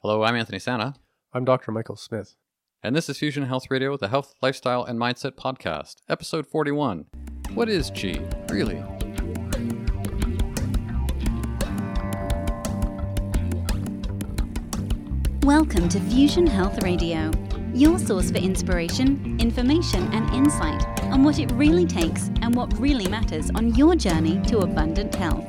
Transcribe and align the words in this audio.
Hello, 0.00 0.22
I'm 0.22 0.36
Anthony 0.36 0.58
Santa, 0.58 0.94
I'm 1.32 1.44
Dr. 1.44 1.72
Michael 1.72 1.96
Smith. 1.96 2.36
and 2.82 2.94
this 2.94 3.08
is 3.08 3.18
Fusion 3.18 3.44
Health 3.44 3.64
Radio, 3.70 3.96
the 3.96 4.08
health, 4.08 4.34
lifestyle, 4.40 4.84
and 4.84 4.98
mindset 4.98 5.32
podcast, 5.32 5.96
episode 6.08 6.46
41. 6.46 7.06
What 7.54 7.68
is 7.68 7.90
Qi, 7.90 8.20
really? 8.50 8.80
Welcome 15.42 15.88
to 15.90 16.00
Fusion 16.00 16.46
Health 16.46 16.82
Radio, 16.82 17.30
your 17.72 17.98
source 17.98 18.30
for 18.30 18.38
inspiration, 18.38 19.38
information, 19.40 20.12
and 20.12 20.28
insight 20.34 20.86
on 21.04 21.22
what 21.22 21.38
it 21.38 21.50
really 21.52 21.86
takes 21.86 22.28
and 22.42 22.54
what 22.54 22.78
really 22.78 23.08
matters 23.08 23.50
on 23.54 23.74
your 23.74 23.94
journey 23.94 24.40
to 24.42 24.58
abundant 24.58 25.14
health. 25.14 25.46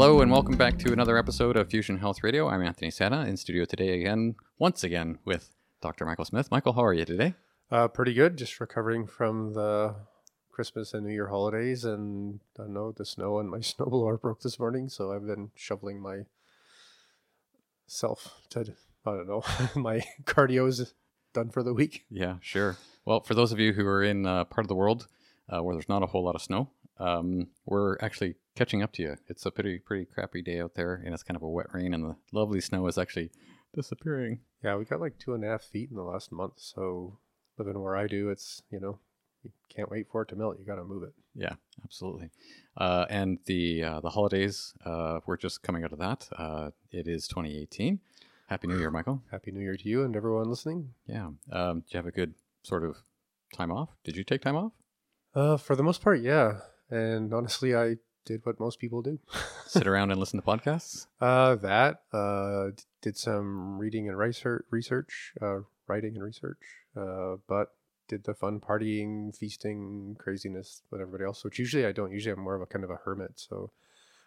Hello, 0.00 0.20
and 0.20 0.30
welcome 0.30 0.56
back 0.56 0.78
to 0.78 0.92
another 0.92 1.18
episode 1.18 1.56
of 1.56 1.70
Fusion 1.70 1.98
Health 1.98 2.22
Radio. 2.22 2.48
I'm 2.48 2.62
Anthony 2.62 2.88
Santa 2.88 3.26
in 3.26 3.36
studio 3.36 3.64
today 3.64 4.00
again, 4.00 4.36
once 4.56 4.84
again, 4.84 5.18
with 5.24 5.56
Dr. 5.82 6.06
Michael 6.06 6.24
Smith. 6.24 6.52
Michael, 6.52 6.74
how 6.74 6.84
are 6.84 6.94
you 6.94 7.04
today? 7.04 7.34
Uh, 7.68 7.88
pretty 7.88 8.14
good. 8.14 8.36
Just 8.36 8.60
recovering 8.60 9.08
from 9.08 9.54
the 9.54 9.96
Christmas 10.52 10.94
and 10.94 11.04
New 11.04 11.12
Year 11.12 11.30
holidays, 11.30 11.84
and 11.84 12.38
I 12.56 12.62
don't 12.62 12.74
know 12.74 12.92
the 12.92 13.04
snow 13.04 13.40
and 13.40 13.50
my 13.50 13.58
snowblower 13.58 14.20
broke 14.20 14.40
this 14.40 14.60
morning, 14.60 14.88
so 14.88 15.10
I've 15.10 15.26
been 15.26 15.50
shoveling 15.56 16.00
my 16.00 16.26
self 17.88 18.40
to 18.50 18.72
I 19.04 19.10
don't 19.10 19.26
know 19.26 19.42
my 19.74 20.02
cardio 20.26 20.68
is 20.68 20.94
done 21.32 21.50
for 21.50 21.64
the 21.64 21.74
week. 21.74 22.04
Yeah, 22.08 22.36
sure. 22.40 22.76
Well, 23.04 23.22
for 23.24 23.34
those 23.34 23.50
of 23.50 23.58
you 23.58 23.72
who 23.72 23.84
are 23.84 24.04
in 24.04 24.26
uh, 24.26 24.44
part 24.44 24.64
of 24.64 24.68
the 24.68 24.76
world 24.76 25.08
uh, 25.48 25.60
where 25.60 25.74
there's 25.74 25.88
not 25.88 26.04
a 26.04 26.06
whole 26.06 26.22
lot 26.22 26.36
of 26.36 26.42
snow, 26.42 26.70
um, 26.98 27.48
we're 27.66 27.96
actually 28.00 28.36
catching 28.58 28.82
up 28.82 28.92
to 28.92 29.02
you. 29.02 29.16
It's 29.28 29.46
a 29.46 29.52
pretty 29.52 29.78
pretty 29.78 30.04
crappy 30.04 30.42
day 30.42 30.60
out 30.60 30.74
there, 30.74 31.00
and 31.04 31.14
it's 31.14 31.22
kind 31.22 31.36
of 31.36 31.42
a 31.42 31.48
wet 31.48 31.72
rain, 31.72 31.94
and 31.94 32.04
the 32.04 32.16
lovely 32.32 32.60
snow 32.60 32.86
is 32.88 32.98
actually 32.98 33.30
disappearing. 33.72 34.40
Yeah, 34.64 34.76
we 34.76 34.84
got 34.84 35.00
like 35.00 35.18
two 35.18 35.34
and 35.34 35.44
a 35.44 35.48
half 35.48 35.62
feet 35.62 35.90
in 35.90 35.96
the 35.96 36.02
last 36.02 36.32
month, 36.32 36.54
so 36.56 37.18
living 37.56 37.80
where 37.80 37.96
I 37.96 38.08
do, 38.08 38.30
it's 38.30 38.62
you 38.70 38.80
know 38.80 38.98
you 39.44 39.52
can't 39.74 39.90
wait 39.90 40.06
for 40.10 40.22
it 40.22 40.28
to 40.28 40.36
melt. 40.36 40.56
You 40.58 40.66
got 40.66 40.74
to 40.74 40.84
move 40.84 41.04
it. 41.04 41.12
Yeah, 41.36 41.54
absolutely. 41.84 42.30
Uh, 42.76 43.06
and 43.08 43.38
the 43.46 43.84
uh, 43.84 44.00
the 44.00 44.10
holidays, 44.10 44.74
uh, 44.84 45.20
we're 45.24 45.36
just 45.36 45.62
coming 45.62 45.84
out 45.84 45.92
of 45.92 46.00
that. 46.00 46.28
Uh, 46.36 46.70
it 46.90 47.06
is 47.06 47.28
2018. 47.28 48.00
Happy 48.48 48.66
New 48.66 48.78
Year, 48.78 48.90
Michael. 48.90 49.22
Happy 49.30 49.52
New 49.52 49.60
Year 49.60 49.76
to 49.76 49.88
you 49.88 50.02
and 50.02 50.16
everyone 50.16 50.48
listening. 50.48 50.94
Yeah. 51.06 51.28
Um, 51.52 51.80
did 51.80 51.92
you 51.92 51.98
have 51.98 52.06
a 52.06 52.10
good 52.10 52.34
sort 52.64 52.82
of 52.82 52.96
time 53.54 53.70
off? 53.70 53.90
Did 54.02 54.16
you 54.16 54.24
take 54.24 54.42
time 54.42 54.56
off? 54.56 54.72
Uh, 55.32 55.58
for 55.58 55.76
the 55.76 55.82
most 55.84 56.00
part, 56.00 56.20
yeah. 56.20 56.60
And 56.90 57.34
honestly, 57.34 57.76
I 57.76 57.96
did 58.28 58.44
what 58.44 58.60
most 58.60 58.78
people 58.78 59.00
do. 59.00 59.18
Sit 59.66 59.86
around 59.90 60.10
and 60.10 60.20
listen 60.20 60.38
to 60.40 60.46
podcasts? 60.46 61.06
Uh, 61.20 61.54
that 61.56 62.02
uh, 62.12 62.68
d- 62.76 62.82
did 63.00 63.16
some 63.16 63.78
reading 63.78 64.06
and 64.06 64.18
research, 64.18 64.66
research, 64.70 65.32
uh, 65.40 65.60
writing 65.86 66.14
and 66.14 66.22
research. 66.22 66.60
Uh, 66.94 67.36
but 67.48 67.72
did 68.06 68.24
the 68.24 68.34
fun 68.34 68.60
partying, 68.60 69.34
feasting, 69.34 70.14
craziness 70.18 70.82
with 70.90 71.00
everybody 71.00 71.24
else, 71.24 71.42
which 71.42 71.58
usually 71.58 71.86
I 71.86 71.92
don't. 71.92 72.12
Usually 72.12 72.34
I'm 72.34 72.40
more 72.40 72.54
of 72.54 72.62
a 72.62 72.66
kind 72.66 72.84
of 72.84 72.90
a 72.90 72.96
hermit. 72.96 73.32
So 73.36 73.70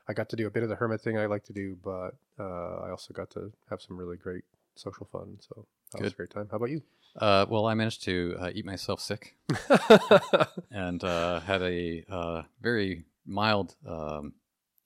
I 0.08 0.14
got 0.14 0.30
to 0.30 0.36
do 0.36 0.48
a 0.48 0.52
bit 0.52 0.64
of 0.64 0.70
the 0.70 0.76
hermit 0.76 1.02
thing 1.02 1.20
I 1.20 1.28
like 1.28 1.44
to 1.46 1.54
do, 1.54 1.78
but 1.84 2.16
uh, 2.40 2.86
I 2.86 2.90
also 2.90 3.14
got 3.14 3.30
to 3.32 3.52
have 3.70 3.82
some 3.82 3.98
really 3.98 4.18
great 4.18 4.46
social 4.76 5.08
fun. 5.12 5.38
So 5.42 5.68
that 5.94 6.02
was 6.02 6.14
a 6.14 6.16
great 6.16 6.32
time. 6.32 6.48
How 6.50 6.58
about 6.58 6.72
you? 6.72 6.82
Uh, 7.16 7.46
well, 7.48 7.68
I 7.68 7.76
managed 7.76 8.04
to 8.04 8.36
uh, 8.40 8.50
eat 8.54 8.66
myself 8.66 9.00
sick 9.02 9.36
and 10.72 11.04
uh, 11.04 11.42
had 11.42 11.62
a 11.62 12.06
uh, 12.10 12.44
very 12.62 13.04
mild 13.26 13.76
um, 13.88 14.34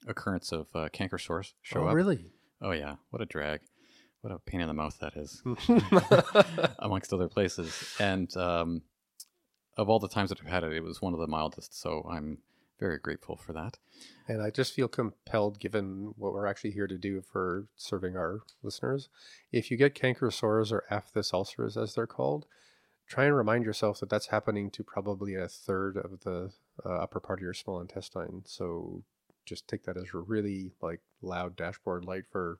occurrence 0.06 0.52
of 0.52 0.68
uh, 0.74 0.88
canker 0.92 1.18
sores 1.18 1.54
show 1.62 1.84
oh, 1.84 1.88
up. 1.88 1.94
really? 1.94 2.32
Oh 2.60 2.72
yeah, 2.72 2.96
what 3.10 3.22
a 3.22 3.26
drag! 3.26 3.60
What 4.20 4.32
a 4.32 4.38
pain 4.38 4.60
in 4.60 4.68
the 4.68 4.74
mouth 4.74 4.98
that 5.00 5.16
is, 5.16 5.42
amongst 6.78 7.12
other 7.12 7.28
places. 7.28 7.94
And 8.00 8.34
um, 8.36 8.82
of 9.76 9.88
all 9.88 9.98
the 9.98 10.08
times 10.08 10.30
that 10.30 10.40
I've 10.40 10.50
had 10.50 10.64
it, 10.64 10.72
it 10.72 10.82
was 10.82 11.02
one 11.02 11.14
of 11.14 11.20
the 11.20 11.26
mildest. 11.26 11.80
So 11.80 12.06
I'm 12.10 12.38
very 12.78 12.98
grateful 12.98 13.36
for 13.36 13.52
that. 13.52 13.78
And 14.28 14.42
I 14.42 14.50
just 14.50 14.74
feel 14.74 14.88
compelled, 14.88 15.60
given 15.60 16.14
what 16.16 16.32
we're 16.32 16.46
actually 16.46 16.72
here 16.72 16.86
to 16.86 16.98
do 16.98 17.22
for 17.22 17.66
serving 17.76 18.16
our 18.16 18.40
listeners. 18.62 19.08
If 19.52 19.70
you 19.70 19.76
get 19.76 19.94
canker 19.94 20.30
sores 20.30 20.72
or 20.72 20.84
aphthous 20.90 21.32
ulcers, 21.32 21.76
as 21.76 21.94
they're 21.94 22.06
called, 22.06 22.46
try 23.06 23.24
and 23.24 23.36
remind 23.36 23.64
yourself 23.64 24.00
that 24.00 24.08
that's 24.10 24.26
happening 24.28 24.70
to 24.70 24.82
probably 24.82 25.34
a 25.34 25.48
third 25.48 25.96
of 25.96 26.20
the 26.20 26.52
uh, 26.84 26.98
upper 26.98 27.20
part 27.20 27.38
of 27.38 27.42
your 27.42 27.54
small 27.54 27.80
intestine. 27.80 28.42
So 28.46 29.02
just 29.44 29.68
take 29.68 29.84
that 29.84 29.96
as 29.96 30.12
a 30.12 30.18
really 30.18 30.72
like 30.82 31.00
loud 31.22 31.56
dashboard 31.56 32.04
light 32.04 32.24
for 32.30 32.58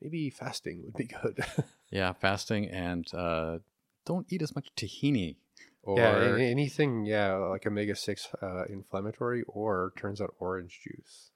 maybe 0.00 0.30
fasting 0.30 0.82
would 0.84 0.94
be 0.94 1.06
good. 1.06 1.44
Yeah, 1.90 2.12
fasting 2.12 2.68
and 2.68 3.06
uh, 3.14 3.60
don't 4.04 4.26
eat 4.28 4.42
as 4.42 4.54
much 4.54 4.68
tahini. 4.76 5.36
Or 5.82 5.98
yeah, 5.98 6.36
anything, 6.38 7.06
yeah, 7.06 7.34
like 7.36 7.66
omega 7.66 7.96
six 7.96 8.28
uh, 8.42 8.64
inflammatory, 8.68 9.42
or 9.46 9.94
turns 9.96 10.20
out 10.20 10.34
orange 10.38 10.80
juice. 10.84 11.30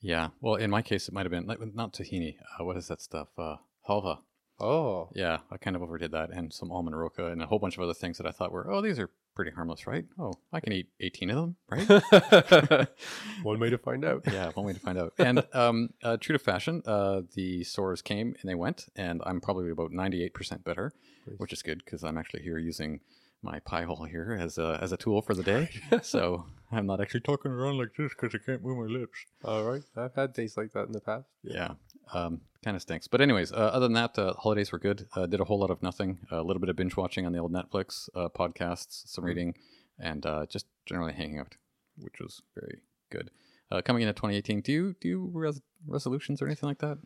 yeah. 0.00 0.28
Well, 0.42 0.56
in 0.56 0.68
my 0.70 0.82
case, 0.82 1.08
it 1.08 1.14
might 1.14 1.24
have 1.24 1.30
been 1.30 1.46
like, 1.46 1.60
not 1.74 1.94
tahini. 1.94 2.36
Uh, 2.60 2.64
what 2.64 2.76
is 2.76 2.88
that 2.88 3.00
stuff? 3.00 3.28
Uh, 3.38 3.56
halva. 3.88 4.18
Oh, 4.64 5.10
Yeah, 5.14 5.38
I 5.50 5.56
kind 5.58 5.76
of 5.76 5.82
overdid 5.82 6.12
that, 6.12 6.30
and 6.30 6.52
some 6.52 6.72
almond 6.72 6.98
roca, 6.98 7.26
and 7.26 7.42
a 7.42 7.46
whole 7.46 7.58
bunch 7.58 7.76
of 7.76 7.82
other 7.82 7.94
things 7.94 8.18
that 8.18 8.26
I 8.26 8.30
thought 8.30 8.50
were, 8.52 8.70
oh, 8.72 8.80
these 8.80 8.98
are 8.98 9.10
pretty 9.34 9.50
harmless, 9.50 9.86
right? 9.86 10.04
Oh, 10.18 10.32
I 10.52 10.60
can 10.60 10.72
eat 10.72 10.88
18 11.00 11.30
of 11.30 11.36
them, 11.36 11.56
right? 11.68 12.88
one 13.42 13.58
way 13.60 13.68
to 13.70 13.78
find 13.78 14.04
out. 14.04 14.22
yeah, 14.32 14.50
one 14.54 14.66
way 14.66 14.72
to 14.72 14.80
find 14.80 14.96
out. 14.98 15.12
And 15.18 15.44
um, 15.52 15.90
uh, 16.02 16.16
true 16.16 16.34
to 16.38 16.42
fashion, 16.42 16.82
uh, 16.86 17.22
the 17.34 17.64
sores 17.64 18.00
came 18.02 18.34
and 18.40 18.48
they 18.50 18.54
went, 18.54 18.86
and 18.96 19.20
I'm 19.26 19.40
probably 19.40 19.70
about 19.70 19.90
98% 19.92 20.64
better, 20.64 20.92
Nice. 21.26 21.38
which 21.38 21.52
is 21.52 21.62
good 21.62 21.82
because 21.84 22.04
I'm 22.04 22.16
actually 22.18 22.42
here 22.42 22.58
using 22.58 23.00
my 23.42 23.58
pie 23.60 23.82
hole 23.84 24.04
here 24.04 24.36
as 24.40 24.56
a, 24.56 24.78
as 24.80 24.92
a 24.92 24.96
tool 24.96 25.20
for 25.20 25.34
the 25.34 25.42
day. 25.42 25.68
so 26.02 26.46
I'm 26.72 26.86
not 26.86 27.00
actually 27.00 27.20
talking 27.20 27.50
around 27.52 27.76
like 27.78 27.94
this 27.98 28.12
because 28.18 28.34
I 28.34 28.38
can't 28.44 28.62
move 28.64 28.78
my 28.78 28.98
lips. 29.00 29.18
All 29.44 29.64
right. 29.64 29.82
I've 29.96 30.14
had 30.14 30.32
days 30.32 30.56
like 30.56 30.72
that 30.72 30.86
in 30.86 30.92
the 30.92 31.00
past. 31.00 31.26
Yeah, 31.42 31.72
um, 32.12 32.40
kind 32.64 32.76
of 32.76 32.82
stinks. 32.82 33.08
But 33.08 33.20
anyways, 33.20 33.52
uh, 33.52 33.56
other 33.56 33.86
than 33.86 33.94
that, 33.94 34.18
uh, 34.18 34.34
holidays 34.34 34.72
were 34.72 34.78
good. 34.78 35.06
Uh, 35.14 35.26
did 35.26 35.40
a 35.40 35.44
whole 35.44 35.58
lot 35.58 35.70
of 35.70 35.82
nothing. 35.82 36.18
A 36.30 36.42
little 36.42 36.60
bit 36.60 36.68
of 36.68 36.76
binge 36.76 36.96
watching 36.96 37.26
on 37.26 37.32
the 37.32 37.38
old 37.38 37.52
Netflix, 37.52 38.08
uh, 38.14 38.28
podcasts, 38.28 39.08
some 39.08 39.24
reading, 39.24 39.54
and 39.98 40.24
uh, 40.26 40.46
just 40.46 40.66
generally 40.86 41.12
hanging 41.12 41.38
out, 41.38 41.54
which 41.98 42.20
was 42.20 42.42
very 42.54 42.78
good. 43.10 43.30
Uh, 43.70 43.82
coming 43.82 44.02
into 44.02 44.12
2018, 44.12 44.60
do 44.60 44.72
you 44.72 44.96
do 45.00 45.08
you 45.08 45.30
res- 45.32 45.62
resolutions 45.86 46.40
or 46.40 46.46
anything 46.46 46.68
like 46.68 46.78
that? 46.78 46.98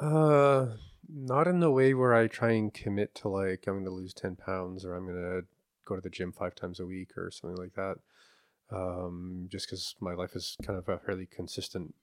Uh, 0.00 0.76
not 1.08 1.48
in 1.48 1.60
the 1.60 1.70
way 1.70 1.94
where 1.94 2.14
I 2.14 2.26
try 2.26 2.52
and 2.52 2.72
commit 2.72 3.14
to 3.16 3.28
like 3.28 3.66
I'm 3.66 3.74
going 3.74 3.84
to 3.84 3.90
lose 3.90 4.14
10 4.14 4.36
pounds 4.36 4.84
or 4.84 4.94
I'm 4.94 5.06
going 5.06 5.16
to 5.16 5.46
go 5.84 5.96
to 5.96 6.00
the 6.00 6.10
gym 6.10 6.32
five 6.32 6.54
times 6.54 6.80
a 6.80 6.86
week 6.86 7.16
or 7.16 7.30
something 7.30 7.56
like 7.56 7.74
that. 7.74 7.96
Um, 8.70 9.48
just 9.50 9.66
because 9.66 9.94
my 10.00 10.12
life 10.12 10.36
is 10.36 10.56
kind 10.62 10.78
of 10.78 10.88
a 10.88 10.98
fairly 10.98 11.26
consistent. 11.26 11.94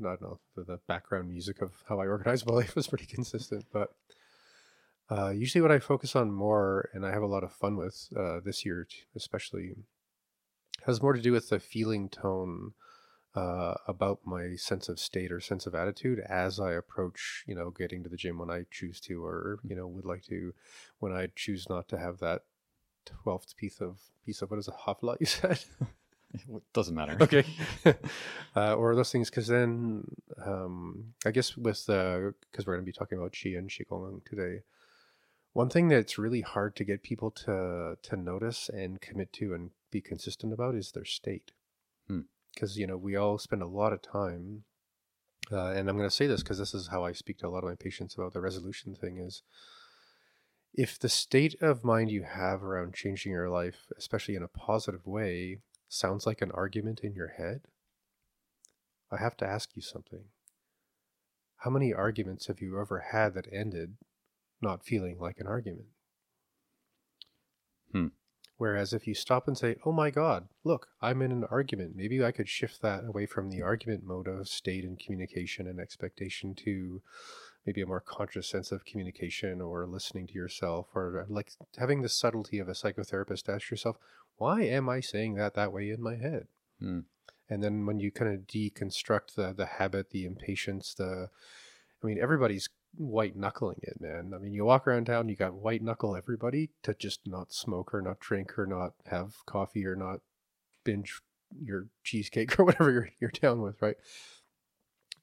I 0.00 0.02
don't 0.02 0.22
know 0.22 0.40
the, 0.56 0.64
the 0.64 0.80
background 0.86 1.28
music 1.28 1.62
of 1.62 1.72
how 1.88 2.00
I 2.00 2.06
organize 2.06 2.46
my 2.46 2.54
life 2.54 2.76
is 2.76 2.86
pretty 2.86 3.06
consistent, 3.06 3.66
but 3.72 3.94
uh, 5.10 5.30
usually 5.30 5.62
what 5.62 5.72
I 5.72 5.78
focus 5.78 6.14
on 6.14 6.30
more 6.30 6.90
and 6.92 7.06
I 7.06 7.12
have 7.12 7.22
a 7.22 7.26
lot 7.26 7.44
of 7.44 7.52
fun 7.52 7.76
with 7.76 8.08
uh, 8.16 8.40
this 8.44 8.64
year, 8.64 8.86
especially, 9.16 9.76
has 10.86 11.02
more 11.02 11.14
to 11.14 11.22
do 11.22 11.32
with 11.32 11.48
the 11.48 11.58
feeling 11.58 12.08
tone 12.08 12.72
uh, 13.34 13.74
about 13.86 14.20
my 14.24 14.54
sense 14.56 14.88
of 14.88 14.98
state 14.98 15.30
or 15.32 15.40
sense 15.40 15.66
of 15.66 15.74
attitude 15.74 16.20
as 16.28 16.58
I 16.58 16.72
approach, 16.72 17.44
you 17.46 17.54
know, 17.54 17.70
getting 17.70 18.02
to 18.02 18.08
the 18.08 18.16
gym 18.16 18.38
when 18.38 18.50
I 18.50 18.64
choose 18.70 19.00
to, 19.02 19.24
or 19.24 19.60
you 19.64 19.76
know, 19.76 19.86
would 19.86 20.04
like 20.04 20.24
to, 20.24 20.52
when 20.98 21.12
I 21.12 21.28
choose 21.34 21.68
not 21.68 21.88
to 21.88 21.98
have 21.98 22.18
that 22.18 22.42
twelfth 23.06 23.56
piece 23.56 23.80
of 23.80 23.98
piece 24.24 24.42
of 24.42 24.50
what 24.50 24.58
is 24.58 24.68
a 24.68 24.72
hafla 24.72 25.16
you 25.20 25.26
said, 25.26 25.60
It 26.34 26.62
doesn't 26.72 26.94
matter. 26.94 27.16
okay, 27.20 27.44
uh, 28.56 28.74
or 28.74 28.94
those 28.94 29.12
things, 29.12 29.30
because 29.30 29.46
then 29.46 30.04
um, 30.44 31.14
I 31.24 31.30
guess 31.30 31.56
with 31.56 31.86
the 31.86 32.34
because 32.50 32.66
we're 32.66 32.74
going 32.74 32.84
to 32.84 32.92
be 32.92 32.96
talking 32.96 33.18
about 33.18 33.32
qi 33.32 33.56
and 33.56 33.70
qigong 33.70 34.24
today. 34.24 34.62
One 35.54 35.70
thing 35.70 35.88
that's 35.88 36.18
really 36.18 36.42
hard 36.42 36.76
to 36.76 36.84
get 36.84 37.02
people 37.02 37.30
to 37.32 37.96
to 38.00 38.16
notice 38.16 38.68
and 38.68 39.00
commit 39.00 39.32
to 39.34 39.54
and 39.54 39.70
be 39.90 40.00
consistent 40.00 40.52
about 40.52 40.74
is 40.74 40.92
their 40.92 41.04
state 41.04 41.52
Hmm. 42.08 42.20
because 42.54 42.78
you 42.78 42.86
know 42.86 42.96
we 42.96 43.16
all 43.16 43.38
spend 43.38 43.62
a 43.62 43.66
lot 43.66 43.92
of 43.92 44.02
time 44.02 44.64
uh, 45.52 45.68
and 45.72 45.88
i'm 45.88 45.96
going 45.96 46.08
to 46.08 46.14
say 46.14 46.26
this 46.26 46.42
because 46.42 46.58
this 46.58 46.74
is 46.74 46.88
how 46.88 47.04
i 47.04 47.12
speak 47.12 47.38
to 47.38 47.46
a 47.46 47.50
lot 47.50 47.64
of 47.64 47.68
my 47.68 47.74
patients 47.74 48.14
about 48.14 48.32
the 48.32 48.40
resolution 48.40 48.94
thing 48.94 49.18
is 49.18 49.42
if 50.74 50.98
the 50.98 51.08
state 51.08 51.54
of 51.60 51.84
mind 51.84 52.10
you 52.10 52.22
have 52.22 52.62
around 52.62 52.94
changing 52.94 53.32
your 53.32 53.48
life 53.48 53.86
especially 53.96 54.36
in 54.36 54.42
a 54.42 54.48
positive 54.48 55.06
way 55.06 55.58
sounds 55.88 56.26
like 56.26 56.42
an 56.42 56.50
argument 56.52 57.00
in 57.00 57.14
your 57.14 57.28
head? 57.28 57.62
I 59.10 59.16
have 59.18 59.36
to 59.38 59.46
ask 59.46 59.70
you 59.74 59.82
something. 59.82 60.24
How 61.58 61.70
many 61.70 61.92
arguments 61.92 62.46
have 62.46 62.60
you 62.60 62.80
ever 62.80 63.06
had 63.10 63.34
that 63.34 63.48
ended 63.52 63.96
not 64.60 64.84
feeling 64.84 65.18
like 65.18 65.38
an 65.38 65.46
argument? 65.46 65.88
Hmm. 67.92 68.08
Whereas 68.58 68.92
if 68.92 69.06
you 69.06 69.14
stop 69.14 69.46
and 69.46 69.56
say, 69.56 69.76
oh 69.84 69.92
my 69.92 70.10
God, 70.10 70.48
look, 70.64 70.88
I'm 71.00 71.22
in 71.22 71.30
an 71.30 71.44
argument, 71.44 71.94
maybe 71.94 72.24
I 72.24 72.32
could 72.32 72.48
shift 72.48 72.82
that 72.82 73.04
away 73.06 73.24
from 73.24 73.50
the 73.50 73.62
argument 73.62 74.04
mode 74.04 74.26
of 74.26 74.48
state 74.48 74.84
and 74.84 74.98
communication 74.98 75.68
and 75.68 75.78
expectation 75.78 76.54
to 76.64 77.00
maybe 77.64 77.82
a 77.82 77.86
more 77.86 78.00
conscious 78.00 78.48
sense 78.48 78.72
of 78.72 78.84
communication 78.84 79.60
or 79.60 79.86
listening 79.86 80.26
to 80.26 80.34
yourself 80.34 80.88
or 80.94 81.24
like 81.28 81.52
having 81.76 82.02
the 82.02 82.08
subtlety 82.08 82.58
of 82.58 82.68
a 82.68 82.72
psychotherapist 82.72 83.48
ask 83.48 83.70
yourself, 83.70 83.96
why 84.38 84.62
am 84.62 84.88
I 84.88 85.00
saying 85.00 85.34
that 85.34 85.54
that 85.54 85.72
way 85.72 85.90
in 85.90 86.02
my 86.02 86.16
head? 86.16 86.46
Hmm. 86.80 87.00
And 87.50 87.62
then 87.62 87.86
when 87.86 87.98
you 87.98 88.10
kind 88.10 88.32
of 88.34 88.46
deconstruct 88.46 89.34
the 89.36 89.52
the 89.52 89.66
habit, 89.66 90.10
the 90.10 90.24
impatience, 90.24 90.94
the 90.94 91.28
I 92.02 92.06
mean, 92.06 92.18
everybody's 92.20 92.68
white 92.96 93.36
knuckling 93.36 93.80
it, 93.82 94.00
man. 94.00 94.32
I 94.34 94.38
mean, 94.38 94.52
you 94.52 94.64
walk 94.64 94.86
around 94.86 95.06
town, 95.06 95.28
you 95.28 95.36
got 95.36 95.54
white 95.54 95.82
knuckle 95.82 96.16
everybody 96.16 96.70
to 96.82 96.94
just 96.94 97.20
not 97.26 97.52
smoke 97.52 97.92
or 97.92 98.02
not 98.02 98.20
drink 98.20 98.58
or 98.58 98.66
not 98.66 98.94
have 99.06 99.34
coffee 99.46 99.86
or 99.86 99.96
not 99.96 100.20
binge 100.84 101.20
your 101.62 101.86
cheesecake 102.04 102.58
or 102.58 102.64
whatever 102.64 102.90
you're, 102.90 103.10
you're 103.20 103.30
down 103.30 103.60
with, 103.60 103.80
right? 103.82 103.96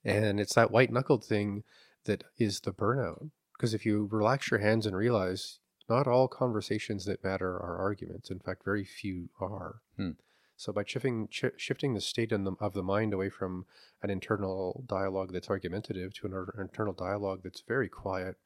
And 0.03 0.39
it's 0.39 0.53
that 0.55 0.71
white 0.71 0.91
knuckled 0.91 1.23
thing 1.23 1.63
that 2.05 2.23
is 2.37 2.59
the 2.59 2.71
burnout. 2.71 3.29
Because 3.57 3.73
if 3.73 3.85
you 3.85 4.07
relax 4.11 4.51
your 4.51 4.59
hands 4.59 4.85
and 4.85 4.95
realize 4.95 5.59
not 5.87 6.07
all 6.07 6.27
conversations 6.27 7.05
that 7.05 7.23
matter 7.23 7.55
are 7.55 7.77
arguments, 7.77 8.29
in 8.29 8.39
fact, 8.39 8.63
very 8.63 8.83
few 8.83 9.29
are. 9.39 9.81
Hmm. 9.97 10.11
So 10.57 10.71
by 10.71 10.83
shifting 10.85 11.27
ch- 11.27 11.57
shifting 11.57 11.93
the 11.93 12.01
state 12.01 12.31
in 12.31 12.43
the, 12.43 12.53
of 12.59 12.73
the 12.73 12.83
mind 12.83 13.13
away 13.13 13.29
from 13.29 13.65
an 14.01 14.09
internal 14.09 14.83
dialogue 14.87 15.33
that's 15.33 15.49
argumentative 15.49 16.13
to 16.15 16.27
an 16.27 16.33
er- 16.33 16.55
internal 16.59 16.93
dialogue 16.93 17.41
that's 17.43 17.61
very 17.67 17.89
quiet, 17.89 18.37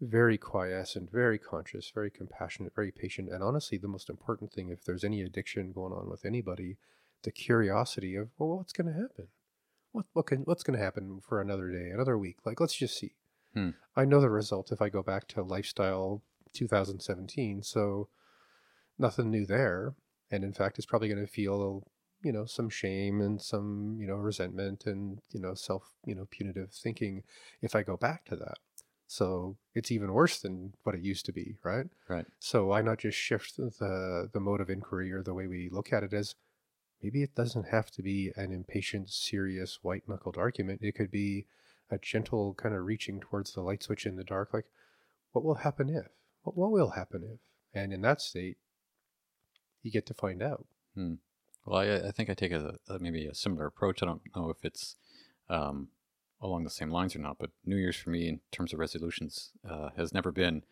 very 0.00 0.36
quiescent, 0.36 1.10
very 1.10 1.38
conscious, 1.38 1.90
very 1.94 2.10
compassionate, 2.10 2.74
very 2.74 2.92
patient, 2.92 3.30
and 3.30 3.42
honestly, 3.42 3.78
the 3.78 3.88
most 3.88 4.10
important 4.10 4.52
thing, 4.52 4.68
if 4.68 4.84
there's 4.84 5.04
any 5.04 5.22
addiction 5.22 5.72
going 5.72 5.92
on 5.92 6.10
with 6.10 6.26
anybody, 6.26 6.76
the 7.22 7.30
curiosity 7.30 8.14
of 8.16 8.28
well, 8.38 8.58
what's 8.58 8.72
going 8.72 8.92
to 8.92 9.00
happen? 9.00 9.28
What 9.92 10.04
what 10.12 10.26
can 10.26 10.40
what's 10.42 10.62
going 10.62 10.78
to 10.78 10.84
happen 10.84 11.20
for 11.26 11.40
another 11.40 11.70
day, 11.70 11.90
another 11.90 12.18
week? 12.18 12.36
Like 12.44 12.60
let's 12.60 12.76
just 12.76 12.98
see. 12.98 13.14
Hmm. 13.54 13.70
I 13.96 14.04
know 14.04 14.20
the 14.20 14.28
result 14.28 14.70
if 14.70 14.82
I 14.82 14.90
go 14.90 15.02
back 15.02 15.26
to 15.28 15.42
lifestyle 15.42 16.22
2017, 16.56 17.62
so 17.62 18.08
nothing 18.98 19.30
new 19.30 19.46
there 19.46 19.94
and 20.30 20.44
in 20.44 20.52
fact 20.52 20.78
it's 20.78 20.86
probably 20.86 21.08
going 21.08 21.20
to 21.20 21.30
feel 21.30 21.86
you 22.22 22.32
know 22.32 22.44
some 22.44 22.68
shame 22.68 23.20
and 23.20 23.40
some 23.40 23.96
you 24.00 24.06
know 24.06 24.14
resentment 24.14 24.86
and 24.86 25.20
you 25.30 25.40
know 25.40 25.54
self 25.54 25.92
you 26.04 26.14
know 26.14 26.26
punitive 26.30 26.72
thinking 26.72 27.22
if 27.62 27.74
i 27.74 27.82
go 27.82 27.96
back 27.96 28.24
to 28.24 28.36
that. 28.36 28.58
So 29.08 29.56
it's 29.72 29.92
even 29.92 30.12
worse 30.12 30.40
than 30.40 30.74
what 30.82 30.96
it 30.96 31.00
used 31.02 31.26
to 31.26 31.32
be 31.32 31.56
right? 31.62 31.86
Right. 32.08 32.26
so 32.40 32.66
why 32.66 32.82
not 32.82 32.98
just 32.98 33.16
shift 33.16 33.56
the 33.56 34.28
the 34.32 34.40
mode 34.40 34.60
of 34.60 34.70
inquiry 34.70 35.12
or 35.12 35.22
the 35.22 35.34
way 35.34 35.46
we 35.46 35.68
look 35.70 35.92
at 35.92 36.02
it 36.02 36.12
as 36.12 36.34
maybe 37.02 37.22
it 37.22 37.36
doesn't 37.36 37.68
have 37.68 37.90
to 37.92 38.02
be 38.02 38.32
an 38.34 38.50
impatient 38.52 39.10
serious 39.10 39.78
white 39.82 40.08
knuckled 40.08 40.36
argument. 40.36 40.80
It 40.82 40.96
could 40.96 41.10
be 41.10 41.46
a 41.88 41.98
gentle 41.98 42.54
kind 42.54 42.74
of 42.74 42.84
reaching 42.84 43.20
towards 43.20 43.52
the 43.52 43.60
light 43.60 43.84
switch 43.84 44.06
in 44.06 44.16
the 44.16 44.24
dark 44.24 44.52
like 44.52 44.64
what 45.30 45.44
will 45.44 45.54
happen 45.56 45.88
if 45.88 46.08
what, 46.46 46.56
what 46.56 46.70
will 46.70 46.90
happen 46.90 47.22
if 47.24 47.40
and 47.74 47.92
in 47.92 48.00
that 48.02 48.20
state 48.20 48.56
you 49.82 49.90
get 49.90 50.06
to 50.06 50.14
find 50.14 50.42
out. 50.42 50.66
Hmm. 50.94 51.14
Well, 51.64 51.80
I, 51.80 52.08
I 52.08 52.10
think 52.10 52.30
I 52.30 52.34
take 52.34 52.52
a, 52.52 52.76
a, 52.88 52.98
maybe 52.98 53.26
a 53.26 53.34
similar 53.34 53.66
approach. 53.66 54.02
I 54.02 54.06
don't 54.06 54.22
know 54.34 54.50
if 54.50 54.64
it's 54.64 54.96
um, 55.50 55.88
along 56.40 56.64
the 56.64 56.70
same 56.70 56.90
lines 56.90 57.14
or 57.14 57.18
not, 57.18 57.38
but 57.38 57.50
New 57.64 57.76
Year's 57.76 57.96
for 57.96 58.10
me, 58.10 58.28
in 58.28 58.40
terms 58.52 58.72
of 58.72 58.78
resolutions, 58.78 59.50
uh, 59.68 59.90
has 59.96 60.14
never 60.14 60.32
been. 60.32 60.62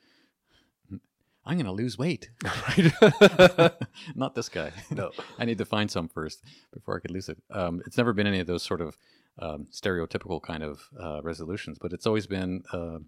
I'm 1.47 1.57
going 1.59 1.67
to 1.67 1.73
lose 1.73 1.99
weight. 1.99 2.31
not 4.15 4.35
this 4.35 4.49
guy. 4.49 4.73
No. 4.91 5.11
I 5.39 5.45
need 5.45 5.59
to 5.59 5.67
find 5.67 5.91
some 5.91 6.09
first 6.09 6.43
before 6.73 6.97
I 6.97 7.01
could 7.01 7.11
lose 7.11 7.29
it. 7.29 7.37
Um, 7.51 7.83
it's 7.87 7.99
never 7.99 8.13
been 8.15 8.27
any 8.27 8.41
of 8.41 8.47
those 8.47 8.63
sort 8.63 8.81
of 8.81 8.97
um, 9.39 9.67
stereotypical 9.71 10.41
kind 10.41 10.63
of 10.63 10.89
uh, 10.99 11.21
resolutions, 11.23 11.77
but 11.79 11.93
it's 11.93 12.07
always 12.07 12.27
been 12.27 12.63
uh, 12.73 12.99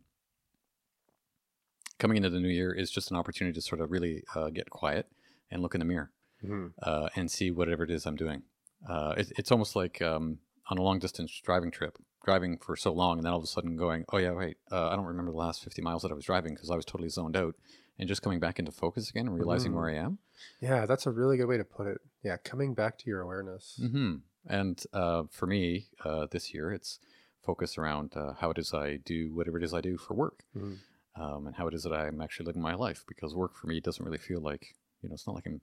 coming 1.98 2.16
into 2.16 2.30
the 2.30 2.40
new 2.40 2.48
year 2.48 2.72
is 2.72 2.90
just 2.90 3.10
an 3.10 3.16
opportunity 3.16 3.54
to 3.54 3.62
sort 3.62 3.80
of 3.80 3.90
really 3.90 4.22
uh, 4.34 4.50
get 4.50 4.70
quiet 4.70 5.06
and 5.50 5.62
look 5.62 5.74
in 5.74 5.80
the 5.80 5.84
mirror 5.86 6.10
Mm-hmm. 6.44 6.66
uh, 6.82 7.08
and 7.16 7.30
see 7.30 7.50
whatever 7.50 7.82
it 7.84 7.90
is 7.90 8.04
I'm 8.06 8.14
doing. 8.16 8.42
Uh, 8.86 9.14
it, 9.16 9.32
it's 9.38 9.50
almost 9.50 9.74
like 9.74 10.02
um, 10.02 10.38
on 10.68 10.76
a 10.76 10.82
long 10.82 10.98
distance 10.98 11.40
driving 11.42 11.70
trip, 11.70 11.96
driving 12.26 12.58
for 12.58 12.76
so 12.76 12.92
long, 12.92 13.16
and 13.18 13.24
then 13.24 13.32
all 13.32 13.38
of 13.38 13.44
a 13.44 13.46
sudden 13.46 13.74
going, 13.76 14.04
oh, 14.12 14.18
yeah, 14.18 14.32
wait, 14.32 14.58
uh, 14.70 14.88
I 14.90 14.96
don't 14.96 15.06
remember 15.06 15.30
the 15.32 15.38
last 15.38 15.64
50 15.64 15.80
miles 15.80 16.02
that 16.02 16.10
I 16.10 16.14
was 16.14 16.26
driving 16.26 16.52
because 16.54 16.70
I 16.70 16.76
was 16.76 16.84
totally 16.84 17.08
zoned 17.08 17.36
out. 17.36 17.54
And 17.98 18.06
just 18.06 18.20
coming 18.20 18.38
back 18.38 18.58
into 18.58 18.70
focus 18.70 19.08
again 19.08 19.26
and 19.26 19.34
realizing 19.34 19.72
Mm. 19.72 19.76
where 19.76 19.88
I 19.88 19.94
am. 19.94 20.18
Yeah, 20.60 20.84
that's 20.84 21.06
a 21.06 21.10
really 21.10 21.38
good 21.38 21.46
way 21.46 21.56
to 21.56 21.64
put 21.64 21.86
it. 21.86 21.98
Yeah, 22.22 22.36
coming 22.36 22.74
back 22.74 22.98
to 22.98 23.06
your 23.06 23.22
awareness. 23.22 23.80
hmm 23.80 24.16
And 24.46 24.84
uh, 24.92 25.22
for 25.30 25.46
me, 25.46 25.86
uh, 26.04 26.26
this 26.30 26.52
year, 26.52 26.70
it's 26.70 27.00
focus 27.42 27.78
around 27.78 28.12
uh, 28.14 28.34
how 28.34 28.50
it 28.50 28.58
is 28.58 28.74
I 28.74 28.98
do 28.98 29.34
whatever 29.34 29.56
it 29.56 29.64
is 29.64 29.72
I 29.72 29.80
do 29.80 29.96
for 29.96 30.12
work. 30.12 30.44
Mhm. 30.54 30.76
Um, 31.18 31.46
and 31.46 31.56
how 31.56 31.66
it 31.66 31.74
is 31.74 31.82
that 31.84 31.94
I'm 31.94 32.20
actually 32.20 32.46
living 32.46 32.60
my 32.62 32.74
life 32.74 33.04
because 33.08 33.34
work 33.34 33.54
for 33.54 33.68
me 33.68 33.80
doesn't 33.80 34.04
really 34.04 34.18
feel 34.18 34.40
like, 34.40 34.74
you 35.00 35.08
know, 35.08 35.14
it's 35.14 35.26
not 35.26 35.34
like 35.34 35.46
I'm 35.46 35.60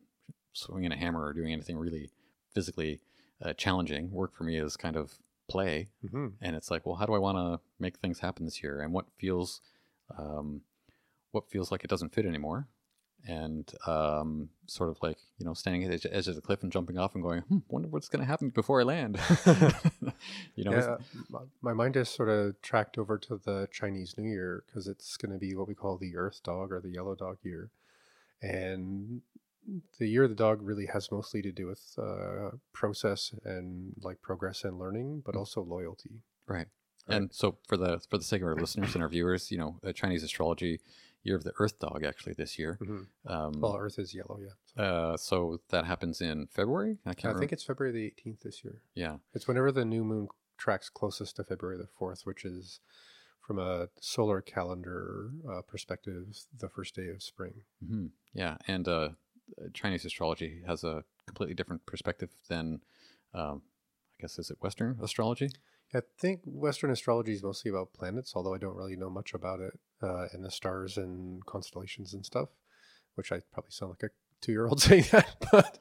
swinging 0.53 0.91
a 0.91 0.97
hammer 0.97 1.23
or 1.23 1.33
doing 1.33 1.53
anything 1.53 1.77
really 1.77 2.09
physically 2.53 3.01
uh, 3.41 3.53
challenging. 3.53 4.11
Work 4.11 4.35
for 4.35 4.45
me 4.45 4.57
is 4.57 4.75
kind 4.77 4.95
of 4.95 5.13
play. 5.49 5.89
Mm-hmm. 6.05 6.27
And 6.41 6.55
it's 6.55 6.71
like, 6.71 6.85
well, 6.85 6.95
how 6.95 7.05
do 7.05 7.13
I 7.13 7.19
want 7.19 7.37
to 7.37 7.59
make 7.79 7.97
things 7.97 8.19
happen 8.19 8.45
this 8.45 8.63
year? 8.63 8.81
And 8.81 8.93
what 8.93 9.05
feels, 9.17 9.61
um, 10.17 10.61
what 11.31 11.49
feels 11.49 11.71
like 11.71 11.83
it 11.83 11.89
doesn't 11.89 12.13
fit 12.13 12.25
anymore? 12.25 12.67
And 13.25 13.71
um, 13.87 14.49
sort 14.67 14.89
of 14.89 14.97
like, 15.01 15.17
you 15.37 15.45
know, 15.45 15.53
standing 15.53 15.83
at 15.83 16.01
the 16.01 16.13
edge, 16.13 16.27
of 16.27 16.35
the 16.35 16.41
cliff 16.41 16.61
and 16.61 16.71
jumping 16.71 16.97
off 16.97 17.15
and 17.15 17.23
going, 17.23 17.41
hmm, 17.43 17.59
wonder 17.69 17.87
what's 17.87 18.09
going 18.09 18.19
to 18.19 18.25
happen 18.27 18.49
before 18.49 18.81
I 18.81 18.83
land. 18.83 19.17
you 20.55 20.65
know, 20.65 20.71
yeah, 20.71 20.97
my, 21.29 21.39
my 21.61 21.73
mind 21.73 21.95
is 21.95 22.09
sort 22.09 22.27
of 22.29 22.61
tracked 22.61 22.97
over 22.97 23.17
to 23.19 23.39
the 23.43 23.69
Chinese 23.71 24.15
New 24.17 24.29
Year 24.29 24.63
because 24.65 24.87
it's 24.87 25.15
going 25.15 25.31
to 25.31 25.39
be 25.39 25.55
what 25.55 25.69
we 25.69 25.73
call 25.73 25.97
the 25.97 26.17
Earth 26.17 26.41
Dog 26.43 26.73
or 26.73 26.81
the 26.81 26.89
Yellow 26.89 27.15
Dog 27.15 27.37
year, 27.43 27.69
and 28.41 29.21
the 29.99 30.07
year 30.07 30.23
of 30.23 30.29
the 30.29 30.35
dog 30.35 30.61
really 30.61 30.87
has 30.87 31.11
mostly 31.11 31.41
to 31.41 31.51
do 31.51 31.67
with 31.67 31.97
uh, 31.97 32.51
process 32.73 33.33
and 33.45 33.93
like 34.01 34.21
progress 34.21 34.63
and 34.63 34.77
learning, 34.77 35.21
but 35.25 35.35
Mm. 35.35 35.39
also 35.39 35.61
loyalty. 35.63 36.21
Right. 36.45 36.67
Right. 37.07 37.17
And 37.17 37.33
so 37.33 37.57
for 37.67 37.77
the 37.77 37.99
for 38.09 38.17
the 38.17 38.23
sake 38.23 38.41
of 38.41 38.47
our 38.47 38.55
listeners 38.55 38.93
and 38.93 39.03
our 39.03 39.09
viewers, 39.09 39.51
you 39.51 39.57
know, 39.57 39.79
uh, 39.85 39.91
Chinese 39.91 40.23
astrology, 40.23 40.79
year 41.23 41.35
of 41.35 41.43
the 41.43 41.53
Earth 41.57 41.79
Dog 41.79 42.03
actually 42.03 42.33
this 42.33 42.59
year. 42.59 42.77
Mhm. 42.81 43.07
Um, 43.25 43.59
Well, 43.61 43.75
Earth 43.77 43.97
is 43.97 44.13
yellow, 44.13 44.39
yeah. 44.41 44.53
So 44.75 44.83
uh, 44.83 45.17
so 45.17 45.61
that 45.69 45.85
happens 45.85 46.21
in 46.21 46.47
February. 46.47 46.99
I 47.05 47.13
can't. 47.13 47.25
I 47.25 47.27
remember. 47.29 47.39
think 47.39 47.53
it's 47.53 47.63
February 47.63 47.91
the 47.93 48.05
18th 48.05 48.41
this 48.41 48.63
year. 48.63 48.81
yeah. 48.93 49.17
It's 49.33 49.47
whenever 49.47 49.71
the 49.71 49.85
new 49.85 50.03
moon 50.03 50.27
tracks 50.57 50.89
closest 50.89 51.37
to 51.37 51.43
February 51.43 51.77
the 51.77 51.87
4th, 51.99 52.25
which 52.25 52.45
is 52.45 52.79
from 53.41 53.59
a 53.59 53.89
solar 53.99 54.39
calendar 54.41 55.31
uh, 55.49 55.61
perspective, 55.63 56.37
the 56.57 56.69
first 56.69 56.95
day 56.95 57.09
of 57.09 57.21
spring. 57.21 57.63
hmm 57.85 58.07
Yeah, 58.33 58.57
and 58.67 58.87
uh, 58.87 59.09
Chinese 59.73 60.05
astrology 60.05 60.61
has 60.65 60.83
a 60.83 61.03
completely 61.25 61.53
different 61.55 61.85
perspective 61.85 62.29
than, 62.47 62.81
um, 63.33 63.61
I 64.17 64.21
guess, 64.21 64.39
is 64.39 64.49
it 64.49 64.57
Western 64.61 64.97
astrology? 65.01 65.49
I 65.93 66.01
think 66.17 66.41
Western 66.45 66.91
astrology 66.91 67.33
is 67.33 67.43
mostly 67.43 67.69
about 67.69 67.93
planets, 67.93 68.33
although 68.35 68.53
I 68.53 68.57
don't 68.57 68.75
really 68.75 68.95
know 68.95 69.09
much 69.09 69.33
about 69.33 69.59
it, 69.59 69.79
uh, 70.01 70.27
and 70.33 70.43
the 70.43 70.51
stars 70.51 70.97
and 70.97 71.45
constellations 71.45 72.13
and 72.13 72.25
stuff, 72.25 72.49
which 73.15 73.31
I 73.31 73.41
probably 73.51 73.71
sound 73.71 73.91
like 73.91 74.03
a 74.03 74.13
two 74.41 74.51
year 74.51 74.65
old 74.67 74.81
saying 74.87 75.05
that. 75.11 75.35
But 75.51 75.79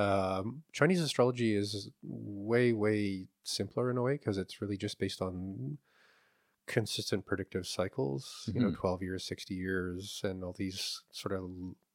um, 0.00 0.62
Chinese 0.72 1.00
astrology 1.00 1.54
is 1.54 1.90
way, 2.02 2.72
way 2.72 3.26
simpler 3.44 3.90
in 3.90 3.96
a 3.96 4.02
way 4.02 4.14
because 4.14 4.36
it's 4.36 4.60
really 4.60 4.76
just 4.76 4.98
based 4.98 5.22
on 5.22 5.78
consistent 6.66 7.24
predictive 7.24 7.66
cycles, 7.66 8.50
you 8.52 8.60
know, 8.60 8.70
Mhm. 8.70 8.74
12 8.76 9.02
years, 9.02 9.24
60 9.24 9.54
years, 9.54 10.20
and 10.24 10.42
all 10.42 10.52
these 10.52 11.02
sort 11.12 11.32
of 11.38 11.48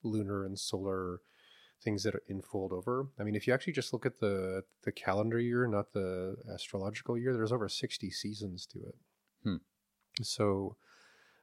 lunar 0.04 0.46
and 0.46 0.58
solar 0.58 1.20
things 1.84 2.04
that 2.04 2.16
are 2.16 2.24
unfold 2.30 2.72
over. 2.72 3.08
I 3.20 3.24
mean, 3.24 3.36
if 3.36 3.48
you 3.48 3.54
actually 3.54 3.74
just 3.74 3.94
look 3.94 4.06
at 4.06 4.20
the 4.20 4.64
the 4.84 4.92
calendar 4.92 5.40
year, 5.40 5.68
not 5.68 5.94
the 5.94 6.36
astrological 6.54 7.18
year, 7.18 7.34
there's 7.34 7.52
over 7.52 7.68
60 7.68 8.10
seasons 8.12 8.66
to 8.68 8.80
it. 8.80 8.96
Hmm. 9.44 9.56
So, 10.22 10.76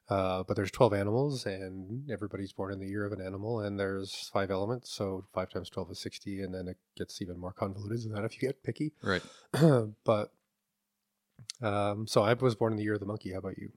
uh, 0.08 0.44
but 0.44 0.56
there's 0.56 0.70
12 0.70 0.94
animals, 0.94 1.46
and 1.46 2.10
everybody's 2.10 2.52
born 2.52 2.72
in 2.72 2.78
the 2.78 2.86
year 2.86 3.04
of 3.04 3.12
an 3.12 3.20
animal, 3.20 3.60
and 3.60 3.78
there's 3.78 4.30
five 4.32 4.50
elements. 4.50 4.90
So 4.90 5.26
five 5.34 5.50
times 5.50 5.70
12 5.70 5.92
is 5.92 6.00
60, 6.00 6.42
and 6.42 6.54
then 6.54 6.68
it 6.68 6.76
gets 6.96 7.20
even 7.20 7.38
more 7.38 7.52
convoluted 7.52 8.04
than 8.04 8.12
that 8.12 8.24
if 8.24 8.40
you 8.40 8.48
get 8.48 8.62
picky. 8.62 8.92
Right. 9.02 9.22
but 10.04 10.32
um, 11.62 12.06
so 12.06 12.22
I 12.22 12.32
was 12.34 12.54
born 12.54 12.72
in 12.72 12.76
the 12.76 12.84
year 12.84 12.94
of 12.94 13.00
the 13.00 13.06
monkey. 13.06 13.32
How 13.32 13.38
about 13.38 13.58
you? 13.58 13.72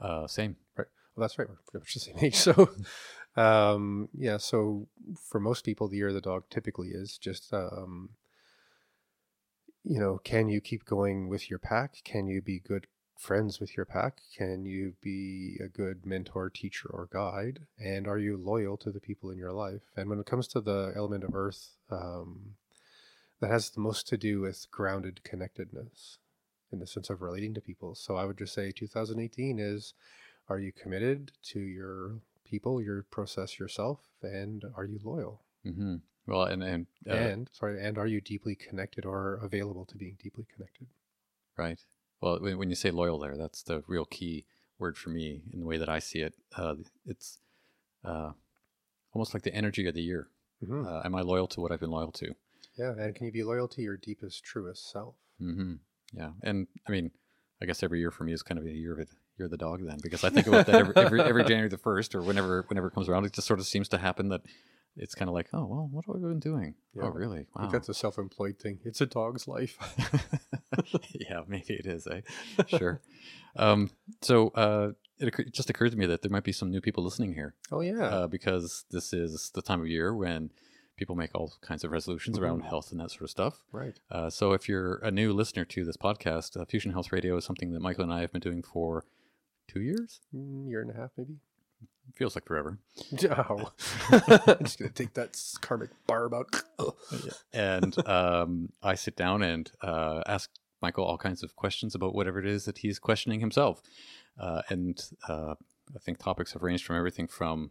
Uh, 0.00 0.26
same. 0.26 0.56
Right. 0.76 0.86
Well, 1.16 1.22
that's 1.22 1.38
right. 1.38 1.48
We're 1.48 1.56
pretty 1.70 1.82
much 1.82 1.94
the 1.94 2.00
same 2.00 2.16
age. 2.20 2.36
So, 2.36 2.70
um, 3.38 4.08
yeah. 4.16 4.36
So 4.38 4.88
for 5.30 5.38
most 5.38 5.64
people, 5.64 5.88
the 5.88 5.96
year 5.96 6.08
of 6.08 6.14
the 6.14 6.20
dog 6.20 6.44
typically 6.50 6.88
is 6.88 7.18
just, 7.18 7.52
um, 7.52 8.10
you 9.84 10.00
know, 10.00 10.18
can 10.24 10.48
you 10.48 10.60
keep 10.60 10.84
going 10.84 11.28
with 11.28 11.48
your 11.48 11.58
pack? 11.58 12.02
Can 12.04 12.26
you 12.26 12.42
be 12.42 12.58
good 12.58 12.88
friends 13.16 13.60
with 13.60 13.76
your 13.76 13.86
pack? 13.86 14.20
Can 14.36 14.64
you 14.64 14.94
be 15.00 15.56
a 15.62 15.68
good 15.68 16.04
mentor, 16.04 16.50
teacher, 16.50 16.88
or 16.92 17.08
guide? 17.12 17.60
And 17.78 18.08
are 18.08 18.18
you 18.18 18.36
loyal 18.36 18.76
to 18.78 18.90
the 18.90 19.00
people 19.00 19.30
in 19.30 19.38
your 19.38 19.52
life? 19.52 19.82
And 19.96 20.10
when 20.10 20.18
it 20.18 20.26
comes 20.26 20.48
to 20.48 20.60
the 20.60 20.92
element 20.96 21.24
of 21.24 21.34
earth, 21.34 21.76
um, 21.90 22.54
that 23.40 23.50
has 23.50 23.70
the 23.70 23.80
most 23.80 24.08
to 24.08 24.16
do 24.16 24.40
with 24.40 24.66
grounded 24.70 25.22
connectedness 25.22 26.18
in 26.72 26.80
the 26.80 26.86
sense 26.86 27.08
of 27.08 27.22
relating 27.22 27.54
to 27.54 27.60
people. 27.60 27.94
So 27.94 28.16
I 28.16 28.24
would 28.24 28.38
just 28.38 28.52
say 28.52 28.72
2018 28.72 29.58
is 29.60 29.94
are 30.48 30.58
you 30.58 30.72
committed 30.72 31.32
to 31.50 31.60
your 31.60 32.20
people, 32.48 32.80
your 32.82 33.02
process 33.02 33.58
yourself, 33.58 34.00
and 34.22 34.64
are 34.76 34.84
you 34.84 34.98
loyal? 35.02 35.42
Mm-hmm. 35.66 35.96
Well, 36.26 36.44
and 36.44 36.62
and 36.62 36.86
uh, 37.08 37.14
and 37.14 37.48
sorry, 37.52 37.82
and 37.82 37.96
are 37.98 38.06
you 38.06 38.20
deeply 38.20 38.54
connected 38.54 39.04
or 39.04 39.40
available 39.42 39.84
to 39.86 39.96
being 39.96 40.16
deeply 40.22 40.46
connected? 40.52 40.88
right. 41.56 41.80
Well, 42.20 42.38
when, 42.40 42.58
when 42.58 42.68
you 42.70 42.74
say 42.76 42.90
loyal, 42.90 43.18
there, 43.18 43.36
that's 43.36 43.62
the 43.62 43.82
real 43.86 44.04
key 44.04 44.44
word 44.78 44.96
for 44.96 45.10
me 45.10 45.42
in 45.52 45.60
the 45.60 45.66
way 45.66 45.78
that 45.78 45.88
I 45.88 45.98
see 46.00 46.20
it. 46.20 46.34
Uh, 46.56 46.74
it's 47.06 47.38
uh, 48.04 48.32
almost 49.12 49.34
like 49.34 49.42
the 49.42 49.54
energy 49.54 49.86
of 49.86 49.94
the 49.94 50.02
year. 50.02 50.28
Mhm. 50.64 50.86
Uh, 50.86 51.02
am 51.04 51.14
I 51.14 51.20
loyal 51.20 51.46
to 51.48 51.60
what 51.60 51.70
I've 51.70 51.80
been 51.80 51.90
loyal 51.90 52.12
to? 52.12 52.34
Yeah, 52.76 52.92
and 52.98 53.14
can 53.14 53.26
you 53.26 53.32
be 53.32 53.42
loyal 53.42 53.68
to 53.68 53.82
your 53.82 53.96
deepest, 53.96 54.44
truest 54.44 54.90
self? 54.90 55.14
Mm-hmm. 55.40 55.74
Yeah, 56.12 56.32
and 56.42 56.66
I 56.86 56.90
mean, 56.90 57.10
I 57.62 57.66
guess 57.66 57.82
every 57.82 58.00
year 58.00 58.10
for 58.10 58.24
me 58.24 58.32
is 58.32 58.42
kind 58.42 58.58
of 58.58 58.66
a 58.66 58.70
year 58.70 59.00
of 59.00 59.10
Year 59.38 59.48
the 59.48 59.56
dog, 59.56 59.84
then, 59.84 59.98
because 60.02 60.24
I 60.24 60.30
think 60.30 60.46
about 60.46 60.66
that 60.66 60.74
every, 60.76 60.94
every 60.96 61.20
every 61.22 61.44
January 61.50 61.68
the 61.68 61.78
first, 61.78 62.14
or 62.14 62.22
whenever 62.22 62.64
whenever 62.68 62.88
it 62.88 62.94
comes 62.94 63.08
around, 63.08 63.24
it 63.24 63.32
just 63.32 63.46
sort 63.46 63.60
of 63.60 63.66
seems 63.66 63.88
to 63.90 63.98
happen 63.98 64.28
that 64.30 64.42
it's 64.96 65.14
kind 65.14 65.28
of 65.28 65.34
like, 65.34 65.48
oh 65.52 65.64
well, 65.66 65.88
what 65.92 66.04
have 66.06 66.16
I 66.16 66.18
been 66.18 66.40
doing? 66.40 66.74
Yeah. 66.94 67.04
Oh, 67.04 67.08
really? 67.10 67.46
I 67.56 67.60
think 67.62 67.72
that's 67.72 67.88
a 67.88 67.94
self-employed 67.94 68.58
thing. 68.58 68.80
It's 68.84 69.00
a 69.00 69.06
dog's 69.06 69.46
life. 69.46 69.76
yeah, 71.12 71.42
maybe 71.46 71.74
it 71.74 71.86
is. 71.86 72.06
Eh? 72.06 72.20
Sure. 72.66 73.00
um, 73.56 73.90
so 74.22 74.48
uh, 74.50 74.90
it, 75.18 75.28
occur- 75.28 75.42
it 75.44 75.54
just 75.54 75.70
occurred 75.70 75.92
to 75.92 75.96
me 75.98 76.06
that 76.06 76.22
there 76.22 76.30
might 76.30 76.44
be 76.44 76.52
some 76.52 76.70
new 76.70 76.80
people 76.80 77.02
listening 77.04 77.34
here 77.34 77.54
oh 77.72 77.80
yeah. 77.80 78.04
uh, 78.04 78.26
because 78.26 78.84
this 78.90 79.12
is 79.12 79.50
the 79.54 79.62
time 79.62 79.80
of 79.80 79.86
year 79.88 80.14
when 80.14 80.50
people 80.96 81.14
make 81.16 81.30
all 81.34 81.52
kinds 81.62 81.84
of 81.84 81.90
resolutions 81.92 82.38
around 82.38 82.62
Mhm. 82.62 82.68
health 82.68 82.90
and 82.90 83.00
that 83.00 83.10
sort 83.10 83.22
of 83.22 83.30
stuff. 83.30 83.62
right. 83.72 83.98
Uh, 84.10 84.28
so 84.30 84.52
if 84.52 84.68
you're 84.68 84.96
a 84.96 85.10
new 85.12 85.32
listener 85.32 85.64
to 85.64 85.84
this 85.84 85.96
podcast, 85.96 86.60
uh, 86.60 86.64
Fusion 86.64 86.92
Health 86.92 87.12
Radio 87.12 87.36
is 87.36 87.44
something 87.44 87.72
that 87.72 87.80
Michael 87.80 88.02
and 88.04 88.12
I 88.12 88.20
have 88.22 88.32
been 88.32 88.40
doing 88.40 88.62
for 88.62 89.04
two 89.68 89.80
years. 89.80 90.20
Mm, 90.34 90.68
year 90.68 90.80
and 90.80 90.90
a 90.90 90.94
half, 90.94 91.10
maybe. 91.16 91.36
Feels 92.16 92.34
like 92.34 92.46
forever. 92.46 92.78
Oh. 93.30 93.70
I'm 94.10 94.64
just 94.64 94.78
gonna 94.78 94.90
take 94.90 95.14
that 95.14 95.40
karmic 95.60 95.90
barb 96.06 96.34
out. 96.34 96.62
and 97.52 97.94
um, 98.08 98.70
I 98.82 98.94
sit 98.94 99.14
down 99.14 99.42
and 99.42 99.70
uh, 99.82 100.22
ask 100.26 100.50
Michael 100.80 101.04
all 101.04 101.18
kinds 101.18 101.42
of 101.42 101.54
questions 101.54 101.94
about 101.94 102.14
whatever 102.14 102.38
it 102.40 102.46
is 102.46 102.64
that 102.64 102.78
he's 102.78 102.98
questioning 102.98 103.40
himself. 103.40 103.82
Uh, 104.40 104.62
and 104.68 105.00
uh, 105.28 105.54
I 105.94 105.98
think 106.00 106.18
topics 106.18 106.52
have 106.52 106.62
ranged 106.62 106.84
from 106.84 106.96
everything 106.96 107.28
from, 107.28 107.70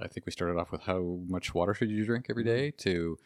I 0.00 0.08
think 0.08 0.26
we 0.26 0.32
started 0.32 0.58
off 0.58 0.72
with 0.72 0.82
how 0.82 1.20
much 1.28 1.54
water 1.54 1.74
should 1.74 1.90
you 1.90 2.04
drink 2.04 2.26
every 2.30 2.44
day 2.44 2.70
to 2.78 3.18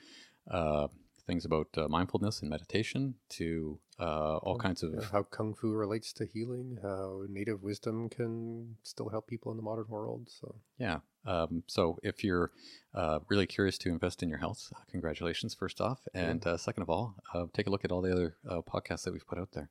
uh, 0.50 0.88
things 1.26 1.44
about 1.44 1.68
uh, 1.76 1.88
mindfulness 1.88 2.40
and 2.40 2.50
meditation 2.50 3.14
to 3.28 3.78
uh, 4.00 4.36
all 4.38 4.58
kinds 4.58 4.82
of 4.82 5.10
how 5.12 5.22
kung 5.22 5.54
fu 5.54 5.72
relates 5.72 6.12
to 6.12 6.26
healing, 6.26 6.78
how 6.82 7.22
native 7.28 7.62
wisdom 7.62 8.08
can 8.08 8.76
still 8.82 9.08
help 9.08 9.28
people 9.28 9.50
in 9.52 9.56
the 9.56 9.62
modern 9.62 9.86
world. 9.88 10.28
So 10.28 10.56
Yeah. 10.78 10.98
Um, 11.24 11.62
so 11.68 11.98
if 12.02 12.24
you're 12.24 12.50
uh, 12.94 13.20
really 13.28 13.46
curious 13.46 13.78
to 13.78 13.90
invest 13.90 14.22
in 14.22 14.28
your 14.28 14.38
health, 14.38 14.72
uh, 14.74 14.80
congratulations, 14.90 15.54
first 15.54 15.80
off. 15.80 16.00
And 16.14 16.44
uh, 16.46 16.56
second 16.56 16.82
of 16.82 16.90
all, 16.90 17.14
uh, 17.32 17.46
take 17.52 17.68
a 17.68 17.70
look 17.70 17.84
at 17.84 17.92
all 17.92 18.02
the 18.02 18.12
other 18.12 18.36
uh, 18.48 18.60
podcasts 18.62 19.04
that 19.04 19.12
we've 19.12 19.26
put 19.26 19.38
out 19.38 19.52
there. 19.52 19.70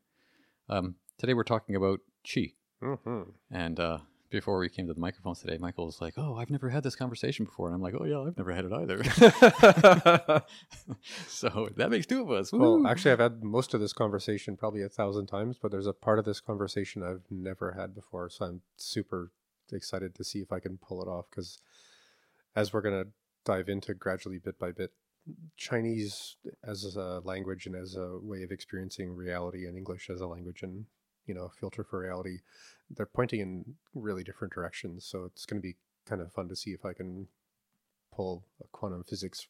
Um, 0.70 0.96
today 1.18 1.34
we're 1.34 1.44
talking 1.44 1.76
about 1.76 2.00
chi. 2.24 2.54
Mhm. 2.82 3.34
And 3.52 3.80
uh, 3.80 4.00
before 4.32 4.58
we 4.58 4.70
came 4.70 4.88
to 4.88 4.94
the 4.94 5.00
microphones 5.00 5.42
today, 5.42 5.58
Michael 5.60 5.86
was 5.86 6.02
like, 6.02 6.16
Oh, 6.18 6.36
I've 6.36 6.50
never 6.50 6.70
had 6.70 6.84
this 6.84 6.96
conversation 6.96 7.46
before. 7.46 7.68
And 7.68 7.76
I'm 7.76 7.82
like, 7.82 7.94
Oh, 8.00 8.06
yeah, 8.06 8.22
I've 8.22 8.38
never 8.38 8.54
had 8.54 8.66
it 8.66 8.72
either. 8.74 9.04
so 11.28 11.70
that 11.76 11.92
makes 11.92 12.08
two 12.08 12.22
of 12.22 12.32
us. 12.32 12.52
well, 12.52 12.88
actually, 12.88 13.12
I've 13.12 13.20
had 13.20 13.44
most 13.44 13.74
of 13.74 13.82
this 13.82 13.94
conversation 13.94 14.58
probably 14.58 14.82
a 14.82 14.90
thousand 14.90 15.28
times, 15.28 15.58
but 15.62 15.70
there's 15.72 15.88
a 15.88 15.94
part 15.94 16.18
of 16.18 16.26
this 16.26 16.40
conversation 16.40 17.04
I've 17.04 17.26
never 17.30 17.74
had 17.74 17.94
before. 17.94 18.30
So 18.30 18.46
I'm 18.46 18.62
super 18.78 19.32
excited 19.72 20.16
to 20.16 20.24
see 20.24 20.40
if 20.40 20.52
I 20.52 20.60
can 20.60 20.78
pull 20.78 21.02
it 21.02 21.08
off 21.08 21.26
because 21.30 21.60
as 22.56 22.74
we're 22.74 22.82
going 22.82 23.04
to 23.04 23.10
dive 23.46 23.70
into 23.70 23.94
gradually 23.94 24.40
bit 24.40 24.58
by 24.58 24.72
bit, 24.72 24.92
Chinese 25.56 26.38
as 26.64 26.96
a 26.96 27.22
language 27.24 27.68
and 27.68 27.76
as 27.76 27.96
a 27.96 28.18
way 28.22 28.42
of 28.44 28.52
experiencing 28.52 29.16
reality 29.16 29.68
and 29.68 29.78
English 29.78 30.10
as 30.10 30.20
a 30.20 30.28
language 30.28 30.64
and 30.64 30.86
you 31.32 31.36
know 31.40 31.50
filter 31.58 31.82
for 31.86 32.00
reality, 32.02 32.40
they're 32.90 33.06
pointing 33.06 33.40
in 33.40 33.76
really 33.96 34.22
different 34.22 34.54
directions. 34.54 35.06
So 35.06 35.24
it's 35.24 35.46
going 35.46 35.62
to 35.62 35.66
be 35.66 35.78
kind 36.06 36.22
of 36.22 36.34
fun 36.34 36.50
to 36.50 36.58
see 36.58 36.72
if 36.72 36.84
I 36.84 36.92
can 36.92 37.28
pull 38.14 38.44
a 38.62 38.68
quantum 38.74 39.06
physics, 39.08 39.48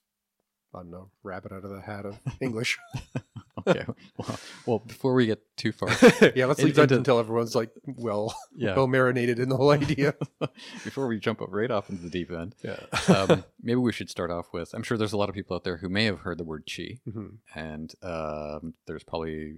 I 0.75 0.79
don't 0.79 0.91
know, 0.91 1.09
rabbit 1.23 1.51
out 1.51 1.63
of 1.65 1.71
the 1.71 1.81
hat 1.81 2.05
of 2.05 2.19
English. 2.39 2.77
okay. 3.67 3.83
Well, 4.15 4.39
well, 4.67 4.79
before 4.79 5.15
we 5.15 5.25
get 5.25 5.41
too 5.57 5.71
far, 5.71 5.89
yeah, 6.35 6.45
let's 6.45 6.61
leave 6.61 6.75
that 6.75 6.91
until 6.91 7.17
everyone's 7.17 7.55
like 7.55 7.71
well, 7.87 8.35
yeah, 8.55 8.75
well 8.75 8.85
marinated 8.87 9.39
in 9.39 9.49
the 9.49 9.57
whole 9.57 9.71
idea. 9.71 10.13
before 10.83 11.07
we 11.07 11.17
jump 11.17 11.41
up 11.41 11.49
right 11.51 11.71
off 11.71 11.89
into 11.89 12.03
the 12.03 12.11
deep 12.11 12.31
end, 12.31 12.53
yeah. 12.63 12.77
um, 13.07 13.43
maybe 13.59 13.79
we 13.79 13.91
should 13.91 14.11
start 14.11 14.29
off 14.29 14.53
with 14.53 14.71
I'm 14.75 14.83
sure 14.83 14.99
there's 14.99 15.13
a 15.13 15.17
lot 15.17 15.29
of 15.29 15.33
people 15.35 15.55
out 15.55 15.63
there 15.63 15.77
who 15.77 15.89
may 15.89 16.05
have 16.05 16.19
heard 16.19 16.37
the 16.37 16.43
word 16.43 16.69
chi, 16.69 16.99
Mhm. 17.09 17.37
and 17.55 17.91
um, 18.03 18.75
there's 18.85 19.03
probably 19.03 19.55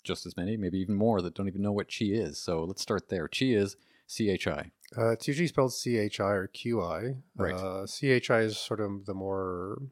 just 0.00 0.26
as 0.26 0.36
many, 0.36 0.56
maybe 0.56 0.78
even 0.78 0.94
more, 0.94 1.20
that 1.22 1.34
don't 1.34 1.48
even 1.48 1.62
know 1.62 1.72
what 1.72 1.88
chi 1.88 2.06
is. 2.06 2.38
So 2.38 2.64
let's 2.64 2.82
start 2.82 3.08
there. 3.08 3.28
Chi 3.28 3.46
is 3.46 3.76
C 4.06 4.30
H 4.30 4.46
I. 4.46 4.70
Uh, 4.98 5.10
it's 5.10 5.28
usually 5.28 5.46
spelled 5.46 5.72
C 5.72 5.96
H 5.96 6.18
I 6.18 6.30
or 6.30 6.46
Q 6.48 6.82
I. 6.82 7.14
Right. 7.36 7.54
Uh, 7.54 7.86
C 7.86 8.10
H 8.10 8.30
I 8.30 8.40
is 8.40 8.58
sort 8.58 8.80
of 8.80 9.06
the 9.06 9.14
more 9.14 9.82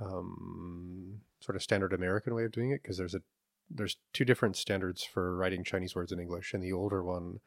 um, 0.00 1.20
sort 1.40 1.56
of 1.56 1.62
standard 1.62 1.92
American 1.92 2.34
way 2.34 2.44
of 2.44 2.52
doing 2.52 2.70
it 2.70 2.82
because 2.82 2.98
there's 2.98 3.14
a 3.14 3.22
there's 3.70 3.98
two 4.12 4.24
different 4.24 4.56
standards 4.56 5.04
for 5.04 5.36
writing 5.36 5.62
Chinese 5.62 5.94
words 5.94 6.10
in 6.10 6.18
English, 6.18 6.52
and 6.52 6.62
the 6.62 6.72
older 6.72 7.04
one 7.04 7.38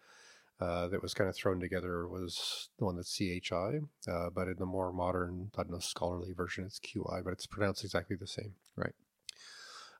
uh, 0.61 0.87
that 0.87 1.01
was 1.01 1.13
kind 1.13 1.29
of 1.29 1.35
thrown 1.35 1.59
together 1.59 2.07
was 2.07 2.69
the 2.79 2.85
one 2.85 2.95
that's 2.95 3.11
C 3.11 3.31
H 3.31 3.51
I. 3.51 3.79
Uh, 4.09 4.29
but 4.29 4.47
in 4.47 4.55
the 4.57 4.65
more 4.65 4.93
modern, 4.93 5.51
I 5.57 5.63
don't 5.63 5.71
know, 5.71 5.79
scholarly 5.79 6.31
version, 6.31 6.63
it's 6.63 6.79
Q 6.79 7.05
I, 7.11 7.21
but 7.21 7.33
it's 7.33 7.47
pronounced 7.47 7.83
exactly 7.83 8.15
the 8.15 8.27
same. 8.27 8.53
Right. 8.77 8.93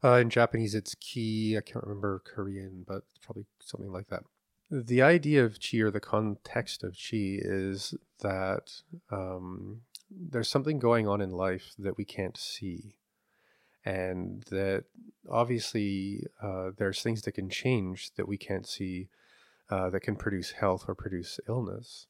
Uh, 0.04 0.16
in 0.18 0.30
Japanese, 0.30 0.76
it's 0.76 0.96
ki. 0.96 1.58
I 1.58 1.62
can't 1.62 1.86
remember 1.86 2.22
Korean, 2.26 2.84
but 2.86 3.04
probably 3.22 3.46
something 3.62 3.92
like 3.92 4.08
that. 4.10 4.24
The 4.70 5.02
idea 5.02 5.46
of 5.46 5.60
chi 5.60 5.78
or 5.78 5.92
the 5.92 6.00
context 6.00 6.84
of 6.84 6.94
chi 6.94 7.38
is 7.40 7.94
that 8.22 8.82
um, 9.12 9.82
there's 10.10 10.50
something 10.50 10.80
going 10.80 11.08
on 11.08 11.22
in 11.22 11.30
life 11.30 11.74
that 11.78 11.98
we 11.98 12.06
can't 12.06 12.38
see. 12.38 12.96
And 13.86 14.44
that 14.50 14.86
obviously 15.30 16.26
uh, 16.42 16.72
there's 16.78 17.02
things 17.02 17.22
that 17.24 17.34
can 17.34 17.50
change 17.50 18.12
that 18.16 18.28
we 18.28 18.38
can't 18.38 18.68
see 18.68 19.10
uh, 19.70 19.90
that 19.90 20.02
can 20.02 20.16
produce 20.16 20.52
health 20.52 20.86
or 20.88 20.96
produce 20.96 21.40
illness. 21.48 22.08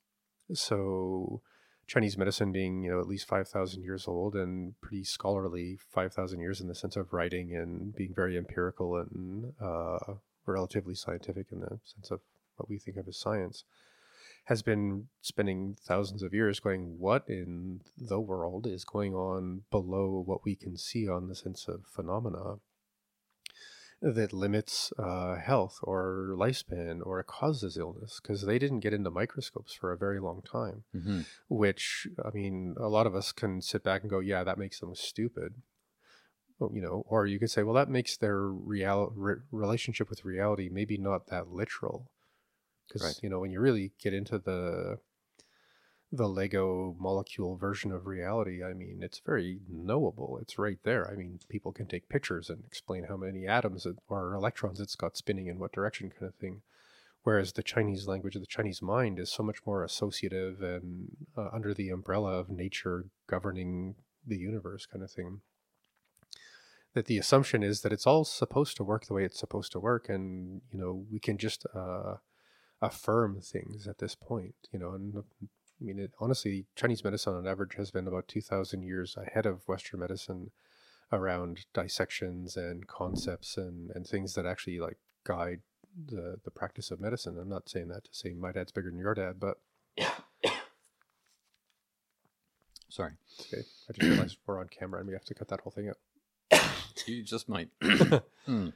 So, 0.53 1.41
Chinese 1.87 2.17
medicine 2.17 2.51
being, 2.51 2.83
you 2.83 2.91
know, 2.91 2.99
at 2.99 3.07
least 3.07 3.27
5,000 3.27 3.83
years 3.83 4.07
old 4.07 4.35
and 4.35 4.79
pretty 4.81 5.03
scholarly 5.03 5.77
5,000 5.89 6.39
years 6.39 6.61
in 6.61 6.67
the 6.67 6.75
sense 6.75 6.95
of 6.95 7.11
writing 7.11 7.55
and 7.55 7.95
being 7.95 8.13
very 8.15 8.37
empirical 8.37 8.97
and 8.97 9.53
uh, 9.61 10.15
relatively 10.45 10.95
scientific 10.95 11.47
in 11.51 11.59
the 11.59 11.79
sense 11.83 12.09
of 12.09 12.21
what 12.55 12.69
we 12.69 12.77
think 12.77 12.97
of 12.97 13.07
as 13.07 13.17
science, 13.17 13.63
has 14.45 14.61
been 14.61 15.07
spending 15.21 15.75
thousands 15.81 16.21
of 16.23 16.33
years 16.33 16.59
going, 16.59 16.99
what 16.99 17.23
in 17.27 17.81
the 17.97 18.19
world 18.19 18.67
is 18.67 18.83
going 18.83 19.13
on 19.13 19.61
below 19.71 20.21
what 20.25 20.43
we 20.43 20.55
can 20.55 20.77
see 20.77 21.07
on 21.07 21.27
the 21.27 21.35
sense 21.35 21.67
of 21.67 21.85
phenomena 21.85 22.55
that 24.03 24.33
limits 24.33 24.93
uh, 24.99 25.35
health 25.35 25.79
or 25.83 26.35
lifespan 26.37 27.01
or 27.05 27.23
causes 27.23 27.77
illness? 27.77 28.19
Because 28.21 28.43
they 28.43 28.59
didn't 28.59 28.81
get 28.81 28.93
into 28.93 29.09
microscopes 29.09 29.73
for 29.73 29.91
a 29.91 29.97
very 29.97 30.19
long 30.19 30.41
time 30.43 30.83
Mm-hmm. 30.95 31.21
which 31.49 32.07
I 32.23 32.29
mean, 32.31 32.75
a 32.79 32.87
lot 32.87 33.07
of 33.07 33.15
us 33.15 33.31
can 33.31 33.61
sit 33.61 33.83
back 33.83 34.01
and 34.01 34.09
go, 34.09 34.19
"Yeah, 34.19 34.43
that 34.43 34.57
makes 34.57 34.79
them 34.79 34.95
stupid," 34.95 35.61
you 36.71 36.81
know, 36.81 37.03
or 37.07 37.25
you 37.25 37.39
could 37.39 37.51
say, 37.51 37.63
"Well, 37.63 37.75
that 37.75 37.89
makes 37.89 38.15
their 38.17 38.39
real 38.47 39.11
re- 39.15 39.41
relationship 39.51 40.09
with 40.09 40.25
reality 40.25 40.69
maybe 40.71 40.97
not 40.97 41.27
that 41.27 41.49
literal," 41.49 42.09
because 42.87 43.03
Right. 43.03 43.19
you 43.23 43.29
know, 43.29 43.39
when 43.39 43.51
you 43.51 43.59
really 43.59 43.93
get 43.99 44.13
into 44.13 44.39
the 44.39 44.99
the 46.15 46.29
Lego 46.29 46.95
molecule 46.99 47.57
version 47.57 47.91
of 47.91 48.05
reality, 48.05 48.63
I 48.63 48.73
mean, 48.73 48.99
it's 49.01 49.19
very 49.25 49.61
knowable. 49.67 50.37
It's 50.39 50.59
right 50.59 50.77
there. 50.83 51.09
I 51.11 51.15
mean, 51.15 51.39
people 51.49 51.71
can 51.73 51.87
take 51.87 52.07
pictures 52.07 52.51
and 52.51 52.63
explain 52.67 53.05
how 53.05 53.17
many 53.17 53.47
atoms 53.47 53.87
it, 53.87 53.95
or 54.07 54.33
electrons 54.35 54.79
it's 54.79 54.95
got 54.95 55.17
spinning 55.17 55.47
in 55.47 55.57
what 55.57 55.71
direction, 55.73 56.11
kind 56.11 56.29
of 56.29 56.35
thing. 56.35 56.61
Whereas 57.23 57.53
the 57.53 57.63
Chinese 57.63 58.07
language, 58.07 58.35
the 58.35 58.45
Chinese 58.45 58.81
mind, 58.81 59.17
is 59.17 59.31
so 59.31 59.41
much 59.41 59.65
more 59.65 59.83
associative 59.83 60.61
and 60.61 61.09
uh, 61.35 61.49
under 61.51 61.73
the 61.73 61.89
umbrella 61.89 62.37
of 62.37 62.49
nature 62.49 63.05
governing 63.27 63.95
the 64.27 64.37
universe, 64.37 64.85
kind 64.85 65.03
of 65.03 65.11
thing. 65.11 65.41
that 66.93 67.05
the 67.05 67.17
assumption 67.17 67.63
is 67.63 67.81
that 67.81 67.91
it's 67.91 68.07
all 68.07 68.23
supposed 68.23 68.77
to 68.77 68.83
work 68.83 69.07
the 69.07 69.13
way 69.13 69.23
it's 69.23 69.39
supposed 69.39 69.71
to 69.71 69.79
work, 69.79 70.09
and 70.09 70.61
you 70.71 70.79
know 70.79 71.05
we 71.11 71.19
can 71.19 71.37
just 71.37 71.65
uh, 71.75 72.15
affirm 72.81 73.41
things 73.41 73.87
at 73.87 73.97
this 73.97 74.15
point. 74.15 74.55
You 74.71 74.79
know, 74.79 74.91
and 74.91 75.23
I 75.83 75.85
mean, 75.85 75.99
it, 75.99 76.11
honestly, 76.19 76.65
Chinese 76.75 77.03
medicine 77.03 77.35
on 77.35 77.45
average 77.45 77.75
has 77.75 77.91
been 77.91 78.07
about 78.07 78.27
two 78.27 78.41
thousand 78.41 78.83
years 78.83 79.17
ahead 79.17 79.45
of 79.45 79.67
Western 79.67 79.99
medicine 79.99 80.51
around 81.11 81.65
dissections 81.73 82.55
and 82.55 82.87
concepts 82.87 83.57
and 83.57 83.91
and 83.91 84.07
things 84.07 84.33
that 84.35 84.45
actually 84.45 84.79
like 84.79 84.97
guide 85.25 85.59
the 86.07 86.37
the 86.43 86.51
practice 86.51 86.89
of 86.89 87.01
medicine. 87.01 87.37
I'm 87.37 87.49
not 87.49 87.67
saying 87.67 87.89
that 87.89 88.05
to 88.05 88.09
say 88.13 88.33
my 88.33 88.51
dad's 88.51 88.71
bigger 88.71 88.89
than 88.89 88.99
your 88.99 89.13
dad, 89.13 89.39
but 89.39 89.57
Sorry, 92.93 93.13
okay. 93.41 93.63
I 93.89 93.93
just 93.93 94.07
realized 94.07 94.37
we're 94.45 94.59
on 94.59 94.67
camera 94.67 94.99
and 94.99 95.07
we 95.07 95.15
have 95.15 95.25
to 95.25 95.33
cut 95.33 95.47
that 95.47 95.61
whole 95.61 95.71
thing 95.71 95.89
out. 95.89 96.61
you 97.07 97.23
just 97.23 97.49
might. 97.49 97.69
Hmm. 98.45 98.69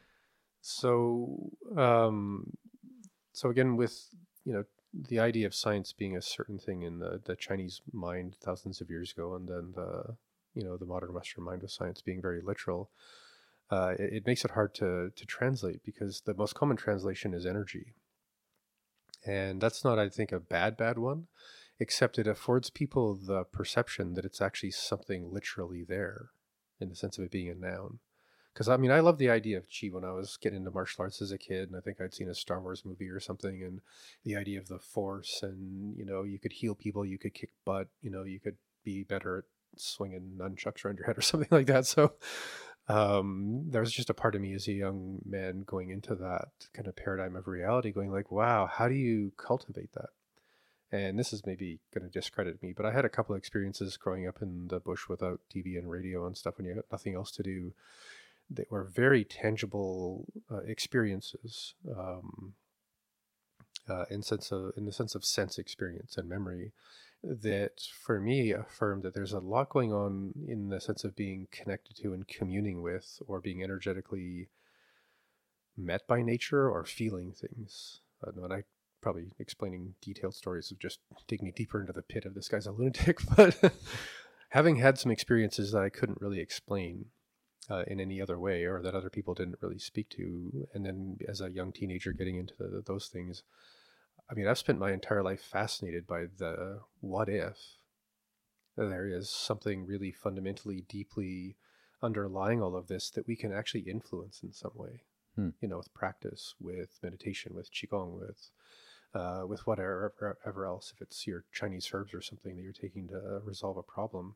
So, 0.61 1.51
um, 1.75 2.53
so 3.33 3.49
again, 3.49 3.75
with 3.75 4.07
you 4.45 4.53
know 4.53 4.63
the 4.93 5.19
idea 5.19 5.45
of 5.47 5.55
science 5.55 5.93
being 5.93 6.15
a 6.15 6.21
certain 6.21 6.59
thing 6.59 6.81
in 6.81 6.99
the 6.99 7.21
the 7.23 7.35
Chinese 7.35 7.81
mind 7.91 8.35
thousands 8.43 8.81
of 8.81 8.89
years 8.89 9.11
ago, 9.11 9.35
and 9.35 9.47
then 9.47 9.73
the 9.75 10.15
you 10.53 10.63
know 10.63 10.77
the 10.77 10.85
modern 10.85 11.13
Western 11.13 11.43
mind 11.43 11.61
with 11.61 11.71
science 11.71 12.01
being 12.01 12.21
very 12.21 12.41
literal, 12.41 12.89
uh, 13.69 13.93
it, 13.99 14.13
it 14.13 14.27
makes 14.27 14.45
it 14.45 14.51
hard 14.51 14.73
to 14.75 15.11
to 15.15 15.25
translate 15.25 15.83
because 15.83 16.21
the 16.21 16.33
most 16.33 16.55
common 16.55 16.77
translation 16.77 17.33
is 17.33 17.45
energy, 17.45 17.93
and 19.25 19.61
that's 19.61 19.83
not, 19.83 19.99
I 19.99 20.09
think, 20.09 20.31
a 20.31 20.39
bad 20.39 20.77
bad 20.77 20.97
one, 20.97 21.27
except 21.79 22.17
it 22.17 22.27
affords 22.27 22.69
people 22.69 23.15
the 23.15 23.43
perception 23.43 24.13
that 24.13 24.25
it's 24.25 24.41
actually 24.41 24.71
something 24.71 25.31
literally 25.31 25.83
there, 25.83 26.29
in 26.79 26.89
the 26.89 26.95
sense 26.95 27.17
of 27.17 27.25
it 27.25 27.31
being 27.31 27.49
a 27.49 27.55
noun 27.55 27.99
because 28.57 28.69
I 28.69 28.77
mean, 28.77 28.89
I 28.89 29.01
love 29.01 29.19
the 29.19 29.29
idea 29.29 29.59
of 29.59 29.67
chi 29.69 29.89
when 29.89 30.03
I 30.03 30.11
was 30.13 30.35
getting 30.35 30.57
into 30.57 30.71
martial 30.71 31.03
arts 31.03 31.21
as 31.21 31.31
a 31.31 31.37
kid, 31.37 31.69
and 31.69 31.77
I 31.77 31.79
think 31.79 32.01
I'd 32.01 32.15
seen 32.15 32.27
a 32.27 32.33
Star 32.33 32.59
Wars 32.59 32.83
movie 32.83 33.07
or 33.07 33.19
something, 33.19 33.61
and 33.61 33.81
the 34.25 34.35
idea 34.35 34.57
of 34.57 34.67
the 34.67 34.79
Force, 34.79 35.41
and 35.43 35.95
you 35.95 36.03
know, 36.03 36.23
you 36.23 36.39
could 36.39 36.53
heal 36.53 36.73
people, 36.73 37.05
you 37.05 37.19
could 37.19 37.35
kick 37.35 37.51
butt, 37.65 37.89
you 38.01 38.09
know, 38.09 38.23
you 38.23 38.39
could 38.39 38.55
be 38.83 39.03
better 39.03 39.37
at 39.37 39.43
swinging 39.79 40.39
nunchucks 40.39 40.83
around 40.83 40.97
your 40.97 41.05
head 41.05 41.19
or 41.19 41.21
something 41.21 41.49
like 41.51 41.67
that. 41.67 41.85
So, 41.85 42.13
um, 42.87 43.65
there 43.67 43.81
was 43.81 43.93
just 43.93 44.09
a 44.09 44.15
part 44.15 44.33
of 44.33 44.41
me 44.41 44.55
as 44.55 44.67
a 44.67 44.73
young 44.73 45.19
man 45.23 45.61
going 45.63 45.91
into 45.91 46.15
that 46.15 46.47
kind 46.73 46.87
of 46.87 46.95
paradigm 46.95 47.35
of 47.35 47.47
reality, 47.47 47.91
going 47.91 48.11
like, 48.11 48.31
"Wow, 48.31 48.65
how 48.65 48.87
do 48.87 48.95
you 48.95 49.33
cultivate 49.37 49.93
that?" 49.93 50.09
And 50.91 51.19
this 51.19 51.31
is 51.31 51.45
maybe 51.45 51.79
going 51.93 52.09
to 52.09 52.11
discredit 52.11 52.63
me, 52.63 52.73
but 52.75 52.87
I 52.87 52.91
had 52.91 53.05
a 53.05 53.09
couple 53.09 53.35
of 53.35 53.39
experiences 53.39 53.97
growing 53.97 54.27
up 54.27 54.41
in 54.41 54.69
the 54.69 54.79
bush 54.79 55.07
without 55.07 55.41
TV 55.53 55.77
and 55.77 55.87
radio 55.87 56.25
and 56.25 56.35
stuff 56.35 56.57
when 56.57 56.65
you 56.65 56.73
had 56.73 56.83
nothing 56.91 57.13
else 57.13 57.29
to 57.33 57.43
do 57.43 57.73
that 58.49 58.71
were 58.71 58.83
very 58.83 59.23
tangible 59.23 60.25
uh, 60.51 60.59
experiences 60.59 61.73
um, 61.97 62.53
uh, 63.89 64.05
in 64.09 64.21
sense 64.21 64.51
of 64.51 64.71
in 64.77 64.85
the 64.85 64.91
sense 64.91 65.15
of 65.15 65.25
sense 65.25 65.57
experience 65.57 66.17
and 66.17 66.29
memory 66.29 66.71
that 67.23 67.81
for 68.03 68.19
me 68.19 68.51
affirmed 68.51 69.03
that 69.03 69.13
there's 69.13 69.33
a 69.33 69.39
lot 69.39 69.69
going 69.69 69.91
on 69.91 70.33
in 70.47 70.69
the 70.69 70.79
sense 70.79 71.03
of 71.03 71.15
being 71.15 71.47
connected 71.51 71.95
to 71.97 72.13
and 72.13 72.27
communing 72.27 72.81
with 72.81 73.19
or 73.27 73.39
being 73.39 73.63
energetically 73.63 74.49
met 75.75 76.07
by 76.07 76.21
nature 76.21 76.69
or 76.69 76.85
feeling 76.85 77.31
things. 77.31 78.01
Uh, 78.25 78.31
and 78.43 78.53
I 78.53 78.63
probably 79.01 79.31
explaining 79.39 79.93
detailed 80.01 80.35
stories 80.35 80.71
of 80.71 80.79
just 80.79 80.99
digging 81.27 81.53
deeper 81.55 81.79
into 81.79 81.93
the 81.93 82.01
pit 82.01 82.25
of 82.25 82.33
this 82.33 82.49
guy's 82.49 82.65
a 82.65 82.71
lunatic 82.71 83.19
but 83.35 83.73
having 84.49 84.77
had 84.77 84.97
some 84.97 85.11
experiences 85.11 85.71
that 85.71 85.83
I 85.83 85.89
couldn't 85.89 86.21
really 86.21 86.39
explain 86.39 87.05
uh, 87.69 87.83
in 87.87 87.99
any 87.99 88.21
other 88.21 88.39
way 88.39 88.63
or 88.63 88.81
that 88.81 88.95
other 88.95 89.09
people 89.09 89.33
didn't 89.33 89.61
really 89.61 89.79
speak 89.79 90.09
to. 90.09 90.67
And 90.73 90.85
then 90.85 91.17
as 91.27 91.41
a 91.41 91.51
young 91.51 91.71
teenager 91.71 92.13
getting 92.13 92.37
into 92.37 92.53
the, 92.57 92.81
those 92.85 93.07
things, 93.07 93.43
I 94.29 94.33
mean, 94.33 94.47
I've 94.47 94.57
spent 94.57 94.79
my 94.79 94.91
entire 94.91 95.23
life 95.23 95.41
fascinated 95.41 96.05
by 96.05 96.25
the 96.37 96.81
what 97.01 97.29
if 97.29 97.57
there 98.75 99.07
is 99.07 99.29
something 99.29 99.85
really 99.85 100.11
fundamentally, 100.11 100.85
deeply 100.87 101.55
underlying 102.01 102.61
all 102.61 102.75
of 102.75 102.87
this 102.87 103.09
that 103.11 103.27
we 103.27 103.35
can 103.35 103.51
actually 103.51 103.81
influence 103.81 104.41
in 104.43 104.53
some 104.53 104.73
way. 104.75 105.03
Hmm. 105.35 105.49
You 105.61 105.67
know, 105.67 105.77
with 105.77 105.93
practice, 105.93 106.55
with 106.59 106.99
meditation, 107.01 107.53
with 107.55 107.71
qigong, 107.71 108.19
with 108.19 108.49
uh, 109.13 109.45
with 109.47 109.65
whatever 109.65 110.37
ever 110.45 110.65
else. 110.65 110.91
If 110.93 111.01
it's 111.01 111.25
your 111.25 111.45
Chinese 111.51 111.89
herbs 111.93 112.13
or 112.13 112.21
something 112.21 112.55
that 112.55 112.61
you're 112.61 112.73
taking 112.73 113.07
to 113.09 113.41
resolve 113.43 113.77
a 113.77 113.83
problem, 113.83 114.35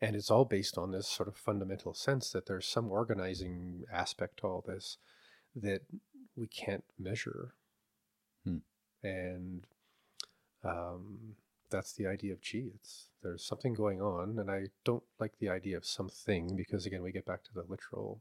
and 0.00 0.14
it's 0.14 0.30
all 0.30 0.44
based 0.44 0.76
on 0.76 0.92
this 0.92 1.08
sort 1.08 1.28
of 1.28 1.36
fundamental 1.36 1.94
sense 1.94 2.30
that 2.30 2.46
there's 2.46 2.66
some 2.66 2.90
organizing 2.90 3.84
aspect 3.92 4.38
to 4.38 4.46
all 4.46 4.64
this 4.66 4.98
that 5.54 5.82
we 6.36 6.46
can't 6.46 6.84
measure. 6.98 7.54
Hmm. 8.44 8.58
And 9.02 9.66
um, 10.62 11.36
that's 11.70 11.92
the 11.92 12.06
idea 12.06 12.32
of 12.32 12.40
chi. 12.40 12.64
It's 12.74 13.08
there's 13.22 13.44
something 13.44 13.74
going 13.74 14.00
on, 14.00 14.38
and 14.38 14.50
I 14.50 14.66
don't 14.84 15.02
like 15.18 15.38
the 15.38 15.48
idea 15.48 15.76
of 15.76 15.86
something 15.86 16.56
because 16.56 16.86
again 16.86 17.02
we 17.02 17.12
get 17.12 17.26
back 17.26 17.42
to 17.44 17.54
the 17.54 17.64
literal. 17.68 18.20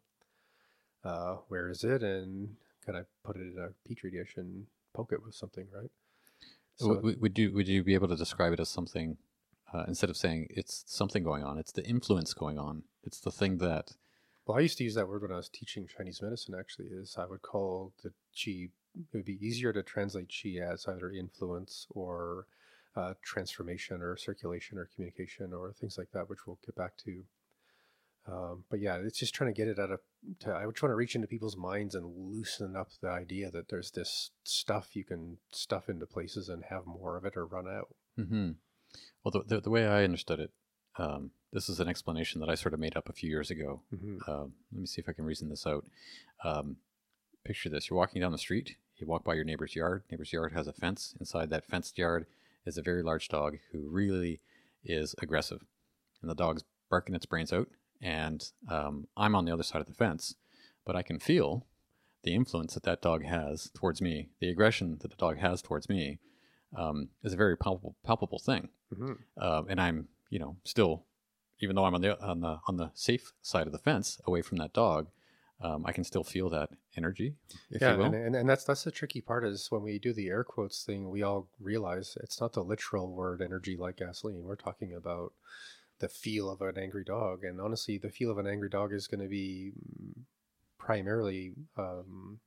Uh, 1.04 1.36
where 1.50 1.70
is 1.70 1.84
it, 1.84 2.02
and 2.02 2.56
can 2.84 2.96
I 2.96 3.02
put 3.24 3.36
it 3.36 3.42
in 3.42 3.60
a 3.60 3.88
petri 3.88 4.10
dish 4.10 4.34
and 4.38 4.66
poke 4.94 5.12
it 5.12 5.24
with 5.24 5.36
something, 5.36 5.68
right? 5.72 5.92
So, 6.78 7.00
would, 7.00 7.22
would 7.22 7.38
you 7.38 7.54
would 7.54 7.68
you 7.68 7.84
be 7.84 7.94
able 7.94 8.08
to 8.08 8.16
describe 8.16 8.54
it 8.54 8.60
as 8.60 8.70
something 8.70 9.18
uh, 9.74 9.84
instead 9.88 10.10
of 10.10 10.18
saying 10.18 10.48
it's 10.50 10.84
something 10.88 11.24
going 11.24 11.44
on, 11.44 11.58
it's 11.58 11.72
the 11.72 11.86
influence 11.86 12.34
going 12.34 12.60
on. 12.60 12.84
It's 13.04 13.20
the 13.20 13.32
thing 13.32 13.58
that. 13.60 13.92
Well, 14.46 14.58
I 14.58 14.62
used 14.62 14.78
to 14.78 14.84
use 14.84 14.96
that 14.96 15.08
word 15.08 15.24
when 15.24 15.32
I 15.32 15.38
was 15.38 15.50
teaching 15.50 15.88
Chinese 15.88 16.22
medicine. 16.22 16.56
Actually, 16.58 16.88
is 16.88 17.16
I 17.18 17.26
would 17.26 17.42
call 17.42 17.94
the 18.04 18.12
qi. 18.36 18.70
It 18.96 19.18
would 19.18 19.26
be 19.26 19.46
easier 19.46 19.74
to 19.74 19.84
translate 19.84 20.30
qi 20.30 20.62
as 20.62 20.86
either 20.88 21.12
influence 21.12 21.88
or 21.90 22.46
uh, 22.96 23.14
transformation 23.22 24.02
or 24.02 24.16
circulation 24.16 24.78
or 24.78 24.90
communication 24.94 25.52
or 25.54 25.74
things 25.74 25.98
like 25.98 26.12
that, 26.14 26.30
which 26.30 26.46
we'll 26.46 26.60
get 26.66 26.76
back 26.76 26.96
to. 27.06 27.24
Um, 28.28 28.64
but 28.70 28.80
yeah, 28.80 28.98
it's 28.98 29.20
just 29.20 29.36
trying 29.36 29.54
to 29.54 29.58
get 29.58 29.68
it 29.68 29.80
out 29.80 29.92
of. 29.92 30.00
To, 30.42 30.52
I 30.52 30.66
would 30.66 30.76
try 30.76 30.90
to 30.90 30.96
reach 30.96 31.16
into 31.16 31.28
people's 31.28 31.58
minds 31.58 31.94
and 31.94 32.06
loosen 32.06 32.76
up 32.76 32.90
the 33.02 33.10
idea 33.10 33.52
that 33.52 33.70
there's 33.70 33.92
this 33.92 34.32
stuff 34.44 34.96
you 34.96 35.04
can 35.04 35.38
stuff 35.52 35.90
into 35.90 36.06
places 36.08 36.50
and 36.50 36.64
have 36.70 36.86
more 36.88 37.18
of 37.18 37.26
it 37.26 37.38
or 37.38 37.46
run 37.46 37.68
out. 37.68 37.94
Mm-hmm. 38.20 38.52
Well, 39.24 39.32
the, 39.32 39.56
the, 39.56 39.62
the, 39.62 39.70
way 39.70 39.88
I 39.88 40.04
understood 40.04 40.40
it, 40.40 40.52
um, 40.98 41.32
this 41.52 41.70
is 41.70 41.80
an 41.80 41.88
explanation 41.88 42.42
that 42.42 42.50
I 42.50 42.56
sort 42.56 42.74
of 42.74 42.80
made 42.80 42.96
up 42.96 43.10
a 43.10 43.14
few 43.14 43.30
years 43.30 43.52
ago. 43.52 43.82
Mm-hmm. 43.94 44.18
Uh, 44.28 44.46
let 44.72 44.80
me 44.82 44.86
see 44.86 45.02
if 45.02 45.10
I 45.10 45.14
can 45.14 45.26
reason 45.26 45.50
this 45.50 45.66
out. 45.66 45.86
Um, 46.44 46.78
picture 47.44 47.70
this 47.70 47.90
you're 47.90 47.98
walking 47.98 48.22
down 48.22 48.32
the 48.32 48.38
street, 48.38 48.76
you 48.98 49.08
walk 49.08 49.24
by 49.24 49.34
your 49.34 49.44
neighbor's 49.44 49.76
yard. 49.76 50.04
Neighbor's 50.10 50.32
yard 50.32 50.54
has 50.54 50.68
a 50.68 50.74
fence. 50.74 51.16
Inside 51.20 51.50
that 51.50 51.66
fenced 51.66 51.98
yard 51.98 52.26
is 52.66 52.78
a 52.78 52.82
very 52.82 53.04
large 53.04 53.28
dog 53.28 53.58
who 53.72 53.88
really 53.90 54.40
is 54.84 55.16
aggressive. 55.22 55.66
And 56.22 56.30
the 56.30 56.36
dog's 56.36 56.64
barking 56.90 57.16
its 57.16 57.26
brains 57.26 57.52
out. 57.52 57.68
And 58.02 58.50
um, 58.70 59.08
I'm 59.18 59.36
on 59.36 59.46
the 59.46 59.54
other 59.54 59.64
side 59.64 59.82
of 59.82 59.88
the 59.88 59.94
fence, 59.94 60.36
but 60.86 60.96
I 60.96 61.02
can 61.02 61.20
feel 61.20 61.66
the 62.24 62.34
influence 62.34 62.74
that 62.74 62.84
that 62.84 63.02
dog 63.02 63.24
has 63.24 63.70
towards 63.74 64.02
me, 64.02 64.30
the 64.40 64.50
aggression 64.50 64.98
that 65.02 65.10
the 65.10 65.18
dog 65.18 65.38
has 65.38 65.62
towards 65.62 65.90
me 65.90 66.20
um, 66.76 67.10
is 67.24 67.34
a 67.34 67.38
very 67.38 67.58
palpable, 67.58 67.96
palpable 68.04 68.40
thing. 68.40 68.70
Mm-hmm. 68.94 69.14
Uh, 69.40 69.64
and 69.68 69.80
I'm, 69.80 70.08
you 70.30 70.40
know, 70.40 70.58
still, 70.64 71.06
even 71.62 71.76
though 71.76 71.86
I'm 71.86 71.96
on 71.96 72.02
the 72.02 72.22
on 72.22 72.42
the 72.42 72.60
on 72.68 72.78
the 72.78 72.92
safe 72.94 73.34
side 73.42 73.68
of 73.68 73.74
the 73.74 73.80
fence, 73.80 74.20
away 74.26 74.42
from 74.42 74.58
that 74.58 74.74
dog, 74.74 75.08
um, 75.62 75.86
I 75.86 75.92
can 75.92 76.04
still 76.04 76.24
feel 76.24 76.50
that 76.50 76.70
energy. 76.98 77.36
yeah, 77.70 77.94
and, 77.94 78.14
and, 78.14 78.36
and 78.36 78.50
that's 78.50 78.66
that's 78.66 78.84
the 78.84 78.92
tricky 78.92 79.22
part 79.22 79.46
is 79.46 79.68
when 79.72 79.84
we 79.84 80.00
do 80.00 80.14
the 80.14 80.28
air 80.28 80.44
quotes 80.44 80.84
thing, 80.84 81.10
we 81.10 81.24
all 81.24 81.48
realize 81.60 82.18
it's 82.22 82.42
not 82.42 82.54
the 82.54 82.64
literal 82.64 83.12
word 83.12 83.42
energy 83.42 83.78
like 83.78 83.98
gasoline. 83.98 84.44
We're 84.44 84.56
talking 84.56 84.94
about 84.94 85.34
the 86.00 86.10
feel 86.10 86.50
of 86.50 86.62
an 86.62 86.78
angry 86.78 87.06
dog, 87.06 87.44
and 87.44 87.62
honestly, 87.62 87.98
the 87.98 88.10
feel 88.10 88.32
of 88.32 88.38
an 88.38 88.48
angry 88.48 88.70
dog 88.70 88.94
is 88.94 89.08
going 89.08 89.22
to 89.22 89.30
be 89.30 89.72
primarily 90.78 91.54
um, 91.78 92.40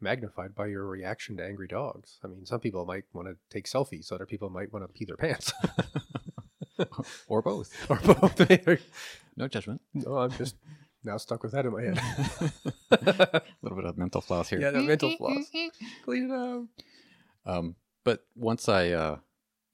magnified 0.00 0.54
by 0.54 0.66
your 0.66 0.86
reaction 0.86 1.36
to 1.36 1.44
angry 1.44 1.68
dogs. 1.68 2.18
I 2.24 2.28
mean, 2.28 2.46
some 2.46 2.60
people 2.60 2.84
might 2.84 3.04
want 3.12 3.28
to 3.28 3.36
take 3.50 3.66
selfies, 3.66 4.12
other 4.12 4.26
people 4.26 4.50
might 4.50 4.72
want 4.72 4.86
to 4.86 4.92
pee 4.92 5.04
their 5.04 5.16
pants. 5.16 5.52
or 7.28 7.42
both. 7.42 7.72
Or 7.90 7.96
both. 7.96 8.38
no 9.36 9.48
judgment. 9.48 9.80
No, 9.94 10.18
I'm 10.18 10.30
just 10.32 10.56
now 11.04 11.16
stuck 11.16 11.42
with 11.42 11.52
that 11.52 11.66
in 11.66 11.72
my 11.72 11.82
head. 11.82 11.98
a 12.90 13.42
little 13.62 13.76
bit 13.76 13.84
of 13.86 13.98
mental 13.98 14.20
floss 14.20 14.48
here. 14.48 14.60
Yeah, 14.60 14.70
the 14.70 14.82
mental 14.82 15.16
floss. 15.16 15.50
Clean 16.04 16.30
it 16.30 16.32
out. 16.32 16.66
Um, 17.46 17.76
but 18.04 18.24
once 18.36 18.68
I, 18.68 18.90
uh, 18.90 19.16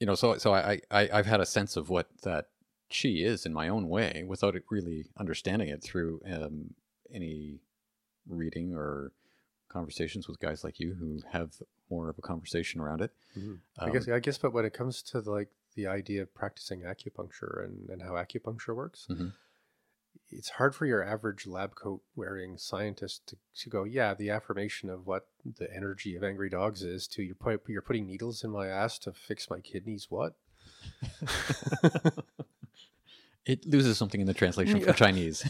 you 0.00 0.06
know, 0.06 0.14
so 0.14 0.38
so 0.38 0.54
I, 0.54 0.80
I 0.90 1.08
I've 1.12 1.26
had 1.26 1.40
a 1.40 1.46
sense 1.46 1.76
of 1.76 1.88
what 1.88 2.08
that 2.22 2.46
chi 2.90 3.08
is 3.08 3.46
in 3.46 3.52
my 3.52 3.68
own 3.68 3.88
way 3.88 4.24
without 4.26 4.54
it 4.54 4.64
really 4.70 5.06
understanding 5.18 5.68
it 5.68 5.82
through 5.82 6.20
um, 6.30 6.74
any 7.12 7.60
reading 8.28 8.74
or 8.74 9.12
conversations 9.74 10.26
with 10.28 10.40
guys 10.40 10.64
like 10.64 10.80
you 10.80 10.94
who 10.94 11.20
have 11.30 11.50
more 11.90 12.08
of 12.08 12.16
a 12.16 12.22
conversation 12.22 12.80
around 12.80 13.02
it. 13.02 13.10
Mm-hmm. 13.36 13.50
Um, 13.78 13.88
I 13.88 13.90
guess 13.90 14.08
I 14.08 14.20
guess, 14.20 14.38
but 14.38 14.54
when 14.54 14.64
it 14.64 14.72
comes 14.72 15.02
to 15.02 15.20
the, 15.20 15.30
like 15.30 15.48
the 15.74 15.86
idea 15.88 16.22
of 16.22 16.32
practicing 16.34 16.82
acupuncture 16.82 17.64
and, 17.64 17.90
and 17.90 18.00
how 18.00 18.12
acupuncture 18.12 18.74
works, 18.74 19.06
mm-hmm. 19.10 19.28
it's 20.30 20.50
hard 20.50 20.74
for 20.74 20.86
your 20.86 21.04
average 21.04 21.46
lab 21.46 21.74
coat 21.74 22.00
wearing 22.14 22.56
scientist 22.56 23.26
to, 23.26 23.36
to 23.56 23.68
go, 23.68 23.84
yeah, 23.84 24.14
the 24.14 24.30
affirmation 24.30 24.88
of 24.88 25.06
what 25.06 25.26
the 25.58 25.68
energy 25.74 26.16
of 26.16 26.22
angry 26.22 26.48
dogs 26.48 26.82
is 26.82 27.08
to 27.08 27.22
you're, 27.22 27.34
put, 27.34 27.60
you're 27.66 27.82
putting 27.82 28.06
needles 28.06 28.44
in 28.44 28.50
my 28.50 28.68
ass 28.68 28.98
to 29.00 29.12
fix 29.12 29.50
my 29.50 29.58
kidneys. 29.60 30.06
What? 30.08 30.34
it 33.44 33.66
loses 33.66 33.98
something 33.98 34.20
in 34.20 34.26
the 34.28 34.34
translation 34.34 34.78
Yeah. 34.78 34.86
for 34.86 34.92
Chinese. 34.92 35.44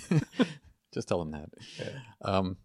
Just 0.94 1.08
tell 1.08 1.18
them 1.18 1.32
that. 1.32 1.50
Yeah. 1.78 1.98
Um, 2.22 2.56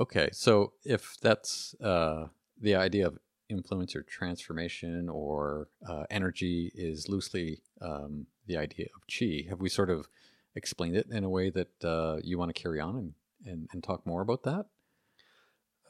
okay, 0.00 0.28
so 0.32 0.72
if 0.84 1.16
that's 1.20 1.74
uh, 1.80 2.28
the 2.60 2.74
idea 2.74 3.06
of 3.06 3.18
influencer 3.50 4.06
transformation 4.06 5.08
or 5.08 5.68
uh, 5.88 6.04
energy 6.10 6.72
is 6.74 7.08
loosely 7.08 7.60
um, 7.80 8.26
the 8.46 8.56
idea 8.56 8.86
of 8.94 9.02
chi, 9.06 9.46
have 9.48 9.60
we 9.60 9.68
sort 9.68 9.90
of 9.90 10.08
explained 10.54 10.96
it 10.96 11.06
in 11.10 11.24
a 11.24 11.28
way 11.28 11.50
that 11.50 11.84
uh, 11.84 12.18
you 12.22 12.38
want 12.38 12.54
to 12.54 12.60
carry 12.60 12.80
on 12.80 12.96
and, 12.96 13.14
and, 13.44 13.68
and 13.72 13.84
talk 13.84 14.06
more 14.06 14.22
about 14.22 14.42
that? 14.44 14.66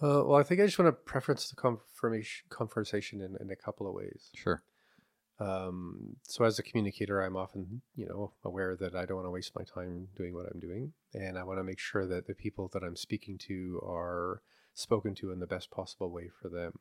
Uh, 0.03 0.23
well, 0.27 0.35
I 0.35 0.43
think 0.43 0.61
I 0.61 0.67
just 0.67 0.79
want 0.79 0.88
to 0.88 0.93
preference 0.93 1.49
the 1.49 1.57
confirmation 1.57 2.47
conversation 2.49 3.21
in, 3.21 3.37
in 3.40 3.51
a 3.51 3.57
couple 3.57 3.87
of 3.87 3.95
ways. 3.95 4.31
Sure. 4.35 4.62
Um, 5.40 6.16
so 6.23 6.44
as 6.44 6.59
a 6.59 6.62
communicator, 6.62 7.20
I'm 7.20 7.37
often, 7.37 7.83
you 7.97 8.07
know, 8.07 8.33
aware 8.44 8.77
that 8.77 8.94
I 8.94 9.05
don't 9.05 9.16
want 9.16 9.27
to 9.27 9.33
waste 9.33 9.53
my 9.57 9.64
time 9.64 10.09
doing 10.16 10.35
what 10.35 10.47
I'm 10.53 10.61
doing, 10.61 10.92
and 11.12 11.37
I 11.37 11.44
want 11.44 11.59
to 11.59 11.64
make 11.64 11.81
sure 11.81 12.07
that 12.07 12.27
the 12.27 12.35
people 12.35 12.70
that 12.73 12.85
I'm 12.85 12.97
speaking 12.97 13.38
to 13.49 13.81
are 13.85 14.42
spoken 14.75 15.14
to 15.16 15.33
in 15.33 15.40
the 15.40 15.47
best 15.47 15.70
possible 15.70 16.11
way 16.11 16.31
for 16.40 16.49
them. 16.49 16.73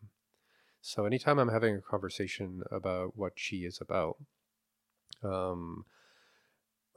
So 0.82 1.06
anytime 1.06 1.39
I'm 1.39 1.50
having 1.50 1.76
a 1.76 1.82
conversation 1.82 2.62
about 2.70 3.18
what 3.18 3.34
chi 3.36 3.58
is 3.58 3.80
about, 3.82 4.18
um, 5.24 5.86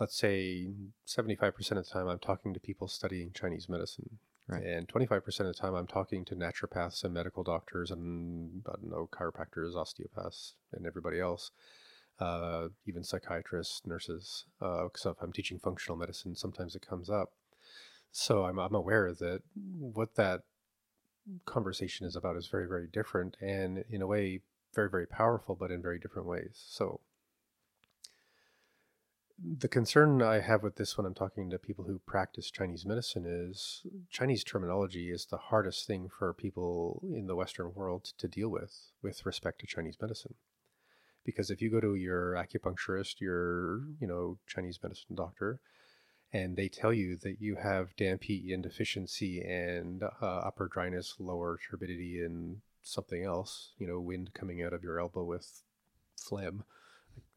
let's 0.01 0.17
say 0.17 0.69
75% 1.07 1.57
of 1.71 1.77
the 1.77 1.83
time 1.85 2.09
I'm 2.09 2.19
talking 2.19 2.53
to 2.53 2.61
people 2.61 2.89
studying 2.89 3.33
Chinese 3.33 3.69
medicine. 3.69 4.19
Right. 4.49 4.63
And 4.63 4.87
25% 4.87 5.27
of 5.41 5.47
the 5.47 5.55
time 5.55 5.75
I'm 5.75 5.89
talking 5.89 6.25
to 6.27 6.37
naturopaths 6.37 7.03
and 7.03 7.13
medical 7.13 7.43
doctors 7.43 7.91
and, 7.91 8.63
I 8.69 8.77
don't 8.81 8.91
know, 8.91 9.09
chiropractors, 9.13 9.75
osteopaths, 9.75 10.55
and 10.73 10.87
everybody 10.87 11.19
else, 11.19 11.51
uh, 12.21 12.69
even 12.87 13.03
psychiatrists, 13.03 13.83
nurses. 13.85 14.45
Because 14.61 15.05
if 15.05 15.21
I'm 15.21 15.33
teaching 15.33 15.59
functional 15.59 15.99
medicine, 15.99 16.37
sometimes 16.37 16.77
it 16.77 16.87
comes 16.87 17.11
up. 17.11 17.33
So 18.13 18.45
I'm, 18.45 18.59
I'm 18.59 18.75
aware 18.75 19.13
that 19.15 19.43
what 19.79 20.15
that 20.15 20.43
conversation 21.45 22.07
is 22.07 22.15
about 22.15 22.37
is 22.37 22.47
very, 22.47 22.69
very 22.69 22.87
different 22.87 23.37
and 23.41 23.85
in 23.91 24.01
a 24.01 24.07
way, 24.07 24.43
very, 24.75 24.89
very 24.89 25.07
powerful, 25.07 25.57
but 25.57 25.73
in 25.73 25.83
very 25.83 25.99
different 25.99 26.29
ways. 26.29 26.65
So 26.69 27.01
the 29.39 29.69
concern 29.69 30.23
I 30.23 30.41
have 30.41 30.63
with 30.63 30.77
this 30.77 30.97
when 30.97 31.07
I'm 31.07 31.15
talking 31.15 31.51
to 31.51 31.59
people 31.59 31.85
who 31.85 31.99
practice 31.99 32.51
Chinese 32.51 32.87
medicine 32.87 33.25
is 33.27 33.83
Chinese 34.11 34.43
terminology 34.43 35.11
is 35.11 35.27
the 35.27 35.37
hardest 35.37 35.87
thing 35.87 36.09
for 36.09 36.33
people 36.33 37.03
in 37.15 37.27
the 37.27 37.37
Western 37.37 37.73
world 37.75 38.13
to 38.19 38.29
deal 38.29 38.49
with 38.49 38.93
with 39.03 39.27
respect 39.27 39.61
to 39.61 39.67
Chinese 39.67 39.99
medicine. 40.01 40.35
Because 41.25 41.51
if 41.51 41.61
you 41.61 41.71
go 41.71 41.81
to 41.81 41.97
your 41.97 42.33
acupuncturist, 42.33 43.21
your 43.21 43.83
you 44.01 44.07
know 44.07 44.39
Chinese 44.47 44.79
medicine 44.83 45.15
doctor, 45.15 45.61
and 46.33 46.57
they 46.57 46.69
tell 46.69 46.93
you 46.93 47.17
that 47.23 47.37
you 47.41 47.57
have 47.57 47.97
DAMP 47.97 48.25
deficiency 48.63 49.43
and 49.43 50.03
uh, 50.03 50.27
upper 50.27 50.69
dryness, 50.69 51.17
lower 51.19 51.59
turbidity, 51.59 52.21
and 52.25 52.59
something 52.83 53.25
else, 53.25 53.73
you 53.79 53.87
know, 53.87 54.01
wind 54.01 54.31
coming 54.33 54.63
out 54.63 54.73
of 54.73 54.83
your 54.83 55.01
elbow 55.01 55.25
with 55.25 55.63
phlegm. 56.17 56.65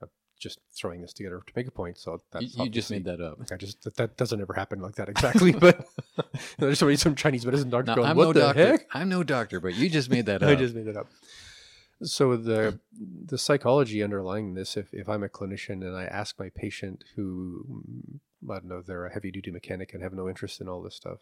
I'm 0.01 0.09
just 0.39 0.59
throwing 0.75 1.01
this 1.01 1.13
together 1.13 1.41
to 1.45 1.53
make 1.55 1.67
a 1.67 1.71
point. 1.71 1.97
So 1.97 2.13
You, 2.13 2.19
that's 2.31 2.57
you 2.57 2.69
just 2.69 2.89
made 2.89 3.05
that 3.05 3.21
up. 3.21 3.39
I 3.51 3.55
just 3.57 3.83
that, 3.83 3.95
that 3.97 4.17
doesn't 4.17 4.39
ever 4.41 4.53
happen 4.53 4.79
like 4.79 4.95
that 4.95 5.09
exactly. 5.09 5.51
But 5.51 5.87
there's 6.57 6.79
somebody, 6.79 6.95
some 6.97 7.15
Chinese 7.15 7.45
medicine 7.45 7.69
doctor 7.69 7.91
Now, 7.91 7.95
going, 7.95 8.09
I'm 8.09 8.17
"What 8.17 8.27
no 8.27 8.33
the 8.33 8.39
doctor. 8.39 8.65
heck?" 8.67 8.87
I'm 8.93 9.09
no 9.09 9.23
doctor, 9.23 9.59
but 9.59 9.75
you 9.75 9.89
just 9.89 10.09
made 10.09 10.25
that 10.27 10.41
up. 10.43 10.49
I 10.49 10.55
just 10.55 10.73
made 10.73 10.87
it 10.87 10.97
up. 10.97 11.07
So 12.01 12.37
the 12.37 12.79
the 13.25 13.37
psychology 13.37 14.01
underlying 14.01 14.53
this, 14.53 14.77
if, 14.77 14.93
if 14.93 15.09
I'm 15.09 15.21
a 15.23 15.29
clinician 15.29 15.85
and 15.85 15.95
I 15.97 16.05
ask 16.05 16.39
my 16.39 16.49
patient 16.49 17.03
who 17.15 17.83
I 18.49 18.53
don't 18.55 18.65
know, 18.69 18.81
they're 18.81 19.05
a 19.05 19.13
heavy 19.13 19.31
duty 19.31 19.51
mechanic 19.51 19.93
and 19.93 20.01
have 20.01 20.13
no 20.13 20.29
interest 20.29 20.61
in 20.61 20.69
all 20.69 20.81
this 20.81 20.95
stuff, 20.95 21.19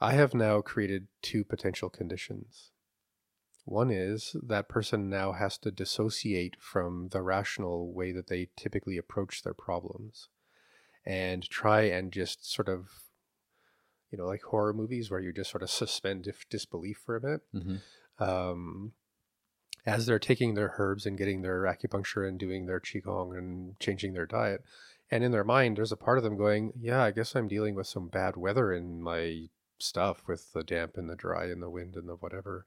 I 0.00 0.12
have 0.12 0.34
now 0.34 0.60
created 0.60 1.06
two 1.22 1.44
potential 1.44 1.88
conditions. 1.88 2.72
One 3.64 3.90
is 3.90 4.36
that 4.42 4.68
person 4.68 5.08
now 5.08 5.32
has 5.32 5.56
to 5.58 5.70
dissociate 5.70 6.56
from 6.60 7.08
the 7.08 7.22
rational 7.22 7.92
way 7.92 8.12
that 8.12 8.28
they 8.28 8.48
typically 8.56 8.98
approach 8.98 9.42
their 9.42 9.54
problems 9.54 10.28
and 11.06 11.48
try 11.48 11.82
and 11.82 12.12
just 12.12 12.50
sort 12.50 12.68
of, 12.68 12.88
you 14.10 14.18
know, 14.18 14.26
like 14.26 14.42
horror 14.42 14.74
movies 14.74 15.10
where 15.10 15.20
you 15.20 15.32
just 15.32 15.50
sort 15.50 15.62
of 15.62 15.70
suspend 15.70 16.24
dif- 16.24 16.48
disbelief 16.48 17.00
for 17.04 17.16
a 17.16 17.20
minute 17.22 17.42
hmm 17.52 17.76
um, 18.18 18.92
as 19.86 20.06
they're 20.06 20.18
taking 20.18 20.54
their 20.54 20.74
herbs 20.78 21.04
and 21.04 21.18
getting 21.18 21.42
their 21.42 21.62
acupuncture 21.62 22.26
and 22.26 22.38
doing 22.38 22.66
their 22.66 22.80
qigong 22.80 23.36
and 23.36 23.78
changing 23.80 24.14
their 24.14 24.24
diet. 24.24 24.62
And 25.10 25.22
in 25.22 25.32
their 25.32 25.44
mind, 25.44 25.76
there's 25.76 25.92
a 25.92 25.96
part 25.96 26.16
of 26.16 26.24
them 26.24 26.36
going, 26.36 26.72
"Yeah, 26.78 27.02
I 27.02 27.10
guess 27.10 27.34
I'm 27.34 27.48
dealing 27.48 27.74
with 27.74 27.86
some 27.86 28.08
bad 28.08 28.36
weather 28.36 28.72
in 28.72 29.02
my 29.02 29.48
stuff 29.78 30.22
with 30.26 30.52
the 30.52 30.62
damp 30.64 30.96
and 30.96 31.10
the 31.10 31.16
dry 31.16 31.46
and 31.46 31.62
the 31.62 31.68
wind 31.68 31.96
and 31.96 32.08
the 32.08 32.14
whatever." 32.14 32.66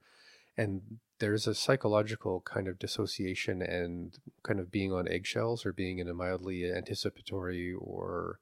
And 0.58 0.98
there's 1.20 1.46
a 1.46 1.54
psychological 1.54 2.40
kind 2.40 2.66
of 2.66 2.80
dissociation 2.80 3.62
and 3.62 4.18
kind 4.42 4.58
of 4.58 4.72
being 4.72 4.92
on 4.92 5.08
eggshells 5.08 5.64
or 5.64 5.72
being 5.72 6.00
in 6.00 6.08
a 6.08 6.14
mildly 6.14 6.68
anticipatory 6.68 7.72
or 7.78 8.40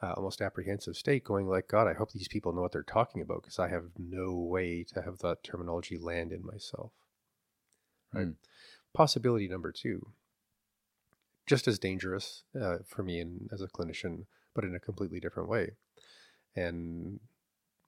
uh, 0.00 0.12
almost 0.12 0.40
apprehensive 0.40 0.96
state, 0.96 1.24
going 1.24 1.48
like, 1.48 1.66
God, 1.66 1.88
I 1.88 1.94
hope 1.94 2.12
these 2.12 2.28
people 2.28 2.52
know 2.52 2.60
what 2.60 2.70
they're 2.70 2.84
talking 2.84 3.20
about 3.20 3.42
because 3.42 3.58
I 3.58 3.68
have 3.68 3.86
no 3.98 4.32
way 4.32 4.84
to 4.94 5.02
have 5.02 5.18
that 5.18 5.42
terminology 5.42 5.98
land 5.98 6.32
in 6.32 6.46
myself. 6.46 6.92
Right. 8.14 8.28
Mm. 8.28 8.34
Possibility 8.94 9.48
number 9.48 9.72
two, 9.72 10.12
just 11.46 11.66
as 11.66 11.80
dangerous 11.80 12.44
uh, 12.60 12.78
for 12.86 13.02
me 13.02 13.18
and 13.20 13.48
as 13.52 13.60
a 13.60 13.66
clinician, 13.66 14.26
but 14.54 14.64
in 14.64 14.74
a 14.74 14.80
completely 14.80 15.18
different 15.18 15.48
way. 15.48 15.72
And 16.54 17.18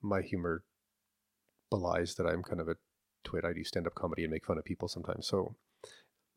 my 0.01 0.21
humor 0.21 0.63
belies 1.69 2.15
that 2.15 2.27
I'm 2.27 2.43
kind 2.43 2.59
of 2.59 2.67
a 2.67 2.75
twit. 3.23 3.45
I 3.45 3.53
do 3.53 3.63
stand 3.63 3.87
up 3.87 3.95
comedy 3.95 4.23
and 4.23 4.31
make 4.31 4.45
fun 4.45 4.57
of 4.57 4.65
people 4.65 4.87
sometimes. 4.87 5.27
So 5.27 5.55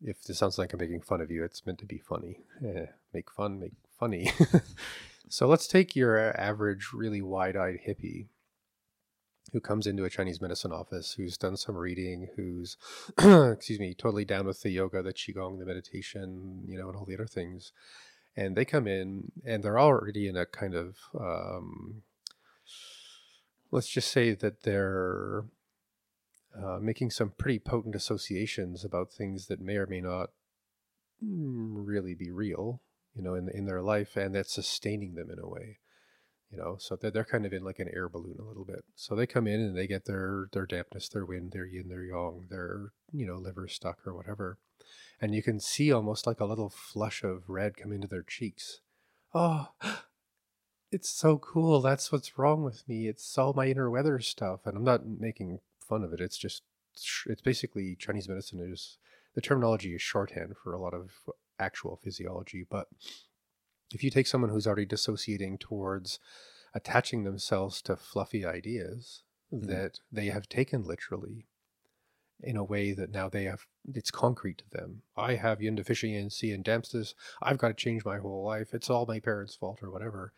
if 0.04 0.22
this 0.22 0.38
sounds 0.38 0.58
like 0.58 0.72
I'm 0.72 0.80
making 0.80 1.02
fun 1.02 1.20
of 1.20 1.30
you, 1.30 1.44
it's 1.44 1.64
meant 1.64 1.78
to 1.78 1.86
be 1.86 1.98
funny. 1.98 2.40
Eh, 2.64 2.86
make 3.12 3.30
fun, 3.30 3.60
make 3.60 3.72
funny. 3.98 4.32
so 5.28 5.46
let's 5.46 5.66
take 5.66 5.94
your 5.94 6.38
average, 6.38 6.88
really 6.92 7.22
wide 7.22 7.56
eyed 7.56 7.80
hippie 7.86 8.26
who 9.52 9.60
comes 9.60 9.86
into 9.86 10.04
a 10.04 10.10
Chinese 10.10 10.40
medicine 10.40 10.72
office, 10.72 11.12
who's 11.12 11.36
done 11.36 11.56
some 11.56 11.76
reading, 11.76 12.28
who's, 12.36 12.76
excuse 13.18 13.78
me, 13.78 13.94
totally 13.94 14.24
down 14.24 14.46
with 14.46 14.62
the 14.62 14.70
yoga, 14.70 15.02
the 15.02 15.12
Qigong, 15.12 15.58
the 15.58 15.66
meditation, 15.66 16.62
you 16.66 16.78
know, 16.78 16.88
and 16.88 16.96
all 16.96 17.04
the 17.04 17.14
other 17.14 17.26
things. 17.26 17.72
And 18.34 18.56
they 18.56 18.64
come 18.64 18.86
in 18.86 19.30
and 19.44 19.62
they're 19.62 19.78
already 19.78 20.26
in 20.26 20.36
a 20.36 20.46
kind 20.46 20.74
of, 20.74 20.96
um, 21.18 22.02
let's 23.70 23.88
just 23.88 24.10
say 24.10 24.32
that 24.32 24.62
they're 24.62 25.44
uh, 26.56 26.78
making 26.80 27.10
some 27.10 27.32
pretty 27.38 27.58
potent 27.58 27.94
associations 27.94 28.84
about 28.84 29.12
things 29.12 29.46
that 29.46 29.60
may 29.60 29.76
or 29.76 29.86
may 29.86 30.00
not 30.00 30.30
mm, 31.24 31.72
really 31.74 32.14
be 32.14 32.30
real, 32.30 32.82
you 33.14 33.22
know, 33.22 33.34
in 33.34 33.48
in 33.48 33.66
their 33.66 33.82
life, 33.82 34.16
and 34.16 34.34
that's 34.34 34.52
sustaining 34.52 35.14
them 35.14 35.30
in 35.30 35.38
a 35.38 35.48
way, 35.48 35.78
you 36.50 36.58
know. 36.58 36.76
So 36.78 36.96
they're, 36.96 37.10
they're 37.10 37.24
kind 37.24 37.46
of 37.46 37.52
in 37.52 37.64
like 37.64 37.78
an 37.78 37.90
air 37.94 38.08
balloon 38.08 38.36
a 38.38 38.44
little 38.44 38.64
bit. 38.64 38.84
So 38.94 39.14
they 39.14 39.26
come 39.26 39.46
in 39.46 39.60
and 39.60 39.76
they 39.76 39.86
get 39.86 40.04
their 40.04 40.48
their 40.52 40.66
dampness, 40.66 41.08
their 41.08 41.24
wind, 41.24 41.52
their 41.52 41.66
yin, 41.66 41.88
their 41.88 42.04
yang, 42.04 42.46
their 42.50 42.92
you 43.12 43.26
know 43.26 43.36
liver 43.36 43.68
stuck 43.68 44.06
or 44.06 44.14
whatever, 44.14 44.58
and 45.20 45.34
you 45.34 45.42
can 45.42 45.58
see 45.60 45.92
almost 45.92 46.26
like 46.26 46.40
a 46.40 46.46
little 46.46 46.70
flush 46.70 47.22
of 47.22 47.48
red 47.48 47.76
come 47.76 47.92
into 47.92 48.08
their 48.08 48.24
cheeks. 48.24 48.80
Oh, 49.34 49.68
it's 50.92 51.08
so 51.08 51.38
cool. 51.38 51.80
That's 51.80 52.12
what's 52.12 52.36
wrong 52.36 52.62
with 52.62 52.86
me. 52.86 53.08
It's 53.08 53.38
all 53.38 53.54
my 53.54 53.68
inner 53.68 53.88
weather 53.88 54.18
stuff, 54.18 54.66
and 54.66 54.76
I'm 54.76 54.84
not 54.84 55.06
making 55.06 55.60
fun 55.92 56.04
of 56.04 56.12
it. 56.12 56.20
It's 56.20 56.38
just 56.38 56.62
it's 57.26 57.42
basically 57.42 57.96
Chinese 57.96 58.28
medicine 58.28 58.60
is 58.60 58.98
the 59.34 59.40
terminology 59.40 59.94
is 59.94 60.02
shorthand 60.02 60.54
for 60.62 60.72
a 60.72 60.80
lot 60.80 60.94
of 60.94 61.12
actual 61.58 61.96
physiology. 62.02 62.64
But 62.68 62.88
if 63.92 64.02
you 64.02 64.10
take 64.10 64.26
someone 64.26 64.50
who's 64.50 64.66
already 64.66 64.86
dissociating 64.86 65.58
towards 65.58 66.18
attaching 66.74 67.24
themselves 67.24 67.82
to 67.82 67.96
fluffy 67.96 68.44
ideas 68.44 69.22
Mhm. 69.52 69.66
that 69.66 70.00
they 70.10 70.26
have 70.26 70.48
taken 70.48 70.82
literally 70.82 71.46
in 72.40 72.56
a 72.56 72.64
way 72.64 72.92
that 72.92 73.10
now 73.10 73.28
they 73.28 73.44
have 73.44 73.66
it's 73.94 74.10
concrete 74.10 74.58
to 74.58 74.70
them. 74.70 75.02
I 75.16 75.34
have 75.34 75.60
yin 75.62 75.76
deficiency 75.76 76.52
and 76.52 76.64
dampness. 76.64 77.14
I've 77.42 77.58
got 77.58 77.68
to 77.68 77.74
change 77.74 78.04
my 78.04 78.18
whole 78.18 78.42
life. 78.44 78.72
It's 78.74 78.90
all 78.90 79.04
my 79.06 79.20
parents' 79.20 79.54
fault 79.54 79.82
or 79.82 79.90
whatever. 79.90 80.32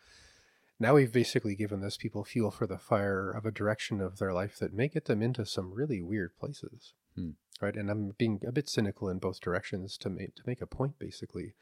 Now 0.79 0.95
we've 0.95 1.11
basically 1.11 1.55
given 1.55 1.81
this 1.81 1.97
people 1.97 2.23
fuel 2.23 2.51
for 2.51 2.67
the 2.67 2.77
fire 2.77 3.31
of 3.31 3.45
a 3.45 3.51
direction 3.51 4.01
of 4.01 4.17
their 4.17 4.33
life 4.33 4.57
that 4.59 4.73
may 4.73 4.87
get 4.87 5.05
them 5.05 5.21
into 5.21 5.45
some 5.45 5.73
really 5.73 6.01
weird 6.01 6.35
places. 6.37 6.93
Hmm. 7.15 7.31
right? 7.61 7.75
And 7.75 7.89
I'm 7.89 8.11
being 8.17 8.41
a 8.45 8.51
bit 8.51 8.67
cynical 8.67 9.07
in 9.07 9.19
both 9.19 9.39
directions 9.39 9.97
to 9.99 10.09
make 10.09 10.35
to 10.35 10.43
make 10.45 10.61
a 10.61 10.67
point, 10.67 10.99
basically, 10.99 11.53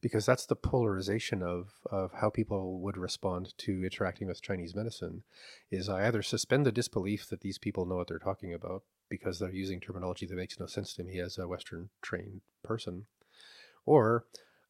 because 0.00 0.24
that's 0.24 0.46
the 0.46 0.56
polarization 0.56 1.42
of 1.42 1.72
of 1.90 2.12
how 2.20 2.30
people 2.30 2.80
would 2.80 2.96
respond 2.96 3.52
to 3.58 3.84
interacting 3.84 4.28
with 4.28 4.42
Chinese 4.42 4.74
medicine. 4.74 5.24
Is 5.70 5.88
I 5.88 6.06
either 6.06 6.22
suspend 6.22 6.64
the 6.64 6.72
disbelief 6.72 7.28
that 7.28 7.42
these 7.42 7.58
people 7.58 7.84
know 7.84 7.96
what 7.96 8.08
they're 8.08 8.18
talking 8.18 8.54
about 8.54 8.84
because 9.10 9.38
they're 9.38 9.52
using 9.52 9.80
terminology 9.80 10.24
that 10.24 10.34
makes 10.34 10.58
no 10.58 10.64
sense 10.64 10.94
to 10.94 11.04
me 11.04 11.20
as 11.20 11.36
a 11.36 11.46
Western 11.46 11.90
trained 12.00 12.40
person, 12.64 13.04
or 13.84 14.24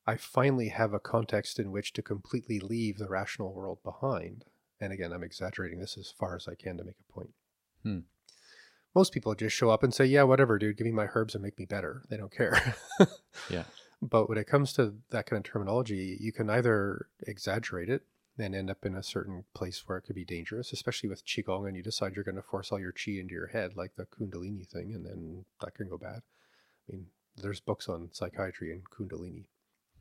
I 0.06 0.16
finally 0.16 0.68
have 0.68 0.92
a 0.92 1.00
context 1.00 1.58
in 1.58 1.70
which 1.70 1.92
to 1.94 2.02
completely 2.02 2.58
leave 2.58 2.98
the 2.98 3.08
rational 3.08 3.52
world 3.52 3.78
behind. 3.84 4.44
And 4.80 4.92
again, 4.92 5.12
I'm 5.12 5.22
exaggerating 5.22 5.78
this 5.78 5.96
as 5.96 6.10
far 6.10 6.34
as 6.34 6.48
I 6.48 6.54
can 6.54 6.76
to 6.78 6.84
make 6.84 6.96
a 6.98 7.12
point. 7.12 7.30
Hmm. 7.82 8.00
Most 8.94 9.12
people 9.12 9.34
just 9.34 9.56
show 9.56 9.70
up 9.70 9.82
and 9.82 9.94
say, 9.94 10.04
Yeah, 10.04 10.24
whatever, 10.24 10.58
dude, 10.58 10.76
give 10.76 10.86
me 10.86 10.92
my 10.92 11.08
herbs 11.14 11.34
and 11.34 11.42
make 11.42 11.58
me 11.58 11.64
better. 11.64 12.02
They 12.10 12.16
don't 12.16 12.34
care. 12.34 12.74
Yeah. 13.50 13.64
But 14.04 14.28
when 14.28 14.36
it 14.36 14.48
comes 14.48 14.72
to 14.72 14.94
that 15.10 15.26
kind 15.26 15.38
of 15.38 15.48
terminology, 15.50 16.18
you 16.20 16.32
can 16.32 16.50
either 16.50 17.06
exaggerate 17.24 17.88
it 17.88 18.02
and 18.36 18.52
end 18.52 18.68
up 18.68 18.84
in 18.84 18.96
a 18.96 19.02
certain 19.02 19.44
place 19.54 19.84
where 19.86 19.96
it 19.98 20.02
could 20.02 20.16
be 20.16 20.24
dangerous, 20.24 20.72
especially 20.72 21.08
with 21.08 21.24
Qigong, 21.24 21.68
and 21.68 21.76
you 21.76 21.84
decide 21.84 22.16
you're 22.16 22.24
going 22.24 22.34
to 22.34 22.42
force 22.42 22.72
all 22.72 22.80
your 22.80 22.92
Qi 22.92 23.20
into 23.20 23.32
your 23.32 23.46
head, 23.46 23.76
like 23.76 23.94
the 23.94 24.06
Kundalini 24.06 24.66
thing, 24.66 24.92
and 24.92 25.06
then 25.06 25.44
that 25.60 25.76
can 25.76 25.88
go 25.88 25.98
bad. 25.98 26.22
I 26.88 26.92
mean, 26.92 27.06
there's 27.36 27.60
books 27.60 27.88
on 27.88 28.08
psychiatry 28.12 28.72
and 28.72 28.82
Kundalini 28.90 29.44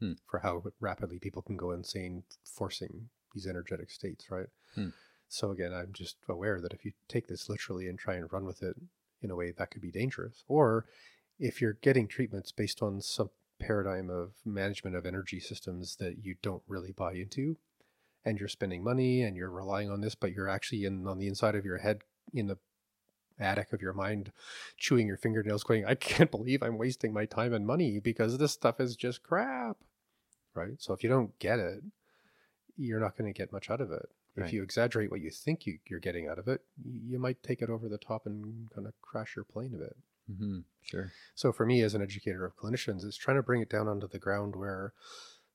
Hmm. 0.02 0.14
for 0.26 0.40
how 0.40 0.64
rapidly 0.80 1.20
people 1.20 1.44
can 1.44 1.56
go 1.56 1.70
insane 1.70 2.24
forcing 2.44 3.10
these 3.36 3.46
energetic 3.46 3.92
states, 3.92 4.32
right? 4.32 4.48
Hmm. 4.74 4.90
So 5.30 5.52
again, 5.52 5.74
I'm 5.74 5.94
just 5.94 6.18
aware 6.28 6.60
that 6.60 6.74
if 6.74 6.84
you 6.84 6.94
take 7.08 7.28
this 7.28 7.48
literally 7.48 7.88
and 7.88 8.00
try 8.00 8.16
and 8.16 8.34
run 8.34 8.44
with 8.44 8.64
it 8.64 8.76
in 9.22 9.30
a 9.30 9.36
way 9.36 9.52
that 9.52 9.70
could 9.70 9.84
be 9.84 9.92
dangerous, 9.92 10.44
or 10.48 10.88
if 11.40 11.62
you're 11.62 11.78
getting 11.84 12.08
treatments 12.08 12.52
based 12.52 12.82
on 12.82 13.00
some 13.00 13.30
paradigm 13.60 14.10
of 14.10 14.32
management 14.44 14.96
of 14.96 15.06
energy 15.06 15.40
systems 15.40 15.98
that 15.98 16.26
you 16.26 16.34
don't 16.42 16.64
really 16.68 16.92
buy 16.92 17.14
into, 17.14 17.58
and 18.26 18.40
you're 18.40 18.50
spending 18.50 18.84
money 18.84 19.22
and 19.22 19.38
you're 19.38 19.52
relying 19.52 19.92
on 19.92 20.02
this, 20.02 20.16
but 20.16 20.32
you're 20.32 20.50
actually 20.50 20.84
in 20.84 21.08
on 21.08 21.20
the 21.20 21.28
inside 21.28 21.54
of 21.54 21.64
your 21.64 21.78
head 21.78 22.02
in 22.34 22.48
the 22.48 22.58
attic 23.40 23.72
of 23.72 23.82
your 23.82 23.94
mind 23.94 24.32
chewing 24.78 25.08
your 25.08 25.18
fingernails 25.18 25.64
going 25.64 25.84
i 25.86 25.96
can't 25.96 26.30
believe 26.38 26.62
i'm 26.62 26.78
wasting 26.78 27.12
my 27.12 27.26
time 27.26 27.54
and 27.54 27.66
money 27.66 28.00
because 28.00 28.38
this 28.38 28.52
stuff 28.52 28.80
is 28.80 28.96
just 28.96 29.24
crap 29.24 29.78
right 30.54 30.76
so 30.80 30.94
if 30.94 31.04
you 31.04 31.10
don't 31.10 31.38
get 31.40 31.60
it 31.60 31.82
you're 32.78 33.00
not 33.00 33.18
going 33.18 33.32
to 33.32 33.38
get 33.38 33.52
much 33.52 33.70
out 33.70 33.82
of 33.82 33.92
it 33.92 34.10
if 34.38 34.54
you 34.54 34.64
exaggerate 34.64 35.12
what 35.12 35.20
you 35.20 35.30
think 35.30 35.66
you, 35.66 35.78
you're 35.88 36.00
getting 36.00 36.28
out 36.28 36.40
of 36.40 36.48
it 36.48 36.62
you 36.84 37.20
might 37.20 37.44
take 37.44 37.62
it 37.62 37.70
over 37.70 37.90
the 37.90 37.98
top 37.98 38.26
and 38.26 38.70
kind 38.74 38.88
of 38.88 38.94
crash 39.02 39.36
your 39.36 39.46
plane 39.46 39.74
a 39.76 39.78
bit 39.78 39.96
Mm-hmm. 40.32 40.60
Sure. 40.84 41.12
so 41.36 41.52
for 41.52 41.66
me 41.66 41.82
as 41.82 41.96
an 41.96 42.02
educator 42.02 42.46
of 42.46 42.56
clinicians 42.56 43.04
it's 43.04 43.18
trying 43.18 43.38
to 43.38 43.44
bring 43.44 43.62
it 43.62 43.70
down 43.70 43.88
onto 43.88 44.08
the 44.08 44.20
ground 44.20 44.56
where 44.56 44.94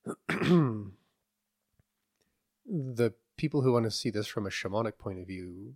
the 0.29 0.93
people 3.37 3.63
who 3.63 3.73
want 3.73 3.85
to 3.85 3.91
see 3.91 4.11
this 4.11 4.27
from 4.27 4.47
a 4.47 4.51
shamanic 4.51 4.99
point 4.99 5.21
of 5.21 5.27
view 5.27 5.75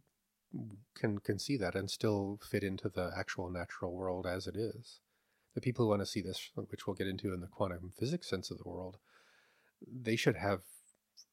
can 0.95 1.19
can 1.19 1.39
see 1.39 1.57
that 1.57 1.75
and 1.75 1.91
still 1.91 2.39
fit 2.43 2.63
into 2.63 2.89
the 2.89 3.11
actual 3.17 3.51
natural 3.51 3.93
world 3.93 4.27
as 4.27 4.47
it 4.47 4.57
is. 4.57 5.01
The 5.55 5.61
people 5.61 5.85
who 5.85 5.91
want 5.91 6.03
to 6.03 6.07
see 6.07 6.21
this, 6.21 6.51
which 6.55 6.87
we'll 6.87 6.97
get 6.97 7.09
into 7.09 7.33
in 7.33 7.41
the 7.41 7.47
quantum 7.47 7.93
physics 7.97 8.29
sense 8.29 8.51
of 8.51 8.59
the 8.59 8.69
world, 8.69 8.99
they 9.87 10.17
should 10.17 10.37
have 10.37 10.61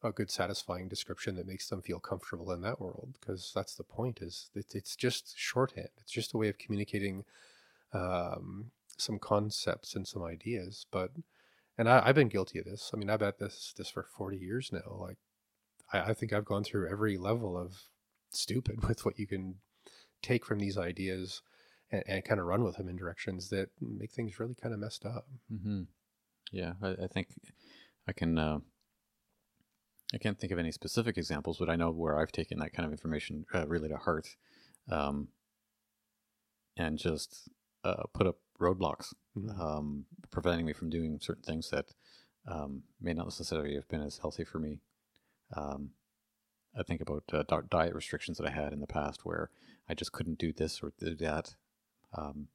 a 0.04 0.12
good 0.12 0.30
satisfying 0.30 0.88
description 0.88 1.36
that 1.36 1.48
makes 1.48 1.68
them 1.70 1.82
feel 1.82 2.00
comfortable 2.00 2.52
in 2.52 2.62
that 2.62 2.80
world 2.80 3.18
because 3.20 3.52
that's 3.56 3.76
the 3.76 3.84
point 3.84 4.20
is 4.22 4.50
it, 4.54 4.76
it's 4.76 4.96
just 4.96 5.38
shorthand. 5.38 5.90
It's 6.02 6.12
just 6.12 6.34
a 6.34 6.38
way 6.38 6.50
of 6.50 6.58
communicating 6.58 7.24
um, 7.94 8.72
some 8.98 9.20
concepts 9.20 9.96
and 9.96 10.08
some 10.08 10.24
ideas 10.24 10.86
but 10.92 11.12
and 11.78 11.88
I, 11.88 12.02
i've 12.06 12.16
been 12.16 12.30
guilty 12.30 12.60
of 12.60 12.66
this. 12.66 12.92
I 12.94 12.98
mean 12.98 13.10
i've 13.10 13.22
had 13.22 13.40
this 13.40 13.74
this 13.78 13.90
for 13.90 14.04
40 14.04 14.38
years 14.38 14.72
now 14.72 14.98
like 15.00 15.18
I, 15.94 16.12
I 16.12 16.14
think 16.14 16.34
i've 16.34 16.46
gone 16.46 16.64
through 16.64 16.90
every 16.90 17.18
level 17.18 17.58
of 17.58 17.84
stupid 18.32 18.84
with 18.88 19.06
what 19.06 19.20
you 19.20 19.28
can 19.28 19.56
take 20.22 20.46
from 20.46 20.60
these 20.60 20.78
ideas 20.78 21.42
and, 21.92 22.04
and 22.08 22.26
kind 22.26 22.40
of 22.40 22.48
run 22.48 22.64
with 22.64 22.78
them 22.78 22.90
in 22.90 22.96
directions 22.96 23.50
that 23.50 23.70
make 23.82 24.12
things 24.12 24.40
really 24.40 24.56
kind 24.56 24.74
of 24.74 24.80
messed 24.80 25.06
up. 25.06 25.28
Mm-hmm. 25.52 25.84
Yeah, 26.52 26.74
I, 26.82 26.90
I 27.04 27.08
think 27.08 27.28
I 28.08 28.13
can. 28.13 28.38
Uh, 28.38 28.60
I 30.13 30.17
can't 30.17 30.39
think 30.39 30.54
of 30.54 30.60
any 30.60 30.72
specific 30.72 31.17
examples, 31.17 31.58
but 31.58 31.70
I 31.70 31.76
know 31.76 31.91
where 31.91 32.17
I've 32.17 32.32
taken 32.32 32.60
that 32.60 32.72
kind 32.72 32.86
of 32.86 32.93
information 32.93 33.46
uh, 33.54 33.67
really 33.67 33.89
to 33.89 33.98
heart, 33.98 34.38
um, 34.89 35.28
and 36.78 36.98
just 36.98 37.50
uh, 37.84 38.04
put 38.13 38.26
up 38.26 38.38
roadblocks, 38.60 39.13
Mhm. 39.36 39.60
um, 39.60 40.06
preventing 40.32 40.65
me 40.65 40.74
from 40.74 40.89
doing 40.89 41.20
certain 41.20 41.43
things 41.43 41.70
that 41.72 41.93
um, 42.48 42.84
may 43.02 43.13
not 43.13 43.26
necessarily 43.26 43.76
have 43.76 43.88
been 43.89 44.02
as 44.02 44.20
healthy 44.20 44.46
for 44.46 44.60
me. 44.60 44.80
Um, 45.54 45.91
I 46.74 46.84
think 46.84 47.02
about 47.02 47.24
uh, 47.34 47.43
diet 47.70 47.93
restrictions 47.93 48.38
that 48.38 48.48
I 48.48 48.52
had 48.52 48.72
in 48.72 48.80
the 48.80 48.88
past, 48.88 49.26
where 49.26 49.50
I 49.89 49.93
just 49.93 50.13
couldn't 50.13 50.39
do 50.39 50.54
this 50.54 50.82
or 50.82 50.93
do 51.00 51.15
that. 51.15 51.56
Um, 52.13 52.48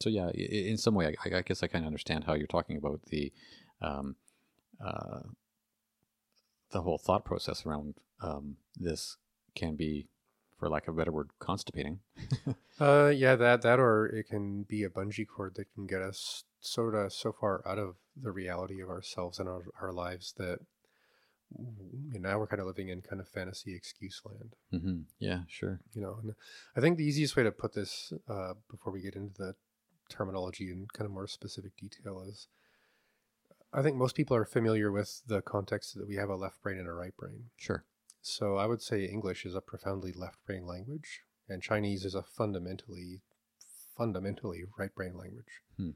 so 0.00 0.10
yeah, 0.10 0.28
in 0.30 0.76
some 0.76 0.94
way, 0.94 1.14
I, 1.24 1.36
I 1.36 1.42
guess 1.42 1.62
I 1.62 1.66
kind 1.68 1.84
of 1.84 1.86
understand 1.86 2.24
how 2.24 2.34
you're 2.34 2.46
talking 2.46 2.76
about 2.76 3.06
the 3.06 3.32
um, 3.80 4.16
uh, 4.84 5.20
the 6.70 6.82
whole 6.82 6.98
thought 6.98 7.24
process 7.24 7.66
around 7.66 7.94
um, 8.20 8.56
this 8.76 9.16
can 9.54 9.76
be, 9.76 10.06
for 10.58 10.68
lack 10.68 10.86
of 10.88 10.94
a 10.94 10.98
better 10.98 11.12
word, 11.12 11.30
constipating. 11.38 12.00
Uh, 12.80 13.12
yeah, 13.14 13.36
that 13.36 13.60
that 13.60 13.78
or 13.78 14.06
it 14.06 14.26
can 14.26 14.62
be 14.62 14.84
a 14.84 14.88
bungee 14.88 15.26
cord 15.26 15.54
that 15.54 15.70
can 15.74 15.86
get 15.86 16.00
us 16.00 16.44
sort 16.60 16.94
of 16.94 17.12
so 17.12 17.30
far 17.30 17.62
out 17.68 17.78
of 17.78 17.96
the 18.16 18.30
reality 18.30 18.80
of 18.80 18.88
ourselves 18.88 19.38
and 19.38 19.46
our, 19.46 19.64
our 19.82 19.92
lives 19.92 20.32
that 20.38 20.60
you 21.58 22.18
know, 22.18 22.30
now 22.30 22.38
we're 22.38 22.46
kind 22.46 22.60
of 22.60 22.66
living 22.66 22.88
in 22.88 23.02
kind 23.02 23.20
of 23.20 23.28
fantasy 23.28 23.74
excuse 23.74 24.22
land. 24.24 24.54
hmm 24.70 25.00
Yeah, 25.18 25.40
sure. 25.46 25.80
You 25.92 26.00
know, 26.00 26.18
and 26.22 26.34
I 26.74 26.80
think 26.80 26.96
the 26.96 27.04
easiest 27.04 27.36
way 27.36 27.42
to 27.42 27.52
put 27.52 27.74
this 27.74 28.14
uh, 28.28 28.54
before 28.70 28.92
we 28.94 29.02
get 29.02 29.14
into 29.14 29.34
the 29.36 29.54
terminology 30.08 30.70
and 30.70 30.90
kind 30.90 31.04
of 31.04 31.12
more 31.12 31.26
specific 31.26 31.76
detail 31.76 32.22
is, 32.26 32.48
I 33.72 33.82
think 33.82 33.96
most 33.96 34.16
people 34.16 34.36
are 34.36 34.44
familiar 34.44 34.90
with 34.90 35.22
the 35.26 35.42
context 35.42 35.94
that 35.94 36.08
we 36.08 36.16
have 36.16 36.28
a 36.28 36.36
left 36.36 36.60
brain 36.62 36.78
and 36.78 36.88
a 36.88 36.92
right 36.92 37.16
brain. 37.16 37.44
Sure. 37.56 37.84
So 38.20 38.56
I 38.56 38.66
would 38.66 38.82
say 38.82 39.04
English 39.04 39.46
is 39.46 39.54
a 39.54 39.60
profoundly 39.60 40.12
left 40.12 40.44
brain 40.44 40.66
language, 40.66 41.22
and 41.48 41.62
Chinese 41.62 42.04
is 42.04 42.14
a 42.14 42.22
fundamentally, 42.22 43.22
fundamentally 43.96 44.64
right 44.78 44.94
brain 44.94 45.16
language. 45.16 45.62
Hmm. 45.76 45.90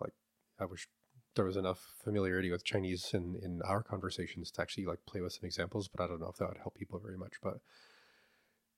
Like 0.00 0.14
I 0.58 0.64
wish 0.64 0.88
there 1.34 1.44
was 1.44 1.56
enough 1.56 1.94
familiarity 2.02 2.50
with 2.50 2.64
Chinese 2.64 3.10
in 3.12 3.38
in 3.42 3.60
our 3.62 3.82
conversations 3.82 4.50
to 4.52 4.62
actually 4.62 4.86
like 4.86 5.04
play 5.06 5.20
with 5.20 5.34
some 5.34 5.44
examples, 5.44 5.88
but 5.88 6.02
I 6.02 6.06
don't 6.06 6.20
know 6.20 6.30
if 6.30 6.36
that 6.36 6.48
would 6.48 6.58
help 6.58 6.74
people 6.74 6.98
very 6.98 7.18
much. 7.18 7.34
But 7.42 7.60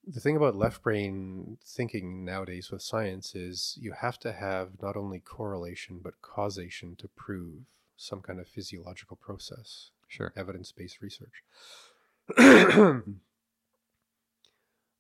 the 0.05 0.21
thing 0.21 0.37
about 0.37 0.57
left 0.57 0.83
brain 0.83 1.59
thinking 1.65 2.25
nowadays 2.25 2.71
with 2.71 2.83
science 2.83 3.35
is 3.35 3.79
you 3.81 3.93
have 3.93 4.19
to 4.21 4.33
have 4.33 4.83
not 4.83 4.97
only 4.97 5.21
correlation 5.21 6.01
but 6.03 6.21
causation 6.23 6.97
to 6.97 7.09
prove 7.09 7.63
some 7.99 8.23
kind 8.23 8.41
of 8.41 8.49
physiological 8.49 9.17
process 9.17 9.91
Sure. 10.07 10.33
evidence 10.37 10.73
based 10.73 11.03
research. 11.03 11.43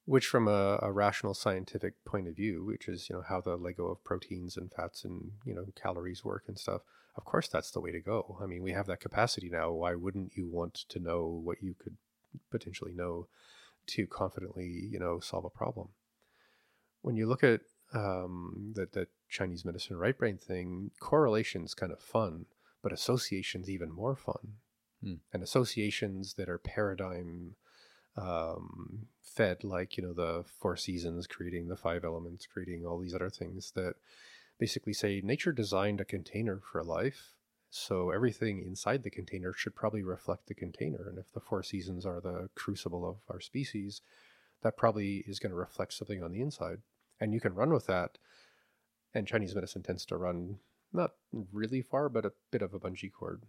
which, 0.05 0.27
from 0.27 0.49
a, 0.49 0.79
a 0.83 0.91
rational 0.91 1.35
scientific 1.35 2.03
point 2.05 2.27
of 2.29 2.35
view, 2.35 2.65
which 2.65 2.89
is 2.89 3.09
you 3.09 3.17
know 3.17 3.23
how 3.23 3.41
the 3.41 3.57
Lego 3.57 3.87
of 3.87 4.03
proteins 4.05 4.57
and 4.57 4.73
fats 4.73 5.05
and 5.05 5.33
you 5.45 5.55
know 5.55 5.67
calories 5.81 6.25
work 6.25 6.45
and 6.49 6.59
stuff, 6.59 6.83
of 7.17 7.25
course 7.25 7.49
that's 7.49 7.71
the 7.71 7.81
way 7.81 7.93
to 7.93 8.01
go. 8.01 8.39
I 8.43 8.47
mean, 8.47 8.63
we 8.63 8.73
have 8.73 8.87
that 8.87 9.01
capacity 9.01 9.49
now. 9.51 9.71
Why 9.71 9.95
wouldn't 9.95 10.33
you 10.35 10.47
want 10.49 10.75
to 10.89 10.99
know 10.99 11.27
what 11.27 11.63
you 11.63 11.75
could 11.75 11.97
potentially 12.51 12.93
know 12.93 13.29
to 13.89 14.07
confidently 14.07 14.89
you 14.91 14.99
know 14.99 15.21
solve 15.21 15.45
a 15.45 15.51
problem? 15.51 15.89
When 17.03 17.17
you 17.17 17.27
look 17.27 17.45
at 17.45 17.61
um, 17.93 18.73
the 18.75 19.07
Chinese 19.29 19.65
medicine 19.65 19.97
right 19.97 20.17
brain 20.17 20.39
thing, 20.39 20.91
correlation's 21.01 21.75
kind 21.75 21.93
of 21.93 22.01
fun, 22.01 22.47
but 22.83 22.93
association's 22.93 23.69
even 23.69 23.91
more 23.91 24.17
fun 24.17 24.55
and 25.03 25.43
associations 25.43 26.35
that 26.35 26.49
are 26.49 26.59
paradigm 26.59 27.55
um, 28.17 29.07
fed, 29.23 29.63
like 29.63 29.97
you 29.97 30.03
know 30.03 30.13
the 30.13 30.45
four 30.59 30.77
seasons, 30.77 31.27
creating 31.27 31.69
the 31.69 31.77
five 31.77 32.05
elements, 32.05 32.47
creating 32.47 32.85
all 32.85 32.99
these 32.99 33.15
other 33.15 33.31
things 33.31 33.73
that 33.77 33.95
basically 34.59 34.93
say 34.93 35.21
nature 35.23 35.53
designed 35.53 36.01
a 36.01 36.05
container 36.05 36.61
for 36.61 36.83
life, 36.83 37.35
so 37.71 38.11
everything 38.11 38.63
inside 38.67 39.05
the 39.05 39.11
container 39.11 39.53
should 39.53 39.77
probably 39.77 40.03
reflect 40.03 40.49
the 40.49 40.55
container. 40.55 41.07
And 41.09 41.19
if 41.19 41.33
the 41.33 41.41
four 41.41 41.63
seasons 41.63 42.05
are 42.05 42.21
the 42.21 42.49
crucible 42.57 43.09
of 43.09 43.19
our 43.33 43.41
species, 43.41 44.03
that 44.63 44.77
probably 44.77 45.25
is 45.29 45.39
going 45.39 45.51
to 45.51 45.57
reflect 45.57 45.93
something 45.93 46.23
on 46.23 46.33
the 46.33 46.41
inside, 46.41 46.79
and 47.21 47.33
you 47.33 47.41
can 47.41 47.55
run 47.55 47.73
with 47.73 47.87
that. 47.87 48.19
And 49.15 49.27
Chinese 49.27 49.55
medicine 49.55 49.83
tends 49.83 50.05
to 50.07 50.17
run 50.17 50.59
not 50.93 51.13
really 51.53 51.83
far, 51.83 52.09
but 52.09 52.25
a 52.25 52.33
bit 52.51 52.63
of 52.63 52.75
a 52.75 52.79
bungee 52.81 53.13
cord 53.13 53.43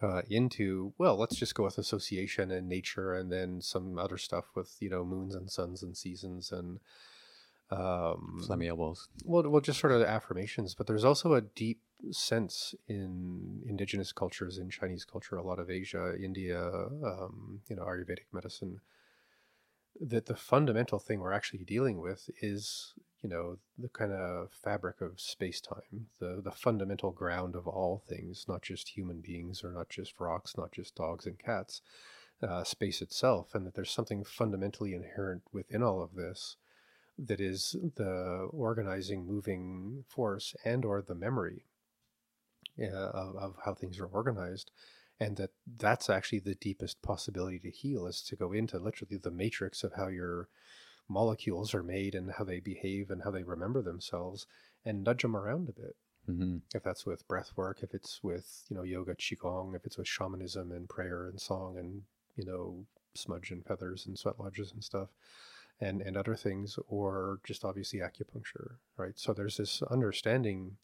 uh, 0.00 0.22
into 0.30 0.92
well 0.98 1.16
let's 1.16 1.36
just 1.36 1.54
go 1.54 1.64
with 1.64 1.78
association 1.78 2.50
and 2.50 2.68
nature 2.68 3.14
and 3.14 3.32
then 3.32 3.60
some 3.60 3.98
other 3.98 4.16
stuff 4.18 4.46
with 4.54 4.76
you 4.80 4.88
know 4.88 5.04
moons 5.04 5.34
and 5.34 5.50
suns 5.50 5.82
and 5.82 5.96
seasons 5.96 6.52
and 6.52 6.80
Um, 7.70 8.42
Slammy 8.46 8.68
elbows. 8.68 9.08
well, 9.24 9.48
well, 9.48 9.62
just 9.62 9.80
sort 9.80 9.92
of 9.94 10.02
affirmations, 10.02 10.74
but 10.74 10.86
there's 10.86 11.04
also 11.06 11.32
a 11.34 11.40
deep 11.40 11.80
sense 12.10 12.74
in 12.86 13.62
indigenous 13.66 14.12
cultures, 14.12 14.58
in 14.58 14.68
Chinese 14.68 15.06
culture, 15.06 15.36
a 15.36 15.42
lot 15.42 15.58
of 15.58 15.70
Asia, 15.70 16.14
India, 16.22 16.60
um, 17.02 17.62
you 17.68 17.76
know, 17.76 17.84
Ayurvedic 17.84 18.26
medicine, 18.30 18.80
that 20.08 20.26
the 20.26 20.36
fundamental 20.36 20.98
thing 20.98 21.20
we're 21.20 21.32
actually 21.32 21.64
dealing 21.64 22.00
with 22.00 22.28
is, 22.40 22.94
you 23.22 23.28
know, 23.28 23.58
the 23.78 23.88
kind 23.88 24.12
of 24.12 24.50
fabric 24.52 25.00
of 25.00 25.20
space 25.20 25.60
time, 25.60 26.08
the 26.18 26.40
the 26.42 26.50
fundamental 26.50 27.12
ground 27.12 27.54
of 27.54 27.66
all 27.68 28.02
things, 28.08 28.46
not 28.48 28.62
just 28.62 28.90
human 28.90 29.20
beings 29.20 29.62
or 29.62 29.72
not 29.72 29.88
just 29.88 30.18
rocks, 30.18 30.56
not 30.56 30.72
just 30.72 30.94
dogs 30.96 31.26
and 31.26 31.38
cats, 31.38 31.82
uh, 32.42 32.64
space 32.64 33.00
itself, 33.00 33.54
and 33.54 33.66
that 33.66 33.74
there's 33.74 33.90
something 33.90 34.24
fundamentally 34.24 34.94
inherent 34.94 35.42
within 35.52 35.82
all 35.82 36.02
of 36.02 36.14
this 36.14 36.56
that 37.18 37.40
is 37.40 37.76
the 37.96 38.48
organizing 38.52 39.26
moving 39.26 40.04
force 40.08 40.54
and 40.64 40.84
or 40.84 41.02
the 41.02 41.14
memory 41.14 41.66
uh, 42.80 42.86
of, 43.10 43.36
of 43.36 43.56
how 43.64 43.74
things 43.74 44.00
are 44.00 44.06
organized 44.06 44.70
and 45.20 45.36
that 45.36 45.50
that's 45.78 46.10
actually 46.10 46.40
the 46.40 46.54
deepest 46.54 47.02
possibility 47.02 47.58
to 47.58 47.70
heal 47.70 48.06
is 48.06 48.22
to 48.22 48.36
go 48.36 48.52
into 48.52 48.78
literally 48.78 49.16
the 49.16 49.30
matrix 49.30 49.84
of 49.84 49.92
how 49.94 50.08
your 50.08 50.48
molecules 51.08 51.74
are 51.74 51.82
made 51.82 52.14
and 52.14 52.32
how 52.32 52.44
they 52.44 52.60
behave 52.60 53.10
and 53.10 53.22
how 53.22 53.30
they 53.30 53.42
remember 53.42 53.82
themselves 53.82 54.46
and 54.84 55.04
nudge 55.04 55.22
them 55.22 55.36
around 55.36 55.68
a 55.68 55.72
bit. 55.72 55.96
Hmm 56.26 56.58
if 56.74 56.82
that's 56.82 57.04
with 57.04 57.26
breath 57.26 57.52
work 57.56 57.80
if 57.82 57.94
it's 57.94 58.22
with 58.22 58.64
you 58.68 58.76
know 58.76 58.82
yoga 58.82 59.14
qigong 59.14 59.74
if 59.74 59.84
it's 59.84 59.98
with 59.98 60.06
shamanism 60.06 60.70
and 60.70 60.88
prayer 60.88 61.26
and 61.28 61.40
song 61.40 61.76
and 61.78 62.02
you 62.36 62.44
know 62.44 62.84
smudge 63.14 63.50
and 63.50 63.64
feathers 63.64 64.06
and 64.06 64.18
sweat 64.18 64.38
lodges 64.38 64.72
and 64.72 64.84
stuff 64.84 65.08
and 65.80 66.00
and 66.00 66.16
other 66.16 66.36
things 66.36 66.78
or 66.88 67.40
just 67.44 67.64
obviously 67.64 67.98
acupuncture 67.98 68.76
right? 68.96 69.18
So 69.18 69.32
there's 69.32 69.56
this 69.56 69.82
understanding 69.82 70.76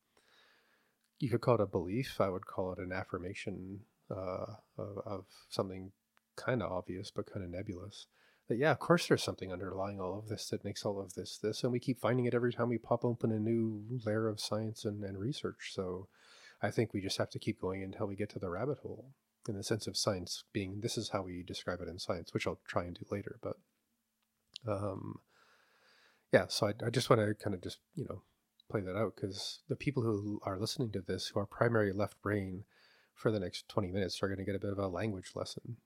you 1.21 1.31
could 1.31 1.41
call 1.41 1.57
it 1.57 1.61
a 1.61 1.67
belief 1.67 2.21
i 2.21 2.29
would 2.29 2.47
call 2.47 2.73
it 2.73 2.79
an 2.79 2.93
affirmation 2.93 3.81
uh, 4.11 4.47
of, 4.77 4.99
of 5.05 5.25
something 5.49 5.93
kind 6.37 6.63
of 6.63 6.71
obvious 6.71 7.11
but 7.11 7.31
kind 7.31 7.45
of 7.45 7.51
nebulous 7.51 8.07
that 8.49 8.59
yeah 8.59 8.71
of 8.71 8.79
course 8.79 9.07
there's 9.07 9.23
something 9.23 9.53
underlying 9.53 10.01
all 10.01 10.19
of 10.19 10.29
this 10.29 10.49
that 10.49 10.65
makes 10.65 10.85
all 10.85 11.01
of 11.01 11.15
this 11.15 11.39
this 11.39 11.63
and 11.63 11.73
we 11.73 11.81
keep 11.81 12.01
finding 12.01 12.25
it 12.25 12.35
every 12.35 12.53
time 12.53 12.69
we 12.69 12.79
pop 12.79 13.05
open 13.05 13.33
a 13.33 13.39
new 13.39 13.83
layer 14.07 14.29
of 14.29 14.41
science 14.41 14.85
and, 14.85 15.05
and 15.05 15.19
research. 15.19 15.73
So 15.73 16.09
i 16.63 16.71
think 16.71 16.93
we 16.93 17.01
just 17.01 17.19
have 17.19 17.31
to 17.31 17.39
keep 17.39 17.61
going 17.61 17.83
until 17.83 18.07
we 18.07 18.17
get 18.17 18.31
to 18.31 18.39
the 18.39 18.51
rabbit 18.51 18.79
hole 18.79 19.13
in 19.49 19.57
the 19.57 19.63
sense 19.63 19.87
of 19.87 19.97
science 19.97 20.45
being 20.53 20.81
this 20.81 20.99
is 20.99 21.11
how 21.11 21.23
we 21.23 21.43
describe 21.43 21.81
it 21.81 21.89
in 21.89 21.99
science 21.99 22.35
which 22.35 22.47
i'll 22.47 22.61
try 22.67 22.85
and 22.85 22.99
do 22.99 23.05
later 23.11 23.39
but 23.43 23.57
um 24.67 25.21
yeah 26.33 26.47
so 26.49 26.67
i, 26.67 26.73
I 26.85 26.91
just 26.91 27.11
want 27.11 27.21
to 27.21 27.35
kind 27.35 27.55
of 27.55 27.63
just 27.63 27.79
you 27.95 28.07
know 28.09 28.23
play 28.71 28.81
that 28.83 28.97
out 28.97 29.15
because 29.17 29.61
the 29.69 29.77
people 29.77 30.03
who 30.03 30.41
are 30.45 30.59
listening 30.59 30.91
to 30.93 31.01
this 31.01 31.29
who 31.29 31.41
are 31.41 31.47
primary 31.47 31.93
left 31.93 32.21
brain 32.21 32.65
for 33.19 33.31
the 33.33 33.41
next 33.41 33.69
20 33.69 33.91
minutes 33.91 34.23
are 34.23 34.29
going 34.29 34.39
to 34.39 34.45
get 34.45 34.55
a 34.55 34.61
bit 34.61 34.71
of 34.73 34.79
a 34.79 34.87
language 34.89 35.33
lesson 35.35 35.77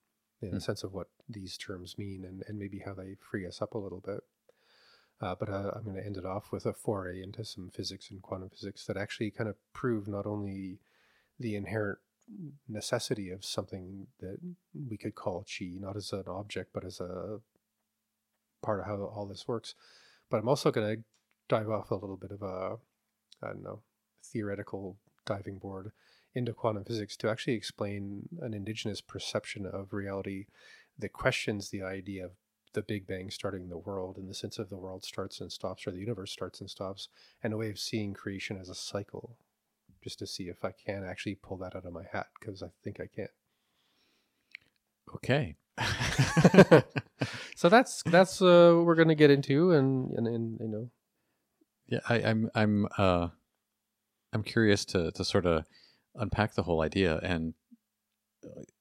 in 0.43 0.51
Hmm. 0.51 0.57
a 0.57 0.61
sense 0.61 0.83
of 0.85 0.93
what 0.93 1.09
these 1.29 1.57
terms 1.57 1.97
mean 1.97 2.25
and, 2.25 2.43
and 2.47 2.59
maybe 2.59 2.81
how 2.81 2.93
they 2.95 3.15
free 3.31 3.47
us 3.47 3.63
up 3.63 3.75
a 3.75 3.79
little 3.79 4.01
bit 4.01 4.21
uh, 5.21 5.35
but 5.39 5.49
uh, 5.49 5.71
i'm 5.75 5.85
going 5.85 5.97
to 5.97 6.05
end 6.05 6.17
it 6.17 6.27
off 6.27 6.53
with 6.53 6.67
a 6.67 6.73
foray 6.73 7.23
into 7.23 7.45
some 7.45 7.71
physics 7.71 8.11
and 8.11 8.21
quantum 8.23 8.51
physics 8.51 8.85
that 8.87 8.97
actually 8.97 9.31
kind 9.31 9.49
of 9.49 9.57
prove 9.73 10.07
not 10.09 10.27
only 10.27 10.79
the 11.41 11.55
inherent 11.57 11.99
necessity 12.69 13.31
of 13.31 13.45
something 13.45 14.07
that 14.21 14.39
we 14.89 14.97
could 14.97 15.15
call 15.15 15.45
chi 15.45 15.71
not 15.81 15.97
as 15.97 16.13
an 16.13 16.25
object 16.27 16.71
but 16.75 16.85
as 16.85 17.01
a 17.01 17.41
part 18.63 18.81
of 18.81 18.87
how 18.87 18.97
all 18.97 19.27
this 19.27 19.47
works 19.49 19.75
but 20.31 20.39
i'm 20.39 20.49
also 20.49 20.71
going 20.71 20.97
to 20.97 21.03
dive 21.49 21.71
off 21.71 21.91
a 21.91 21.95
little 21.97 22.17
bit 22.17 22.31
of 22.31 22.43
a 22.43 22.77
i 23.43 23.49
don't 23.49 23.63
know 23.63 23.81
theoretical 24.25 24.97
diving 25.25 25.59
board 25.59 25.93
into 26.35 26.53
quantum 26.53 26.85
physics 26.85 27.17
to 27.19 27.29
actually 27.31 27.55
explain 27.55 28.29
an 28.41 28.55
indigenous 28.55 29.01
perception 29.01 29.67
of 29.67 29.93
reality 29.93 30.47
that 30.99 31.13
questions 31.13 31.71
the 31.71 31.83
idea 31.83 32.25
of 32.25 32.33
the 32.75 32.83
big 32.83 33.07
bang 33.07 33.31
starting 33.31 33.69
the 33.69 33.79
world 33.79 34.17
in 34.17 34.29
the 34.29 34.35
sense 34.35 34.59
of 34.59 34.71
the 34.71 34.77
world 34.77 35.05
starts 35.05 35.41
and 35.41 35.53
stops 35.53 35.87
or 35.87 35.91
the 35.91 35.99
universe 35.99 36.33
starts 36.33 36.61
and 36.61 36.71
stops 36.71 37.09
and 37.43 37.53
a 37.53 37.57
way 37.57 37.69
of 37.71 37.79
seeing 37.79 38.15
creation 38.15 38.57
as 38.59 38.69
a 38.71 38.75
cycle 38.75 39.37
just 40.03 40.19
to 40.19 40.27
see 40.27 40.45
if 40.45 40.65
i 40.65 40.73
can 40.73 41.05
actually 41.05 41.35
pull 41.35 41.57
that 41.59 41.77
out 41.77 41.85
of 41.85 41.93
my 41.93 42.05
hat 42.13 42.29
because 42.41 42.63
i 42.63 42.69
think 42.83 42.99
i 43.01 43.07
can 43.07 43.29
Okay. 45.15 45.57
so 47.57 47.69
that's 47.69 48.03
that's 48.05 48.41
uh, 48.43 48.73
what 48.75 48.85
we're 48.87 48.95
going 48.95 49.09
to 49.09 49.15
get 49.15 49.31
into 49.31 49.73
and, 49.73 50.13
and 50.13 50.27
and 50.27 50.61
you 50.61 50.69
know 50.69 50.91
Yeah, 51.89 52.01
I, 52.09 52.17
I'm 52.17 52.51
I'm 52.55 52.87
uh 52.99 53.29
I'm 54.33 54.43
curious 54.43 54.85
to 54.87 55.11
to 55.13 55.25
sort 55.25 55.47
of 55.47 55.65
unpack 56.15 56.55
the 56.55 56.63
whole 56.63 56.83
idea, 56.83 57.19
and 57.23 57.55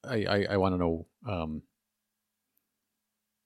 I 0.04 0.26
I, 0.26 0.46
I 0.52 0.58
want 0.58 0.74
to 0.74 0.78
know 0.78 1.08
um 1.28 1.64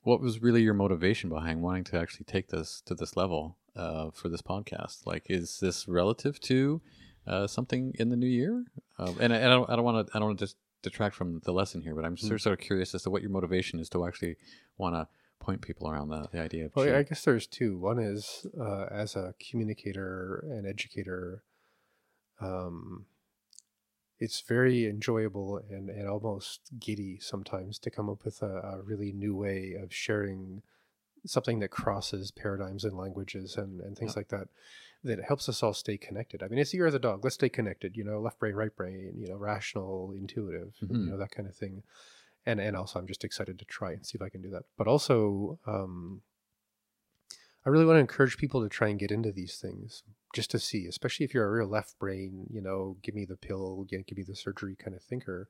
what 0.01 0.21
was 0.21 0.39
really 0.41 0.61
your 0.61 0.73
motivation 0.75 1.29
behind 1.29 1.61
wanting 1.61 1.83
to 1.83 1.99
actually 1.99 2.25
take 2.25 2.49
this 2.49 2.81
to 2.85 2.93
this 2.93 3.17
level 3.17 3.57
uh, 3.75 4.11
for 4.11 4.29
this 4.29 4.41
podcast. 4.41 5.05
Like, 5.05 5.25
is 5.29 5.57
this 5.59 5.87
relative 5.87 6.39
to 6.41 6.81
uh, 7.25 7.47
something 7.47 7.91
in 7.97 8.09
the 8.09 8.15
new 8.15 8.27
year? 8.27 8.65
Um, 8.99 9.17
and 9.19 9.33
I, 9.33 9.37
and 9.37 9.51
I 9.67 9.75
don't 9.75 9.83
want 9.83 10.07
to 10.07 10.15
I 10.15 10.19
don't 10.19 10.27
want 10.29 10.39
to 10.39 10.45
just 10.45 10.57
detract 10.83 11.15
from 11.15 11.41
the 11.43 11.51
lesson 11.51 11.81
here, 11.81 11.95
but 11.95 12.05
I'm 12.05 12.15
just 12.15 12.31
Mm. 12.31 12.39
sort 12.39 12.59
of 12.59 12.63
curious 12.63 12.93
as 12.93 13.01
to 13.03 13.09
what 13.09 13.23
your 13.23 13.31
motivation 13.31 13.79
is 13.79 13.89
to 13.89 14.05
actually 14.05 14.35
want 14.77 14.93
to 14.93 15.07
point 15.39 15.61
people 15.61 15.89
around 15.89 16.09
the, 16.09 16.27
the 16.31 16.39
idea 16.39 16.65
of 16.65 16.75
Well. 16.75 16.95
I 16.95 17.01
guess 17.03 17.23
there's 17.23 17.47
two. 17.47 17.77
One 17.77 17.97
is 17.97 18.45
uh, 18.59 18.85
as 18.91 19.15
a 19.15 19.33
communicator 19.49 20.45
and 20.51 20.67
educator, 20.67 21.43
um, 22.39 23.07
it's 24.19 24.41
very 24.41 24.85
enjoyable 24.87 25.61
and, 25.69 25.89
and 25.89 26.07
almost 26.07 26.61
giddy 26.79 27.19
sometimes 27.19 27.77
to 27.79 27.89
come 27.91 28.09
up 28.09 28.23
with 28.23 28.41
a, 28.41 28.59
a 28.59 28.81
really 28.81 29.11
new 29.11 29.35
way 29.35 29.73
of 29.81 29.93
sharing 29.93 30.61
something 31.25 31.59
that 31.59 31.69
crosses 31.69 32.31
paradigms 32.31 32.83
and 32.83 32.95
languages 32.97 33.57
and, 33.57 33.81
and 33.81 33.97
things 33.97 34.11
Yeah. 34.15 34.19
like 34.19 34.27
that 34.29 34.47
that 35.03 35.23
helps 35.23 35.47
us 35.49 35.61
all 35.61 35.73
stay 35.73 35.97
connected. 35.97 36.41
I 36.41 36.47
mean, 36.47 36.57
it's 36.59 36.71
the 36.71 36.77
year 36.77 36.87
of 36.87 36.93
the 36.93 36.99
dog. 36.99 37.23
Let's 37.23 37.35
stay 37.35 37.49
connected, 37.49 37.95
you 37.95 38.03
know, 38.03 38.19
left 38.19 38.39
brain, 38.39 38.55
right 38.55 38.75
brain, 38.75 39.13
you 39.17 39.27
know, 39.27 39.35
rational, 39.35 40.11
intuitive, 40.17 40.73
you 40.81 40.87
Mhm. 40.87 41.09
know, 41.09 41.17
that 41.17 41.31
kind 41.31 41.47
of 41.47 41.55
thing. 41.55 41.83
And 42.45 42.59
and 42.59 42.75
also 42.75 42.99
I'm 42.99 43.07
just 43.07 43.23
excited 43.23 43.59
to 43.59 43.65
try 43.65 43.91
and 43.91 44.05
see 44.05 44.17
if 44.17 44.21
I 44.21 44.29
can 44.29 44.41
do 44.41 44.49
that. 44.51 44.63
But 44.77 44.87
also 44.87 45.59
um 45.65 46.21
I 47.65 47.69
really 47.69 47.85
want 47.85 47.95
to 47.97 48.01
encourage 48.01 48.37
people 48.37 48.61
to 48.61 48.69
try 48.69 48.89
and 48.89 48.99
get 48.99 49.11
into 49.11 49.31
these 49.31 49.55
things 49.57 50.03
just 50.35 50.51
to 50.51 50.59
see, 50.59 50.85
especially 50.85 51.23
if 51.23 51.33
you're 51.33 51.47
a 51.47 51.51
real 51.51 51.67
left 51.67 51.97
brain, 51.97 52.45
you 52.51 52.61
know, 52.61 52.97
give 53.01 53.15
me 53.15 53.25
the 53.25 53.37
pill, 53.37 53.85
give 53.89 54.17
me 54.17 54.23
the 54.23 54.35
surgery 54.35 54.75
kind 54.75 54.95
of 54.95 55.01
thinker. 55.01 55.49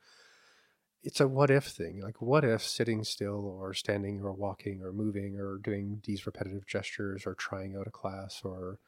It's 1.03 1.19
a 1.19 1.27
what 1.27 1.51
if 1.51 1.65
thing. 1.65 2.01
Like, 2.01 2.21
what 2.21 2.45
if 2.45 2.63
sitting 2.63 3.03
still 3.03 3.45
or 3.45 3.73
standing 3.73 4.21
or 4.21 4.31
walking 4.31 4.81
or 4.81 4.93
moving 4.93 5.37
or 5.37 5.57
doing 5.57 6.01
these 6.05 6.25
repetitive 6.25 6.65
gestures 6.65 7.25
or 7.25 7.35
trying 7.35 7.75
out 7.75 7.87
a 7.87 7.91
class 7.91 8.41
or, 8.43 8.79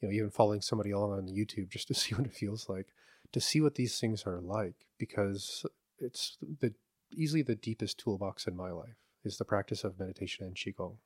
you 0.00 0.08
know, 0.08 0.12
even 0.12 0.30
following 0.30 0.60
somebody 0.60 0.90
along 0.90 1.12
on 1.12 1.28
YouTube 1.28 1.70
just 1.70 1.88
to 1.88 1.94
see 2.02 2.14
what 2.14 2.26
it 2.26 2.34
feels 2.34 2.68
like, 2.68 2.88
to 3.32 3.40
see 3.40 3.60
what 3.60 3.76
these 3.76 3.98
things 4.00 4.24
are 4.26 4.40
like, 4.40 4.86
because 4.98 5.64
it's 5.98 6.36
the 6.60 6.74
easily 7.12 7.42
the 7.42 7.54
deepest 7.54 7.98
toolbox 7.98 8.46
in 8.46 8.56
my 8.56 8.70
life 8.70 8.96
is 9.24 9.38
the 9.38 9.44
practice 9.44 9.84
of 9.84 9.98
meditation 9.98 10.44
and 10.44 10.56
Qigong. 10.56 10.96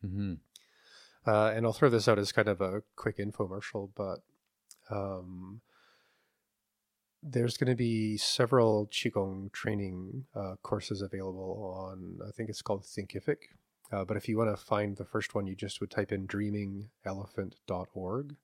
hmm 0.00 0.34
Uh, 1.26 1.52
and 1.54 1.64
I'll 1.64 1.72
throw 1.72 1.88
this 1.88 2.08
out 2.08 2.18
as 2.18 2.32
kind 2.32 2.48
of 2.48 2.60
a 2.60 2.82
quick 2.96 3.18
infomercial, 3.18 3.90
but 3.94 4.18
um, 4.90 5.60
there's 7.22 7.56
going 7.56 7.70
to 7.70 7.76
be 7.76 8.16
several 8.16 8.88
Qigong 8.88 9.52
training 9.52 10.24
uh, 10.34 10.56
courses 10.62 11.00
available 11.00 11.76
on, 11.78 12.18
I 12.26 12.32
think 12.32 12.48
it's 12.48 12.62
called 12.62 12.82
Thinkific. 12.82 13.36
Uh, 13.92 14.04
but 14.04 14.16
if 14.16 14.28
you 14.28 14.36
want 14.36 14.50
to 14.50 14.56
find 14.56 14.96
the 14.96 15.04
first 15.04 15.34
one, 15.34 15.46
you 15.46 15.54
just 15.54 15.80
would 15.80 15.90
type 15.90 16.10
in 16.10 16.26
dreamingelephant.org, 16.26 18.34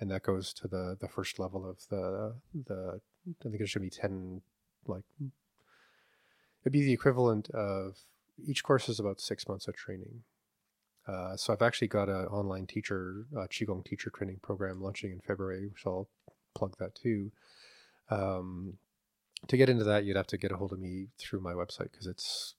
and 0.00 0.10
that 0.10 0.22
goes 0.22 0.52
to 0.54 0.68
the, 0.68 0.96
the 1.00 1.08
first 1.08 1.38
level 1.38 1.68
of 1.68 1.78
the, 1.88 2.34
the, 2.66 3.00
I 3.44 3.48
think 3.48 3.60
it 3.60 3.68
should 3.68 3.82
be 3.82 3.90
10, 3.90 4.42
like, 4.86 5.04
it'd 6.62 6.72
be 6.72 6.84
the 6.84 6.92
equivalent 6.92 7.48
of 7.50 7.96
each 8.46 8.62
course 8.62 8.88
is 8.88 9.00
about 9.00 9.20
six 9.20 9.48
months 9.48 9.68
of 9.68 9.76
training. 9.76 10.22
Uh, 11.08 11.36
so 11.36 11.52
I've 11.52 11.62
actually 11.62 11.88
got 11.88 12.08
an 12.08 12.26
online 12.26 12.66
teacher, 12.66 13.26
uh, 13.34 13.46
Qigong 13.46 13.84
teacher 13.84 14.10
training 14.10 14.40
program 14.42 14.82
launching 14.82 15.10
in 15.10 15.20
February, 15.20 15.66
which 15.66 15.84
I'll 15.86 16.08
plug 16.54 16.76
that 16.78 16.94
too. 16.94 17.32
Um, 18.10 18.74
to 19.46 19.56
get 19.56 19.70
into 19.70 19.84
that, 19.84 20.04
you'd 20.04 20.16
have 20.16 20.26
to 20.28 20.36
get 20.36 20.52
a 20.52 20.56
hold 20.56 20.72
of 20.72 20.80
me 20.80 21.06
through 21.18 21.40
my 21.40 21.52
website 21.52 21.92
because 21.92 22.06
it's 22.06 22.54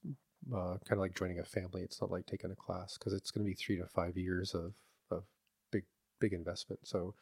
uh, 0.52 0.78
kind 0.86 0.94
of 0.94 1.00
like 1.00 1.16
joining 1.16 1.40
a 1.40 1.44
family. 1.44 1.82
It's 1.82 2.02
not 2.02 2.10
like 2.10 2.26
taking 2.26 2.52
a 2.52 2.56
class 2.56 2.98
because 2.98 3.14
it's 3.14 3.30
going 3.30 3.46
to 3.46 3.50
be 3.50 3.56
three 3.56 3.78
to 3.78 3.86
five 3.86 4.18
years 4.18 4.56
of, 4.56 4.74
of 5.12 5.24
big 5.72 5.84
big 6.20 6.34
investment. 6.34 6.80
So 6.88 7.14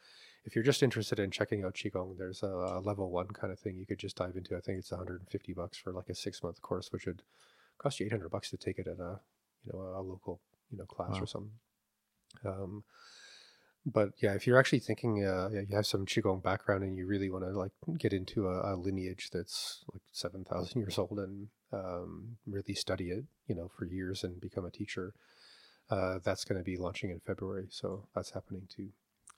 if 0.44 0.54
you're 0.54 0.64
just 0.64 0.82
interested 0.82 1.18
in 1.18 1.30
checking 1.30 1.64
out 1.64 1.74
Qigong, 1.74 2.16
there's 2.16 2.42
a, 2.42 2.46
a 2.46 2.80
level 2.80 3.10
one 3.10 3.28
kind 3.28 3.52
of 3.52 3.58
thing 3.58 3.76
you 3.76 3.86
could 3.86 3.98
just 3.98 4.16
dive 4.16 4.36
into. 4.36 4.56
I 4.56 4.60
think 4.60 4.78
it's 4.78 4.92
150 4.92 5.52
bucks 5.52 5.76
for 5.76 5.92
like 5.92 6.08
a 6.08 6.14
six 6.14 6.42
month 6.42 6.62
course, 6.62 6.90
which 6.90 7.06
would 7.06 7.22
cost 7.76 8.00
you 8.00 8.06
800 8.06 8.30
bucks 8.30 8.50
to 8.50 8.56
take 8.56 8.78
it 8.78 8.86
at 8.86 9.00
a 9.00 9.20
you 9.64 9.72
know 9.72 9.80
a 9.80 10.00
local 10.00 10.40
you 10.70 10.78
know 10.78 10.84
class 10.84 11.12
Wow. 11.14 11.22
or 11.22 11.26
something. 11.26 11.52
Um, 12.44 12.84
but 13.86 14.10
yeah, 14.22 14.34
if 14.34 14.46
you're 14.46 14.58
actually 14.58 14.80
thinking, 14.80 15.24
uh, 15.24 15.48
you 15.50 15.74
have 15.74 15.86
some 15.86 16.04
qigong 16.04 16.42
background 16.42 16.82
and 16.84 16.96
you 16.96 17.06
really 17.06 17.30
want 17.30 17.44
to 17.44 17.50
like 17.58 17.72
get 17.98 18.12
into 18.12 18.46
a, 18.48 18.74
a 18.74 18.76
lineage 18.76 19.30
that's 19.32 19.82
like 19.92 20.02
seven 20.12 20.44
thousand 20.44 20.80
years 20.80 20.98
old 20.98 21.18
and 21.18 21.48
um, 21.72 22.36
really 22.46 22.74
study 22.74 23.10
it, 23.10 23.24
you 23.46 23.54
know, 23.54 23.68
for 23.78 23.86
years 23.86 24.24
and 24.24 24.40
become 24.40 24.66
a 24.66 24.70
teacher, 24.70 25.14
uh, 25.90 26.18
that's 26.22 26.44
going 26.44 26.58
to 26.58 26.64
be 26.64 26.76
launching 26.76 27.10
in 27.10 27.20
February. 27.20 27.68
So 27.70 28.08
that's 28.14 28.30
happening 28.32 28.68
too. 28.68 28.88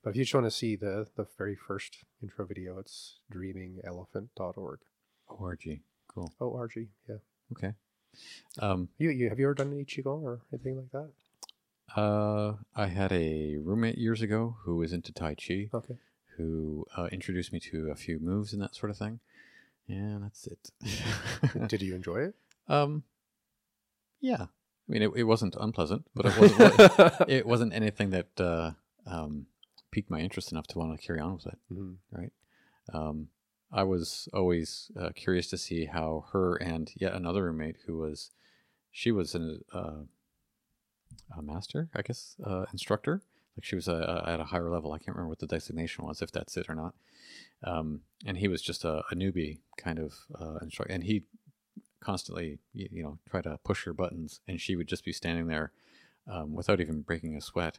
But 0.03 0.11
if 0.11 0.17
you 0.17 0.25
just 0.25 0.35
want 0.35 0.47
to 0.47 0.51
see 0.51 0.75
the 0.77 1.07
the 1.17 1.27
very 1.39 1.55
first 1.55 1.99
intro 2.23 2.45
video, 2.47 2.79
it's 2.79 3.21
dreamingelephant.org. 3.33 4.79
ORG. 5.29 5.81
Cool. 6.13 6.33
O 6.41 6.57
R 6.57 6.67
G. 6.67 6.89
Yeah. 7.09 7.17
Okay. 7.53 7.75
Um, 8.59 8.89
You 8.99 9.11
you 9.11 9.29
have 9.29 9.39
you 9.39 9.47
ever 9.47 9.55
done 9.55 9.73
any 9.73 9.85
qigong 9.85 10.23
or 10.23 10.41
anything 10.53 10.77
like 10.77 10.91
that? 10.91 11.11
Uh, 11.97 12.55
I 12.75 12.87
had 12.87 13.13
a 13.13 13.57
roommate 13.59 13.99
years 13.99 14.23
ago 14.23 14.57
who 14.65 14.77
was 14.77 14.93
into 14.93 15.13
Tai 15.13 15.35
Chi, 15.35 15.69
Okay. 15.73 15.97
who 16.37 16.87
uh, 16.97 17.09
introduced 17.13 17.53
me 17.53 17.61
to 17.61 17.91
a 17.91 17.95
few 17.95 18.19
moves 18.19 18.53
and 18.53 18.63
that 18.63 18.75
sort 18.75 18.91
of 18.91 18.97
thing. 18.99 19.21
Yeah, 19.87 20.19
that's 20.21 20.47
it. 20.47 21.69
Did 21.69 21.83
you 21.83 21.95
enjoy 21.95 22.19
it? 22.27 22.35
um, 22.69 23.03
yeah. 24.21 24.43
I 24.43 24.93
mean, 24.93 25.03
it, 25.03 25.11
it 25.17 25.25
wasn't 25.25 25.57
unpleasant, 25.61 26.07
but 26.15 26.27
it 26.27 26.37
wasn't. 26.39 27.21
it 27.29 27.47
wasn't 27.47 27.73
anything 27.75 28.11
that 28.11 28.41
uh, 28.41 28.73
um, 29.07 29.47
piqued 29.91 30.11
my 30.11 30.21
interest 30.21 30.53
enough 30.53 30.67
to 30.69 30.79
want 30.79 30.99
to 30.99 31.07
carry 31.07 31.21
on 31.21 31.35
with 31.35 31.47
it. 31.47 31.59
Mhm. 31.73 31.97
right? 32.13 32.33
Um, 32.93 33.29
I 33.73 33.85
was 33.85 34.29
always 34.35 34.91
uh, 34.99 35.11
curious 35.15 35.47
to 35.51 35.59
see 35.59 35.85
how 35.87 36.25
her 36.33 36.57
and 36.57 36.91
yet 36.97 37.13
another 37.15 37.45
roommate 37.45 37.77
who 37.87 37.99
was, 37.99 38.31
she 38.91 39.13
was 39.13 39.35
an, 39.37 39.63
uh, 39.73 40.03
a 41.37 41.43
master, 41.43 41.89
I 41.95 42.03
guess, 42.03 42.37
uh, 42.45 42.67
instructor. 42.73 43.23
Like 43.57 43.65
she 43.65 43.75
was 43.77 43.89
a, 43.89 44.25
a, 44.27 44.31
at 44.31 44.41
a 44.41 44.45
higher 44.45 44.71
level. 44.71 44.93
I 44.93 44.99
can't 44.99 45.17
remember 45.17 45.29
what 45.31 45.41
the 45.41 45.47
designation 45.47 46.05
was, 46.07 46.23
if 46.23 46.31
that's 46.31 46.57
it 46.57 46.67
or 46.69 46.75
not. 46.75 46.95
Um, 47.65 48.03
and 48.25 48.39
he 48.39 48.49
was 48.49 48.63
just 48.63 48.85
a, 48.85 49.03
a 49.11 49.15
newbie 49.15 49.59
kind 49.77 49.99
of 49.99 50.15
uh, 50.41 50.59
instructor, 50.63 50.93
and 50.95 51.05
he 51.05 51.25
constantly, 52.01 52.59
you, 52.73 52.89
you 52.91 53.03
know, 53.03 53.19
try 53.29 53.43
to 53.43 53.59
push 53.65 53.85
her 53.85 53.93
buttons, 53.93 54.41
and 54.49 54.61
she 54.61 54.77
would 54.77 54.89
just 54.89 55.05
be 55.05 55.13
standing 55.13 55.47
there 55.49 55.73
um, 56.31 56.55
without 56.55 56.81
even 56.81 57.03
breaking 57.03 57.37
a 57.37 57.41
sweat. 57.41 57.79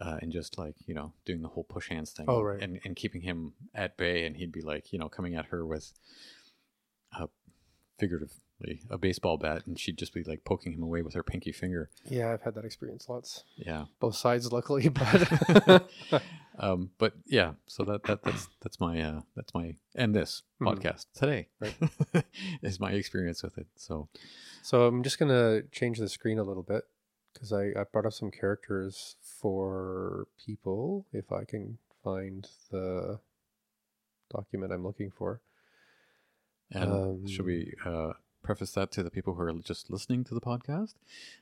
Uh, 0.00 0.18
and 0.22 0.30
just 0.30 0.56
like 0.56 0.76
you 0.86 0.94
know 0.94 1.12
doing 1.24 1.42
the 1.42 1.48
whole 1.48 1.64
push 1.64 1.88
hands 1.88 2.12
thing 2.12 2.24
Oh, 2.28 2.42
right. 2.42 2.62
and, 2.62 2.78
and 2.84 2.94
keeping 2.94 3.22
him 3.22 3.54
at 3.74 3.96
bay 3.96 4.24
and 4.24 4.36
he'd 4.36 4.52
be 4.52 4.60
like 4.62 4.92
you 4.92 5.00
know 5.00 5.08
coming 5.08 5.34
at 5.34 5.46
her 5.46 5.66
with 5.66 5.92
a 7.18 7.28
figuratively 7.98 8.36
a 8.90 8.98
baseball 8.98 9.36
bat 9.38 9.62
and 9.66 9.78
she'd 9.78 9.96
just 9.98 10.12
be 10.14 10.22
like 10.24 10.44
poking 10.44 10.72
him 10.72 10.82
away 10.82 11.02
with 11.02 11.14
her 11.14 11.22
pinky 11.22 11.52
finger 11.52 11.90
Yeah, 12.04 12.32
I've 12.32 12.42
had 12.42 12.54
that 12.54 12.64
experience 12.64 13.08
lots. 13.08 13.44
yeah 13.56 13.86
Both 14.00 14.16
sides, 14.16 14.52
luckily, 14.52 14.88
but 15.00 15.90
um 16.58 16.90
but 16.98 17.14
yeah 17.26 17.52
so 17.66 17.84
that, 17.84 18.02
that 18.04 18.22
that's 18.22 18.48
that's 18.60 18.78
my 18.80 19.00
uh 19.00 19.20
that's 19.36 19.54
my 19.54 19.76
and 19.94 20.14
this 20.14 20.42
Mhm. 20.60 20.66
podcast 20.78 21.06
today 21.14 21.48
Right. 21.58 21.74
is 22.62 22.78
my 22.78 22.92
experience 22.92 23.42
with 23.42 23.56
it 23.56 23.66
so 23.76 24.08
So 24.62 24.86
I'm 24.86 25.02
just 25.02 25.18
gonna 25.18 25.62
change 25.72 25.98
the 25.98 26.08
screen 26.08 26.38
a 26.38 26.44
little 26.44 26.62
bit 26.62 26.84
because 27.32 27.52
I, 27.52 27.68
I 27.78 27.84
brought 27.90 28.04
up 28.06 28.12
some 28.12 28.30
characters 28.30 29.16
for 29.22 30.26
people 30.44 31.06
if 31.12 31.32
I 31.32 31.44
can 31.44 31.78
find 32.04 32.46
the 32.70 33.20
document 34.30 34.72
I'm 34.72 34.84
looking 34.84 35.10
for. 35.10 35.40
And 36.72 37.28
should 37.28 37.40
Um, 37.40 37.46
we 37.46 37.72
uh, 37.84 38.12
preface 38.42 38.72
that 38.72 38.90
to 38.92 39.02
the 39.02 39.10
people 39.10 39.34
who 39.34 39.42
are 39.42 39.52
just 39.54 39.90
listening 39.90 40.24
to 40.24 40.34
the 40.34 40.40
podcast? 40.40 40.94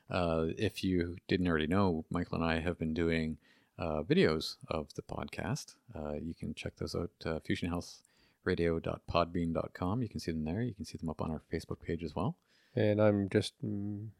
Uh, 0.09 0.47
if 0.57 0.83
you 0.83 1.15
didn't 1.27 1.47
already 1.47 1.67
know, 1.67 2.03
Michael 2.09 2.41
and 2.41 2.45
I 2.45 2.59
have 2.59 2.77
been 2.77 2.93
doing 2.93 3.37
uh, 3.77 4.03
videos 4.03 4.55
of 4.67 4.93
the 4.95 5.01
podcast. 5.01 5.75
Uh, 5.95 6.13
you 6.13 6.33
can 6.33 6.53
check 6.53 6.75
those 6.77 6.95
out, 6.95 7.11
uh, 7.25 7.39
fusionhealthradio.podbean.com. 7.39 10.01
You 10.01 10.09
can 10.09 10.19
see 10.19 10.31
them 10.31 10.43
there. 10.43 10.61
You 10.61 10.73
can 10.73 10.83
see 10.85 10.97
them 10.97 11.09
up 11.09 11.21
on 11.21 11.31
our 11.31 11.41
Facebook 11.51 11.81
page 11.81 12.03
as 12.03 12.15
well. 12.15 12.35
And 12.75 13.01
I'm 13.01 13.29
just 13.29 13.53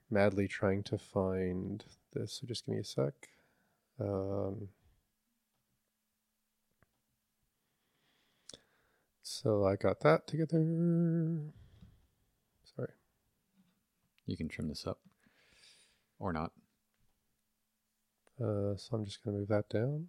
madly 0.10 0.48
trying 0.48 0.82
to 0.84 0.98
find 0.98 1.84
this. 2.14 2.40
So 2.40 2.48
just 2.48 2.66
give 2.66 2.76
me 2.76 2.82
a 2.82 2.84
sec. 2.84 3.14
Um, 4.00 4.70
so 9.22 9.66
I 9.66 9.76
got 9.76 10.00
that 10.02 10.26
together. 10.26 10.64
You 14.30 14.38
can 14.38 14.48
trim 14.48 14.68
this 14.70 14.86
up 14.86 15.00
or 16.20 16.32
not. 16.32 16.52
Uh, 18.40 18.78
so 18.78 18.90
I'm 18.94 19.04
just 19.04 19.24
going 19.24 19.36
to 19.36 19.40
move 19.40 19.50
that 19.50 19.70
down. 19.70 20.08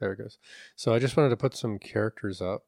There 0.00 0.12
it 0.12 0.18
goes. 0.18 0.38
So 0.74 0.92
I 0.92 0.98
just 0.98 1.16
wanted 1.16 1.30
to 1.30 1.36
put 1.36 1.56
some 1.56 1.78
characters 1.78 2.42
up. 2.42 2.64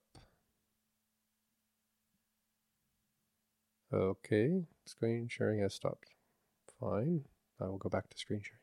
Okay, 3.93 4.62
screen 4.85 5.27
sharing 5.29 5.59
has 5.61 5.75
stopped. 5.75 6.07
Fine. 6.79 7.25
I 7.61 7.64
will 7.64 7.77
go 7.77 7.89
back 7.89 8.09
to 8.09 8.16
screen 8.16 8.41
sharing. 8.41 8.61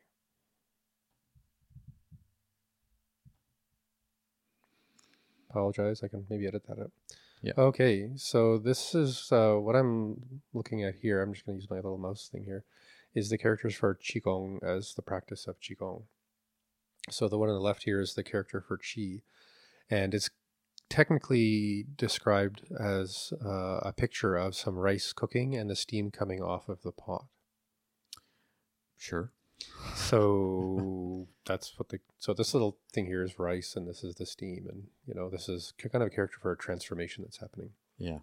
Apologize. 5.50 6.02
I 6.02 6.08
can 6.08 6.24
maybe 6.30 6.46
edit 6.46 6.66
that 6.68 6.78
out. 6.78 6.92
Yeah. 7.42 7.52
Okay, 7.56 8.10
so 8.16 8.58
this 8.58 8.94
is 8.94 9.28
uh, 9.30 9.54
what 9.54 9.76
I'm 9.76 10.40
looking 10.52 10.82
at 10.82 10.96
here. 10.96 11.22
I'm 11.22 11.32
just 11.32 11.46
going 11.46 11.56
to 11.56 11.62
use 11.62 11.70
my 11.70 11.76
little 11.76 11.98
mouse 11.98 12.28
thing 12.30 12.44
here. 12.44 12.64
Is 13.14 13.30
the 13.30 13.38
characters 13.38 13.74
for 13.74 13.96
Qigong 13.96 14.62
as 14.62 14.94
the 14.94 15.02
practice 15.02 15.46
of 15.46 15.56
Qigong. 15.60 16.02
So 17.10 17.28
the 17.28 17.38
one 17.38 17.48
on 17.48 17.54
the 17.54 17.60
left 17.60 17.84
here 17.84 18.00
is 18.00 18.14
the 18.14 18.22
character 18.22 18.60
for 18.60 18.76
Qi, 18.76 19.22
and 19.88 20.14
it's 20.14 20.28
technically 20.90 21.86
described 21.96 22.62
as 22.78 23.32
uh, 23.44 23.78
a 23.82 23.92
picture 23.96 24.36
of 24.36 24.54
some 24.54 24.76
rice 24.76 25.12
cooking 25.12 25.54
and 25.54 25.70
the 25.70 25.76
steam 25.76 26.10
coming 26.10 26.42
off 26.42 26.68
of 26.68 26.82
the 26.82 26.92
pot. 26.92 27.26
Sure. 28.96 29.32
So 29.94 31.26
that's 31.44 31.78
what 31.78 31.88
the 31.88 32.00
so 32.18 32.32
this 32.32 32.54
little 32.54 32.78
thing 32.92 33.06
here 33.06 33.22
is 33.22 33.38
rice, 33.38 33.74
and 33.76 33.86
this 33.86 34.04
is 34.04 34.14
the 34.14 34.26
steam, 34.26 34.66
and 34.68 34.84
you 35.06 35.14
know 35.14 35.28
this 35.28 35.48
is 35.48 35.72
kind 35.78 36.02
of 36.02 36.08
a 36.08 36.10
character 36.10 36.38
for 36.40 36.52
a 36.52 36.56
transformation 36.56 37.24
that's 37.24 37.38
happening. 37.38 37.70
Yeah. 37.98 38.18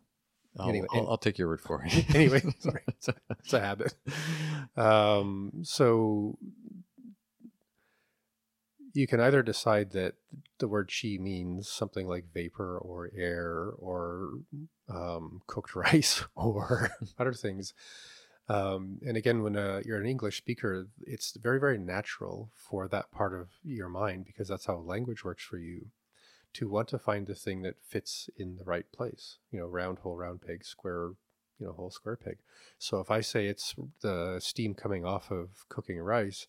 I'll, 0.57 0.69
Anyway, 0.69 0.87
I'll, 0.93 1.09
I'll 1.09 1.17
take 1.17 1.37
your 1.37 1.49
word 1.49 1.61
for 1.61 1.83
it. 1.85 2.05
Anyway, 2.15 2.41
sorry. 2.59 2.81
it's 2.87 3.53
a 3.53 3.59
habit. 3.59 3.93
Um, 4.77 5.51
so 5.63 6.37
you 8.93 9.05
can 9.07 9.19
either 9.19 9.43
decide 9.43 9.91
that 9.91 10.13
the 10.59 10.69
word 10.69 10.89
chi 10.89 11.17
means 11.19 11.69
something 11.69 12.07
like 12.07 12.33
vapor 12.33 12.77
or 12.77 13.11
air 13.15 13.71
or 13.77 14.29
um, 14.89 15.41
cooked 15.47 15.75
rice 15.75 16.23
or 16.35 16.91
other 17.19 17.33
things. 17.33 17.73
Um, 18.47 18.99
and 19.05 19.17
again, 19.17 19.41
when 19.41 19.55
uh, 19.55 19.81
you're 19.83 19.99
an 19.99 20.05
English 20.05 20.37
speaker, 20.37 20.87
it's 21.01 21.35
very, 21.35 21.59
very 21.59 21.77
natural 21.77 22.51
for 22.55 22.87
that 22.87 23.11
part 23.11 23.33
of 23.33 23.49
your 23.63 23.89
mind 23.89 24.25
because 24.25 24.47
that's 24.47 24.65
how 24.67 24.77
language 24.77 25.23
works 25.23 25.43
for 25.43 25.57
you 25.57 25.87
to 26.53 26.69
want 26.69 26.87
to 26.89 26.99
find 26.99 27.27
the 27.27 27.35
thing 27.35 27.63
that 27.63 27.83
fits 27.83 28.29
in 28.37 28.55
the 28.55 28.63
right 28.63 28.85
place. 28.93 29.39
You 29.51 29.59
know, 29.59 29.65
round 29.65 29.99
hole, 29.99 30.15
round 30.15 30.41
peg, 30.41 30.63
square, 30.63 31.11
you 31.59 31.65
know, 31.65 31.73
whole 31.73 31.89
square 31.89 32.15
peg. 32.15 32.37
So 32.77 32.99
if 32.99 33.09
I 33.09 33.21
say 33.21 33.47
it's 33.47 33.75
the 34.01 34.39
steam 34.39 34.75
coming 34.75 35.05
off 35.05 35.31
of 35.31 35.67
cooking 35.67 35.99
rice, 35.99 36.47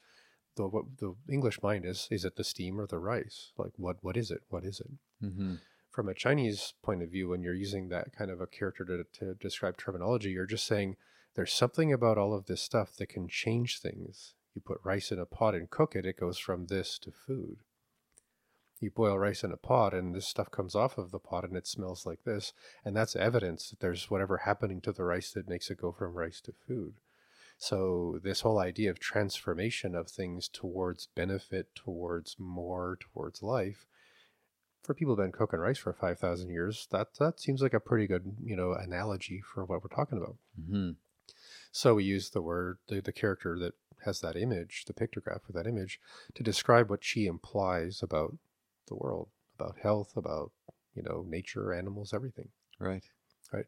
the 0.56 0.66
what 0.66 0.84
the 0.98 1.14
English 1.30 1.62
mind 1.62 1.84
is 1.84 2.08
is 2.10 2.24
it 2.24 2.36
the 2.36 2.44
steam 2.44 2.80
or 2.80 2.86
the 2.86 2.98
rice? 2.98 3.52
Like 3.56 3.72
what 3.76 3.96
what 4.02 4.16
is 4.16 4.30
it? 4.30 4.42
What 4.48 4.64
is 4.64 4.80
it? 4.80 4.90
hmm 5.20 5.54
From 5.90 6.08
a 6.08 6.14
Chinese 6.14 6.74
point 6.82 7.02
of 7.02 7.10
view, 7.10 7.28
when 7.28 7.42
you're 7.42 7.54
using 7.54 7.88
that 7.88 8.12
kind 8.16 8.30
of 8.30 8.40
a 8.40 8.46
character 8.46 8.84
to, 8.84 9.04
to 9.18 9.34
describe 9.34 9.76
terminology, 9.78 10.30
you're 10.30 10.46
just 10.46 10.66
saying 10.66 10.96
there's 11.36 11.52
something 11.52 11.92
about 11.92 12.16
all 12.16 12.34
of 12.34 12.46
this 12.46 12.62
stuff 12.62 12.96
that 12.96 13.10
can 13.10 13.28
change 13.28 13.78
things. 13.78 14.32
You 14.54 14.62
put 14.62 14.80
rice 14.82 15.12
in 15.12 15.18
a 15.18 15.26
pot 15.26 15.54
and 15.54 15.68
cook 15.68 15.94
it, 15.94 16.06
it 16.06 16.18
goes 16.18 16.38
from 16.38 16.66
this 16.66 16.98
to 17.00 17.12
food. 17.12 17.58
You 18.80 18.90
boil 18.90 19.18
rice 19.18 19.44
in 19.44 19.52
a 19.52 19.56
pot 19.58 19.92
and 19.92 20.14
this 20.14 20.26
stuff 20.26 20.50
comes 20.50 20.74
off 20.74 20.96
of 20.96 21.10
the 21.10 21.18
pot 21.18 21.44
and 21.44 21.56
it 21.56 21.66
smells 21.66 22.06
like 22.06 22.24
this. 22.24 22.54
And 22.84 22.96
that's 22.96 23.14
evidence 23.14 23.68
that 23.68 23.80
there's 23.80 24.10
whatever 24.10 24.38
happening 24.38 24.80
to 24.82 24.92
the 24.92 25.04
rice 25.04 25.30
that 25.32 25.48
makes 25.48 25.70
it 25.70 25.80
go 25.80 25.92
from 25.92 26.14
rice 26.14 26.40
to 26.42 26.52
food. 26.66 26.94
So, 27.58 28.18
this 28.22 28.42
whole 28.42 28.58
idea 28.58 28.90
of 28.90 28.98
transformation 28.98 29.94
of 29.94 30.10
things 30.10 30.46
towards 30.46 31.06
benefit, 31.06 31.74
towards 31.74 32.36
more, 32.38 32.98
towards 33.00 33.42
life, 33.42 33.86
for 34.82 34.92
people 34.92 35.16
who've 35.16 35.24
been 35.24 35.32
cooking 35.32 35.60
rice 35.60 35.78
for 35.78 35.94
5,000 35.94 36.50
years, 36.50 36.86
that, 36.90 37.08
that 37.18 37.40
seems 37.40 37.62
like 37.62 37.72
a 37.72 37.80
pretty 37.80 38.06
good, 38.06 38.36
you 38.44 38.56
know, 38.56 38.72
analogy 38.72 39.40
for 39.40 39.64
what 39.64 39.82
we're 39.82 39.94
talking 39.94 40.18
about. 40.18 40.36
hmm 40.68 40.90
So 41.76 41.96
we 41.96 42.04
use 42.04 42.30
the 42.30 42.40
word, 42.40 42.78
the, 42.88 43.02
the 43.02 43.12
character 43.12 43.58
that 43.58 43.74
has 44.06 44.22
that 44.22 44.34
image, 44.34 44.86
the 44.86 44.94
pictograph 44.94 45.40
with 45.46 45.56
that 45.56 45.66
image, 45.66 46.00
to 46.34 46.42
describe 46.42 46.88
what 46.88 47.02
chi 47.02 47.20
implies 47.20 48.02
about 48.02 48.38
the 48.88 48.94
world, 48.94 49.28
about 49.60 49.76
health, 49.82 50.16
about, 50.16 50.52
you 50.94 51.02
know, 51.02 51.22
nature, 51.28 51.74
animals, 51.74 52.14
everything. 52.14 52.48
Right. 52.80 53.04
Right. 53.52 53.66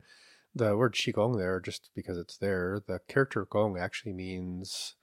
The 0.55 0.75
word 0.75 0.95
qigong 0.95 1.37
there, 1.37 1.61
just 1.61 1.91
because 1.95 2.17
it's 2.17 2.39
there, 2.39 2.81
the 2.87 3.01
character 3.09 3.45
gong 3.45 3.77
actually 3.77 4.15
means 4.15 4.95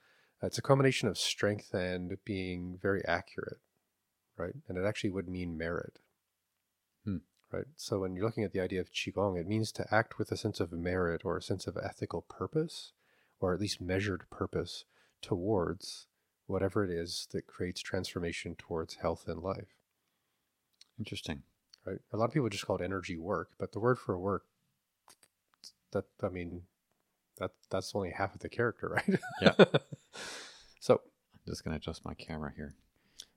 uh, 0.42 0.48
it's 0.48 0.58
a 0.58 0.62
combination 0.62 1.08
of 1.08 1.16
strength 1.16 1.72
and 1.72 2.16
being 2.24 2.76
very 2.82 3.04
accurate. 3.06 3.60
right? 4.36 4.54
And 4.68 4.76
it 4.76 4.84
actually 4.84 5.10
would 5.10 5.28
mean 5.28 5.56
merit. 5.56 6.00
Right. 7.56 7.64
So 7.76 8.00
when 8.00 8.14
you're 8.14 8.26
looking 8.26 8.44
at 8.44 8.52
the 8.52 8.60
idea 8.60 8.82
of 8.82 8.92
qigong, 8.92 9.40
it 9.40 9.48
means 9.48 9.72
to 9.72 9.94
act 9.94 10.18
with 10.18 10.30
a 10.30 10.36
sense 10.36 10.60
of 10.60 10.72
merit 10.72 11.22
or 11.24 11.38
a 11.38 11.42
sense 11.42 11.66
of 11.66 11.78
ethical 11.82 12.20
purpose, 12.20 12.92
or 13.40 13.54
at 13.54 13.60
least 13.60 13.80
measured 13.80 14.28
purpose 14.28 14.84
towards 15.22 16.06
whatever 16.46 16.84
it 16.84 16.90
is 16.90 17.26
that 17.32 17.46
creates 17.46 17.80
transformation 17.80 18.56
towards 18.56 18.96
health 18.96 19.24
and 19.26 19.40
life. 19.40 19.78
Interesting. 20.98 21.44
Right. 21.86 22.00
A 22.12 22.18
lot 22.18 22.26
of 22.26 22.34
people 22.34 22.50
just 22.50 22.66
call 22.66 22.76
it 22.76 22.84
energy 22.84 23.16
work, 23.16 23.52
but 23.58 23.72
the 23.72 23.80
word 23.80 23.98
for 23.98 24.18
work, 24.18 24.44
that 25.92 26.04
I 26.22 26.28
mean, 26.28 26.62
that 27.38 27.52
that's 27.70 27.94
only 27.94 28.10
half 28.10 28.34
of 28.34 28.40
the 28.40 28.50
character, 28.50 28.88
right? 29.08 29.18
Yeah. 29.40 29.54
so 30.78 31.00
I'm 31.32 31.40
just 31.48 31.64
gonna 31.64 31.76
adjust 31.76 32.04
my 32.04 32.12
camera 32.12 32.52
here. 32.54 32.74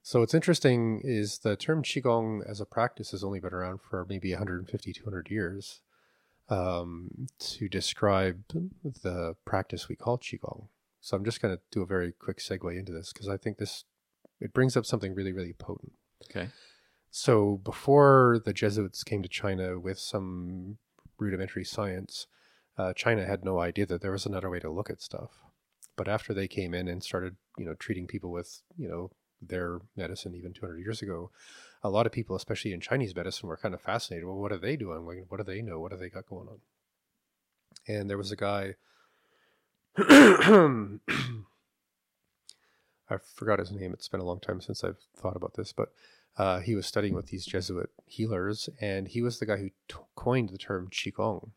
So 0.01 0.21
what's 0.21 0.33
interesting 0.33 1.01
is 1.03 1.39
the 1.39 1.55
term 1.55 1.83
qigong 1.83 2.41
as 2.49 2.61
a 2.61 2.65
practice 2.65 3.11
has 3.11 3.23
only 3.23 3.39
been 3.39 3.53
around 3.53 3.81
for 3.81 4.05
maybe 4.09 4.31
150, 4.31 4.93
200 4.93 5.29
years 5.29 5.81
um, 6.49 7.27
to 7.39 7.69
describe 7.69 8.43
the 8.83 9.35
practice 9.45 9.87
we 9.87 9.95
call 9.95 10.17
qigong. 10.17 10.67
So 11.01 11.15
I'm 11.15 11.25
just 11.25 11.41
going 11.41 11.55
to 11.55 11.61
do 11.71 11.81
a 11.81 11.85
very 11.85 12.11
quick 12.11 12.39
segue 12.39 12.77
into 12.77 12.91
this 12.91 13.13
because 13.13 13.29
I 13.29 13.37
think 13.37 13.57
this 13.57 13.85
it 14.39 14.53
brings 14.53 14.77
up 14.77 14.85
something 14.85 15.13
really, 15.13 15.33
really 15.33 15.53
potent. 15.53 15.93
Okay. 16.29 16.49
So 17.11 17.59
before 17.63 18.41
the 18.45 18.53
Jesuits 18.53 19.03
came 19.03 19.21
to 19.23 19.29
China 19.29 19.79
with 19.79 19.99
some 19.99 20.77
rudimentary 21.17 21.65
science, 21.65 22.27
uh, 22.77 22.93
China 22.93 23.25
had 23.25 23.43
no 23.43 23.59
idea 23.59 23.85
that 23.87 24.01
there 24.01 24.11
was 24.11 24.25
another 24.25 24.49
way 24.49 24.59
to 24.59 24.69
look 24.69 24.89
at 24.89 25.01
stuff. 25.01 25.43
But 25.95 26.07
after 26.07 26.33
they 26.33 26.47
came 26.47 26.73
in 26.73 26.87
and 26.87 27.03
started, 27.03 27.35
you 27.57 27.65
know, 27.65 27.73
treating 27.73 28.07
people 28.07 28.31
with, 28.31 28.61
you 28.77 28.87
know, 28.87 29.11
their 29.41 29.79
medicine 29.95 30.35
even 30.35 30.53
200 30.53 30.79
years 30.79 31.01
ago, 31.01 31.31
a 31.83 31.89
lot 31.89 32.05
of 32.05 32.11
people, 32.11 32.35
especially 32.35 32.73
in 32.73 32.81
Chinese 32.81 33.15
medicine, 33.15 33.47
were 33.47 33.57
kind 33.57 33.73
of 33.73 33.81
fascinated. 33.81 34.25
Well, 34.25 34.37
what 34.37 34.51
are 34.51 34.57
they 34.57 34.75
doing? 34.75 35.05
What 35.05 35.37
do 35.37 35.43
they 35.43 35.61
know? 35.61 35.79
What 35.79 35.91
do 35.91 35.97
they 35.97 36.09
got 36.09 36.27
going 36.27 36.47
on? 36.47 36.59
And 37.87 38.09
there 38.09 38.17
was 38.17 38.31
a 38.31 38.35
guy. 38.35 38.75
I 39.97 40.99
forgot 43.33 43.59
his 43.59 43.71
name. 43.71 43.93
It's 43.93 44.07
been 44.07 44.19
a 44.19 44.25
long 44.25 44.39
time 44.39 44.61
since 44.61 44.83
I've 44.83 44.99
thought 45.17 45.35
about 45.35 45.55
this, 45.55 45.73
but 45.73 45.91
uh, 46.37 46.59
he 46.59 46.75
was 46.75 46.85
studying 46.85 47.15
with 47.15 47.27
these 47.27 47.45
Jesuit 47.45 47.89
healers, 48.05 48.69
and 48.79 49.07
he 49.07 49.21
was 49.21 49.39
the 49.39 49.45
guy 49.45 49.57
who 49.57 49.69
t- 49.87 49.95
coined 50.15 50.49
the 50.49 50.57
term 50.57 50.89
qigong 50.89 51.51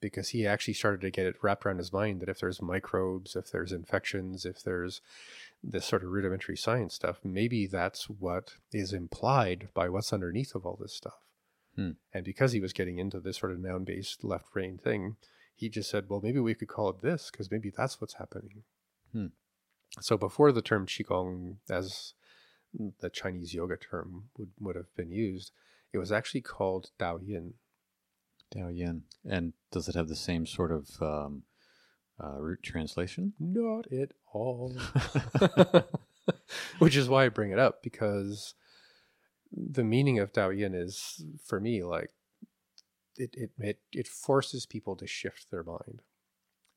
because 0.00 0.28
he 0.28 0.46
actually 0.46 0.74
started 0.74 1.00
to 1.00 1.10
get 1.10 1.24
it 1.24 1.42
wrapped 1.42 1.64
around 1.64 1.78
his 1.78 1.92
mind 1.92 2.20
that 2.20 2.28
if 2.28 2.38
there's 2.38 2.60
microbes, 2.60 3.34
if 3.34 3.50
there's 3.50 3.72
infections, 3.72 4.44
if 4.44 4.62
there's 4.62 5.00
this 5.66 5.86
sort 5.86 6.02
of 6.02 6.10
rudimentary 6.10 6.56
science 6.56 6.94
stuff, 6.94 7.20
maybe 7.24 7.66
that's 7.66 8.08
what 8.08 8.54
is 8.72 8.92
implied 8.92 9.68
by 9.74 9.88
what's 9.88 10.12
underneath 10.12 10.54
of 10.54 10.66
all 10.66 10.78
this 10.80 10.94
stuff. 10.94 11.24
Hmm. 11.74 11.92
And 12.12 12.24
because 12.24 12.52
he 12.52 12.60
was 12.60 12.72
getting 12.72 12.98
into 12.98 13.20
this 13.20 13.38
sort 13.38 13.52
of 13.52 13.58
noun 13.58 13.84
based 13.84 14.22
left 14.22 14.52
brain 14.52 14.78
thing, 14.78 15.16
he 15.54 15.68
just 15.68 15.90
said, 15.90 16.04
well, 16.08 16.20
maybe 16.22 16.40
we 16.40 16.54
could 16.54 16.68
call 16.68 16.90
it 16.90 17.02
this 17.02 17.30
because 17.30 17.50
maybe 17.50 17.70
that's 17.74 18.00
what's 18.00 18.14
happening. 18.14 18.62
Hmm. 19.12 19.26
So 20.00 20.16
before 20.16 20.52
the 20.52 20.62
term 20.62 20.86
Qigong, 20.86 21.56
as 21.70 22.14
the 23.00 23.10
Chinese 23.10 23.54
yoga 23.54 23.76
term 23.76 24.24
would, 24.36 24.50
would 24.60 24.76
have 24.76 24.94
been 24.96 25.10
used, 25.10 25.52
it 25.92 25.98
was 25.98 26.12
actually 26.12 26.40
called 26.42 26.90
Dao 26.98 27.20
Yin. 27.26 27.54
Dao 28.54 28.76
Yin. 28.76 29.02
And 29.24 29.52
does 29.70 29.88
it 29.88 29.94
have 29.94 30.08
the 30.08 30.16
same 30.16 30.46
sort 30.46 30.72
of 30.72 30.90
um, 31.00 31.44
uh, 32.22 32.38
root 32.38 32.62
translation? 32.62 33.34
Not 33.38 33.92
at 33.92 34.12
all. 34.32 34.76
Which 36.78 36.96
is 36.96 37.08
why 37.08 37.24
I 37.24 37.28
bring 37.28 37.50
it 37.50 37.58
up 37.58 37.82
because 37.82 38.54
the 39.52 39.84
meaning 39.84 40.18
of 40.18 40.32
Dao 40.32 40.56
Yin 40.56 40.74
is, 40.74 41.24
for 41.44 41.60
me, 41.60 41.82
like 41.82 42.10
it, 43.16 43.34
it, 43.34 43.50
it, 43.58 43.78
it 43.92 44.08
forces 44.08 44.66
people 44.66 44.96
to 44.96 45.06
shift 45.06 45.50
their 45.50 45.62
mind. 45.62 46.02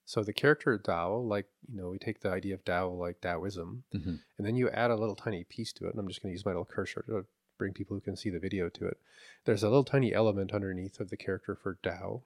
So 0.05 0.23
the 0.23 0.33
character 0.33 0.79
Dao, 0.79 1.27
like, 1.27 1.47
you 1.67 1.77
know, 1.77 1.89
we 1.89 1.97
take 1.97 2.21
the 2.21 2.29
idea 2.29 2.53
of 2.53 2.63
Dao 2.63 2.97
like 2.97 3.19
Taoism, 3.21 3.83
hmm 3.91 4.15
and 4.37 4.45
then 4.45 4.55
you 4.55 4.69
add 4.69 4.91
a 4.91 4.95
little 4.95 5.15
tiny 5.15 5.43
piece 5.43 5.73
to 5.73 5.87
it. 5.87 5.91
And 5.91 5.99
I'm 5.99 6.07
just 6.07 6.21
going 6.21 6.31
to 6.31 6.37
use 6.37 6.45
my 6.45 6.51
little 6.51 6.63
cursor 6.63 7.03
to 7.07 7.25
bring 7.57 7.73
people 7.73 7.97
who 7.97 8.01
can 8.01 8.15
see 8.15 8.29
the 8.29 8.39
video 8.39 8.69
to 8.69 8.87
it. 8.87 8.97
There's 9.45 9.63
a 9.63 9.67
little 9.67 9.83
tiny 9.83 10.13
element 10.13 10.53
underneath 10.53 10.99
of 10.99 11.09
the 11.09 11.17
character 11.17 11.55
for 11.55 11.79
Dao 11.83 12.21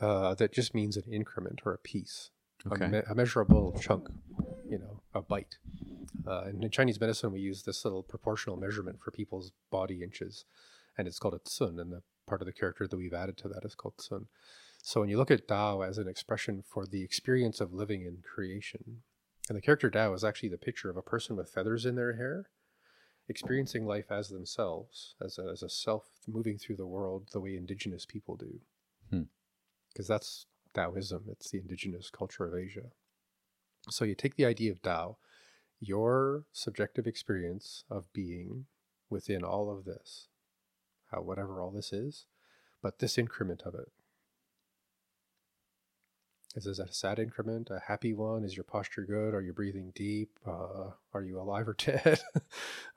uh, 0.00 0.34
that 0.34 0.52
just 0.52 0.74
means 0.74 0.96
an 0.96 1.04
increment 1.12 1.60
or 1.64 1.72
a 1.72 1.78
piece, 1.78 2.30
Okay. 2.70 2.84
a, 2.84 2.88
me- 2.88 3.02
a 3.10 3.14
measurable 3.14 3.76
chunk, 3.80 4.08
you 4.68 4.78
know, 4.78 5.02
a 5.14 5.22
bite. 5.22 5.58
Uh, 6.26 6.42
and 6.42 6.62
in 6.62 6.70
Chinese 6.70 7.00
medicine, 7.00 7.32
we 7.32 7.40
use 7.40 7.62
this 7.62 7.84
little 7.84 8.02
proportional 8.02 8.56
measurement 8.56 9.00
for 9.00 9.10
people's 9.10 9.52
body 9.70 10.02
inches, 10.02 10.44
and 10.96 11.08
it's 11.08 11.18
called 11.18 11.34
a 11.34 11.38
tsun. 11.38 11.80
And 11.80 11.92
the 11.92 12.02
part 12.26 12.42
of 12.42 12.46
the 12.46 12.52
character 12.52 12.86
that 12.86 12.96
we've 12.96 13.14
added 13.14 13.36
to 13.38 13.48
that 13.48 13.64
is 13.64 13.74
called 13.74 13.96
tsun. 13.96 14.26
So 14.82 15.00
when 15.00 15.08
you 15.08 15.16
look 15.16 15.30
at 15.30 15.48
Dao 15.48 15.86
as 15.86 15.98
an 15.98 16.08
expression 16.08 16.62
for 16.66 16.86
the 16.86 17.02
experience 17.02 17.60
of 17.60 17.72
living 17.72 18.02
in 18.02 18.18
creation, 18.22 19.02
and 19.48 19.56
the 19.56 19.62
character 19.62 19.90
Dao 19.90 20.14
is 20.14 20.24
actually 20.24 20.50
the 20.50 20.58
picture 20.58 20.90
of 20.90 20.96
a 20.96 21.02
person 21.02 21.36
with 21.36 21.50
feathers 21.50 21.86
in 21.86 21.96
their 21.96 22.16
hair, 22.16 22.50
experiencing 23.28 23.86
life 23.86 24.10
as 24.10 24.28
themselves, 24.28 25.14
as 25.24 25.38
a, 25.38 25.48
as 25.50 25.62
a 25.62 25.68
self 25.68 26.04
moving 26.26 26.58
through 26.58 26.76
the 26.76 26.86
world 26.86 27.28
the 27.32 27.40
way 27.40 27.56
indigenous 27.56 28.06
people 28.06 28.36
do. 28.36 28.60
Hmm. 29.10 29.22
Because 29.92 30.08
that's 30.08 30.46
Taoism, 30.74 31.24
it's 31.28 31.50
the 31.50 31.58
indigenous 31.58 32.10
culture 32.10 32.44
of 32.44 32.54
Asia. 32.54 32.90
So 33.90 34.04
you 34.04 34.14
take 34.14 34.36
the 34.36 34.44
idea 34.44 34.72
of 34.72 34.82
Tao, 34.82 35.16
your 35.80 36.44
subjective 36.52 37.06
experience 37.06 37.84
of 37.90 38.12
being 38.12 38.66
within 39.10 39.42
all 39.42 39.70
of 39.70 39.84
this, 39.84 40.28
how 41.10 41.22
whatever 41.22 41.60
all 41.60 41.70
this 41.70 41.92
is, 41.92 42.26
but 42.82 42.98
this 42.98 43.18
increment 43.18 43.62
of 43.64 43.74
it. 43.74 43.90
Is 46.58 46.64
this 46.64 46.80
a 46.80 46.92
sad 46.92 47.20
increment, 47.20 47.70
a 47.70 47.78
happy 47.86 48.12
one? 48.12 48.42
Is 48.42 48.56
your 48.56 48.64
posture 48.64 49.04
good? 49.04 49.32
Are 49.32 49.40
you 49.40 49.52
breathing 49.52 49.92
deep? 49.94 50.40
Uh, 50.44 50.90
are 51.14 51.22
you 51.22 51.40
alive 51.40 51.68
or 51.68 51.74
dead? 51.78 52.18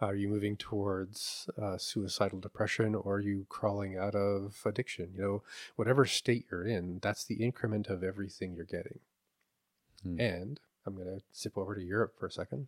are 0.01 0.16
you 0.16 0.30
moving 0.30 0.57
towards 0.57 1.47
uh, 1.62 1.78
suicidal 1.78 2.39
depression 2.39 2.95
or 2.95 3.18
are 3.18 3.22
you 3.22 3.45
crawling 3.49 3.95
out 3.95 4.16
of 4.16 4.59
addiction? 4.66 5.12
You 5.14 5.22
know, 5.22 5.43
whatever 5.76 6.07
state 6.07 6.47
you're 6.49 6.66
in, 6.66 6.97
that's 7.03 7.24
the 7.24 7.36
increment 7.36 7.86
of 7.86 8.03
everything 8.03 8.55
you're 8.55 8.66
getting. 8.66 8.97
Hmm. 10.01 10.20
And 10.20 10.59
I'm 10.88 10.95
going 10.95 11.20
to 11.20 11.22
zip 11.32 11.55
over 11.55 11.76
to 11.76 11.84
Europe 11.84 12.16
for 12.18 12.26
a 12.26 12.32
second. 12.32 12.68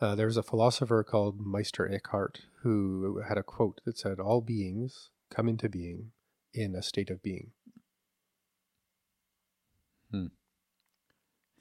Uh, 0.00 0.16
there 0.16 0.26
was 0.26 0.36
a 0.36 0.42
philosopher 0.42 1.04
called 1.04 1.46
Meister 1.46 1.88
Eckhart 1.88 2.40
who 2.62 3.22
had 3.28 3.38
a 3.38 3.44
quote 3.44 3.80
that 3.84 3.96
said, 3.96 4.18
All 4.18 4.40
beings 4.40 5.10
come 5.30 5.48
into 5.48 5.68
being 5.68 6.10
in 6.52 6.74
a 6.74 6.82
state 6.82 7.10
of 7.10 7.22
being. 7.22 7.52
Hmm. 10.10 10.26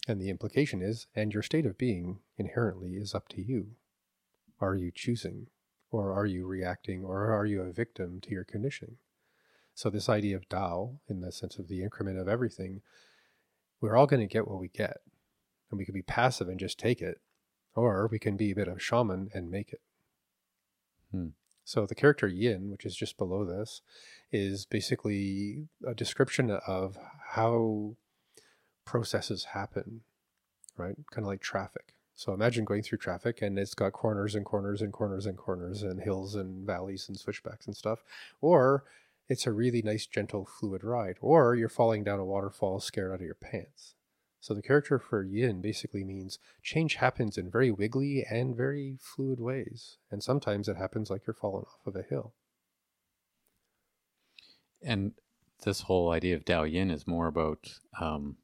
And 0.08 0.22
the 0.22 0.30
implication 0.30 0.82
is, 0.82 1.08
and 1.16 1.34
your 1.34 1.44
state 1.44 1.66
of 1.66 1.78
being 1.78 2.20
inherently 2.38 2.92
is 2.92 3.16
up 3.16 3.28
to 3.30 3.42
you. 3.42 3.72
Are 4.62 4.76
you 4.76 4.92
choosing? 4.94 5.48
Or 5.92 6.14
are 6.14 6.26
you 6.26 6.46
reacting? 6.46 7.04
Or 7.04 7.32
are 7.32 7.46
you 7.46 7.62
a 7.62 7.72
victim 7.72 8.20
to 8.22 8.32
your 8.32 8.44
conditioning? 8.44 8.98
So, 9.74 9.90
this 9.90 10.08
idea 10.08 10.38
of 10.38 10.48
Tao, 10.48 11.00
in 11.10 11.22
the 11.22 11.32
sense 11.32 11.58
of 11.58 11.68
the 11.68 11.84
increment 11.84 12.18
of 12.18 12.28
everything, 12.28 12.82
we're 13.82 13.96
all 13.96 14.08
going 14.08 14.22
to 14.22 14.34
get 14.34 14.48
what 14.48 14.60
we 14.60 14.70
get. 14.70 14.98
And 15.70 15.78
we 15.78 15.86
can 15.86 15.94
be 15.94 16.02
passive 16.02 16.48
and 16.48 16.60
just 16.60 16.80
take 16.80 17.02
it, 17.02 17.20
or 17.76 18.08
we 18.10 18.20
can 18.20 18.38
be 18.38 18.52
a 18.52 18.56
bit 18.56 18.68
of 18.68 18.82
shaman 18.82 19.30
and 19.34 19.50
make 19.50 19.74
it. 19.74 19.82
Hmm. 21.12 21.30
So 21.66 21.86
the 21.86 21.96
character 21.96 22.28
Yin, 22.28 22.70
which 22.70 22.86
is 22.86 22.96
just 22.96 23.18
below 23.18 23.44
this, 23.44 23.82
is 24.32 24.66
basically 24.66 25.68
a 25.86 25.96
description 25.96 26.52
of 26.52 26.98
how 27.34 27.96
processes 28.86 29.46
happen, 29.54 30.02
right? 30.78 30.96
Kind 31.12 31.26
of 31.26 31.28
like 31.28 31.42
traffic. 31.42 31.96
So 32.16 32.34
imagine 32.34 32.64
going 32.64 32.82
through 32.82 33.00
traffic 33.00 33.42
and 33.42 33.60
it's 33.60 33.74
got 33.74 33.92
corners 33.92 34.36
and 34.36 34.46
corners 34.46 34.82
and 34.82 34.94
corners 34.94 35.26
and 35.26 35.38
corners 35.38 35.84
and 35.84 36.00
hills 36.00 36.36
and 36.36 36.66
valleys 36.66 37.10
and 37.10 37.20
switchbacks 37.20 37.68
and 37.68 37.76
stuff. 37.76 38.04
Or 38.40 38.86
it's 39.28 39.46
a 39.46 39.52
really 39.52 39.82
nice, 39.82 40.06
gentle, 40.06 40.46
fluid 40.46 40.84
ride. 40.84 41.18
Or 41.20 41.56
you're 41.56 41.68
falling 41.68 42.04
down 42.04 42.20
a 42.20 42.26
waterfall 42.26 42.80
scared 42.80 43.12
out 43.12 43.16
of 43.16 43.26
your 43.26 43.36
pants. 43.36 43.96
So 44.40 44.54
the 44.54 44.62
character 44.62 45.00
for 45.00 45.24
yin 45.24 45.60
basically 45.60 46.04
means 46.04 46.40
change 46.62 46.96
happens 46.96 47.38
in 47.38 47.50
very 47.50 47.72
wiggly 47.72 48.24
and 48.30 48.56
very 48.56 48.98
fluid 49.02 49.40
ways. 49.40 49.98
And 50.12 50.24
sometimes 50.24 50.70
it 50.70 50.78
happens 50.78 51.10
like 51.10 51.26
you're 51.26 51.34
falling 51.34 51.66
off 51.66 51.88
of 51.88 51.96
a 51.96 52.04
hill. 52.04 52.34
And 54.84 55.14
this 55.64 55.82
whole 55.82 56.12
idea 56.12 56.36
of 56.36 56.46
Dao 56.46 56.72
Yin 56.72 56.92
is 56.92 57.08
more 57.08 57.26
about 57.26 57.80
um, 58.00 58.38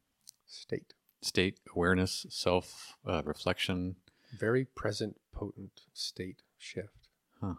State. 0.54 0.93
state 1.22 1.60
awareness, 1.74 2.26
self 2.30 2.97
uh, 3.08 3.22
reflection. 3.24 3.95
Very 4.38 4.66
present, 4.66 5.16
potent 5.34 5.82
state 5.93 6.41
shift. 6.58 7.08
Huh. 7.39 7.56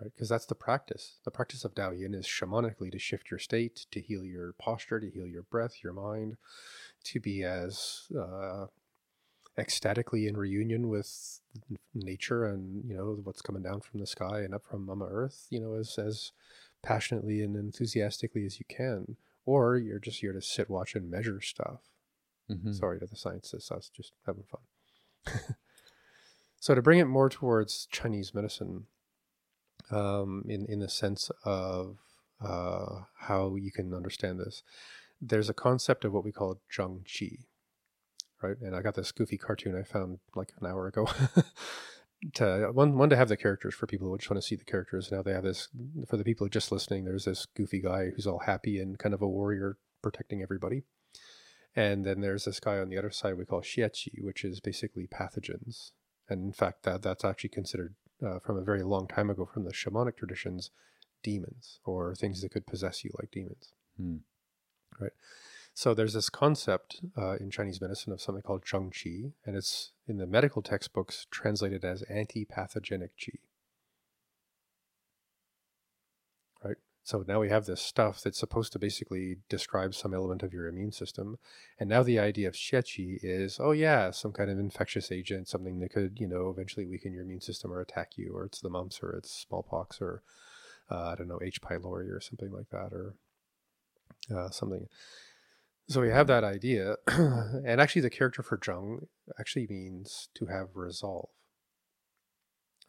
Right? 0.00 0.12
Because 0.12 0.28
that's 0.28 0.44
the 0.44 0.54
practice. 0.54 1.16
The 1.24 1.30
practice 1.30 1.64
of 1.64 1.74
Dao 1.74 1.98
Yin 1.98 2.12
is 2.12 2.26
shamanically 2.26 2.92
to 2.92 2.98
shift 2.98 3.30
your 3.30 3.38
state, 3.38 3.86
to 3.90 4.00
heal 4.00 4.22
your 4.22 4.52
posture, 4.58 5.00
to 5.00 5.10
heal 5.10 5.26
your 5.26 5.44
breath, 5.44 5.82
your 5.82 5.94
mind, 5.94 6.36
to 7.04 7.20
be 7.20 7.42
as 7.42 8.02
uh, 8.18 8.66
ecstatically 9.56 10.26
in 10.26 10.36
reunion 10.36 10.88
with 10.88 11.40
nature 11.94 12.44
and 12.44 12.84
you 12.84 12.94
know 12.94 13.18
what's 13.24 13.40
coming 13.40 13.62
down 13.62 13.80
from 13.80 14.00
the 14.00 14.06
sky 14.06 14.40
and 14.40 14.54
up 14.54 14.66
from 14.66 14.84
Mama 14.84 15.06
Earth, 15.10 15.46
you 15.48 15.58
know, 15.60 15.74
as 15.74 15.98
as 15.98 16.32
passionately 16.82 17.42
and 17.42 17.56
enthusiastically 17.56 18.44
as 18.44 18.58
you 18.58 18.66
can, 18.68 19.16
or 19.46 19.78
you're 19.78 19.98
just 19.98 20.20
here 20.20 20.34
to 20.34 20.42
sit, 20.42 20.68
watch, 20.68 20.94
and 20.94 21.10
measure 21.10 21.40
stuff. 21.40 21.80
Mhm. 22.50 22.74
Sorry 22.74 22.98
to 23.00 23.06
the 23.06 23.16
scientists, 23.16 23.70
I 23.72 23.76
was 23.76 23.88
just 23.88 24.12
having 24.24 24.44
fun. 24.44 25.40
so 26.60 26.74
to 26.74 26.82
bring 26.82 26.98
it 26.98 27.06
more 27.06 27.28
towards 27.28 27.86
Chinese 27.90 28.34
medicine, 28.34 28.86
um, 29.90 30.44
in 30.48 30.66
in 30.66 30.80
the 30.80 30.88
sense 30.88 31.30
of 31.44 31.98
uh, 32.40 33.02
how 33.20 33.56
you 33.56 33.72
can 33.72 33.94
understand 33.94 34.38
this, 34.38 34.62
there's 35.20 35.48
a 35.48 35.54
concept 35.54 36.04
of 36.04 36.12
what 36.12 36.24
we 36.24 36.32
call 36.32 36.60
zheng 36.70 37.04
qi, 37.04 37.46
right? 38.42 38.58
And 38.60 38.76
I 38.76 38.82
got 38.82 38.94
this 38.94 39.12
goofy 39.12 39.38
cartoon 39.38 39.76
I 39.76 39.82
found 39.82 40.18
like 40.34 40.50
an 40.60 40.66
hour 40.66 40.86
ago. 40.86 41.08
to 42.34 42.70
one 42.72 42.96
one 42.96 43.10
to 43.10 43.16
have 43.16 43.28
the 43.28 43.36
characters 43.36 43.74
for 43.74 43.86
people 43.86 44.08
who 44.08 44.16
just 44.18 44.30
want 44.30 44.40
to 44.40 44.46
see 44.46 44.56
the 44.56 44.64
characters. 44.64 45.10
Now 45.10 45.22
they 45.22 45.32
have 45.32 45.44
this 45.44 45.68
for 46.08 46.16
the 46.16 46.24
people 46.24 46.48
just 46.48 46.72
listening. 46.72 47.04
There's 47.04 47.24
this 47.24 47.46
goofy 47.46 47.80
guy 47.80 48.10
who's 48.14 48.26
all 48.26 48.40
happy 48.40 48.80
and 48.80 48.98
kind 48.98 49.14
of 49.14 49.22
a 49.22 49.28
warrior 49.28 49.78
protecting 50.02 50.42
everybody. 50.42 50.84
And 51.76 52.06
then 52.06 52.22
there's 52.22 52.46
this 52.46 52.58
guy 52.58 52.78
on 52.78 52.88
the 52.88 52.96
other 52.96 53.10
side 53.10 53.36
we 53.36 53.44
call 53.44 53.60
Xieqi, 53.60 54.22
which 54.22 54.44
is 54.44 54.60
basically 54.60 55.06
pathogens. 55.06 55.90
And 56.28 56.42
in 56.42 56.52
fact, 56.52 56.84
that 56.84 57.02
that's 57.02 57.24
actually 57.24 57.50
considered 57.50 57.94
uh, 58.26 58.38
from 58.38 58.56
a 58.56 58.64
very 58.64 58.82
long 58.82 59.06
time 59.06 59.28
ago 59.28 59.44
from 59.52 59.64
the 59.64 59.72
shamanic 59.72 60.16
traditions, 60.16 60.70
demons 61.22 61.80
or 61.84 62.14
things 62.14 62.40
that 62.40 62.50
could 62.50 62.66
possess 62.66 63.04
you 63.04 63.10
like 63.20 63.30
demons. 63.30 63.72
Hmm. 63.98 64.16
Right. 64.98 65.12
So 65.74 65.92
there's 65.92 66.14
this 66.14 66.30
concept 66.30 67.02
uh, 67.18 67.36
in 67.36 67.50
Chinese 67.50 67.82
medicine 67.82 68.10
of 68.10 68.22
something 68.22 68.40
called 68.40 68.64
zheng 68.64 68.90
qi, 68.90 69.32
and 69.44 69.54
it's 69.54 69.92
in 70.08 70.16
the 70.16 70.26
medical 70.26 70.62
textbooks 70.62 71.26
translated 71.30 71.84
as 71.84 72.00
anti-pathogenic 72.04 73.10
qi. 73.18 73.40
Right. 76.64 76.78
So 77.06 77.24
now 77.28 77.38
we 77.38 77.50
have 77.50 77.66
this 77.66 77.80
stuff 77.80 78.20
that's 78.20 78.40
supposed 78.40 78.72
to 78.72 78.80
basically 78.80 79.36
describe 79.48 79.94
some 79.94 80.12
element 80.12 80.42
of 80.42 80.52
your 80.52 80.66
immune 80.66 80.90
system, 80.90 81.38
and 81.78 81.88
now 81.88 82.02
the 82.02 82.18
idea 82.18 82.48
of 82.48 82.54
xieqi 82.54 83.20
is, 83.22 83.60
oh 83.60 83.70
yeah, 83.70 84.10
some 84.10 84.32
kind 84.32 84.50
of 84.50 84.58
infectious 84.58 85.12
agent, 85.12 85.46
something 85.46 85.78
that 85.78 85.92
could, 85.92 86.18
you 86.18 86.26
know, 86.26 86.50
eventually 86.50 86.84
weaken 86.84 87.12
your 87.12 87.22
immune 87.22 87.40
system 87.40 87.72
or 87.72 87.80
attack 87.80 88.14
you, 88.16 88.32
or 88.34 88.44
it's 88.44 88.60
the 88.60 88.68
mumps, 88.68 88.98
or 89.04 89.12
it's 89.12 89.30
smallpox, 89.30 90.00
or 90.00 90.24
uh, 90.90 91.10
I 91.10 91.14
don't 91.14 91.28
know, 91.28 91.38
H. 91.40 91.62
pylori, 91.62 92.10
or 92.10 92.20
something 92.20 92.50
like 92.50 92.70
that, 92.70 92.92
or 92.92 93.14
uh, 94.36 94.50
something. 94.50 94.88
So 95.88 96.00
we 96.00 96.08
have 96.08 96.26
that 96.26 96.42
idea, 96.42 96.96
and 97.06 97.80
actually, 97.80 98.02
the 98.02 98.10
character 98.10 98.42
for 98.42 98.58
Zheng 98.58 99.06
actually 99.38 99.68
means 99.70 100.28
to 100.34 100.46
have 100.46 100.70
resolve. 100.74 101.28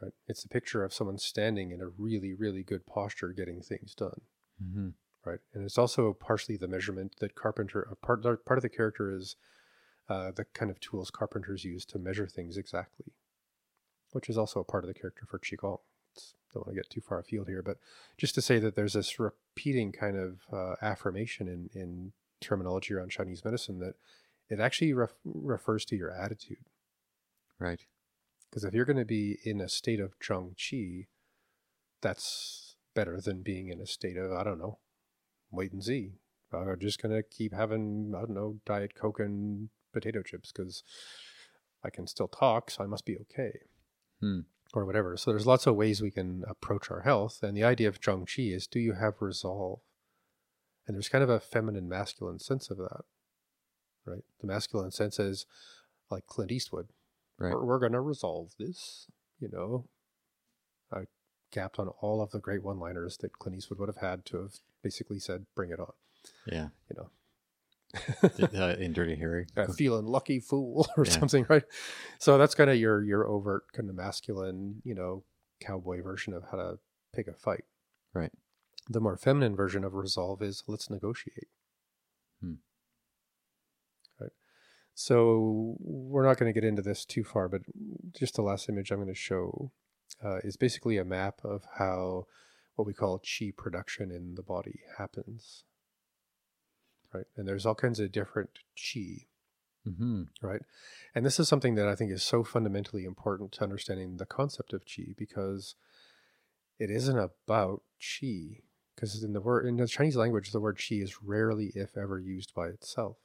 Right? 0.01 0.13
It's 0.27 0.45
a 0.45 0.49
picture 0.49 0.83
of 0.83 0.93
someone 0.93 1.17
standing 1.17 1.71
in 1.71 1.81
a 1.81 1.87
really, 1.87 2.33
really 2.33 2.63
good 2.63 2.85
posture, 2.85 3.33
getting 3.33 3.61
things 3.61 3.95
done. 3.95 4.21
Mhm. 4.63 4.93
Right, 5.25 5.39
and 5.53 5.65
it's 5.65 5.77
also 5.77 6.13
partially 6.13 6.55
the 6.55 6.69
measurement 6.69 7.15
that 7.19 7.35
carpenter 7.35 7.81
a 7.81 7.95
part 7.95 8.23
part 8.23 8.57
of 8.57 8.61
the 8.61 8.69
character 8.69 9.11
is 9.11 9.35
uh, 10.07 10.31
the 10.31 10.45
kind 10.45 10.71
of 10.71 10.79
tools 10.79 11.11
carpenters 11.11 11.65
use 11.65 11.83
to 11.85 11.99
measure 11.99 12.27
things 12.27 12.55
exactly, 12.55 13.11
which 14.11 14.29
is 14.29 14.37
also 14.37 14.61
a 14.61 14.63
part 14.63 14.85
of 14.85 14.87
the 14.87 14.93
character 14.93 15.25
for 15.25 15.37
Qigong. 15.37 15.79
It's, 16.13 16.35
don't 16.53 16.65
want 16.65 16.75
to 16.77 16.81
get 16.81 16.89
too 16.89 17.01
far 17.01 17.19
afield 17.19 17.49
here, 17.49 17.61
but 17.61 17.77
just 18.17 18.35
to 18.35 18.41
say 18.41 18.57
that 18.59 18.75
there's 18.75 18.93
this 18.93 19.19
repeating 19.19 19.91
kind 19.91 20.15
of 20.15 20.45
uh, 20.53 20.75
affirmation 20.81 21.47
in 21.49 21.69
in 21.73 22.13
terminology 22.39 22.93
around 22.93 23.09
Chinese 23.11 23.43
medicine 23.43 23.79
that 23.79 23.95
it 24.49 24.61
actually 24.61 24.93
ref- 24.93 25.15
refers 25.25 25.83
to 25.85 25.97
your 25.97 26.11
attitude. 26.11 26.69
Right. 27.59 27.85
Because 28.49 28.63
if 28.63 28.73
you're 28.73 28.85
going 28.85 28.97
to 28.97 29.05
be 29.05 29.39
in 29.43 29.61
a 29.61 29.69
state 29.69 29.99
of 29.99 30.17
zheng 30.19 30.55
qi, 30.55 31.07
that's 32.01 32.75
better 32.95 33.19
than 33.21 33.41
being 33.41 33.69
in 33.69 33.81
a 33.81 33.85
state 33.85 34.17
of 34.17 34.31
I 34.31 34.43
don't 34.43 34.59
know, 34.59 34.79
wait 35.51 35.71
and 35.71 35.83
see. 35.83 36.13
I'm 36.53 36.79
just 36.79 37.01
going 37.01 37.13
to 37.15 37.23
keep 37.23 37.53
having 37.53 38.13
I 38.15 38.21
don't 38.21 38.31
know 38.31 38.59
diet 38.65 38.95
coke 38.95 39.19
and 39.19 39.69
potato 39.93 40.21
chips 40.21 40.51
because 40.51 40.83
I 41.83 41.89
can 41.89 42.07
still 42.07 42.27
talk, 42.27 42.71
so 42.71 42.83
I 42.83 42.87
must 42.87 43.05
be 43.05 43.17
okay. 43.17 43.59
Hmm. 44.21 44.39
Or 44.73 44.85
whatever. 44.85 45.15
So 45.15 45.31
there's 45.31 45.47
lots 45.47 45.65
of 45.67 45.75
ways 45.75 46.01
we 46.01 46.11
can 46.11 46.43
approach 46.47 46.91
our 46.91 47.01
health, 47.01 47.39
and 47.41 47.55
the 47.55 47.63
idea 47.63 47.87
of 47.87 48.01
zheng 48.01 48.25
qi 48.25 48.53
is: 48.53 48.67
do 48.67 48.79
you 48.79 48.93
have 48.93 49.21
resolve? 49.21 49.79
And 50.85 50.95
there's 50.95 51.09
kind 51.09 51.23
of 51.23 51.29
a 51.29 51.39
feminine 51.39 51.89
masculine 51.89 52.39
sense 52.39 52.69
of 52.69 52.77
that, 52.77 53.01
right? 54.05 54.23
The 54.39 54.47
masculine 54.47 54.91
sense 54.91 55.19
is 55.19 55.45
like 56.09 56.25
Clint 56.27 56.51
Eastwood. 56.51 56.87
Right. 57.39 57.53
We're, 57.53 57.65
we're 57.65 57.79
going 57.79 57.91
to 57.93 58.01
resolve 58.01 58.53
this, 58.57 59.07
you 59.39 59.49
know. 59.51 59.87
I 60.91 61.01
gapped 61.51 61.79
on 61.79 61.89
all 62.01 62.21
of 62.21 62.31
the 62.31 62.39
great 62.39 62.63
one-liners 62.63 63.17
that 63.17 63.37
Clint 63.37 63.57
Eastwood 63.57 63.79
would 63.79 63.89
have 63.89 63.97
had 63.97 64.25
to 64.25 64.37
have 64.41 64.53
basically 64.83 65.19
said, 65.19 65.45
"Bring 65.55 65.69
it 65.71 65.79
on," 65.79 65.91
Yeah. 66.45 66.69
you 66.89 66.95
know. 66.97 67.09
uh, 68.59 68.75
in 68.79 68.91
Dirty 68.93 69.15
Harry. 69.15 69.47
uh, 69.55 69.67
feeling 69.67 70.05
lucky 70.05 70.39
fool 70.39 70.87
or 70.97 71.05
Yeah. 71.05 71.11
something, 71.11 71.45
right? 71.49 71.63
So 72.19 72.37
that's 72.37 72.55
kind 72.55 72.69
of 72.69 72.77
your 72.77 73.03
your 73.03 73.27
overt 73.27 73.71
kind 73.73 73.89
of 73.89 73.95
masculine, 73.95 74.81
you 74.83 74.95
know, 74.95 75.23
cowboy 75.59 76.01
version 76.01 76.33
of 76.33 76.43
how 76.51 76.57
to 76.57 76.79
pick 77.13 77.27
a 77.27 77.33
fight. 77.33 77.65
Right. 78.13 78.31
The 78.89 78.99
more 79.01 79.17
feminine 79.17 79.55
version 79.55 79.83
of 79.83 79.93
resolve 79.93 80.41
is 80.41 80.63
let's 80.67 80.89
negotiate. 80.89 81.47
Hmm. 82.41 82.55
So 84.99 85.75
we're 85.79 86.25
not 86.25 86.39
going 86.39 86.51
to 86.51 86.59
get 86.59 86.67
into 86.67 86.81
this 86.81 87.05
too 87.05 87.23
far, 87.23 87.47
but 87.47 87.61
just 88.13 88.33
the 88.33 88.41
last 88.41 88.67
image 88.67 88.89
I'm 88.89 88.97
going 88.97 89.07
to 89.07 89.13
show 89.13 89.71
uh, 90.25 90.37
is 90.37 90.57
basically 90.57 90.97
a 90.97 91.05
map 91.05 91.41
of 91.43 91.67
how 91.77 92.25
what 92.73 92.87
we 92.87 92.95
call 92.95 93.19
chi 93.19 93.51
production 93.55 94.09
in 94.09 94.33
the 94.33 94.41
body 94.41 94.79
happens. 94.97 95.65
Right. 97.13 97.27
And 97.35 97.47
there's 97.47 97.63
all 97.63 97.75
kinds 97.75 97.99
of 97.99 98.11
different 98.11 98.49
chi 98.75 99.27
hmm 99.85 100.23
right? 100.41 100.61
And 101.13 101.23
this 101.23 101.39
is 101.39 101.47
something 101.47 101.75
that 101.75 101.87
I 101.87 101.93
think 101.93 102.11
is 102.11 102.23
so 102.23 102.43
fundamentally 102.43 103.05
important 103.05 103.51
to 103.53 103.63
understanding 103.63 104.17
the 104.17 104.25
concept 104.25 104.73
of 104.73 104.81
chi 104.83 105.13
because 105.15 105.75
it 106.79 106.89
isn't 106.89 107.19
about 107.19 107.83
chi. 108.01 108.61
Because 108.95 109.23
in 109.23 109.33
the 109.33 109.41
word 109.41 109.67
in 109.67 109.77
the 109.77 109.87
Chinese 109.87 110.15
language, 110.17 110.51
the 110.51 110.59
word 110.59 110.79
chi 110.79 110.95
is 110.95 111.21
rarely, 111.21 111.71
if 111.75 111.95
ever, 111.95 112.19
used 112.19 112.55
by 112.55 112.69
itself. 112.69 113.17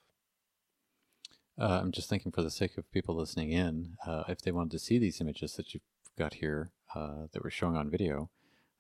Uh, 1.59 1.81
I'm 1.83 1.93
just 1.93 2.09
thinking, 2.09 2.33
for 2.33 2.43
the 2.43 2.51
sake 2.51 2.79
of 2.79 2.91
people 2.93 3.15
listening 3.15 3.51
in, 3.51 3.97
uh, 4.07 4.25
if 4.29 4.41
they 4.41 4.53
wanted 4.53 4.73
to 4.73 4.79
see 4.79 4.99
these 4.99 5.21
images 5.21 5.55
that 5.55 5.75
you've 5.75 5.83
got 6.19 6.35
here 6.35 6.73
uh, 6.95 7.27
that 7.33 7.45
we're 7.45 7.51
showing 7.51 7.77
on 7.77 7.91
video, 7.91 8.31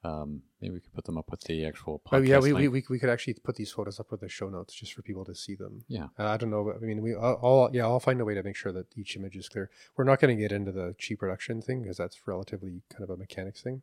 um, 0.05 0.43
maybe 0.61 0.75
we 0.75 0.81
could 0.81 0.95
put 0.95 1.05
them 1.05 1.17
up 1.17 1.31
with 1.31 1.43
the 1.43 1.65
actual 1.65 2.01
podcast. 2.05 2.17
Oh 2.17 2.23
yeah, 2.23 2.39
we, 2.41 2.53
we, 2.53 2.69
we 2.69 2.85
we 2.89 2.99
could 2.99 3.11
actually 3.11 3.35
put 3.35 3.55
these 3.55 3.71
photos 3.71 4.01
up 4.01 4.11
with 4.11 4.21
the 4.21 4.29
show 4.29 4.49
notes 4.49 4.75
just 4.75 4.95
for 4.95 5.03
people 5.03 5.25
to 5.25 5.35
see 5.35 5.55
them. 5.55 5.85
Yeah. 5.87 6.07
Uh, 6.19 6.27
I 6.27 6.37
don't 6.37 6.51
know. 6.51 6.73
I 6.75 6.85
mean, 6.85 7.03
we 7.03 7.15
all, 7.15 7.71
yeah. 7.73 7.85
I'll 7.85 8.01
find 8.01 8.21
a 8.21 8.25
way 8.25 8.35
to 8.35 8.43
make 8.43 8.57
sure 8.57 8.73
that 8.73 8.87
each 8.97 9.17
image 9.17 9.37
is 9.37 9.49
clear. 9.49 9.71
We're 9.97 10.05
not 10.05 10.21
going 10.21 10.37
to 10.37 10.43
get 10.43 10.51
into 10.51 10.73
the 10.73 10.97
chi 11.01 11.15
production 11.15 11.63
thing 11.63 11.83
because 11.83 11.99
that's 11.99 12.27
relatively 12.27 12.83
kind 12.91 13.05
of 13.05 13.11
a 13.11 13.17
mechanics 13.17 13.63
thing. 13.63 13.83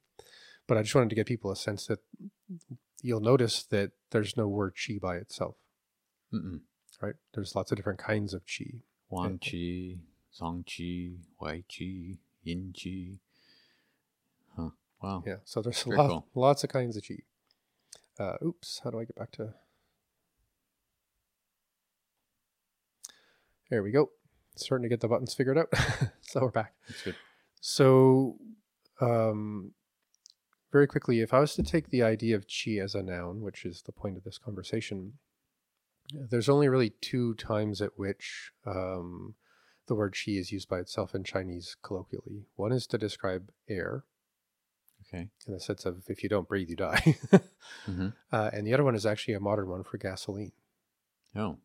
But 0.68 0.78
I 0.78 0.82
just 0.82 0.94
wanted 0.94 1.10
to 1.10 1.16
get 1.16 1.26
people 1.26 1.52
a 1.52 1.56
sense 1.56 1.88
that 1.88 2.00
you'll 3.02 3.22
notice 3.22 3.64
that 3.64 3.92
there's 4.12 4.36
no 4.36 4.48
word 4.48 4.74
chi 4.76 4.98
by 5.02 5.16
itself, 5.16 5.56
Mm-mm. 6.34 6.60
Right? 7.02 7.16
There's 7.34 7.56
lots 7.56 7.72
of 7.72 7.78
different 7.78 8.00
kinds 8.00 8.34
of 8.34 8.42
chi. 8.46 8.82
Wan 9.10 9.40
Qi, 9.40 9.98
Zong 10.40 10.66
Qi, 10.66 11.18
Wai 11.40 11.64
Qi, 11.70 12.18
Yin 12.44 12.74
Qi. 12.74 13.18
Huh. 14.56 14.70
Wow. 15.02 15.24
Yeah. 15.26 15.38
So 15.46 15.62
there's 15.62 15.86
lot, 15.88 16.10
cool. 16.10 16.28
lots 16.36 16.64
of 16.64 16.70
kinds 16.70 16.96
of 16.98 17.04
chi. 17.08 17.16
Uh, 18.24 18.36
oops. 18.46 18.82
How 18.84 18.92
do 18.92 19.00
I 19.00 19.06
get 19.06 19.16
back 19.16 19.32
to? 19.34 19.54
There 23.70 23.84
we 23.84 23.92
go. 23.92 24.10
Starting 24.56 24.84
to 24.84 24.90
get 24.90 25.00
the 25.00 25.08
buttons 25.08 25.34
figured 25.34 25.58
out. 25.58 25.70
so 26.22 26.42
we're 26.42 26.50
back. 26.50 26.74
That's 26.88 27.02
good. 27.04 27.16
So, 27.62 28.38
um, 29.00 29.74
very 30.72 30.88
quickly, 30.88 31.22
if 31.22 31.34
I 31.34 31.40
was 31.40 31.56
to 31.56 31.64
take 31.64 31.90
the 31.90 32.04
idea 32.04 32.36
of 32.36 32.46
chi 32.48 32.72
as 32.74 32.96
a 32.96 33.02
noun, 33.04 33.42
which 33.42 33.66
is 33.66 33.84
the 33.84 33.92
point 33.92 34.18
of 34.18 34.24
this 34.24 34.38
conversation, 34.38 35.14
there's 36.12 36.50
only 36.50 36.68
really 36.70 36.92
two 37.02 37.34
times 37.36 37.82
at 37.82 37.98
which 37.98 38.52
um, 38.66 39.36
the 39.88 39.96
word 39.96 40.14
chi 40.16 40.32
is 40.32 40.52
used 40.52 40.70
by 40.70 40.80
itself 40.80 41.14
in 41.16 41.24
Chinese 41.24 41.76
colloquially. 41.84 42.46
One 42.56 42.72
is 42.72 42.88
to 42.88 42.98
describe 42.98 43.52
air, 43.68 44.04
Okay. 45.08 45.30
in 45.48 45.54
the 45.54 45.60
sense 45.60 45.86
of 45.86 46.04
if 46.08 46.22
you 46.24 46.30
don't 46.30 46.48
breathe, 46.48 46.70
you 46.70 46.76
die. 46.76 47.16
hmm 47.86 48.10
uh, 48.32 48.50
and 48.54 48.66
the 48.68 48.74
other 48.74 48.84
one 48.84 48.96
is 48.96 49.06
actually 49.06 49.34
a 49.34 49.40
modern 49.40 49.68
one 49.70 49.84
for 49.84 49.98
gasoline, 49.98 50.52
Oh. 51.36 51.58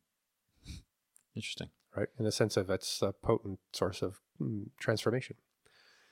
Interesting. 1.35 1.69
right? 1.97 2.09
In 2.19 2.25
the 2.25 2.33
sense 2.33 2.57
of 2.57 2.71
it's 2.71 3.03
a 3.03 3.13
potent 3.13 3.59
source 3.73 4.03
of 4.03 4.21
mm, 4.41 4.67
transformation. 4.79 5.37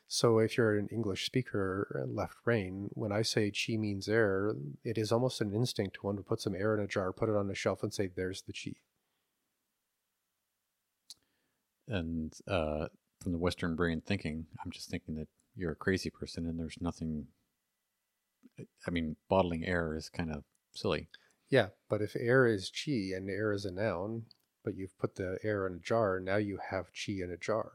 So 0.09 0.39
if 0.39 0.57
you're 0.57 0.79
an 0.79 0.89
English 0.89 1.25
speaker, 1.25 2.03
uh, 2.03 2.07
left 2.07 2.43
brain, 2.45 2.91
when 2.93 3.13
I 3.13 3.23
say 3.23 3.51
chi 3.51 3.77
means 3.77 4.09
air, 4.09 4.55
it 4.85 4.99
is 4.99 5.11
almost 5.11 5.41
an 5.41 5.55
instinct 5.55 5.97
to 5.97 6.07
want 6.07 6.19
to 6.19 6.23
put 6.23 6.41
some 6.41 6.55
air 6.55 6.75
in 6.75 6.81
a 6.81 6.87
jar, 6.87 7.13
put 7.13 7.31
it 7.31 7.37
on 7.37 7.51
a 7.51 7.55
shelf, 7.55 7.83
and 7.83 7.95
say, 7.95 8.09
"There's 8.09 8.43
the 8.43 8.53
chi." 8.53 8.75
and 11.89 12.33
uh, 12.47 12.87
from 13.21 13.33
the 13.33 13.39
Western 13.39 13.75
brain 13.77 14.01
thinking, 14.01 14.47
I'm 14.65 14.71
just 14.71 14.89
thinking 14.91 15.15
that 15.17 15.29
you're 15.55 15.73
a 15.73 15.77
crazy 15.77 16.11
person, 16.11 16.47
and 16.47 16.59
there's 16.59 16.79
nothing. 16.81 17.27
I 18.87 18.91
mean, 18.91 19.17
bottling 19.29 19.65
air 19.67 19.95
is 19.95 20.09
kind 20.09 20.31
of 20.31 20.45
silly. 20.73 21.09
Yeah, 21.49 21.69
but 21.89 22.01
if 22.01 22.17
air 22.17 22.47
is 22.47 22.71
chi 22.71 23.15
and 23.15 23.29
air 23.29 23.53
is 23.53 23.65
a 23.65 23.71
noun, 23.71 24.25
but 24.65 24.75
you've 24.77 24.97
put 24.99 25.17
the 25.17 25.39
air 25.43 25.67
in 25.67 25.75
a 25.75 25.79
jar, 25.79 26.21
now 26.21 26.37
you 26.37 26.59
have 26.71 26.87
chi 26.87 27.13
in 27.23 27.31
a 27.31 27.37
jar, 27.37 27.73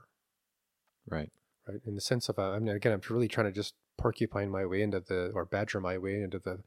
Right. 1.10 1.32
Right? 1.68 1.80
In 1.86 1.96
the 1.96 2.02
sense 2.02 2.30
of, 2.30 2.40
uh, 2.40 2.52
I 2.52 2.60
mean, 2.60 2.76
again, 2.76 2.94
I'm 2.94 3.02
really 3.10 3.28
trying 3.28 3.48
to 3.48 3.52
just 3.52 3.74
porcupine 3.98 4.50
my 4.50 4.66
way 4.66 4.82
into 4.82 5.00
the, 5.00 5.32
or 5.34 5.46
badger 5.46 5.80
my 5.80 5.98
way 5.98 6.22
into 6.22 6.40
the, 6.40 6.60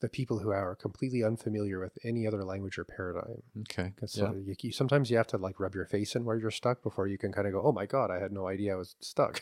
the 0.00 0.08
people 0.08 0.40
who 0.40 0.50
are 0.50 0.74
completely 0.74 1.22
unfamiliar 1.22 1.80
with 1.80 1.96
any 2.04 2.26
other 2.26 2.44
language 2.44 2.78
or 2.78 2.84
paradigm. 2.84 3.42
Okay. 3.60 3.92
Because 3.94 4.16
Yeah. 4.16 4.32
you, 4.32 4.54
you, 4.60 4.72
sometimes 4.72 5.10
you 5.10 5.16
have 5.16 5.28
to 5.28 5.38
like 5.38 5.60
rub 5.60 5.74
your 5.74 5.86
face 5.86 6.14
in 6.14 6.24
where 6.24 6.36
you're 6.36 6.50
stuck 6.50 6.82
before 6.82 7.06
you 7.06 7.16
can 7.18 7.32
kind 7.32 7.46
of 7.46 7.52
go, 7.52 7.62
oh 7.64 7.72
my 7.72 7.86
God, 7.86 8.10
I 8.10 8.18
had 8.18 8.32
no 8.32 8.46
idea 8.48 8.74
I 8.74 8.76
was 8.76 8.96
stuck. 9.00 9.40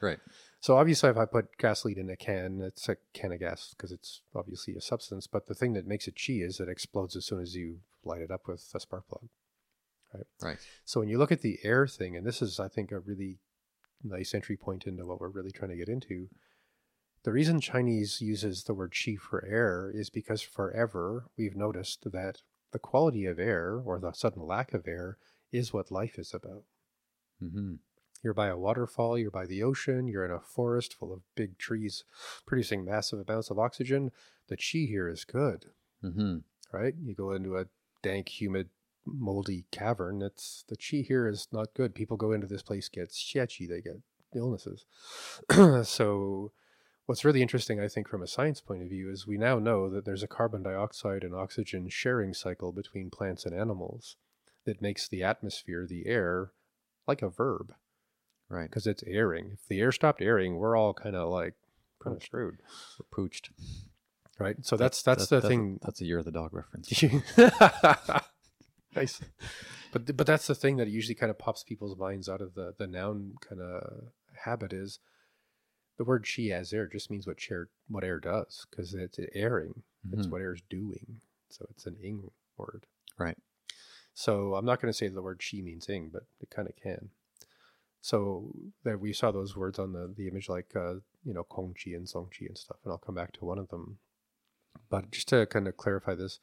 Right. 0.00 0.18
So 0.60 0.76
obviously, 0.76 1.10
if 1.10 1.16
I 1.16 1.24
put 1.24 1.58
gasoline 1.58 1.98
in 1.98 2.08
a 2.08 2.14
can, 2.16 2.60
it's 2.60 2.88
a 2.88 2.96
can 3.12 3.32
of 3.32 3.40
gas 3.40 3.74
because 3.76 3.90
it's 3.90 4.20
obviously 4.32 4.76
a 4.76 4.80
substance. 4.80 5.26
But 5.26 5.48
the 5.48 5.54
thing 5.54 5.72
that 5.72 5.88
makes 5.88 6.06
it 6.06 6.14
chi 6.14 6.34
is 6.34 6.60
it 6.60 6.68
explodes 6.68 7.16
as 7.16 7.26
soon 7.26 7.40
as 7.42 7.56
you 7.56 7.80
light 8.04 8.20
it 8.20 8.30
up 8.30 8.46
with 8.46 8.64
a 8.72 8.78
spark 8.78 9.08
plug. 9.08 9.28
Right. 10.14 10.26
Right. 10.40 10.58
So 10.84 11.00
when 11.00 11.08
you 11.08 11.18
look 11.18 11.32
at 11.32 11.40
the 11.40 11.58
air 11.64 11.88
thing, 11.88 12.16
and 12.16 12.24
this 12.24 12.40
is, 12.40 12.60
I 12.60 12.68
think, 12.68 12.92
a 12.92 13.00
really 13.00 13.38
nice 14.04 14.34
entry 14.34 14.56
point 14.56 14.86
into 14.86 15.06
what 15.06 15.20
we're 15.20 15.28
really 15.28 15.50
trying 15.52 15.70
to 15.70 15.76
get 15.76 15.88
into. 15.88 16.28
The 17.24 17.32
reason 17.32 17.60
Chinese 17.60 18.20
uses 18.20 18.64
the 18.64 18.74
word 18.74 18.92
chi 18.92 19.14
for 19.16 19.44
air 19.44 19.90
is 19.94 20.10
because 20.10 20.42
forever 20.42 21.26
we've 21.38 21.56
noticed 21.56 22.10
that 22.10 22.42
the 22.72 22.78
quality 22.80 23.26
of 23.26 23.38
air 23.38 23.80
or 23.84 23.98
the 23.98 24.12
sudden 24.12 24.44
lack 24.44 24.72
of 24.74 24.88
air 24.88 25.18
is 25.52 25.72
what 25.72 25.90
life 25.92 26.18
is 26.18 26.34
about. 26.34 26.64
Mm-hmm. 27.42 27.74
You're 28.24 28.34
by 28.34 28.48
a 28.48 28.56
waterfall, 28.56 29.18
you're 29.18 29.30
by 29.30 29.46
the 29.46 29.62
ocean, 29.62 30.06
you're 30.08 30.24
in 30.24 30.30
a 30.30 30.40
forest 30.40 30.94
full 30.94 31.12
of 31.12 31.22
big 31.36 31.58
trees 31.58 32.04
producing 32.46 32.84
massive 32.84 33.24
amounts 33.26 33.50
of 33.50 33.58
oxygen. 33.58 34.10
The 34.48 34.56
chi 34.56 34.86
here 34.88 35.08
is 35.08 35.24
good, 35.24 35.66
Mm-hmm. 36.04 36.38
right? 36.72 36.94
You 37.00 37.14
go 37.14 37.32
into 37.32 37.56
a 37.56 37.66
dank, 38.02 38.28
humid, 38.40 38.70
moldy 39.04 39.64
cavern, 39.70 40.22
it's 40.22 40.64
the 40.68 40.76
chi 40.76 40.98
here 41.06 41.28
is 41.28 41.48
not 41.52 41.74
good. 41.74 41.94
People 41.94 42.16
go 42.16 42.32
into 42.32 42.46
this 42.46 42.62
place 42.62 42.88
get 42.88 43.12
sketchy, 43.12 43.66
they 43.66 43.80
get 43.80 44.00
illnesses. 44.34 44.84
so 45.84 46.52
what's 47.06 47.24
really 47.24 47.42
interesting, 47.42 47.80
I 47.80 47.88
think, 47.88 48.08
from 48.08 48.22
a 48.22 48.26
science 48.26 48.60
point 48.60 48.82
of 48.82 48.88
view, 48.88 49.10
is 49.10 49.26
we 49.26 49.36
now 49.38 49.58
know 49.58 49.90
that 49.90 50.04
there's 50.04 50.22
a 50.22 50.28
carbon 50.28 50.62
dioxide 50.62 51.24
and 51.24 51.34
oxygen 51.34 51.88
sharing 51.88 52.32
cycle 52.34 52.72
between 52.72 53.10
plants 53.10 53.44
and 53.44 53.54
animals 53.54 54.16
that 54.64 54.80
makes 54.82 55.08
the 55.08 55.22
atmosphere, 55.22 55.86
the 55.88 56.06
air, 56.06 56.52
like 57.06 57.22
a 57.22 57.28
verb 57.28 57.74
Right. 58.48 58.68
because 58.68 58.86
it's 58.86 59.02
airing. 59.06 59.50
If 59.54 59.66
the 59.68 59.80
air 59.80 59.92
stopped 59.92 60.20
airing, 60.22 60.56
we're 60.56 60.76
all 60.76 60.92
kind 60.94 61.16
of 61.16 61.30
like 61.30 61.54
kind 62.02 62.16
of 62.16 62.22
screwed, 62.22 62.58
We're 62.98 63.24
pooched. 63.26 63.48
right? 64.38 64.56
So 64.62 64.76
that's 64.76 65.02
that's, 65.02 65.26
the 65.28 65.40
thing. 65.40 65.78
That's 65.82 66.00
a 66.00 66.04
year 66.04 66.18
of 66.18 66.24
the 66.26 66.32
dog 66.32 66.52
reference. 66.52 66.92
nice, 68.94 69.20
but 69.92 70.16
but 70.16 70.26
that's 70.26 70.46
the 70.46 70.54
thing 70.54 70.76
that 70.76 70.88
usually 70.88 71.14
kind 71.14 71.30
of 71.30 71.38
pops 71.38 71.62
people's 71.64 71.96
minds 71.98 72.28
out 72.28 72.40
of 72.40 72.54
the 72.54 72.74
the 72.78 72.86
noun 72.86 73.34
kind 73.46 73.60
of 73.60 74.08
habit 74.44 74.72
is 74.72 74.98
the 75.98 76.04
word 76.04 76.26
chi 76.26 76.44
as 76.44 76.72
air 76.72 76.86
just 76.86 77.10
means 77.10 77.26
what 77.26 77.36
chair 77.38 77.68
what 77.88 78.04
air 78.04 78.18
does 78.18 78.66
because 78.70 78.94
it's 78.94 79.18
airing. 79.34 79.82
It's 80.12 80.26
Mhm. 80.26 80.30
what 80.30 80.40
is 80.42 80.62
doing. 80.68 81.20
So 81.50 81.66
it's 81.70 81.86
an 81.86 81.96
ing 82.02 82.30
word. 82.56 82.86
Right. 83.18 83.38
So 84.14 84.54
I'm 84.56 84.64
not 84.64 84.80
going 84.80 84.90
to 84.92 84.96
say 84.96 85.08
the 85.08 85.22
word 85.22 85.40
chi 85.40 85.60
means 85.60 85.88
ing, 85.88 86.08
but 86.12 86.24
it 86.40 86.50
kind 86.50 86.68
of 86.68 86.74
can. 86.76 87.10
So 88.00 88.52
that 88.82 89.00
we 89.00 89.12
saw 89.12 89.30
those 89.30 89.56
words 89.56 89.78
on 89.78 89.92
the, 89.92 90.12
the 90.14 90.26
image 90.26 90.48
like, 90.48 90.74
uh, 90.74 90.94
you 91.24 91.32
know, 91.32 91.44
kong 91.44 91.74
chi 91.74 91.92
and 91.92 92.08
song 92.08 92.30
chi 92.36 92.46
and 92.46 92.58
stuff. 92.58 92.78
And 92.84 92.90
I'll 92.90 92.98
come 92.98 93.14
back 93.14 93.32
to 93.34 93.44
one 93.44 93.58
of 93.58 93.68
them. 93.68 93.98
But 94.88 95.10
just 95.12 95.28
to 95.28 95.46
kind 95.46 95.68
of 95.68 95.76
clarify 95.76 96.14
this, 96.16 96.40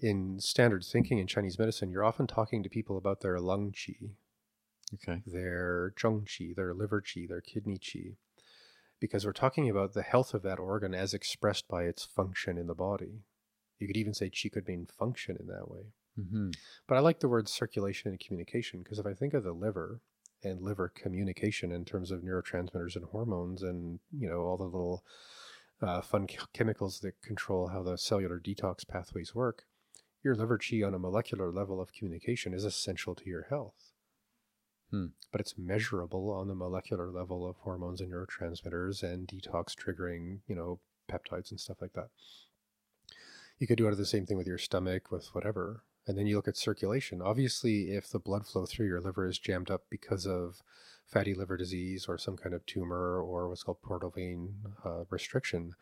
in 0.00 0.38
standard 0.40 0.84
thinking 0.84 1.18
in 1.18 1.26
Chinese 1.26 1.58
medicine, 1.58 1.90
you're 1.90 2.04
often 2.04 2.26
talking 2.26 2.62
to 2.62 2.68
people 2.68 2.96
about 2.96 3.20
their 3.20 3.38
lung 3.40 3.72
qi, 3.72 4.10
Okay. 4.94 5.22
their 5.26 5.92
zhong 5.96 6.24
qi, 6.24 6.54
their 6.54 6.74
liver 6.74 7.02
qi, 7.02 7.28
their 7.28 7.40
kidney 7.40 7.78
qi, 7.78 8.16
because 9.00 9.24
we're 9.26 9.32
talking 9.32 9.68
about 9.68 9.94
the 9.94 10.02
health 10.02 10.34
of 10.34 10.42
that 10.42 10.58
organ 10.58 10.94
as 10.94 11.14
expressed 11.14 11.68
by 11.68 11.84
its 11.84 12.04
function 12.04 12.58
in 12.58 12.66
the 12.66 12.74
body. 12.74 13.22
You 13.78 13.86
could 13.86 13.96
even 13.96 14.14
say 14.14 14.30
qi 14.30 14.50
could 14.50 14.66
mean 14.66 14.86
function 14.86 15.36
in 15.38 15.46
that 15.46 15.70
way. 15.70 15.92
Mm-hmm. 16.18 16.50
But 16.86 16.96
I 16.96 17.00
like 17.00 17.20
the 17.20 17.28
words 17.28 17.52
circulation 17.52 18.10
and 18.10 18.18
communication 18.18 18.82
because 18.82 18.98
if 18.98 19.06
I 19.06 19.14
think 19.14 19.34
of 19.34 19.44
the 19.44 19.52
liver 19.52 20.00
and 20.42 20.60
liver 20.60 20.88
communication 20.94 21.70
in 21.72 21.84
terms 21.84 22.10
of 22.10 22.22
neurotransmitters 22.22 22.96
and 22.96 23.04
hormones 23.06 23.62
and 23.62 24.00
you 24.16 24.28
know 24.28 24.40
all 24.40 24.56
the 24.56 24.64
little 24.64 25.04
uh, 25.80 26.00
fun 26.00 26.26
ch- 26.26 26.38
chemicals 26.52 27.00
that 27.00 27.20
control 27.22 27.68
how 27.68 27.82
the 27.82 27.96
cellular 27.96 28.40
detox 28.40 28.86
pathways 28.86 29.34
work, 29.34 29.64
your 30.22 30.34
liver 30.34 30.58
chi 30.58 30.82
on 30.82 30.94
a 30.94 30.98
molecular 30.98 31.50
level 31.50 31.80
of 31.80 31.92
communication 31.92 32.52
is 32.52 32.64
essential 32.64 33.14
to 33.14 33.28
your 33.28 33.46
health. 33.48 33.92
Hmm. 34.90 35.06
But 35.30 35.40
it's 35.40 35.58
measurable 35.58 36.30
on 36.30 36.48
the 36.48 36.54
molecular 36.54 37.10
level 37.10 37.46
of 37.46 37.56
hormones 37.58 38.00
and 38.00 38.12
neurotransmitters 38.12 39.02
and 39.02 39.28
detox 39.28 39.74
triggering, 39.74 40.38
you 40.46 40.54
know, 40.54 40.80
peptides 41.10 41.50
and 41.50 41.60
stuff 41.60 41.78
like 41.80 41.92
that. 41.92 42.08
You 43.58 43.66
could 43.66 43.78
do 43.78 43.88
it 43.88 43.94
the 43.96 44.06
same 44.06 44.24
thing 44.24 44.36
with 44.36 44.46
your 44.46 44.58
stomach, 44.58 45.10
with 45.10 45.28
whatever. 45.34 45.82
And 46.06 46.16
then 46.16 46.26
you 46.26 46.36
look 46.36 46.48
at 46.48 46.56
circulation. 46.56 47.20
Obviously, 47.20 47.90
if 47.90 48.08
the 48.08 48.18
blood 48.18 48.46
flow 48.46 48.64
through 48.64 48.86
your 48.86 49.00
liver 49.00 49.26
is 49.28 49.38
jammed 49.38 49.70
up 49.70 49.82
because 49.90 50.26
of 50.26 50.62
fatty 51.04 51.34
liver 51.34 51.56
disease 51.56 52.06
or 52.08 52.16
some 52.16 52.36
kind 52.36 52.54
of 52.54 52.64
tumor 52.64 53.20
or 53.20 53.48
what's 53.48 53.62
called 53.62 53.82
portal 53.82 54.10
vein 54.10 54.54
uh, 54.84 55.04
restriction, 55.10 55.74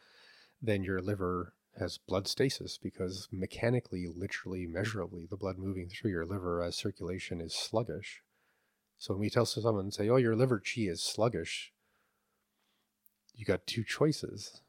then 0.60 0.82
your 0.82 1.00
liver 1.00 1.52
has 1.78 1.98
blood 1.98 2.26
stasis 2.26 2.78
because 2.78 3.28
mechanically, 3.30 4.06
literally, 4.14 4.66
measurably, 4.66 5.26
the 5.28 5.36
blood 5.36 5.58
moving 5.58 5.88
through 5.88 6.10
your 6.10 6.24
liver 6.24 6.62
as 6.62 6.76
circulation 6.76 7.40
is 7.40 7.54
sluggish. 7.54 8.22
So 8.98 9.14
when 9.14 9.20
we 9.20 9.30
tell 9.30 9.46
someone, 9.46 9.90
say, 9.90 10.08
oh, 10.08 10.16
your 10.16 10.36
liver 10.36 10.58
chi 10.58 10.82
is 10.82 11.02
sluggish, 11.02 11.72
you 13.34 13.44
got 13.44 13.66
two 13.66 13.84
choices. 13.84 14.62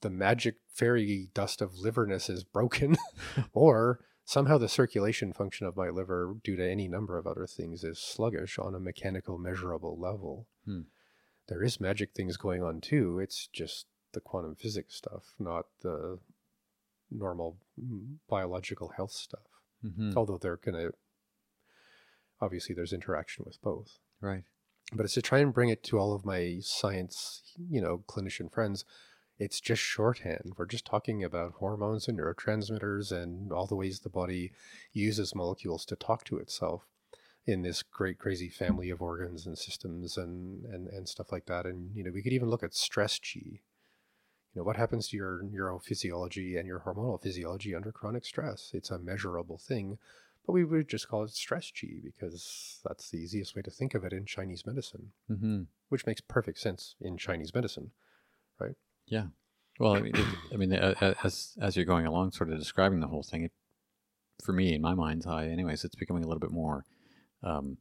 The 0.00 0.10
magic 0.10 0.56
fairy 0.68 1.28
dust 1.34 1.60
of 1.60 1.78
liverness 1.78 2.30
is 2.30 2.44
broken, 2.44 2.96
or 3.52 4.00
somehow 4.24 4.58
the 4.58 4.68
circulation 4.68 5.32
function 5.32 5.66
of 5.66 5.76
my 5.76 5.90
liver, 5.90 6.34
due 6.42 6.56
to 6.56 6.70
any 6.70 6.88
number 6.88 7.18
of 7.18 7.26
other 7.26 7.46
things, 7.46 7.84
is 7.84 7.98
sluggish 7.98 8.58
on 8.58 8.74
a 8.74 8.80
mechanical, 8.80 9.38
measurable 9.38 9.98
level. 9.98 10.46
Hmm. 10.64 10.82
There 11.48 11.62
is 11.62 11.80
magic 11.80 12.12
things 12.14 12.36
going 12.36 12.62
on 12.62 12.80
too. 12.80 13.18
It's 13.18 13.46
just 13.46 13.86
the 14.12 14.20
quantum 14.20 14.54
physics 14.54 14.96
stuff, 14.96 15.34
not 15.38 15.66
the 15.82 16.18
normal 17.10 17.58
mm, 17.80 18.16
biological 18.28 18.88
health 18.96 19.12
stuff. 19.12 19.40
Mm-hmm. 19.84 20.12
Although 20.16 20.38
they're 20.38 20.56
going 20.56 20.74
to, 20.74 20.92
obviously, 22.40 22.74
there's 22.74 22.92
interaction 22.92 23.44
with 23.46 23.60
both 23.62 23.98
Right. 24.20 24.44
but 24.92 25.04
it's 25.04 25.14
to 25.14 25.22
try 25.22 25.38
and 25.38 25.54
bring 25.54 25.70
it 25.70 25.82
to 25.84 25.98
all 25.98 26.12
of 26.12 26.26
my 26.26 26.58
science, 26.60 27.42
you 27.68 27.80
know, 27.80 28.04
clinician 28.08 28.52
friends. 28.52 28.84
It's 29.38 29.58
just 29.60 29.80
shorthand. 29.80 30.52
We're 30.58 30.66
just 30.66 30.84
talking 30.84 31.24
about 31.24 31.52
hormones 31.54 32.06
and 32.06 32.18
neurotransmitters 32.18 33.10
and 33.10 33.50
all 33.50 33.66
the 33.66 33.74
ways 33.74 34.00
the 34.00 34.10
body 34.10 34.52
uses 34.92 35.34
molecules 35.34 35.86
to 35.86 35.96
talk 35.96 36.24
to 36.24 36.36
itself 36.36 36.82
in 37.46 37.62
this 37.62 37.82
great 37.82 38.18
crazy 38.18 38.50
family 38.50 38.90
of 38.90 39.00
organs 39.00 39.46
and 39.46 39.56
systems 39.56 40.18
and 40.18 40.66
and, 40.66 40.88
and 40.88 41.08
stuff 41.08 41.32
like 41.32 41.46
that. 41.46 41.64
And 41.64 41.96
you 41.96 42.04
know, 42.04 42.10
we 42.12 42.22
could 42.22 42.34
even 42.34 42.50
look 42.50 42.62
at 42.62 42.74
stress 42.74 43.18
chi. 43.18 43.60
You 44.54 44.60
know, 44.60 44.64
what 44.64 44.76
happens 44.76 45.08
to 45.08 45.16
your 45.16 45.42
neurophysiology 45.44 46.58
and 46.58 46.66
your 46.66 46.80
hormonal 46.80 47.22
physiology 47.22 47.74
under 47.74 47.92
chronic 47.92 48.24
stress? 48.24 48.70
It's 48.74 48.90
a 48.90 48.98
measurable 48.98 49.58
thing, 49.58 49.98
but 50.44 50.52
we 50.52 50.64
would 50.64 50.88
just 50.88 51.08
call 51.08 51.22
it 51.22 51.30
stress 51.30 51.70
chi 51.70 51.88
because 52.02 52.80
that's 52.84 53.10
the 53.10 53.18
easiest 53.18 53.54
way 53.54 53.62
to 53.62 53.70
think 53.70 53.94
of 53.94 54.04
it 54.04 54.12
in 54.12 54.26
Chinese 54.26 54.66
medicine 54.66 55.12
Mm-hmm. 55.30 55.62
which 55.88 56.06
makes 56.06 56.20
perfect 56.20 56.58
sense 56.58 56.96
in 57.00 57.16
Chinese 57.16 57.54
medicine. 57.54 57.92
Right 58.58 58.74
yeah. 59.10 59.26
Well, 59.78 59.96
I 59.96 60.00
mean, 60.00 60.14
it, 60.14 60.26
I 60.52 60.56
mean, 60.56 60.72
as 60.72 61.56
as 61.60 61.76
you're 61.76 61.86
going 61.86 62.06
along, 62.06 62.32
sort 62.32 62.50
of 62.50 62.58
describing 62.58 63.00
the 63.00 63.08
whole 63.08 63.22
thing, 63.22 63.44
it, 63.44 63.52
for 64.44 64.52
me, 64.52 64.74
in 64.74 64.82
my 64.82 64.94
mind's 64.94 65.26
eye, 65.26 65.46
anyways, 65.46 65.84
it's 65.84 65.94
becoming 65.94 66.22
a 66.22 66.26
little 66.26 66.40
bit 66.40 66.50
more 66.50 66.84
um, 67.42 67.78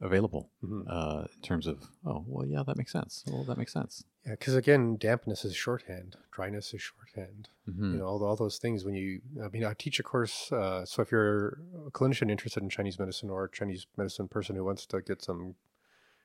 available 0.00 0.50
Mhm. 0.62 0.84
uh, 0.88 1.26
in 1.34 1.40
terms 1.42 1.66
of, 1.66 1.88
oh, 2.04 2.24
well, 2.28 2.46
yeah, 2.46 2.62
that 2.66 2.76
makes 2.76 2.92
sense. 2.92 3.24
Well, 3.26 3.44
that 3.44 3.56
makes 3.56 3.72
sense. 3.72 4.04
Yeah, 4.26 4.32
because 4.32 4.54
again, 4.54 4.96
dampness 4.96 5.44
is 5.44 5.56
shorthand, 5.56 6.16
dryness 6.30 6.74
is 6.74 6.82
shorthand. 6.82 7.48
Mm-hmm. 7.68 7.92
You 7.92 7.98
know, 7.98 8.06
all, 8.06 8.22
all 8.24 8.36
those 8.36 8.58
things. 8.58 8.84
When 8.84 8.94
you, 8.94 9.20
I 9.42 9.48
mean, 9.48 9.64
I 9.64 9.72
teach 9.74 9.98
a 9.98 10.02
course. 10.02 10.52
Uh, 10.52 10.84
so 10.84 11.00
if 11.02 11.10
you're 11.10 11.60
a 11.86 11.90
clinician 11.90 12.30
interested 12.30 12.62
in 12.62 12.68
Chinese 12.68 12.98
medicine 12.98 13.30
or 13.30 13.44
a 13.44 13.50
Chinese 13.50 13.86
medicine 13.96 14.28
person 14.28 14.54
who 14.56 14.64
wants 14.64 14.84
to 14.86 15.00
get 15.00 15.22
some 15.22 15.54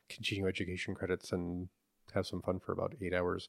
continuing 0.10 0.50
education 0.50 0.94
credits 0.94 1.32
and 1.32 1.70
have 2.14 2.28
some 2.28 2.42
fun 2.42 2.60
for 2.60 2.74
about 2.74 2.96
eight 3.02 3.14
hours, 3.14 3.48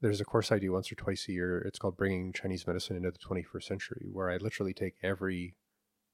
there's 0.00 0.20
a 0.20 0.24
course 0.24 0.52
I 0.52 0.60
do 0.60 0.70
once 0.72 0.92
or 0.92 0.94
twice 0.94 1.26
a 1.28 1.32
year. 1.32 1.58
It's 1.62 1.78
called 1.80 1.96
Bringing 1.96 2.32
Chinese 2.32 2.66
Medicine 2.66 2.94
into 2.96 3.10
the 3.10 3.18
21st 3.18 3.64
Century, 3.64 4.06
where 4.12 4.30
I 4.30 4.36
literally 4.36 4.72
take 4.74 4.94
every 5.02 5.56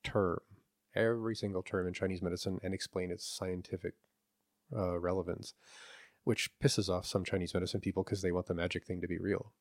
term 0.03 0.40
every 0.95 1.34
single 1.36 1.62
term 1.62 1.86
in 1.86 1.95
Chinese 1.95 2.22
medicine 2.22 2.59
and 2.62 2.72
explain 2.74 3.11
its 3.11 3.26
scientific 3.26 3.95
uh, 4.74 4.99
relevance, 4.99 5.55
which 6.24 6.51
pisses 6.62 6.88
off 6.88 7.07
some 7.07 7.24
Chinese 7.24 7.55
medicine 7.55 7.80
people 7.80 8.03
because 8.03 8.22
they 8.22 8.32
want 8.32 8.47
the 8.47 8.55
magic 8.55 8.84
thing 8.86 9.01
to 9.01 9.09
be 9.09 9.18
real. 9.18 9.53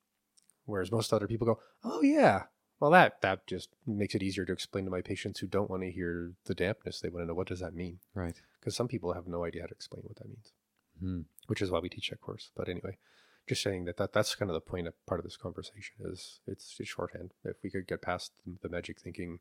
Whereas 0.65 0.91
most 0.91 1.11
other 1.11 1.27
people 1.27 1.45
go, 1.45 1.59
"Oh 1.83 2.01
yeah, 2.01 2.43
well 2.79 2.91
that 2.91 3.21
that 3.21 3.45
just 3.47 3.69
makes 3.85 4.15
it 4.15 4.23
easier 4.23 4.45
to 4.45 4.53
explain 4.53 4.85
to 4.85 4.91
my 4.91 5.01
patients 5.01 5.39
who 5.39 5.47
don't 5.47 5.69
want 5.69 5.83
to 5.83 5.91
hear 5.91 6.33
the 6.45 6.55
dampness. 6.55 6.99
They 7.01 7.09
want 7.09 7.23
to 7.23 7.27
know 7.27 7.33
what 7.33 7.47
does 7.47 7.59
that 7.59 7.73
mean 7.75 7.99
Right. 8.13 8.41
because 8.59 8.75
some 8.75 8.87
people 8.87 9.13
have 9.13 9.27
no 9.27 9.43
idea 9.43 9.61
how 9.63 9.67
to 9.67 9.73
explain 9.73 10.03
what 10.03 10.15
that 10.17 10.27
means, 10.27 10.53
Hmm. 10.99 11.21
which 11.47 11.61
is 11.61 11.69
why 11.69 11.79
we 11.79 11.89
teach 11.89 12.09
that 12.11 12.21
course. 12.21 12.51
But 12.55 12.69
anyway, 12.69 12.97
just 13.45 13.61
saying 13.61 13.83
that, 13.85 13.97
that 13.97 14.13
that's 14.13 14.35
kind 14.35 14.49
of 14.49 14.53
the 14.55 14.61
point 14.61 14.87
of 14.87 15.05
part 15.05 15.19
of 15.19 15.25
this 15.25 15.35
conversation 15.35 15.95
is 16.05 16.39
it's 16.47 16.77
just 16.77 16.91
shorthand. 16.91 17.33
If 17.43 17.57
we 17.61 17.69
could 17.69 17.87
get 17.87 18.01
past 18.01 18.31
the 18.61 18.69
magic 18.69 19.01
thinking, 19.01 19.39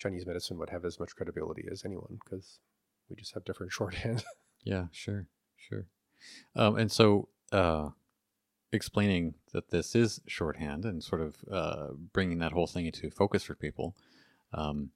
Chinese 0.00 0.26
medicine 0.26 0.58
would 0.58 0.70
have 0.70 0.84
as 0.84 0.98
much 0.98 1.14
credibility 1.14 1.64
as 1.70 1.84
anyone 1.84 2.18
because 2.24 2.58
we 3.08 3.14
just 3.16 3.34
have 3.34 3.44
different 3.44 3.70
shorthand. 3.78 4.24
Yeah, 4.64 4.86
sure, 4.90 5.26
sure. 5.56 5.86
Um, 6.56 6.76
and 6.76 6.90
so, 6.90 7.28
uh, 7.52 7.90
explaining 8.72 9.34
that 9.52 9.70
this 9.70 9.94
is 9.94 10.20
shorthand 10.26 10.84
and 10.84 11.02
sort 11.02 11.20
of 11.20 11.36
uh, 11.50 11.88
bringing 12.12 12.38
that 12.38 12.52
whole 12.52 12.66
thing 12.66 12.86
into 12.86 13.10
focus 13.10 13.42
for 13.44 13.54
people, 13.54 13.94
um, 14.52 14.90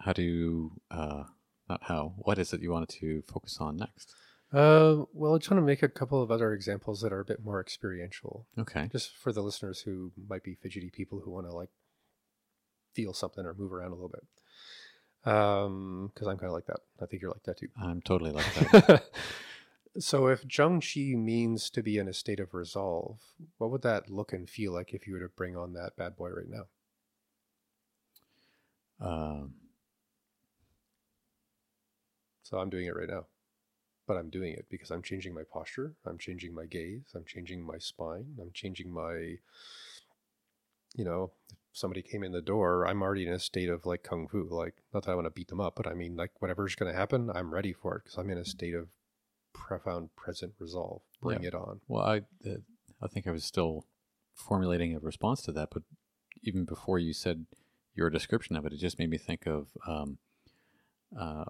how 0.00 0.12
do 0.12 0.22
you, 0.22 0.72
uh, 0.90 1.24
not 1.68 1.82
how, 1.84 2.14
what 2.18 2.38
is 2.38 2.52
it 2.52 2.60
you 2.62 2.70
wanted 2.70 2.88
to 2.88 3.22
focus 3.22 3.58
on 3.60 3.76
next? 3.76 4.14
uh, 4.52 5.04
well, 5.12 5.34
I 5.34 5.38
just 5.38 5.50
want 5.50 5.62
to 5.62 5.66
make 5.66 5.82
a 5.82 5.88
couple 5.88 6.20
of 6.22 6.30
other 6.32 6.52
examples 6.52 7.00
that 7.02 7.12
are 7.12 7.20
a 7.20 7.24
bit 7.24 7.44
more 7.44 7.60
experiential, 7.60 8.46
Okay. 8.58 8.88
just 8.90 9.16
for 9.16 9.32
the 9.32 9.42
listeners 9.42 9.82
who 9.82 10.10
might 10.28 10.42
be 10.42 10.56
fidgety 10.60 10.90
people 10.90 11.20
who 11.24 11.30
want 11.30 11.46
to 11.46 11.52
like 11.52 11.68
feel 12.94 13.12
something 13.12 13.46
or 13.46 13.54
move 13.54 13.72
around 13.72 13.92
a 13.92 13.94
little 13.94 14.08
bit. 14.08 14.24
Um, 15.24 16.10
because 16.14 16.28
I'm 16.28 16.38
kind 16.38 16.48
of 16.48 16.54
like 16.54 16.66
that. 16.66 16.80
I 17.02 17.06
think 17.06 17.22
you're 17.22 17.30
like 17.30 17.42
that 17.44 17.58
too. 17.58 17.68
I'm 17.80 18.00
totally 18.00 18.32
like 18.32 18.52
that. 18.54 19.04
so 19.98 20.28
if 20.28 20.46
Zhengqi 20.46 21.16
means 21.16 21.68
to 21.70 21.82
be 21.82 21.98
in 21.98 22.08
a 22.08 22.14
state 22.14 22.40
of 22.40 22.54
resolve, 22.54 23.18
what 23.58 23.70
would 23.70 23.82
that 23.82 24.10
look 24.10 24.32
and 24.32 24.48
feel 24.48 24.72
like 24.72 24.94
if 24.94 25.06
you 25.06 25.14
were 25.14 25.20
to 25.20 25.28
bring 25.28 25.56
on 25.56 25.74
that 25.74 25.96
bad 25.96 26.16
boy 26.16 26.30
right 26.30 26.48
now? 26.48 26.64
um, 29.00 29.54
So 32.42 32.58
I'm 32.58 32.70
doing 32.70 32.86
it 32.86 32.96
right 32.96 33.08
now. 33.08 33.26
But 34.06 34.16
I'm 34.16 34.28
doing 34.30 34.54
it 34.54 34.66
because 34.68 34.90
I'm 34.90 35.02
changing 35.02 35.34
my 35.34 35.42
posture, 35.52 35.94
I'm 36.04 36.18
changing 36.18 36.52
my 36.52 36.66
gaze, 36.66 37.12
I'm 37.14 37.24
changing 37.24 37.64
my 37.64 37.78
spine, 37.78 38.36
I'm 38.40 38.50
changing 38.52 38.92
my 38.92 39.36
you 40.96 41.04
know, 41.04 41.30
somebody 41.72 42.02
came 42.02 42.22
in 42.24 42.32
the 42.32 42.40
door, 42.42 42.86
I'm 42.86 43.02
already 43.02 43.26
in 43.26 43.32
a 43.32 43.38
state 43.38 43.68
of 43.68 43.86
like 43.86 44.02
kung 44.02 44.26
fu, 44.28 44.46
like 44.50 44.74
not 44.92 45.04
that 45.04 45.12
I 45.12 45.14
want 45.14 45.26
to 45.26 45.30
beat 45.30 45.48
them 45.48 45.60
up, 45.60 45.74
but 45.76 45.86
I 45.86 45.94
mean 45.94 46.16
like 46.16 46.32
whatever's 46.40 46.74
going 46.74 46.92
to 46.92 46.98
happen, 46.98 47.30
I'm 47.34 47.52
ready 47.54 47.72
for 47.72 47.96
it 47.96 48.04
because 48.04 48.18
I'm 48.18 48.30
in 48.30 48.38
a 48.38 48.44
state 48.44 48.74
of 48.74 48.88
profound 49.52 50.14
present 50.16 50.54
resolve. 50.58 51.02
Bring 51.20 51.42
Yeah. 51.42 51.48
it 51.48 51.54
on. 51.54 51.80
well, 51.88 52.04
I, 52.04 52.18
uh, 52.48 52.56
I 53.02 53.06
think 53.08 53.26
I 53.26 53.30
was 53.30 53.44
still 53.44 53.86
formulating 54.34 54.94
a 54.94 55.00
response 55.00 55.42
to 55.42 55.52
that, 55.52 55.68
but 55.72 55.82
even 56.42 56.64
before 56.64 56.98
you 56.98 57.12
said 57.12 57.46
your 57.94 58.10
description 58.10 58.56
of 58.56 58.64
it, 58.66 58.72
it 58.72 58.78
just 58.78 58.98
made 58.98 59.10
me 59.10 59.18
think 59.18 59.46
of 59.46 59.68
um, 59.86 60.18
uh, 61.18 61.44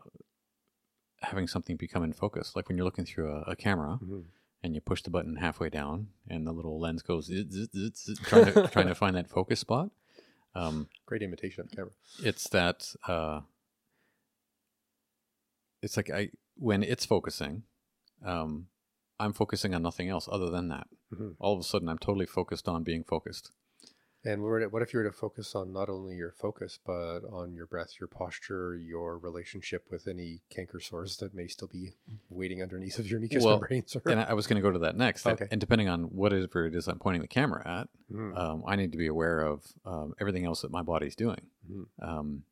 having 1.23 1.47
something 1.47 1.77
become 1.77 2.03
in 2.03 2.13
focus. 2.13 2.55
Like 2.57 2.69
when 2.69 2.77
you're 2.77 2.85
looking 2.85 3.05
through 3.05 3.31
a, 3.31 3.43
a 3.53 3.57
camera 3.57 3.99
Mhm. 4.03 4.25
and 4.63 4.75
you 4.75 4.81
push 4.81 5.03
the 5.03 5.11
button 5.11 5.37
halfway 5.37 5.69
down, 5.71 6.09
and 6.29 6.47
the 6.47 6.53
little 6.53 6.81
lens 6.81 7.03
goes 7.03 7.27
zzz, 7.27 7.69
zzz, 7.73 7.97
zzz, 7.97 8.19
trying 8.21 8.47
to 8.47 8.69
trying 8.69 8.87
to 8.89 8.95
find 9.03 9.15
that 9.17 9.29
focus 9.29 9.61
spot. 9.61 9.91
Um, 10.55 10.89
Great 11.07 11.23
imitation 11.23 11.61
of 11.63 11.71
the 11.71 11.77
camera. 11.77 11.93
it's 12.25 12.49
that 12.51 12.93
uh, 13.07 13.41
it's 15.83 15.97
like 15.97 16.11
I 16.11 16.31
when 16.57 16.83
it's 16.83 17.07
focusing, 17.07 17.63
um, 18.25 18.67
I'm 19.19 19.33
focusing 19.33 19.75
on 19.75 19.83
nothing 19.83 20.09
else 20.09 20.29
other 20.31 20.51
than 20.51 20.69
that. 20.69 20.89
Mhm. 21.13 21.37
All 21.39 21.55
of 21.55 21.61
a 21.61 21.63
sudden, 21.65 21.89
I'm 21.89 21.99
totally 21.99 22.27
focused 22.27 22.69
on 22.69 22.83
being 22.83 23.05
focused. 23.05 23.51
And 24.23 24.43
what 24.43 24.83
if 24.83 24.93
you 24.93 24.99
were 24.99 25.05
to 25.05 25.13
focus 25.17 25.55
on 25.55 25.73
not 25.73 25.89
only 25.89 26.15
your 26.15 26.33
focus, 26.33 26.79
but 26.85 27.21
on 27.33 27.55
your 27.55 27.67
breath, 27.67 27.95
your 27.99 28.07
posture, 28.07 28.77
your 28.77 29.17
relationship 29.17 29.87
with 29.91 30.07
any 30.07 30.43
canker 30.51 30.79
sores 30.79 31.17
that 31.19 31.33
may 31.35 31.47
still 31.47 31.69
be 31.69 31.95
waiting 32.29 32.63
underneath 32.63 32.99
of 32.99 33.11
your 33.11 33.19
mucous 33.19 33.43
Well, 33.43 33.55
membranes? 33.55 33.97
Or, 34.05 34.11
And 34.13 34.21
I 34.21 34.35
was 34.35 34.47
going 34.47 34.57
to 34.57 34.63
go 34.63 34.71
to 34.71 34.79
that 34.81 34.95
next. 34.95 35.27
Okay. 35.27 35.49
And 35.51 35.59
depending 35.59 35.89
on 35.89 36.03
whatever 36.15 36.67
it 36.67 36.75
is 36.75 36.87
I'm 36.87 36.99
pointing 36.99 37.23
the 37.23 37.29
camera 37.29 37.67
at, 37.67 37.89
Mhm. 38.13 38.37
um, 38.37 38.63
I 38.67 38.77
need 38.77 38.93
to 38.93 38.99
be 38.99 39.07
aware 39.07 39.41
of 39.41 39.65
um, 39.87 40.15
everything 40.21 40.45
else 40.45 40.61
that 40.63 40.71
my 40.71 40.83
body's 40.83 41.17
doing. 41.17 41.47
Mhm. 41.71 41.87
Um, 42.03 42.45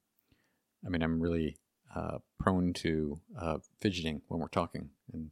I 0.86 0.88
mean, 0.88 1.02
I'm 1.02 1.20
really 1.20 1.58
uh, 1.94 2.18
prone 2.38 2.72
to 2.74 3.20
uh, 3.36 3.58
fidgeting 3.80 4.22
when 4.28 4.40
we're 4.40 4.48
talking, 4.48 4.90
and 5.12 5.30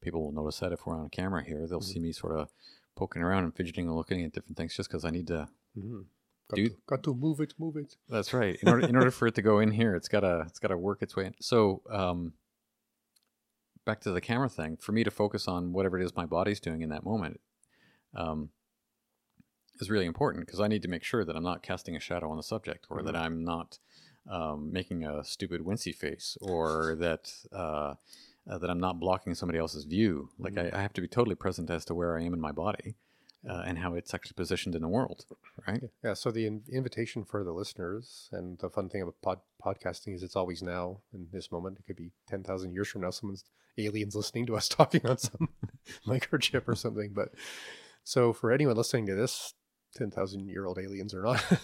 people 0.00 0.22
will 0.22 0.32
notice 0.32 0.60
that 0.60 0.70
if 0.72 0.86
we're 0.86 0.96
on 0.96 1.08
camera 1.08 1.42
here, 1.42 1.66
they'll 1.66 1.80
Mhm. 1.80 1.84
see 1.84 1.98
me 2.00 2.12
sort 2.12 2.36
of 2.36 2.52
poking 2.94 3.22
around 3.22 3.42
and 3.44 3.54
fidgeting 3.56 3.86
and 3.86 3.96
looking 3.96 4.22
at 4.22 4.32
different 4.32 4.56
things 4.56 4.76
just 4.76 4.88
because 4.88 5.04
I 5.04 5.10
need 5.10 5.26
to. 5.28 5.48
Mhm. 5.76 6.04
Got, 6.48 6.56
Dude. 6.56 6.72
to, 6.72 6.76
got 6.86 7.02
to 7.04 7.14
move 7.14 7.40
it, 7.40 7.54
move 7.58 7.76
it. 7.76 7.96
That's 8.08 8.34
right. 8.34 8.58
In 8.60 8.68
order, 8.68 8.86
in 8.86 8.96
order 8.96 9.10
for 9.10 9.26
it 9.26 9.34
to 9.36 9.42
go 9.42 9.60
in 9.60 9.70
here, 9.70 9.94
it's 9.96 10.08
gotta 10.08 10.44
it's 10.46 10.58
gotta 10.58 10.76
work 10.76 11.02
its 11.02 11.16
way 11.16 11.26
in. 11.26 11.34
So, 11.40 11.82
um, 11.90 12.34
back 13.86 14.00
to 14.02 14.12
the 14.12 14.20
camera 14.20 14.48
thing. 14.48 14.76
For 14.76 14.92
me 14.92 15.04
to 15.04 15.10
focus 15.10 15.48
on 15.48 15.72
whatever 15.72 15.98
it 15.98 16.04
is 16.04 16.14
my 16.14 16.26
body's 16.26 16.60
doing 16.60 16.82
in 16.82 16.90
that 16.90 17.02
moment, 17.04 17.40
um, 18.14 18.50
is 19.80 19.90
really 19.90 20.06
important 20.06 20.44
because 20.44 20.60
I 20.60 20.68
need 20.68 20.82
to 20.82 20.88
make 20.88 21.02
sure 21.02 21.24
that 21.24 21.34
I'm 21.34 21.42
not 21.42 21.62
casting 21.62 21.96
a 21.96 22.00
shadow 22.00 22.30
on 22.30 22.36
the 22.36 22.42
subject, 22.42 22.86
or 22.90 23.02
that 23.02 23.16
I'm 23.16 23.42
not 23.42 23.78
um, 24.30 24.70
making 24.70 25.04
a 25.04 25.24
stupid 25.24 25.62
wincy 25.62 25.94
face, 25.94 26.36
or 26.42 26.94
that 26.96 27.32
uh, 27.52 27.94
uh, 28.48 28.58
that 28.58 28.68
I'm 28.68 28.80
not 28.80 29.00
blocking 29.00 29.34
somebody 29.34 29.58
else's 29.58 29.84
view. 29.84 30.28
Like 30.38 30.58
I, 30.58 30.70
I 30.74 30.82
have 30.82 30.92
to 30.94 31.00
be 31.00 31.08
totally 31.08 31.36
present 31.36 31.70
as 31.70 31.86
to 31.86 31.94
where 31.94 32.18
I 32.18 32.22
am 32.22 32.34
in 32.34 32.40
my 32.40 32.52
body. 32.52 32.96
Uh, 33.48 33.62
and 33.66 33.78
how 33.78 33.94
it's 33.94 34.14
actually 34.14 34.34
positioned 34.34 34.74
in 34.74 34.80
the 34.80 34.88
world, 34.88 35.26
right? 35.68 35.82
Yeah. 36.02 36.14
So 36.14 36.30
the 36.30 36.46
in- 36.46 36.62
invitation 36.72 37.24
for 37.24 37.44
the 37.44 37.52
listeners, 37.52 38.30
and 38.32 38.58
the 38.58 38.70
fun 38.70 38.88
thing 38.88 39.02
about 39.02 39.20
pod- 39.20 39.40
podcasting 39.62 40.14
is 40.14 40.22
it's 40.22 40.36
always 40.36 40.62
now 40.62 41.00
in 41.12 41.28
this 41.30 41.52
moment. 41.52 41.76
It 41.78 41.86
could 41.86 41.96
be 41.96 42.12
ten 42.26 42.42
thousand 42.42 42.72
years 42.72 42.88
from 42.88 43.02
now. 43.02 43.10
Someone's 43.10 43.44
aliens 43.76 44.16
listening 44.16 44.46
to 44.46 44.56
us 44.56 44.68
talking 44.70 45.04
on 45.06 45.18
some 45.18 45.50
microchip 46.06 46.66
or 46.66 46.74
something. 46.74 47.12
But 47.12 47.34
so 48.02 48.32
for 48.32 48.50
anyone 48.50 48.76
listening 48.76 49.06
to 49.06 49.14
this, 49.14 49.52
ten 49.94 50.10
thousand 50.10 50.48
year 50.48 50.64
old 50.64 50.78
aliens 50.78 51.14
or 51.14 51.22
not. 51.22 51.44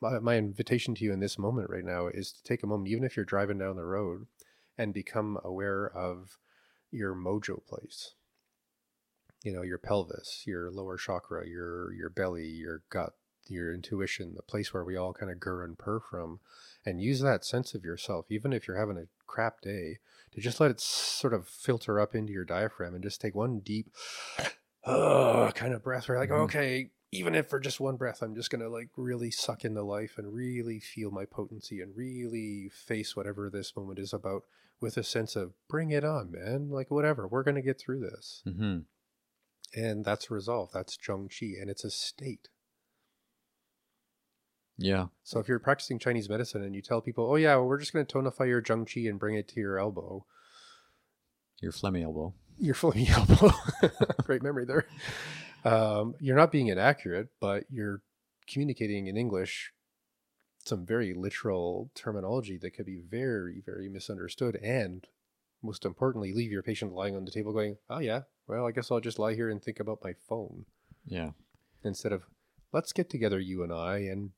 My, 0.00 0.18
my 0.18 0.36
invitation 0.36 0.96
to 0.96 1.04
you 1.04 1.12
in 1.12 1.20
this 1.20 1.38
moment 1.38 1.70
right 1.70 1.84
now 1.84 2.08
is 2.08 2.32
to 2.32 2.42
take 2.42 2.64
a 2.64 2.66
moment, 2.66 2.88
even 2.90 3.04
if 3.04 3.16
you're 3.16 3.24
driving 3.24 3.58
down 3.58 3.76
the 3.76 3.84
road, 3.84 4.26
and 4.76 4.92
become 4.92 5.38
aware 5.44 5.88
of 5.96 6.38
your 6.90 7.14
mojo 7.14 7.64
place 7.64 8.14
you 9.42 9.52
know 9.52 9.62
your 9.62 9.78
pelvis 9.78 10.42
your 10.46 10.70
lower 10.70 10.96
chakra 10.96 11.46
your 11.48 11.92
your 11.92 12.08
belly 12.10 12.46
your 12.46 12.82
gut 12.90 13.14
your 13.48 13.74
intuition 13.74 14.34
the 14.36 14.42
place 14.42 14.72
where 14.72 14.84
we 14.84 14.96
all 14.96 15.12
kind 15.12 15.30
of 15.32 15.38
grr 15.38 15.64
and 15.64 15.78
purr 15.78 15.98
from 16.00 16.38
and 16.86 17.00
use 17.02 17.20
that 17.20 17.44
sense 17.44 17.74
of 17.74 17.84
yourself 17.84 18.26
even 18.30 18.52
if 18.52 18.66
you're 18.68 18.78
having 18.78 18.96
a 18.96 19.06
crap 19.26 19.60
day 19.60 19.98
to 20.32 20.40
just 20.40 20.60
let 20.60 20.70
it 20.70 20.80
sort 20.80 21.34
of 21.34 21.48
filter 21.48 21.98
up 21.98 22.14
into 22.14 22.32
your 22.32 22.44
diaphragm 22.44 22.94
and 22.94 23.02
just 23.02 23.20
take 23.20 23.34
one 23.34 23.58
deep 23.60 23.88
uh, 24.84 25.50
kind 25.52 25.72
of 25.74 25.82
breath 25.82 26.08
where 26.08 26.16
you're 26.16 26.22
like 26.24 26.30
Mhm. 26.30 26.44
okay 26.44 26.90
even 27.10 27.34
if 27.34 27.48
for 27.48 27.60
just 27.60 27.78
one 27.80 27.96
breath 27.96 28.22
i'm 28.22 28.34
just 28.34 28.50
gonna 28.50 28.68
like 28.68 28.88
really 28.96 29.30
suck 29.30 29.64
into 29.64 29.82
life 29.82 30.18
and 30.18 30.34
really 30.34 30.80
feel 30.80 31.10
my 31.10 31.24
potency 31.24 31.80
and 31.80 31.96
really 31.96 32.68
face 32.72 33.14
whatever 33.16 33.50
this 33.50 33.76
moment 33.76 33.98
is 33.98 34.12
about 34.12 34.44
with 34.80 34.96
a 34.96 35.02
sense 35.04 35.36
of 35.36 35.52
bring 35.68 35.90
it 35.90 36.04
on 36.04 36.30
man 36.32 36.68
like 36.70 36.90
whatever 36.90 37.26
we're 37.28 37.42
gonna 37.44 37.62
get 37.62 37.78
through 37.78 38.00
this 38.00 38.42
Mm-hmm. 38.46 38.78
And 39.74 40.04
that's 40.04 40.30
resolve. 40.30 40.70
That's 40.72 40.96
Zhengqi, 40.96 41.60
and 41.60 41.70
it's 41.70 41.84
a 41.84 41.90
state. 41.90 42.48
Yeah. 44.78 45.06
So 45.22 45.38
if 45.38 45.48
you're 45.48 45.58
practicing 45.58 45.98
Chinese 45.98 46.28
medicine 46.28 46.62
and 46.62 46.74
you 46.74 46.82
tell 46.82 47.00
people, 47.00 47.30
"Oh 47.30 47.36
yeah, 47.36 47.54
well, 47.56 47.66
we're 47.66 47.78
just 47.78 47.92
going 47.92 48.04
to 48.06 48.12
tonify 48.14 48.48
your 48.48 48.62
Zhengqi 48.62 49.08
and 49.08 49.18
bring 49.18 49.36
it 49.36 49.48
to 49.48 49.60
your 49.60 49.78
elbow," 49.78 50.26
Your 51.60 51.72
phlegmy 51.72 52.02
elbow. 52.02 52.34
your 52.58 52.74
flaming 52.74 53.08
elbow. 53.10 53.50
Great 54.24 54.42
memory 54.42 54.64
there. 54.64 54.86
Um, 55.64 56.14
you're 56.20 56.36
not 56.36 56.50
being 56.50 56.66
inaccurate, 56.68 57.28
but 57.40 57.64
you're 57.70 58.02
communicating 58.48 59.06
in 59.06 59.16
English 59.16 59.72
some 60.64 60.84
very 60.86 61.12
literal 61.14 61.90
terminology 61.94 62.56
that 62.58 62.72
could 62.72 62.86
be 62.86 62.98
very, 63.00 63.62
very 63.64 63.88
misunderstood, 63.88 64.56
and 64.56 65.06
most 65.62 65.84
importantly, 65.84 66.32
leave 66.32 66.50
your 66.52 66.62
patient 66.62 66.92
lying 66.92 67.14
on 67.16 67.24
the 67.24 67.30
table 67.30 67.52
going, 67.52 67.76
"Oh 67.88 68.00
yeah, 68.00 68.22
well, 68.46 68.66
I 68.66 68.72
guess 68.72 68.90
I'll 68.90 69.00
just 69.00 69.18
lie 69.18 69.34
here 69.34 69.48
and 69.48 69.62
think 69.62 69.80
about 69.80 70.02
my 70.04 70.12
phone." 70.28 70.66
Yeah. 71.06 71.30
instead 71.84 72.12
of 72.12 72.22
let's 72.72 72.92
get 72.92 73.10
together 73.10 73.40
you 73.40 73.62
and 73.64 73.72
i 73.72 73.98
and 73.98 74.30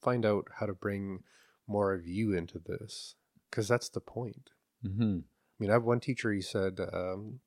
find 0.00 0.24
out 0.24 0.46
how 0.60 0.66
to 0.66 0.72
bring 0.72 1.24
more 1.66 1.92
of 1.92 2.06
you 2.06 2.32
into 2.32 2.58
this 2.60 3.16
because 3.50 3.66
that's 3.66 3.88
the 3.88 4.00
point 4.00 4.50
Mm-hmm. 4.86 5.18
i 5.24 5.56
mean 5.58 5.70
i 5.70 5.72
have 5.72 5.82
one 5.82 5.98
teacher 5.98 6.30
he 6.32 6.40
said 6.40 6.78
um, 6.92 7.40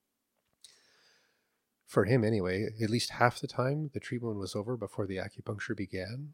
for 1.86 2.04
him 2.04 2.26
anyway 2.26 2.66
at 2.84 2.90
least 2.90 3.12
half 3.12 3.40
the 3.40 3.48
time 3.48 3.90
the 3.94 4.02
treatment 4.02 4.36
was 4.38 4.54
over 4.54 4.76
before 4.76 5.08
the 5.08 5.16
acupuncture 5.18 5.76
began 5.78 6.34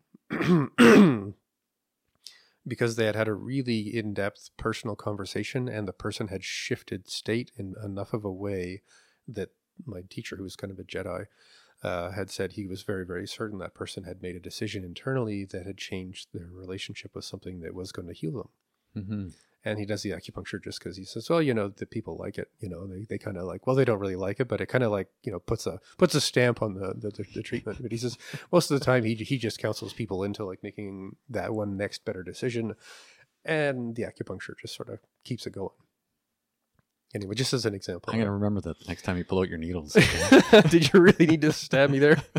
because 2.67 2.95
they 2.95 3.05
had 3.05 3.15
had 3.15 3.27
a 3.27 3.33
really 3.33 3.95
in-depth 3.95 4.49
personal 4.57 4.95
conversation 4.95 5.67
and 5.67 5.87
the 5.87 5.93
person 5.93 6.27
had 6.27 6.43
shifted 6.43 7.09
state 7.09 7.51
in 7.57 7.75
enough 7.83 8.13
of 8.13 8.23
a 8.23 8.31
way 8.31 8.81
that 9.27 9.49
my 9.85 10.01
teacher 10.09 10.35
who 10.35 10.43
was 10.43 10.55
kind 10.55 10.71
of 10.71 10.79
a 10.79 10.83
jedi 10.83 11.25
uh, 11.83 12.11
had 12.11 12.29
said 12.29 12.53
he 12.53 12.67
was 12.67 12.83
very 12.83 13.05
very 13.05 13.27
certain 13.27 13.59
that 13.59 13.73
person 13.73 14.03
had 14.03 14.21
made 14.21 14.35
a 14.35 14.39
decision 14.39 14.83
internally 14.83 15.43
that 15.45 15.65
had 15.65 15.77
changed 15.77 16.29
their 16.33 16.47
relationship 16.51 17.15
with 17.15 17.25
something 17.25 17.59
that 17.59 17.73
was 17.73 17.91
going 17.91 18.07
to 18.07 18.13
heal 18.13 18.31
them 18.31 18.49
Mm-hmm. 18.95 19.27
And 19.65 19.79
he 19.79 19.85
does 19.85 20.01
the 20.03 20.11
acupuncture 20.11 20.61
just 20.63 20.79
because 20.79 20.97
he 20.97 21.05
says 21.05 21.29
well 21.29 21.41
you 21.41 21.53
know 21.53 21.69
the 21.69 21.85
people 21.85 22.17
like 22.17 22.37
it 22.37 22.49
you 22.59 22.69
know 22.69 22.85
they, 22.87 23.05
they 23.09 23.17
kind 23.17 23.37
of 23.37 23.45
like 23.45 23.65
well 23.65 23.75
they 23.75 23.85
don't 23.85 23.99
really 23.99 24.15
like 24.15 24.39
it 24.39 24.47
but 24.47 24.61
it 24.61 24.67
kind 24.67 24.83
of 24.83 24.91
like 24.91 25.07
you 25.23 25.31
know 25.31 25.39
puts 25.39 25.65
a 25.65 25.79
puts 25.97 26.15
a 26.15 26.21
stamp 26.21 26.61
on 26.61 26.73
the, 26.75 26.93
the 26.95 27.09
the 27.09 27.23
the 27.33 27.43
treatment. 27.43 27.81
But 27.81 27.91
he 27.91 27.97
says 27.97 28.17
most 28.51 28.71
of 28.71 28.79
the 28.79 28.85
time 28.85 29.03
he 29.03 29.15
he 29.15 29.37
just 29.37 29.59
counsels 29.59 29.93
people 29.93 30.23
into 30.23 30.45
like 30.45 30.63
making 30.63 31.15
that 31.29 31.53
one 31.53 31.77
next 31.77 32.05
better 32.05 32.23
decision 32.23 32.75
and 33.45 33.95
the 33.95 34.03
acupuncture 34.03 34.57
just 34.59 34.75
sort 34.75 34.89
of 34.89 34.99
keeps 35.23 35.45
it 35.45 35.53
going. 35.53 35.69
Anyway 37.15 37.35
just 37.35 37.53
as 37.53 37.65
an 37.65 37.75
example. 37.75 38.11
I'm 38.13 38.19
gonna 38.19 38.31
remember 38.31 38.61
that 38.61 38.79
the 38.79 38.85
next 38.87 39.03
time 39.03 39.17
you 39.17 39.25
pull 39.25 39.39
out 39.39 39.49
your 39.49 39.57
needles. 39.57 39.93
did 40.69 40.91
you 40.93 40.99
really 40.99 41.25
need 41.25 41.41
to 41.41 41.51
stab 41.51 41.89
me 41.89 41.99
there? 41.99 42.21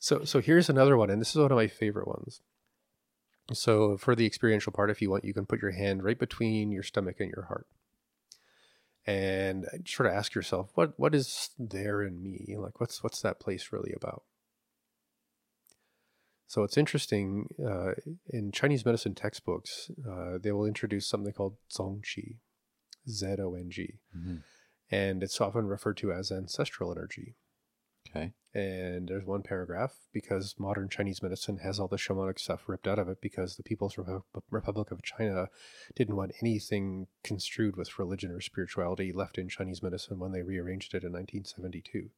So 0.00 0.22
so 0.22 0.40
here's 0.40 0.70
another 0.70 0.96
one 0.96 1.10
and 1.10 1.20
this 1.20 1.30
is 1.30 1.36
one 1.36 1.50
of 1.50 1.56
my 1.56 1.66
favorite 1.66 2.06
ones 2.06 2.40
so 3.52 3.96
for 3.96 4.14
the 4.14 4.26
experiential 4.26 4.72
part 4.72 4.90
if 4.90 5.00
you 5.00 5.10
want 5.10 5.24
you 5.24 5.34
can 5.34 5.46
put 5.46 5.62
your 5.62 5.70
hand 5.72 6.02
right 6.04 6.18
between 6.18 6.70
your 6.70 6.82
stomach 6.82 7.16
and 7.20 7.30
your 7.34 7.44
heart. 7.46 7.66
And 9.06 9.66
sort 9.86 10.06
of 10.08 10.12
ask 10.14 10.34
yourself 10.34 10.70
what 10.74 10.98
what 10.98 11.14
is 11.14 11.50
there 11.58 12.02
in 12.02 12.22
me? 12.22 12.56
Like 12.58 12.78
what's 12.80 13.02
what's 13.02 13.22
that 13.22 13.40
place 13.40 13.72
really 13.72 13.92
about? 13.96 14.22
So 16.46 16.62
it's 16.62 16.78
interesting 16.78 17.48
uh, 17.62 17.92
in 18.28 18.52
chinese 18.52 18.84
medicine 18.86 19.14
textbooks 19.14 19.90
uh, 20.08 20.38
they 20.40 20.50
will 20.52 20.64
introduce 20.64 21.06
something 21.06 21.32
called 21.32 21.56
zongqi 21.70 22.36
z-o-n-g 23.08 23.98
Mhm. 24.16 24.42
and 24.90 25.22
it's 25.22 25.40
often 25.40 25.66
referred 25.66 25.96
to 25.98 26.12
as 26.12 26.30
ancestral 26.32 26.90
energy 26.90 27.34
Okay. 28.10 28.32
and 28.54 29.08
there's 29.08 29.24
one 29.24 29.42
paragraph 29.42 29.92
because 30.12 30.54
modern 30.58 30.88
Chinese 30.88 31.22
medicine 31.22 31.58
has 31.58 31.78
all 31.78 31.88
the 31.88 31.96
shamanic 31.96 32.38
stuff 32.38 32.62
ripped 32.66 32.88
out 32.88 32.98
of 32.98 33.08
it 33.08 33.20
because 33.20 33.56
the 33.56 33.62
People's 33.62 33.96
Repu- 33.96 34.22
Republic 34.50 34.90
of 34.90 35.02
China 35.02 35.48
didn't 35.94 36.16
want 36.16 36.32
anything 36.40 37.06
construed 37.22 37.76
with 37.76 37.98
religion 37.98 38.30
or 38.30 38.40
spirituality 38.40 39.12
left 39.12 39.36
in 39.36 39.48
Chinese 39.48 39.82
medicine 39.82 40.18
when 40.18 40.32
they 40.32 40.42
rearranged 40.42 40.94
it 40.94 41.04
in 41.04 41.12
1972. 41.12 42.10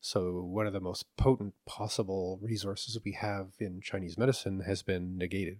So, 0.00 0.40
one 0.40 0.66
of 0.66 0.72
the 0.72 0.80
most 0.80 1.04
potent 1.16 1.54
possible 1.66 2.38
resources 2.40 2.98
we 3.04 3.12
have 3.12 3.48
in 3.58 3.80
Chinese 3.80 4.16
medicine 4.16 4.60
has 4.60 4.82
been 4.82 5.18
negated. 5.18 5.58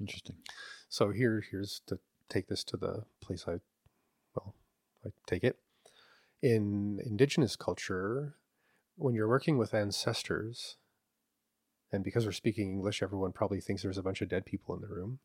Interesting. 0.00 0.36
So 0.88 1.10
here, 1.10 1.44
here's 1.50 1.80
to 1.86 1.98
take 2.28 2.48
this 2.48 2.64
to 2.64 2.76
the 2.76 3.04
place 3.20 3.44
I, 3.46 3.60
well, 4.34 4.54
I 5.04 5.10
take 5.26 5.44
it. 5.44 5.58
In 6.42 7.00
indigenous 7.04 7.56
culture, 7.56 8.36
when 8.96 9.14
you're 9.14 9.28
working 9.28 9.58
with 9.58 9.74
ancestors, 9.74 10.76
and 11.90 12.04
because 12.04 12.26
we're 12.26 12.32
speaking 12.32 12.70
English, 12.70 13.02
everyone 13.02 13.32
probably 13.32 13.60
thinks 13.60 13.82
there's 13.82 13.98
a 13.98 14.02
bunch 14.02 14.20
of 14.20 14.28
dead 14.28 14.44
people 14.44 14.74
in 14.74 14.80
the 14.80 14.88
room. 14.88 15.18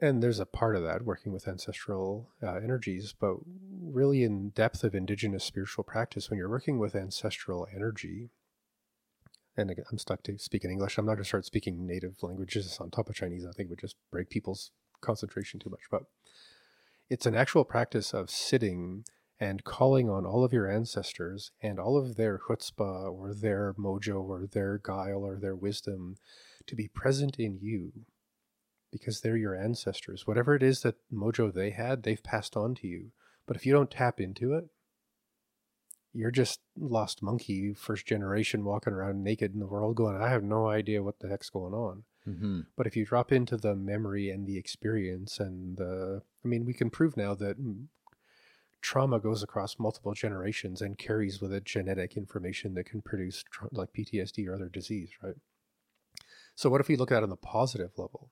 And 0.00 0.22
there's 0.22 0.40
a 0.40 0.46
part 0.46 0.76
of 0.76 0.82
that 0.84 1.02
working 1.02 1.32
with 1.32 1.46
ancestral 1.46 2.30
uh, 2.42 2.54
energies, 2.54 3.12
but 3.18 3.36
really 3.82 4.22
in 4.22 4.50
depth 4.50 4.82
of 4.82 4.94
indigenous 4.94 5.44
spiritual 5.44 5.84
practice, 5.84 6.30
when 6.30 6.38
you're 6.38 6.48
working 6.48 6.78
with 6.78 6.94
ancestral 6.94 7.66
energy, 7.74 8.30
and 9.56 9.74
I'm 9.90 9.98
stuck 9.98 10.22
to 10.22 10.38
speaking 10.38 10.70
English. 10.70 10.96
I'm 10.96 11.04
not 11.04 11.14
going 11.14 11.24
to 11.24 11.28
start 11.28 11.44
speaking 11.44 11.86
native 11.86 12.22
languages 12.22 12.78
on 12.80 12.90
top 12.90 13.10
of 13.10 13.14
Chinese. 13.14 13.44
I 13.44 13.52
think 13.52 13.68
would 13.68 13.78
just 13.78 13.96
break 14.10 14.30
people's 14.30 14.70
concentration 15.02 15.60
too 15.60 15.70
much. 15.70 15.82
But 15.90 16.04
it's 17.10 17.26
an 17.26 17.34
actual 17.34 17.64
practice 17.64 18.14
of 18.14 18.30
sitting 18.30 19.04
and 19.40 19.64
calling 19.64 20.10
on 20.10 20.26
all 20.26 20.44
of 20.44 20.52
your 20.52 20.70
ancestors 20.70 21.50
and 21.62 21.80
all 21.80 21.96
of 21.96 22.16
their 22.16 22.38
chutzpah 22.38 23.10
or 23.10 23.32
their 23.32 23.72
mojo 23.74 24.22
or 24.22 24.46
their 24.46 24.78
guile 24.82 25.24
or 25.24 25.36
their 25.36 25.56
wisdom 25.56 26.16
to 26.66 26.76
be 26.76 26.86
present 26.86 27.36
in 27.38 27.58
you 27.60 27.92
because 28.92 29.20
they're 29.20 29.38
your 29.38 29.56
ancestors. 29.56 30.26
Whatever 30.26 30.54
it 30.54 30.62
is 30.62 30.82
that 30.82 30.96
mojo 31.12 31.52
they 31.52 31.70
had, 31.70 32.02
they've 32.02 32.22
passed 32.22 32.56
on 32.56 32.74
to 32.76 32.86
you. 32.86 33.12
But 33.46 33.56
if 33.56 33.64
you 33.64 33.72
don't 33.72 33.90
tap 33.90 34.20
into 34.20 34.52
it, 34.52 34.66
you're 36.12 36.30
just 36.30 36.60
lost 36.76 37.22
monkey, 37.22 37.72
first 37.72 38.04
generation, 38.04 38.64
walking 38.64 38.92
around 38.92 39.24
naked 39.24 39.54
in 39.54 39.60
the 39.60 39.66
world, 39.66 39.96
going, 39.96 40.20
I 40.20 40.28
have 40.28 40.42
no 40.42 40.68
idea 40.68 41.02
what 41.02 41.20
the 41.20 41.28
heck's 41.28 41.50
going 41.50 41.72
on. 41.72 42.02
Mm-hmm. 42.28 42.60
But 42.76 42.86
if 42.86 42.96
you 42.96 43.06
drop 43.06 43.32
into 43.32 43.56
the 43.56 43.74
memory 43.74 44.28
and 44.28 44.46
the 44.46 44.58
experience, 44.58 45.38
and 45.38 45.76
the, 45.78 46.22
I 46.44 46.48
mean, 46.48 46.64
we 46.64 46.74
can 46.74 46.90
prove 46.90 47.16
now 47.16 47.34
that 47.34 47.56
trauma 48.80 49.18
goes 49.18 49.42
across 49.42 49.78
multiple 49.78 50.14
generations 50.14 50.80
and 50.80 50.98
carries 50.98 51.40
with 51.40 51.52
it 51.52 51.64
genetic 51.64 52.16
information 52.16 52.74
that 52.74 52.86
can 52.86 53.02
produce 53.02 53.44
tra- 53.50 53.68
like 53.72 53.92
PTSD 53.92 54.46
or 54.46 54.54
other 54.54 54.68
disease, 54.68 55.10
right? 55.22 55.36
So, 56.54 56.68
what 56.68 56.80
if 56.80 56.88
we 56.88 56.96
look 56.96 57.12
at 57.12 57.18
it 57.18 57.22
on 57.24 57.30
the 57.30 57.36
positive 57.36 57.92
level? 57.96 58.30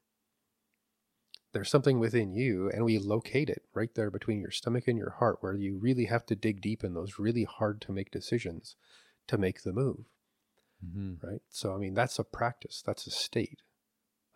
There's 1.52 1.70
something 1.70 1.98
within 1.98 2.34
you, 2.34 2.70
and 2.70 2.84
we 2.84 2.98
locate 2.98 3.48
it 3.48 3.62
right 3.74 3.94
there 3.94 4.10
between 4.10 4.40
your 4.40 4.50
stomach 4.50 4.86
and 4.86 4.98
your 4.98 5.16
heart, 5.18 5.38
where 5.40 5.56
you 5.56 5.78
really 5.78 6.04
have 6.04 6.26
to 6.26 6.36
dig 6.36 6.60
deep 6.60 6.84
in 6.84 6.92
those 6.92 7.18
really 7.18 7.44
hard 7.44 7.80
to 7.82 7.92
make 7.92 8.10
decisions 8.10 8.76
to 9.28 9.38
make 9.38 9.62
the 9.62 9.72
move 9.72 10.04
Mm-hmm. 10.84 11.26
right? 11.26 11.40
So, 11.48 11.74
I 11.74 11.78
mean, 11.78 11.94
that's 11.94 12.18
a 12.18 12.24
practice, 12.24 12.82
that's 12.84 13.06
a 13.06 13.10
state. 13.10 13.62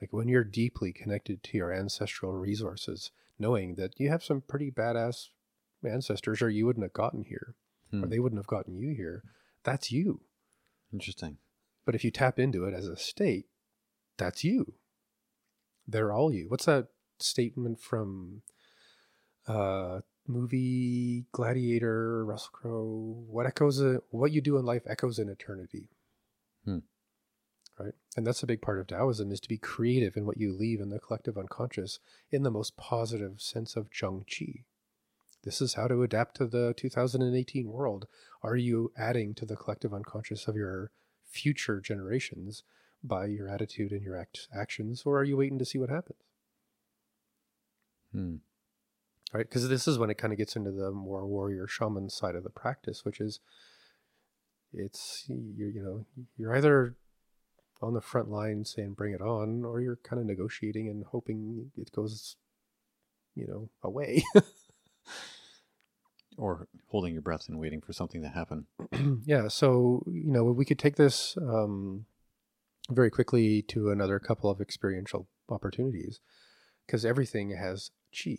Like 0.00 0.12
when 0.12 0.28
you're 0.28 0.44
deeply 0.44 0.92
connected 0.92 1.42
to 1.44 1.56
your 1.56 1.72
ancestral 1.72 2.32
resources, 2.32 3.12
knowing 3.38 3.76
that 3.76 3.98
you 3.98 4.08
have 4.08 4.24
some 4.24 4.40
pretty 4.40 4.70
badass 4.70 5.28
ancestors, 5.84 6.40
or 6.42 6.50
you 6.50 6.66
wouldn't 6.66 6.84
have 6.84 6.92
gotten 6.92 7.24
here, 7.24 7.54
or 7.92 8.00
Hmm. 8.00 8.08
they 8.08 8.18
wouldn't 8.18 8.38
have 8.38 8.46
gotten 8.46 8.76
you 8.76 8.94
here, 8.94 9.22
that's 9.64 9.90
you. 9.92 10.22
Interesting. 10.92 11.38
But 11.84 11.94
if 11.94 12.04
you 12.04 12.10
tap 12.10 12.38
into 12.38 12.64
it 12.64 12.74
as 12.74 12.86
a 12.86 12.96
state, 12.96 13.46
that's 14.16 14.44
you. 14.44 14.74
They're 15.86 16.12
all 16.12 16.32
you. 16.32 16.48
What's 16.48 16.66
that 16.66 16.88
statement 17.18 17.80
from 17.80 18.42
uh 19.46 20.00
movie 20.26 21.26
Gladiator, 21.32 22.24
Russell 22.24 22.50
Crowe? 22.52 23.24
What 23.28 23.46
echoes 23.46 23.80
a, 23.80 24.00
what 24.10 24.30
you 24.32 24.40
do 24.40 24.56
in 24.56 24.64
life 24.64 24.82
echoes 24.86 25.18
in 25.18 25.28
eternity. 25.28 25.88
Hmm. 26.64 26.78
Right? 27.78 27.94
And 28.16 28.26
that's 28.26 28.42
a 28.42 28.46
big 28.46 28.62
part 28.62 28.78
of 28.78 28.86
Taoism 28.86 29.32
is 29.32 29.40
to 29.40 29.48
be 29.48 29.58
creative 29.58 30.16
in 30.16 30.26
what 30.26 30.36
you 30.36 30.52
leave 30.52 30.80
in 30.80 30.90
the 30.90 31.00
collective 31.00 31.36
unconscious 31.36 31.98
in 32.30 32.42
the 32.44 32.50
most 32.50 32.76
positive 32.76 33.40
sense 33.40 33.74
of 33.74 33.90
Zheng 33.90 34.24
Qi. 34.26 34.64
This 35.42 35.60
is 35.60 35.74
how 35.74 35.88
to 35.88 36.02
adapt 36.02 36.36
to 36.36 36.46
the 36.46 36.74
2018 36.76 37.68
world. 37.68 38.06
Are 38.42 38.56
you 38.56 38.92
adding 38.96 39.34
to 39.34 39.44
the 39.44 39.56
collective 39.56 39.92
unconscious 39.92 40.46
of 40.46 40.56
your 40.56 40.92
future 41.24 41.80
generations 41.80 42.62
by 43.02 43.26
your 43.26 43.48
attitude 43.48 43.90
and 43.90 44.02
your 44.02 44.16
act- 44.16 44.48
actions, 44.54 45.02
or 45.04 45.18
are 45.18 45.24
you 45.24 45.36
waiting 45.36 45.58
to 45.58 45.64
see 45.64 45.78
what 45.78 45.90
happens? 45.90 46.18
Hmm. 48.12 48.36
Right? 49.32 49.48
Because 49.48 49.68
this 49.68 49.88
is 49.88 49.98
when 49.98 50.10
it 50.10 50.18
kind 50.18 50.32
of 50.32 50.38
gets 50.38 50.54
into 50.54 50.70
the 50.70 50.90
more 50.90 51.26
warrior 51.26 51.66
shaman 51.66 52.10
side 52.10 52.36
of 52.36 52.44
the 52.44 52.50
practice, 52.50 53.04
which 53.04 53.20
is 53.20 53.40
it's 54.74 55.24
you 55.28 55.66
you 55.66 55.82
know 55.82 56.06
you're 56.36 56.54
either 56.56 56.96
on 57.80 57.94
the 57.94 58.00
front 58.00 58.30
line 58.30 58.64
saying 58.64 58.92
bring 58.92 59.12
it 59.14 59.20
on, 59.20 59.64
or 59.64 59.80
you're 59.80 59.96
kind 59.96 60.20
of 60.20 60.26
negotiating 60.26 60.88
and 60.88 61.04
hoping 61.10 61.72
it 61.76 61.90
goes, 61.92 62.36
you 63.34 63.46
know, 63.46 63.70
away. 63.82 64.22
Or 66.36 66.68
holding 66.88 67.12
your 67.12 67.22
breath 67.22 67.48
and 67.48 67.58
waiting 67.58 67.80
for 67.80 67.92
something 67.92 68.22
to 68.22 68.28
happen. 68.28 68.66
yeah 69.24 69.48
so 69.48 70.02
you 70.06 70.30
know 70.30 70.44
we 70.44 70.64
could 70.64 70.78
take 70.78 70.96
this 70.96 71.36
um, 71.38 72.06
very 72.90 73.10
quickly 73.10 73.62
to 73.62 73.90
another 73.90 74.18
couple 74.18 74.50
of 74.50 74.60
experiential 74.60 75.28
opportunities 75.48 76.20
because 76.86 77.04
everything 77.04 77.50
has 77.50 77.90
chi 78.12 78.38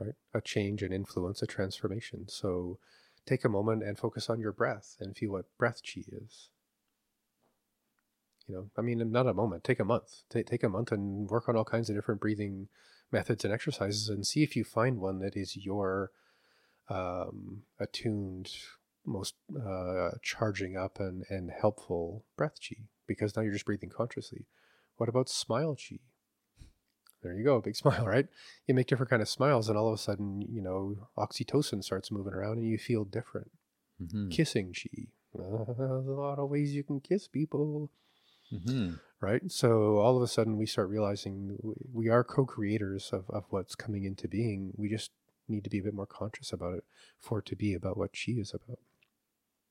right? 0.00 0.14
A 0.32 0.40
change 0.40 0.82
an 0.82 0.92
influence 0.92 1.42
a 1.42 1.46
transformation. 1.46 2.26
So 2.28 2.78
take 3.26 3.44
a 3.44 3.48
moment 3.48 3.82
and 3.82 3.98
focus 3.98 4.28
on 4.28 4.40
your 4.40 4.52
breath 4.52 4.96
and 5.00 5.16
feel 5.16 5.32
what 5.32 5.46
breath 5.58 5.80
chi 5.82 6.02
is. 6.08 6.48
You 8.46 8.54
know 8.54 8.70
i 8.76 8.82
mean 8.82 9.10
not 9.10 9.26
a 9.26 9.34
moment 9.34 9.64
take 9.64 9.80
a 9.80 9.84
month. 9.84 10.22
Ta 10.28 10.40
take 10.46 10.62
a 10.62 10.68
month 10.68 10.92
and 10.92 11.28
work 11.28 11.48
on 11.48 11.56
all 11.56 11.64
kinds 11.64 11.88
of 11.88 11.96
different 11.96 12.20
breathing 12.20 12.68
methods 13.10 13.44
and 13.44 13.52
exercises 13.52 14.08
and 14.08 14.26
see 14.26 14.42
if 14.42 14.56
you 14.56 14.64
find 14.64 14.98
one 14.98 15.18
that 15.20 15.36
is 15.36 15.56
your 15.56 16.10
um, 16.88 17.62
attuned, 17.78 18.50
most 19.06 19.34
uh, 19.54 20.10
charging 20.22 20.76
up 20.76 20.98
and, 20.98 21.24
and 21.28 21.50
helpful 21.50 22.24
breath 22.36 22.58
chi 22.60 22.76
because 23.06 23.36
now 23.36 23.42
you're 23.42 23.52
just 23.52 23.66
breathing 23.66 23.90
consciously. 23.90 24.46
What 24.96 25.08
about 25.08 25.28
smile 25.28 25.76
chi? 25.76 25.96
There 27.22 27.34
you 27.34 27.44
go, 27.44 27.60
big 27.60 27.76
smile, 27.82 28.06
right? 28.06 28.26
You 28.66 28.74
make 28.74 28.86
different 28.86 29.10
kind 29.10 29.22
of 29.22 29.28
smiles, 29.28 29.68
and 29.68 29.78
all 29.78 29.88
of 29.88 29.94
a 29.94 30.02
sudden, 30.02 30.42
you 30.42 30.62
know, 30.62 31.08
oxytocin 31.16 31.82
starts 31.82 32.10
moving 32.10 32.34
around, 32.34 32.58
and 32.58 32.68
you 32.68 32.78
feel 32.78 33.04
different. 33.04 33.50
Mm-hmm. 34.02 34.28
Kissing 34.28 34.74
chi. 34.74 35.06
Uh, 35.38 35.64
there's 35.78 36.06
a 36.06 36.12
lot 36.12 36.38
of 36.38 36.50
ways 36.50 36.74
you 36.74 36.84
can 36.84 37.00
kiss 37.00 37.26
people, 37.28 37.90
Mm-hmm. 38.52 38.94
Right? 39.24 39.50
So 39.50 39.96
all 39.98 40.16
of 40.16 40.22
a 40.22 40.28
sudden 40.28 40.58
we 40.58 40.66
start 40.66 40.90
realizing 40.90 41.56
we 41.92 42.08
are 42.08 42.22
co-creators 42.22 43.10
of, 43.12 43.24
of 43.30 43.44
what's 43.48 43.74
coming 43.74 44.04
into 44.04 44.28
being. 44.28 44.72
We 44.76 44.88
just 44.88 45.10
need 45.48 45.64
to 45.64 45.70
be 45.70 45.78
a 45.78 45.82
bit 45.82 45.94
more 45.94 46.06
conscious 46.06 46.52
about 46.52 46.74
it 46.74 46.84
for 47.18 47.38
it 47.38 47.46
to 47.46 47.56
be 47.56 47.74
about 47.74 47.96
what 47.96 48.12
chi 48.12 48.32
is 48.32 48.52
about. 48.52 48.78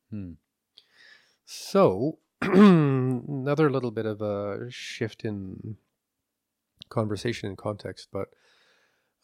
Hmm. 0.09 0.33
So 1.45 2.17
another 2.41 3.69
little 3.69 3.91
bit 3.91 4.07
of 4.07 4.21
a 4.21 4.71
shift 4.71 5.23
in 5.23 5.77
conversation 6.89 7.47
and 7.47 7.57
context, 7.57 8.09
but 8.11 8.29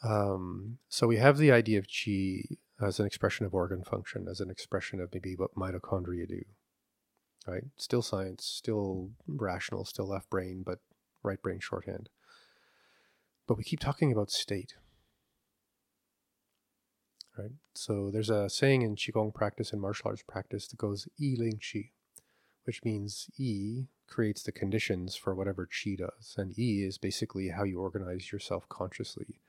um, 0.04 0.78
so 0.88 1.08
we 1.08 1.18
have 1.18 1.38
the 1.38 1.52
idea 1.52 1.80
of 1.80 1.88
chi 1.88 2.44
as 2.82 3.00
an 3.00 3.06
expression 3.06 3.46
of 3.46 3.54
organ 3.54 3.84
function, 3.84 4.28
as 4.30 4.40
an 4.40 4.50
expression 4.50 5.02
of 5.02 5.14
maybe 5.14 5.36
what 5.36 5.56
mitochondria 5.56 6.28
do, 6.28 6.44
right? 7.50 7.64
Still 7.78 8.02
science, 8.02 8.46
still 8.46 9.12
rational, 9.28 9.86
still 9.86 10.08
left 10.08 10.30
brain, 10.30 10.64
but 10.66 10.80
right 11.24 11.42
brain 11.42 11.60
shorthand. 11.60 12.10
But 13.48 13.58
we 13.58 13.64
keep 13.64 13.80
talking 13.80 14.12
about 14.12 14.30
state, 14.30 14.76
right? 17.38 17.52
So 17.74 18.12
there's 18.12 18.30
a 18.30 18.50
saying 18.50 18.84
in 18.84 18.96
Qigong 18.96 19.34
practice 19.34 19.72
and 19.72 19.82
martial 19.82 20.10
arts 20.10 20.24
practice 20.28 20.68
that 20.68 20.78
goes 20.78 21.08
Yi 21.18 21.36
Ling 21.36 21.60
Qi, 21.60 21.92
which 22.66 22.84
means 22.84 23.30
Yi 23.38 23.88
creates 24.08 24.44
the 24.44 24.52
conditions 24.52 25.16
for 25.16 25.34
whatever 25.34 25.68
Qi 25.68 25.98
does. 25.98 26.36
And 26.38 26.56
Yi 26.58 26.84
is 26.84 26.98
basically 26.98 27.50
how 27.50 27.64
you 27.64 27.80
organize 27.80 28.32
yourself 28.32 28.68
consciously. 28.70 29.40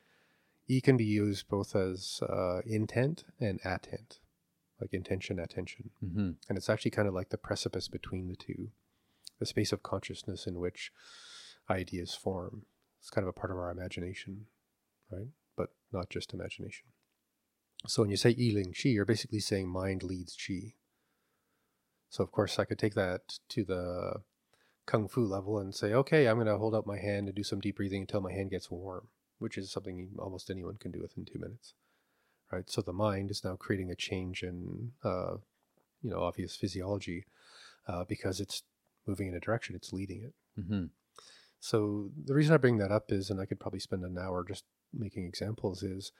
Yi 0.67 0.81
can 0.81 0.97
be 0.97 1.05
used 1.05 1.49
both 1.49 1.75
as 1.75 2.21
uh, 2.23 2.61
intent 2.65 3.25
and 3.41 3.61
attent, 3.65 4.21
like 4.81 4.93
intention, 4.93 5.39
attention. 5.39 5.91
Mm-hmm. 6.05 6.31
And 6.49 6.59
it's 6.59 6.71
actually 6.71 6.93
kind 6.93 7.09
of 7.09 7.15
like 7.15 7.31
the 7.31 7.39
precipice 7.39 7.89
between 7.89 8.29
the 8.29 8.37
two, 8.37 8.71
the 9.39 9.47
space 9.47 9.73
of 9.73 9.83
consciousness 9.83 10.47
in 10.47 10.59
which 10.59 10.93
ideas 11.69 12.15
form. 12.15 12.63
It's 13.01 13.11
kind 13.11 13.25
of 13.25 13.29
a 13.29 13.39
part 13.39 13.51
of 13.51 13.59
our 13.59 13.71
imagination, 13.71 14.47
right? 15.11 15.29
But 15.57 15.71
not 15.93 16.11
just 16.11 16.35
imagination. 16.35 16.87
So 17.87 18.03
when 18.03 18.11
you 18.11 18.17
say 18.17 18.31
Yi 18.31 18.53
Ling 18.53 18.73
Qi, 18.73 18.93
you're 18.93 19.07
basically 19.07 19.41
saying 19.41 19.69
mind 19.69 20.03
leads 20.03 20.37
Qi. 20.37 20.75
So 22.11 22.23
of 22.23 22.33
course 22.33 22.59
I 22.59 22.65
could 22.65 22.79
take 22.79 22.95
that 22.95 23.39
to 23.51 23.65
the 23.65 24.23
kung 24.87 25.09
fu 25.09 25.25
level 25.25 25.59
and 25.59 25.75
say, 25.75 25.95
okay, 25.95 26.27
I'm 26.27 26.37
going 26.37 26.47
to 26.47 26.59
hold 26.59 26.75
out 26.75 26.87
my 26.87 26.99
hand 26.99 27.29
and 27.29 27.35
do 27.35 27.45
some 27.45 27.61
deep 27.61 27.77
breathing 27.77 28.03
until 28.03 28.21
my 28.21 28.33
hand 28.33 28.51
gets 28.51 28.71
warm, 28.71 29.09
which 29.39 29.57
is 29.57 29.71
something 29.71 30.11
almost 30.19 30.51
anyone 30.51 30.77
can 30.77 30.91
do 30.91 31.01
within 31.01 31.25
two 31.25 31.39
minutes, 31.39 31.75
right? 32.53 32.69
So 32.71 32.83
the 32.83 32.93
mind 32.93 33.31
is 33.31 33.45
now 33.45 33.57
creating 33.57 33.91
a 33.91 33.97
change 33.97 34.43
in, 34.43 34.93
uh, 35.05 35.37
you 36.03 36.11
know, 36.11 36.21
obvious 36.21 36.57
physiology 36.57 37.25
uh, 37.87 38.05
because 38.05 38.41
it's 38.41 38.63
moving 39.07 39.29
in 39.29 39.35
a 39.35 39.41
direction, 39.41 39.75
it's 39.75 39.93
leading 39.93 40.23
it. 40.23 40.35
Mm-hmm. 40.61 40.87
So 41.59 42.11
the 42.25 42.35
reason 42.35 42.55
I 42.55 42.59
bring 42.59 42.79
that 42.79 42.91
up 42.91 43.13
is, 43.13 43.31
and 43.31 43.41
I 43.41 43.47
could 43.47 43.61
probably 43.61 43.81
spend 43.81 44.05
an 44.05 44.17
hour 44.19 44.45
just 44.47 44.65
making 44.93 45.27
examples, 45.27 45.83
is 45.83 46.13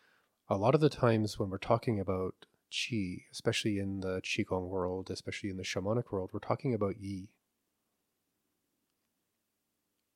a 0.49 0.57
lot 0.57 0.75
of 0.75 0.81
the 0.81 0.91
times 0.91 1.39
when 1.39 1.51
we're 1.51 1.59
talking 1.59 1.99
about 1.99 2.35
qi, 2.71 3.25
especially 3.33 3.79
in 3.79 4.01
the 4.01 4.21
qigong 4.21 4.69
world, 4.69 5.11
especially 5.11 5.51
in 5.51 5.57
the 5.57 5.63
shamanic 5.63 6.13
world, 6.13 6.31
we're 6.33 6.41
talking 6.41 6.75
about 6.75 7.01
yi. 7.01 7.29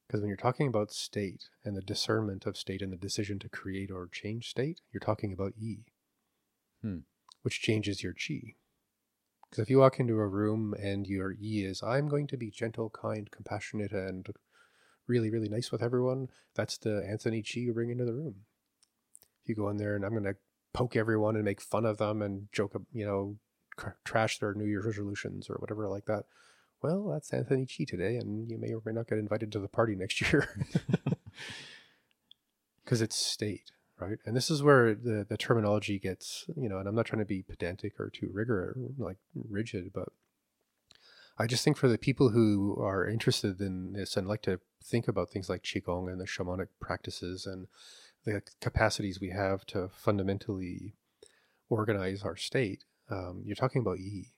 Because 0.06 0.20
when 0.20 0.28
you're 0.28 0.36
talking 0.36 0.68
about 0.68 0.92
state 0.92 1.48
and 1.64 1.76
the 1.76 1.82
discernment 1.82 2.46
of 2.46 2.56
state 2.56 2.82
and 2.82 2.92
the 2.92 2.96
decision 2.96 3.38
to 3.40 3.48
create 3.48 3.90
or 3.90 4.06
change 4.12 4.50
state, 4.50 4.80
you're 4.92 5.00
talking 5.00 5.32
about 5.32 5.54
yi, 5.58 5.86
Hmm. 6.84 6.98
which 7.40 7.62
changes 7.62 8.02
your 8.02 8.12
chi. 8.12 8.56
Because 9.48 9.62
if 9.62 9.70
you 9.70 9.78
walk 9.78 9.98
into 9.98 10.20
a 10.20 10.28
room 10.28 10.74
and 10.78 11.06
your 11.06 11.32
yi 11.32 11.64
is, 11.64 11.82
I'm 11.82 12.08
going 12.08 12.26
to 12.26 12.36
be 12.36 12.50
gentle, 12.50 12.90
kind, 12.90 13.30
compassionate, 13.30 13.92
and 13.92 14.28
really, 15.06 15.30
really 15.30 15.48
nice 15.48 15.72
with 15.72 15.82
everyone, 15.82 16.28
that's 16.54 16.76
the 16.76 17.02
Anthony 17.08 17.42
Chi 17.42 17.60
you 17.60 17.72
bring 17.72 17.88
into 17.88 18.04
the 18.04 18.12
room. 18.12 18.34
If 19.42 19.48
you 19.48 19.54
go 19.54 19.70
in 19.70 19.78
there 19.78 19.96
and 19.96 20.04
I'm 20.04 20.10
going 20.10 20.24
to 20.24 20.36
poke 20.74 20.94
everyone 20.94 21.36
and 21.36 21.44
make 21.46 21.62
fun 21.62 21.86
of 21.86 21.96
them 21.96 22.20
and 22.20 22.48
joke, 22.52 22.74
you 22.92 23.06
know, 23.06 23.38
cr- 23.76 23.96
trash 24.04 24.38
their 24.38 24.52
New 24.52 24.66
Year's 24.66 24.84
resolutions 24.84 25.48
or 25.48 25.54
whatever 25.54 25.88
like 25.88 26.04
that. 26.04 26.24
Well, 26.82 27.08
that's 27.08 27.32
Anthony 27.32 27.64
Chi 27.66 27.84
today, 27.84 28.16
and 28.16 28.50
you 28.50 28.58
may 28.58 28.74
or 28.74 28.82
may 28.84 28.92
not 28.92 29.08
get 29.08 29.16
invited 29.16 29.50
to 29.52 29.58
the 29.58 29.68
party 29.68 29.94
next 29.94 30.20
year 30.32 30.50
because 32.84 33.00
it's 33.00 33.16
state, 33.16 33.70
right? 33.98 34.18
And 34.24 34.36
this 34.36 34.50
is 34.50 34.62
where 34.62 34.94
the 34.94 35.26
the 35.28 35.36
terminology 35.36 35.98
gets, 35.98 36.44
you 36.56 36.68
know, 36.68 36.78
and 36.78 36.88
I'm 36.88 36.94
not 36.94 37.06
trying 37.06 37.20
to 37.20 37.26
be 37.26 37.42
pedantic 37.42 37.98
or 37.98 38.10
too 38.10 38.30
rigorous, 38.32 38.76
like 38.98 39.18
rigid, 39.34 39.92
but 39.92 40.08
I 41.38 41.46
just 41.46 41.64
think 41.64 41.76
for 41.76 41.88
the 41.88 41.98
people 41.98 42.30
who 42.30 42.76
are 42.80 43.08
interested 43.08 43.60
in 43.60 43.92
this 43.92 44.16
and 44.16 44.28
like 44.28 44.42
to 44.42 44.60
think 44.82 45.08
about 45.08 45.30
things 45.30 45.48
like 45.48 45.62
qigong 45.62 46.10
and 46.10 46.20
the 46.20 46.26
shamanic 46.26 46.68
practices 46.80 47.46
and 47.46 47.66
the 48.24 48.42
capacities 48.60 49.20
we 49.20 49.30
have 49.30 49.66
to 49.66 49.88
fundamentally 49.88 50.94
organize 51.68 52.22
our 52.22 52.36
state, 52.36 52.84
um, 53.10 53.42
you're 53.44 53.56
talking 53.56 53.82
about 53.82 53.98
yi. 53.98 54.32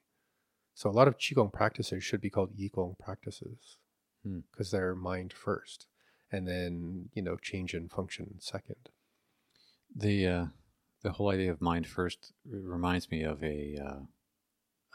So 0.74 0.90
a 0.90 0.92
lot 0.92 1.08
of 1.08 1.18
qigong 1.18 1.52
practices 1.52 2.02
should 2.02 2.20
be 2.20 2.30
called 2.30 2.56
yigong 2.56 2.98
practices 2.98 3.76
Hmm. 4.26 4.40
because 4.50 4.72
they're 4.72 4.96
mind 4.96 5.32
first, 5.32 5.86
and 6.32 6.48
then 6.48 7.10
you 7.14 7.22
know 7.22 7.36
change 7.36 7.74
in 7.74 7.88
function 7.88 8.40
second. 8.40 8.88
The 9.94 10.26
uh, 10.26 10.46
the 11.02 11.12
whole 11.12 11.30
idea 11.30 11.50
of 11.50 11.60
mind 11.60 11.86
first 11.86 12.32
reminds 12.44 13.10
me 13.10 13.22
of 13.22 13.42
a 13.42 13.78
uh, 13.82 14.00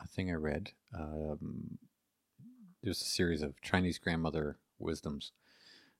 a 0.01 0.07
thing 0.07 0.29
I 0.29 0.35
read. 0.35 0.71
Um, 0.97 1.77
there's 2.83 3.01
a 3.01 3.05
series 3.05 3.41
of 3.41 3.61
Chinese 3.61 3.99
grandmother 3.99 4.57
wisdoms, 4.79 5.31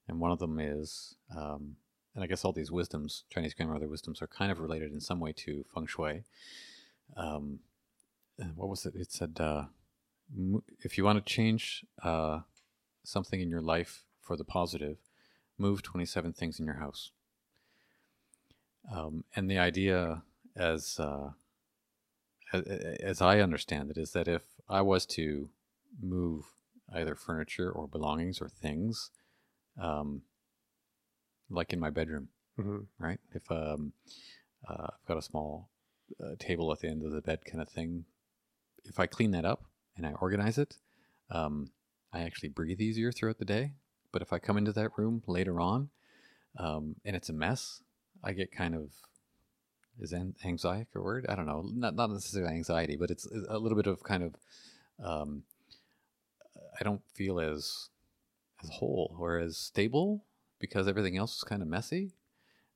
and 0.08 0.20
one 0.20 0.32
of 0.32 0.40
them 0.40 0.60
is, 0.60 1.16
um, 1.36 1.76
and 2.16 2.24
I 2.24 2.28
guess 2.28 2.44
all 2.44 2.54
these 2.54 2.72
wisdoms, 2.72 3.24
Chinese 3.30 3.54
grandmother 3.54 3.88
wisdoms, 3.88 4.22
are 4.22 4.28
kind 4.28 4.52
of 4.52 4.60
related 4.60 4.92
in 4.92 5.00
some 5.00 5.20
way 5.20 5.32
to 5.34 5.64
feng 5.74 5.86
shui. 5.86 6.24
Um, 7.16 7.60
what 8.56 8.70
was 8.70 8.86
it? 8.86 8.96
It 8.96 9.12
said, 9.12 9.38
uh, 9.40 9.66
if 10.80 10.98
you 10.98 11.04
want 11.04 11.24
to 11.24 11.34
change 11.34 11.86
uh, 12.02 12.40
something 13.04 13.40
in 13.40 13.50
your 13.50 13.62
life 13.62 14.06
for 14.20 14.36
the 14.36 14.44
positive, 14.44 14.98
move 15.58 15.84
27 15.84 16.34
things 16.34 16.60
in 16.60 16.66
your 16.66 16.76
house. 16.76 17.12
Um, 18.90 19.24
and 19.36 19.50
the 19.50 19.58
idea, 19.60 20.24
as, 20.56 21.00
uh, 21.00 21.32
as 22.54 22.64
as 22.64 23.22
I 23.22 23.40
understand 23.40 23.92
it, 23.92 23.98
is 23.98 24.12
that 24.12 24.28
if 24.28 24.44
I 24.70 24.82
was 24.82 25.06
to 25.08 25.50
move 26.02 26.46
either 26.94 27.16
furniture 27.16 27.72
or 27.72 27.88
belongings 27.88 28.42
or 28.42 28.50
things, 28.50 29.12
um, 29.80 30.24
like 31.50 31.74
in 31.74 31.80
my 31.80 31.90
bedroom, 31.90 32.30
hmm 32.58 32.80
right? 33.00 33.20
If 33.34 33.50
um, 33.52 33.94
uh, 34.68 34.88
I've 34.90 35.08
got 35.08 35.18
a 35.18 35.22
small 35.22 35.70
uh, 36.24 36.36
table 36.40 36.72
at 36.72 36.80
the 36.80 36.90
end 36.90 37.04
of 37.04 37.12
the 37.12 37.22
bed 37.22 37.46
kind 37.46 37.62
of 37.62 37.70
thing, 37.70 38.06
if 38.84 39.00
I 39.00 39.08
clean 39.08 39.32
that 39.32 39.46
up 39.46 39.66
and 39.96 40.06
I 40.06 40.14
organize 40.14 40.58
it, 40.58 40.78
um, 41.30 41.72
I 42.14 42.22
actually 42.22 42.50
breathe 42.50 42.82
easier 42.82 43.12
throughout 43.12 43.38
the 43.38 43.46
day. 43.46 43.74
But 44.12 44.22
if 44.22 44.34
I 44.34 44.40
come 44.40 44.58
into 44.58 44.74
that 44.74 44.98
room 44.98 45.24
later 45.28 45.60
on 45.60 45.90
um, 46.58 46.96
and 47.06 47.16
it's 47.16 47.30
a 47.30 47.34
mess, 47.34 47.82
I 48.24 48.34
get 48.34 48.52
kind 48.52 48.76
of 48.76 48.90
is 50.00 50.14
an- 50.14 50.36
anxiety 50.44 50.88
a 50.96 51.02
word? 51.02 51.26
I 51.30 51.36
don't 51.36 51.46
know, 51.46 51.70
not 51.74 51.96
not 51.96 52.12
necessarily 52.12 52.54
anxiety, 52.54 52.96
but 52.96 53.12
it's 53.12 53.28
a 53.50 53.58
little 53.58 53.76
bit 53.76 53.88
of 53.88 54.04
kind 54.04 54.24
of 54.24 54.36
um, 55.04 55.44
I 56.80 56.84
don't 56.84 57.02
feel 57.14 57.40
as 57.40 57.90
as 58.64 58.70
whole 58.70 59.16
or 59.20 59.38
as 59.38 59.58
stable 59.58 60.24
because 60.60 60.88
everything 60.88 61.18
else 61.18 61.38
is 61.38 61.44
kind 61.44 61.62
of 61.62 61.68
messy. 61.68 62.12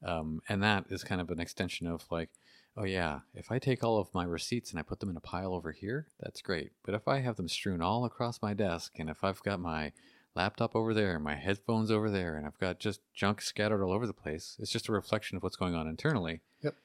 Um, 0.04 0.42
and 0.50 0.62
that 0.64 0.86
is 0.90 1.04
kind 1.04 1.22
of 1.22 1.30
an 1.30 1.40
extension 1.40 1.88
of 1.88 2.04
like, 2.12 2.30
oh 2.78 2.84
yeah, 2.84 3.20
if 3.34 3.52
I 3.52 3.60
take 3.60 3.84
all 3.84 3.98
of 3.98 4.14
my 4.14 4.24
receipts 4.24 4.72
and 4.72 4.80
I 4.80 4.84
put 4.84 5.00
them 5.00 5.10
in 5.10 5.18
a 5.18 5.22
pile 5.22 5.54
over 5.54 5.72
here, 5.72 6.08
that's 6.20 6.42
great. 6.42 6.72
But 6.84 6.96
if 6.96 7.08
I 7.08 7.20
have 7.20 7.38
them 7.38 7.48
strewn 7.48 7.82
all 7.82 8.06
across 8.06 8.42
my 8.42 8.54
desk, 8.54 8.94
and 9.00 9.10
if 9.10 9.24
I've 9.24 9.42
got 9.44 9.60
my 9.60 9.94
laptop 10.36 10.76
over 10.76 10.94
there, 10.94 11.18
my 11.20 11.36
headphones 11.36 11.90
over 11.90 12.10
there, 12.10 12.36
and 12.36 12.46
I've 12.46 12.58
got 12.60 12.80
just 12.80 13.00
junk 13.14 13.42
scattered 13.42 13.84
all 13.84 13.94
over 13.94 14.06
the 14.06 14.14
place, 14.14 14.58
it's 14.60 14.72
just 14.72 14.90
a 14.90 14.92
reflection 14.92 15.38
of 15.38 15.44
what's 15.44 15.56
going 15.56 15.76
on 15.76 15.88
internally. 15.88 16.42
Yep. 16.62 16.76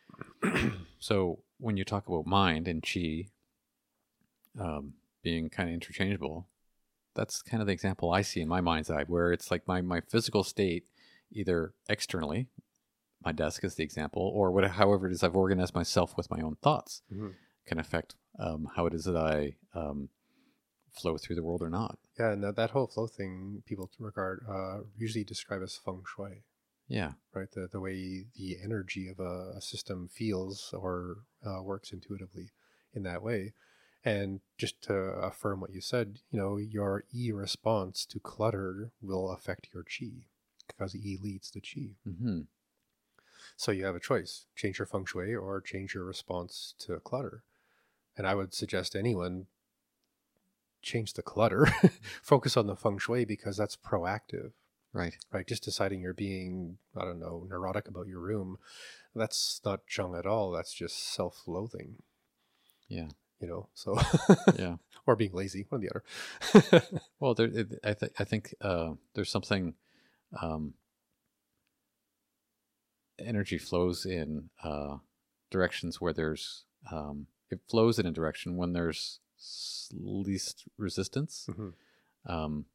So 1.03 1.39
when 1.59 1.79
you 1.79 1.85
talk 1.85 2.07
about 2.09 2.27
mind 2.27 2.69
and 2.69 2.83
chi 2.83 3.29
um, 4.59 4.95
being 5.23 5.49
kind 5.49 5.69
of 5.71 5.75
interchangeable, 5.75 6.47
that's 7.15 7.41
kind 7.43 7.61
of 7.63 7.67
the 7.67 7.73
example 7.73 8.13
I 8.13 8.21
see 8.23 8.41
in 8.43 8.49
my 8.49 8.61
mind's 8.61 8.91
eye, 8.91 9.05
where 9.05 9.33
it's 9.33 9.51
like 9.51 9.67
my, 9.67 9.81
my 9.81 10.01
physical 10.03 10.45
state, 10.45 10.85
either 11.33 11.73
externally, 11.89 12.49
my 13.25 13.33
desk 13.33 13.65
is 13.65 13.75
the 13.77 13.83
example, 13.83 14.23
or 14.23 14.51
what, 14.51 14.65
however 14.73 15.07
it 15.09 15.13
is 15.13 15.23
I've 15.23 15.35
organized 15.37 15.75
myself 15.75 16.17
with 16.17 16.31
my 16.31 16.41
own 16.41 16.57
thoughts, 16.63 17.03
Mhm. 17.13 17.35
can 17.67 17.79
affect 17.79 18.15
um, 18.39 18.69
how 18.77 18.87
it 18.87 18.95
is 18.95 19.05
that 19.05 19.17
I 19.17 19.55
um, 19.75 20.09
flow 20.93 21.17
through 21.17 21.37
the 21.37 21.43
world 21.43 21.63
or 21.63 21.71
not. 21.71 21.99
Yeah, 22.19 22.33
and 22.33 22.45
that, 22.45 22.57
that 22.57 22.71
whole 22.71 22.87
flow 22.87 23.07
thing 23.07 23.63
people 23.67 23.91
regard 23.99 24.45
uh, 24.49 24.81
usually 24.97 25.25
describe 25.25 25.63
as 25.63 25.77
feng 25.77 26.03
shui. 26.07 26.45
Yeah. 26.89 27.13
right? 27.33 27.51
The, 27.51 27.69
the 27.71 27.81
way 27.81 28.27
the 28.37 28.57
energy 28.63 29.09
of 29.09 29.21
a, 29.21 29.53
a 29.57 29.61
system 29.61 30.09
feels 30.13 30.75
or 30.77 31.19
uh, 31.47 31.63
works 31.63 31.93
intuitively 31.93 32.51
in 32.93 33.05
that 33.05 33.23
way. 33.23 33.55
And 34.05 34.41
just 34.59 34.83
to 34.83 34.95
affirm 34.95 35.61
what 35.61 35.73
you 35.73 35.81
said, 35.81 36.19
you 36.31 36.39
know, 36.41 36.57
your 36.57 37.05
E 37.15 37.31
response 37.33 38.05
to 38.07 38.19
clutter 38.19 38.91
will 39.01 39.31
affect 39.31 39.69
your 39.73 39.85
chi 39.85 40.27
because 40.67 40.97
E 40.97 41.17
leads 41.23 41.51
the 41.51 41.61
chi. 41.61 41.91
Mm-hmm. 42.09 42.41
So 43.57 43.73
you 43.73 43.85
have 43.85 43.95
a 43.95 44.01
choice 44.01 44.47
change 44.57 44.79
your 44.79 44.87
feng 44.87 45.05
shui 45.05 45.35
or 45.35 45.61
change 45.61 45.95
your 45.95 46.05
response 46.05 46.75
to 46.81 46.99
clutter. 47.01 47.45
And 48.17 48.27
I 48.27 48.35
would 48.35 48.53
suggest 48.53 48.97
anyone 48.97 49.47
change 50.83 51.13
the 51.15 51.23
clutter, 51.23 51.67
focus 52.23 52.57
on 52.57 52.67
the 52.67 52.77
feng 52.77 52.99
shui 52.99 53.25
because 53.25 53.57
that's 53.57 53.77
proactive, 53.77 54.53
Right. 54.93 55.17
right? 55.33 55.47
Just 55.47 55.63
deciding 55.65 56.01
you're 56.01 56.15
being, 56.15 56.79
I 56.97 57.05
don't 57.05 57.21
know, 57.21 57.47
neurotic 57.49 57.87
about 57.89 58.07
your 58.09 58.21
room. 58.21 58.59
That's 59.15 59.61
not 59.65 59.87
chung 59.87 60.15
at 60.17 60.27
all. 60.27 60.51
That's 60.51 60.73
just 60.73 61.13
self 61.13 61.43
loathing, 61.47 61.97
Yeah. 62.89 63.09
you 63.41 63.49
know? 63.49 63.69
So, 63.75 63.99
Yeah. 64.59 64.77
or 65.07 65.17
being 65.17 65.33
lazy, 65.33 65.67
one 65.69 65.81
or 65.85 66.03
the 66.53 66.71
other. 66.71 67.01
Well, 67.21 67.35
there, 67.35 67.47
it, 67.47 67.79
I, 67.85 67.93
th- 67.95 68.13
I 68.19 68.25
think 68.25 68.55
uh, 68.61 68.93
there's 69.15 69.31
something. 69.31 69.75
Um, 70.41 70.75
energy 73.19 73.59
flows 73.59 74.07
in 74.07 74.51
uh, 74.63 74.97
directions 75.51 76.01
where 76.01 76.13
there's. 76.13 76.65
Um, 76.91 77.27
it 77.51 77.61
flows 77.69 77.99
in 77.99 78.07
a 78.07 78.11
direction 78.13 78.57
when 78.57 78.73
there's 78.73 79.21
least 79.93 80.67
resistance. 80.77 81.47
Mhm. 81.49 81.75
Um, 82.27 82.67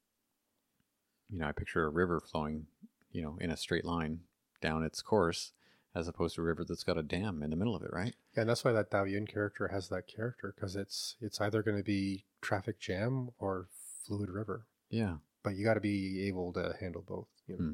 you 1.29 1.39
know, 1.39 1.47
I 1.47 1.51
picture 1.51 1.85
a 1.85 1.89
river 1.89 2.19
flowing, 2.19 2.67
you 3.11 3.21
know, 3.21 3.37
in 3.39 3.49
a 3.51 3.57
straight 3.57 3.85
line 3.85 4.21
down 4.61 4.83
its 4.83 5.01
course, 5.01 5.53
as 5.93 6.07
opposed 6.07 6.35
to 6.35 6.41
a 6.41 6.45
river 6.45 6.63
that's 6.63 6.83
got 6.83 6.97
a 6.97 7.03
dam 7.03 7.41
in 7.41 7.49
the 7.49 7.55
middle 7.55 7.75
of 7.75 7.81
it, 7.83 7.91
right? 7.91 8.15
Yeah, 8.35 8.41
and 8.41 8.49
that's 8.49 8.63
why 8.63 8.71
that 8.73 8.91
Dao 8.91 9.09
Yun 9.09 9.27
character 9.27 9.69
has 9.69 9.89
that 9.89 10.07
character 10.07 10.53
because 10.55 10.75
it's 10.75 11.15
it's 11.21 11.39
either 11.41 11.63
going 11.63 11.77
to 11.77 11.83
be 11.83 12.25
traffic 12.41 12.79
jam 12.79 13.29
or 13.39 13.67
fluid 14.03 14.29
river, 14.29 14.65
Yeah. 14.89 15.17
but 15.43 15.55
you 15.55 15.63
got 15.63 15.75
to 15.75 15.79
be 15.81 16.27
able 16.27 16.53
to 16.53 16.75
handle 16.79 17.01
both. 17.01 17.27
You 17.47 17.57
know? 17.57 17.63
Hmm. 17.63 17.73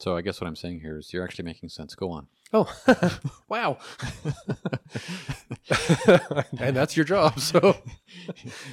So 0.00 0.16
I 0.16 0.22
guess 0.22 0.40
what 0.40 0.46
I'm 0.48 0.56
saying 0.56 0.80
here 0.80 0.96
is 0.96 1.12
you're 1.12 1.22
actually 1.22 1.44
making 1.44 1.68
sense. 1.68 1.94
Go 1.94 2.10
on. 2.10 2.26
Oh, 2.54 2.72
wow! 3.50 3.76
and 6.58 6.74
that's 6.74 6.96
your 6.96 7.04
job. 7.04 7.38
So 7.38 7.76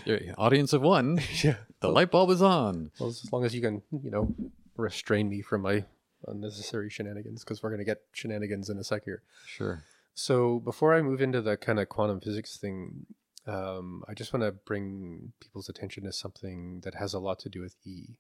Your 0.06 0.20
audience 0.38 0.72
of 0.72 0.82
one, 0.82 1.20
yeah, 1.44 1.58
the 1.82 1.90
light 1.90 2.12
bulb 2.12 2.30
is 2.30 2.42
on. 2.42 2.92
well, 2.98 3.10
as 3.10 3.30
long 3.32 3.44
as 3.44 3.54
you 3.54 3.62
can, 3.62 3.82
you 4.02 4.10
know, 4.10 4.34
restrain 4.78 5.30
me 5.30 5.42
from 5.42 5.62
my 5.62 5.84
unnecessary 6.28 6.90
shenanigans, 6.90 7.44
because 7.44 7.62
we're 7.62 7.70
going 7.72 7.80
to 7.80 7.86
get 7.86 8.02
shenanigans 8.14 8.70
in 8.70 8.78
a 8.78 8.84
sec 8.84 9.04
here. 9.04 9.22
Sure. 9.46 9.84
So 10.16 10.60
before 10.60 10.96
I 10.96 11.02
move 11.02 11.22
into 11.22 11.42
the 11.42 11.58
kind 11.58 11.80
of 11.80 11.90
quantum 11.90 12.22
physics 12.22 12.58
thing, 12.58 13.06
um, 13.46 14.04
I 14.08 14.14
just 14.14 14.34
want 14.34 14.44
to 14.44 14.52
bring 14.54 15.34
people's 15.42 15.68
attention 15.70 16.06
to 16.06 16.14
something 16.14 16.80
that 16.86 16.96
has 16.96 17.14
a 17.14 17.20
lot 17.20 17.38
to 17.40 17.50
do 17.50 17.62
with 17.62 17.76
E, 17.86 18.18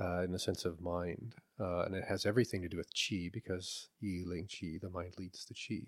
uh, 0.00 0.22
in 0.22 0.32
the 0.32 0.38
sense 0.38 0.64
of 0.64 0.80
mind, 0.80 1.34
uh, 1.60 1.82
and 1.82 1.94
it 1.94 2.04
has 2.08 2.24
everything 2.26 2.62
to 2.62 2.68
do 2.68 2.76
with 2.76 2.94
Qi 2.94 3.32
because 3.32 3.88
Yi 4.00 4.24
Ling 4.26 4.46
Qi, 4.46 4.80
the 4.80 4.90
mind 4.90 5.14
leads 5.18 5.44
the 5.44 5.54
Qi, 5.54 5.86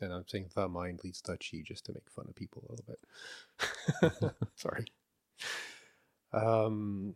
and 0.00 0.12
I'm 0.12 0.24
saying 0.26 0.50
the 0.54 0.68
mind 0.68 1.00
leads 1.04 1.20
the 1.22 1.38
Qi 1.38 1.64
just 1.64 1.86
to 1.86 1.92
make 1.92 2.10
fun 2.10 2.26
of 2.28 2.34
people 2.34 2.64
a 2.68 2.72
little 2.72 2.86
bit. 4.22 4.32
Sorry. 4.56 4.84
Um, 6.32 7.14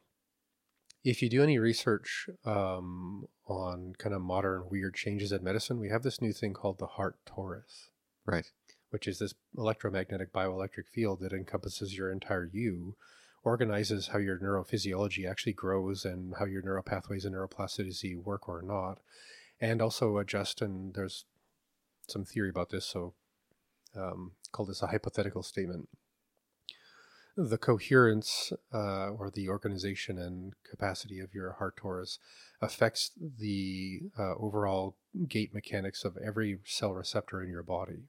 if 1.05 1.23
you 1.23 1.29
do 1.31 1.43
any 1.43 1.59
research 1.59 2.29
um, 2.45 3.27
on 3.47 3.95
kind 3.99 4.15
of 4.15 4.21
modern 4.21 4.65
weird 4.71 4.95
changes 4.95 5.33
in 5.33 5.43
medicine, 5.43 5.81
we 5.81 5.89
have 5.89 6.03
this 6.03 6.21
new 6.21 6.33
thing 6.33 6.53
called 6.53 6.79
the 6.79 6.87
heart 6.87 7.17
torus, 7.27 7.89
Right. 8.27 8.51
which 8.91 9.09
is 9.09 9.19
this 9.19 9.35
electromagnetic 9.57 10.33
bioelectric 10.33 10.89
field 10.93 11.21
that 11.21 11.33
encompasses 11.33 11.97
your 11.97 12.11
entire 12.13 12.49
you, 12.53 12.97
organizes 13.43 14.09
how 14.09 14.19
your 14.19 14.39
neurophysiology 14.39 15.29
actually 15.29 15.53
grows 15.55 16.05
and 16.05 16.35
how 16.39 16.45
your 16.45 16.63
neural 16.63 16.83
pathways 16.83 17.25
and 17.25 17.35
neuroplasticity 17.35 18.17
work 18.23 18.49
or 18.49 18.63
not, 18.63 18.99
and 19.61 19.81
also 19.81 20.19
adjust. 20.19 20.61
And 20.61 20.95
there's 20.95 21.25
some 22.09 22.25
theory 22.25 22.51
about 22.51 22.71
this, 22.71 22.87
so 22.87 23.15
um, 23.97 24.33
call 24.53 24.67
this 24.67 24.83
a 24.83 24.89
hypothetical 24.89 25.43
statement. 25.43 25.89
The 27.37 27.59
coherence 27.59 28.53
uh, 28.75 29.09
or 29.11 29.31
the 29.31 29.49
organization 29.49 30.19
and 30.19 30.53
capacity 30.69 31.21
of 31.21 31.33
your 31.33 31.53
heart 31.53 31.77
torus 31.83 32.19
affects 32.61 33.13
the 33.17 34.01
uh, 34.19 34.35
overall 34.35 34.97
gate 35.27 35.55
mechanics 35.55 36.05
of 36.05 36.19
every 36.19 36.59
cell 36.65 36.93
receptor 36.93 37.43
in 37.43 37.49
your 37.49 37.63
body. 37.63 38.09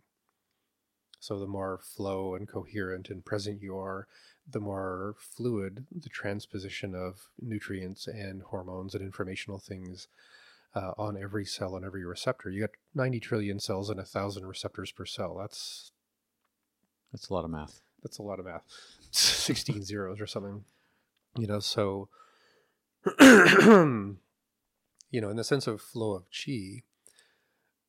So 1.22 1.40
the 1.40 1.46
more 1.48 1.78
flow 1.78 2.34
and 2.34 2.48
coherent 2.48 3.10
and 3.12 3.24
present 3.24 3.62
you 3.62 3.78
are, 3.78 4.08
the 4.50 4.60
more 4.60 5.16
fluid 5.20 5.86
the 5.96 6.10
transposition 6.10 6.96
of 6.96 7.30
nutrients 7.40 8.08
and 8.08 8.42
hormones 8.42 8.96
and 8.96 9.04
informational 9.04 9.60
things 9.60 10.08
uh, 10.76 10.94
on 10.98 11.16
every 11.22 11.46
cell 11.46 11.76
and 11.76 11.86
every 11.86 12.04
receptor. 12.04 12.50
You 12.50 12.62
got 12.62 12.72
90 12.96 13.20
trillion 13.20 13.60
cells 13.60 13.92
and 13.92 14.00
a 14.00 14.04
thousand 14.04 14.48
receptors 14.48 14.92
per 14.92 15.06
cell. 15.06 15.38
That's 15.40 15.92
That's 17.12 17.30
a 17.30 17.34
lot 17.36 17.46
of 17.46 17.52
math. 17.52 17.82
that's 18.02 18.18
a 18.18 18.24
lot 18.24 18.40
of 18.40 18.46
math. 18.46 18.64
16 19.12 19.84
zeros 19.84 20.20
or 20.20 20.26
something. 20.26 20.64
You 21.38 21.46
know, 21.46 21.60
so 21.60 22.10
you 23.22 24.18
know, 25.22 25.30
in 25.30 25.36
the 25.36 25.44
sense 25.44 25.68
of 25.68 25.82
flow 25.82 26.14
of 26.14 26.24
chi, 26.32 26.82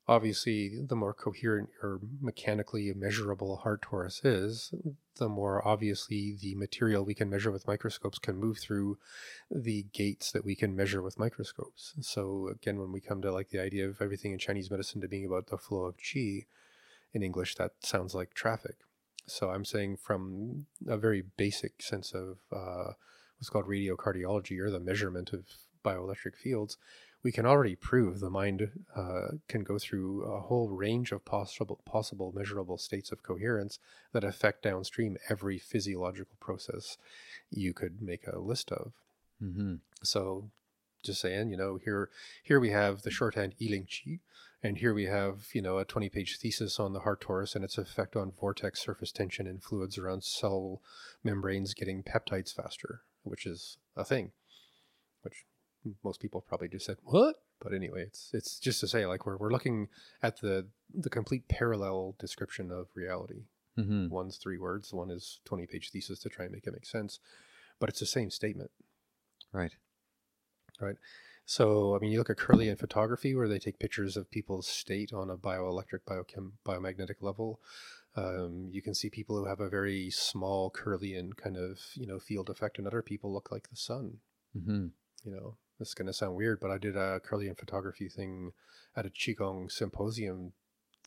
obviously 0.08 0.80
the 0.84 0.96
more 0.96 1.14
coherent 1.14 1.70
your 1.80 2.00
mechanically 2.20 2.92
measurable 2.94 3.56
heart 3.58 3.82
torus 3.82 4.20
is, 4.24 4.74
the 5.16 5.28
more 5.28 5.66
obviously 5.66 6.36
the 6.40 6.54
material 6.54 7.04
we 7.04 7.14
can 7.14 7.30
measure 7.30 7.50
with 7.50 7.68
microscopes 7.68 8.18
can 8.18 8.36
move 8.36 8.58
through 8.58 8.98
the 9.50 9.86
gates 9.92 10.32
that 10.32 10.44
we 10.44 10.56
can 10.56 10.74
measure 10.74 11.02
with 11.02 11.18
microscopes. 11.18 11.94
So 12.00 12.48
again, 12.48 12.78
when 12.78 12.92
we 12.92 13.00
come 13.00 13.22
to 13.22 13.32
like 13.32 13.50
the 13.50 13.60
idea 13.60 13.88
of 13.88 14.00
everything 14.00 14.32
in 14.32 14.38
Chinese 14.38 14.70
medicine 14.70 15.00
to 15.02 15.08
being 15.08 15.26
about 15.26 15.46
the 15.48 15.58
flow 15.58 15.84
of 15.84 15.96
chi, 15.96 16.46
in 17.14 17.22
English 17.22 17.54
that 17.56 17.72
sounds 17.80 18.14
like 18.14 18.34
traffic. 18.34 18.76
So 19.26 19.50
I'm 19.50 19.64
saying 19.64 19.98
from 19.98 20.66
a 20.88 20.96
very 20.96 21.22
basic 21.36 21.80
sense 21.80 22.12
of 22.12 22.38
uh, 22.50 22.92
what's 23.38 23.50
called 23.50 23.66
radiocardiology 23.66 24.58
or 24.58 24.70
the 24.70 24.80
measurement 24.80 25.32
of 25.32 25.44
bioelectric 25.84 26.36
fields, 26.42 26.76
we 27.22 27.32
can 27.32 27.46
already 27.46 27.76
prove 27.76 28.20
the 28.20 28.30
mind 28.30 28.70
uh, 28.96 29.28
can 29.48 29.62
go 29.62 29.78
through 29.78 30.24
a 30.24 30.40
whole 30.40 30.68
range 30.68 31.12
of 31.12 31.24
possible 31.24 31.80
possible 31.84 32.32
measurable 32.34 32.78
states 32.78 33.12
of 33.12 33.22
coherence 33.22 33.78
that 34.12 34.24
affect 34.24 34.62
downstream 34.62 35.16
every 35.28 35.58
physiological 35.58 36.36
process 36.40 36.98
you 37.50 37.72
could 37.72 38.02
make 38.02 38.26
a 38.26 38.38
list 38.38 38.72
of. 38.72 38.92
Mm-hmm. 39.42 39.76
So 40.02 40.50
just 41.02 41.20
saying, 41.20 41.50
you 41.50 41.56
know, 41.56 41.78
here 41.82 42.10
here 42.42 42.60
we 42.60 42.70
have 42.70 43.02
the 43.02 43.10
shorthand 43.10 43.54
Yiling 43.60 43.86
Qi, 43.86 44.20
and 44.62 44.78
here 44.78 44.94
we 44.94 45.06
have, 45.06 45.48
you 45.52 45.62
know, 45.62 45.78
a 45.78 45.84
20 45.84 46.08
page 46.08 46.38
thesis 46.38 46.78
on 46.78 46.92
the 46.92 47.00
heart 47.00 47.20
torus 47.20 47.54
and 47.54 47.64
its 47.64 47.78
effect 47.78 48.16
on 48.16 48.32
vortex 48.32 48.80
surface 48.80 49.12
tension 49.12 49.46
and 49.46 49.62
fluids 49.62 49.98
around 49.98 50.24
cell 50.24 50.80
membranes 51.22 51.74
getting 51.74 52.02
peptides 52.02 52.54
faster, 52.54 53.02
which 53.22 53.46
is 53.46 53.78
a 53.96 54.04
thing. 54.04 54.32
Most 56.04 56.20
people 56.20 56.40
probably 56.40 56.68
just 56.68 56.86
said, 56.86 56.96
What? 57.02 57.36
But 57.60 57.74
anyway, 57.74 58.02
it's 58.02 58.30
it's 58.32 58.58
just 58.58 58.80
to 58.80 58.88
say 58.88 59.06
like 59.06 59.26
we're 59.26 59.36
we're 59.36 59.52
looking 59.52 59.88
at 60.22 60.40
the 60.40 60.66
the 60.92 61.10
complete 61.10 61.48
parallel 61.48 62.16
description 62.18 62.70
of 62.70 62.88
reality. 62.94 63.44
Mm-hmm. 63.78 64.08
One's 64.08 64.36
three 64.36 64.58
words, 64.58 64.92
one 64.92 65.10
is 65.10 65.40
20 65.46 65.66
page 65.66 65.90
thesis 65.90 66.18
to 66.20 66.28
try 66.28 66.44
and 66.44 66.52
make 66.52 66.66
it 66.66 66.72
make 66.72 66.84
sense. 66.84 67.20
But 67.78 67.88
it's 67.88 68.00
the 68.00 68.06
same 68.06 68.30
statement. 68.30 68.70
Right. 69.52 69.72
Right. 70.80 70.96
So, 71.44 71.96
I 71.96 71.98
mean, 71.98 72.12
you 72.12 72.18
look 72.18 72.30
at 72.30 72.36
Kirlian 72.36 72.78
photography, 72.78 73.34
where 73.34 73.48
they 73.48 73.58
take 73.58 73.78
pictures 73.78 74.16
of 74.16 74.30
people's 74.30 74.68
state 74.68 75.12
on 75.12 75.30
a 75.30 75.36
bioelectric, 75.36 76.00
biochem, 76.08 76.52
biomagnetic 76.64 77.20
level. 77.20 77.60
Um, 78.14 78.68
you 78.70 78.82
can 78.82 78.94
see 78.94 79.10
people 79.10 79.36
who 79.36 79.46
have 79.46 79.60
a 79.60 79.68
very 79.68 80.10
small 80.10 80.70
Kirlian 80.70 81.36
kind 81.36 81.56
of, 81.56 81.80
you 81.94 82.06
know, 82.06 82.18
field 82.18 82.48
effect, 82.48 82.78
and 82.78 82.86
other 82.86 83.02
people 83.02 83.32
look 83.32 83.50
like 83.50 83.68
the 83.68 83.76
sun. 83.76 84.18
Mm-hmm. 84.56 84.86
You 85.24 85.32
know, 85.32 85.56
this 85.78 85.88
is 85.88 85.94
going 85.94 86.06
to 86.06 86.12
sound 86.12 86.34
weird, 86.36 86.60
but 86.60 86.70
I 86.70 86.78
did 86.78 86.96
a 86.96 87.20
Kirlian 87.20 87.58
photography 87.58 88.08
thing 88.08 88.52
at 88.96 89.06
a 89.06 89.10
Qigong 89.10 89.70
symposium 89.70 90.52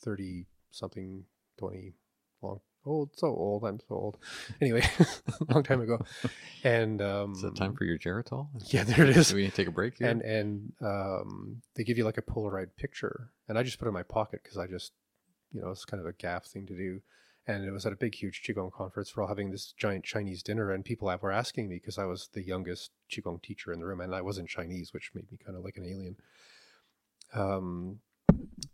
30 0.01 0.45
something, 0.71 1.23
20 1.57 1.93
long, 2.41 2.59
old, 2.85 3.09
so 3.15 3.27
old, 3.27 3.63
I'm 3.63 3.79
so 3.79 3.95
old. 3.95 4.17
Anyway, 4.61 4.83
long 5.49 5.63
time 5.63 5.81
ago. 5.81 5.99
And, 6.63 6.99
um, 7.01 7.33
Is 7.33 7.43
it 7.43 7.55
time 7.55 7.75
for 7.75 7.83
your 7.85 7.99
Geritol? 7.99 8.47
yeah, 8.73 8.83
there 8.83 9.05
it 9.05 9.15
is 9.15 9.29
Do 9.29 9.35
we 9.35 9.43
need 9.43 9.51
to 9.51 9.55
take 9.55 9.67
a 9.67 9.71
break 9.71 9.99
here? 9.99 10.07
and 10.09 10.21
and 10.23 10.73
um, 10.81 11.61
they 11.75 11.83
give 11.83 11.97
you 11.99 12.03
like 12.03 12.17
a 12.17 12.23
Polaroid 12.23 12.69
picture, 12.75 13.29
and 13.47 13.57
I 13.57 13.61
just 13.63 13.77
put 13.77 13.85
it 13.85 13.89
in 13.89 13.93
my 13.93 14.01
pocket 14.01 14.41
because 14.43 14.57
I 14.57 14.65
just, 14.65 14.91
you 15.53 15.61
know, 15.61 15.69
it's 15.69 15.85
kind 15.85 16.01
of 16.01 16.07
a 16.07 16.13
gaff 16.13 16.45
thing 16.45 16.65
to 16.65 16.75
do. 16.75 17.01
And 17.47 17.63
it 17.63 17.71
was 17.71 17.85
at 17.85 17.93
a 17.93 17.97
big, 17.97 18.15
huge 18.15 18.41
qigong 18.43 18.71
conference. 18.71 19.15
We're 19.15 19.23
all 19.23 19.29
having 19.29 19.51
this 19.51 19.71
giant 19.77 20.03
Chinese 20.03 20.41
dinner, 20.41 20.71
and 20.71 20.83
people 20.83 21.15
were 21.21 21.31
asking 21.31 21.69
me 21.69 21.75
because 21.75 21.99
I 21.99 22.05
was 22.05 22.29
the 22.33 22.41
youngest 22.41 22.91
qigong 23.11 23.41
teacher 23.43 23.71
in 23.71 23.79
the 23.79 23.85
room, 23.85 24.01
and 24.01 24.15
I 24.15 24.21
wasn't 24.21 24.49
Chinese, 24.49 24.93
which 24.93 25.11
made 25.13 25.31
me 25.31 25.37
kind 25.43 25.55
of 25.55 25.63
like 25.63 25.77
an 25.77 25.85
alien. 25.85 26.15
Um, 27.33 27.99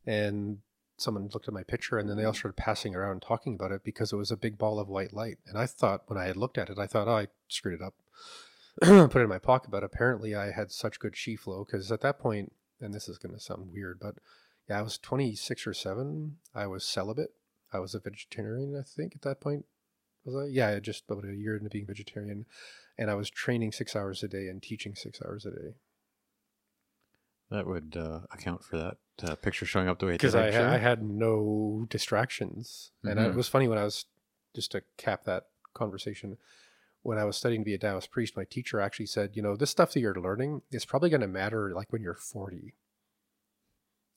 and 0.06 0.60
someone 0.98 1.30
looked 1.34 1.48
at 1.48 1.54
my 1.54 1.64
picture 1.64 1.98
and 1.98 2.10
then 2.10 2.16
they 2.16 2.24
all 2.24 2.34
started 2.34 2.56
passing 2.56 2.96
around 2.96 3.22
talking 3.22 3.56
about 3.56 3.72
it 3.72 3.84
because 3.84 4.14
it 4.14 4.18
was 4.18 4.32
a 4.32 4.38
big 4.38 4.58
ball 4.58 4.80
of 4.80 4.88
white 4.88 5.14
light. 5.14 5.40
And 5.48 5.58
I 5.58 5.66
thought 5.66 6.04
when 6.08 6.20
I 6.20 6.26
had 6.26 6.38
looked 6.38 6.58
at 6.58 6.70
it, 6.70 6.78
I 6.78 6.88
thought, 6.88 7.08
oh, 7.08 7.18
I 7.18 7.28
screwed 7.48 7.82
it 7.82 7.84
up. 7.84 7.96
Put 8.82 9.20
it 9.20 9.24
in 9.24 9.30
my 9.30 9.40
pocket, 9.40 9.72
but 9.72 9.84
apparently 9.84 10.36
I 10.36 10.52
had 10.52 10.72
such 10.72 11.00
good 11.00 11.16
chi 11.16 11.36
flow 11.36 11.66
because 11.66 11.92
at 11.92 12.02
that 12.02 12.20
point, 12.20 12.54
and 12.80 12.94
this 12.94 13.10
is 13.10 13.18
going 13.18 13.34
to 13.34 13.42
sound 13.42 13.72
weird, 13.74 14.00
but 14.00 14.16
yeah, 14.70 14.80
I 14.80 14.82
was 14.82 14.98
26 14.98 15.68
or 15.68 15.74
7. 15.74 16.38
I 16.56 16.68
was 16.68 16.86
celibate. 16.86 17.34
I 17.74 17.80
was 17.80 17.96
a 17.96 18.00
vegetarian, 18.00 18.76
I 18.78 18.84
think, 18.84 19.16
at 19.16 19.22
that 19.24 19.40
point. 19.40 19.66
Was 20.26 20.36
I? 20.36 20.46
Yeah, 20.46 20.78
just 20.80 21.06
about 21.10 21.26
a 21.26 21.34
year 21.34 21.58
into 21.58 21.70
being 21.70 21.86
vegetarian. 21.88 22.46
And 22.98 23.10
I 23.10 23.16
was 23.16 23.30
training 23.30 23.72
six 23.72 23.96
hours 23.96 24.22
a 24.24 24.28
day 24.28 24.48
and 24.48 24.62
teaching 24.62 24.94
six 24.96 25.20
hours 25.26 25.46
a 25.46 25.52
day. 25.52 25.76
That 27.50 27.68
would 27.68 27.98
uh, 27.98 28.22
account 28.32 28.64
for 28.64 28.78
that 28.78 28.98
uh, 29.30 29.36
picture 29.36 29.66
showing 29.66 29.90
up 29.90 30.00
the 30.00 30.06
way 30.06 30.12
it 30.14 30.16
because 30.16 30.34
did. 30.34 30.42
I, 30.42 30.48
I'm 30.48 30.54
had, 30.54 30.64
I 30.74 30.78
had 30.78 31.04
no 31.04 31.86
distractions, 31.90 32.92
and 33.04 33.20
I- 33.20 33.26
it 33.26 33.32
Mhm. 33.34 33.36
was 33.36 33.50
funny 33.50 33.68
when 33.68 33.78
I 33.78 33.84
was 33.84 34.06
just 34.56 34.72
to 34.72 34.84
cap 34.98 35.26
that 35.26 35.48
conversation. 35.74 36.38
When 37.04 37.18
I 37.18 37.26
was 37.26 37.36
studying 37.36 37.62
to 37.62 37.66
be 37.66 37.74
a 37.74 37.78
Taoist 37.80 38.12
priest, 38.12 38.38
my 38.38 38.46
teacher 38.46 38.80
actually 38.80 39.08
said, 39.08 39.36
"You 39.36 39.42
know, 39.42 39.56
this 39.56 39.72
stuff 39.72 39.92
that 39.94 40.00
you're 40.00 40.16
learning 40.16 40.62
is 40.72 40.86
probably 40.86 41.10
going 41.10 41.22
to 41.22 41.28
matter 41.28 41.74
like 41.74 41.92
when 41.92 42.04
you're 42.04 42.14
40." 42.16 42.76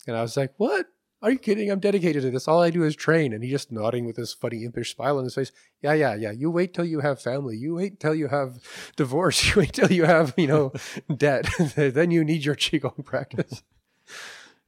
And 0.07 0.17
I 0.17 0.23
was 0.23 0.37
like, 0.37 0.55
"What? 0.59 0.93
Are 1.25 1.31
you 1.31 1.39
kidding? 1.39 1.71
I'm 1.71 1.81
dedicated 1.81 2.21
to 2.21 2.31
this. 2.31 2.47
All 2.47 2.63
I 2.63 2.69
do 2.69 2.83
is 2.83 2.95
train." 2.95 3.33
And 3.33 3.43
he 3.43 3.49
just 3.49 3.73
nodding 3.73 4.05
with 4.05 4.17
this 4.17 4.35
funny 4.35 4.63
impish 4.63 4.95
smile 4.95 5.17
on 5.17 5.25
his 5.25 5.35
face. 5.35 5.53
Yeah, 5.81 5.95
yeah, 5.95 6.15
yeah. 6.15 6.33
You 6.33 6.51
wait 6.51 6.75
till 6.75 6.85
you 6.85 7.01
have 7.01 7.19
family. 7.19 7.57
You 7.57 7.77
wait 7.77 7.99
till 7.99 8.15
you 8.15 8.29
have 8.29 8.59
divorce. 8.97 9.43
You 9.55 9.63
wait 9.63 9.73
till 9.73 9.91
you 9.91 10.05
have, 10.05 10.35
you 10.37 10.47
know, 10.47 10.73
debt. 11.17 11.49
then 11.77 12.11
you 12.11 12.25
need 12.25 12.45
your 12.45 12.55
qigong 12.55 13.03
practice. 13.07 13.63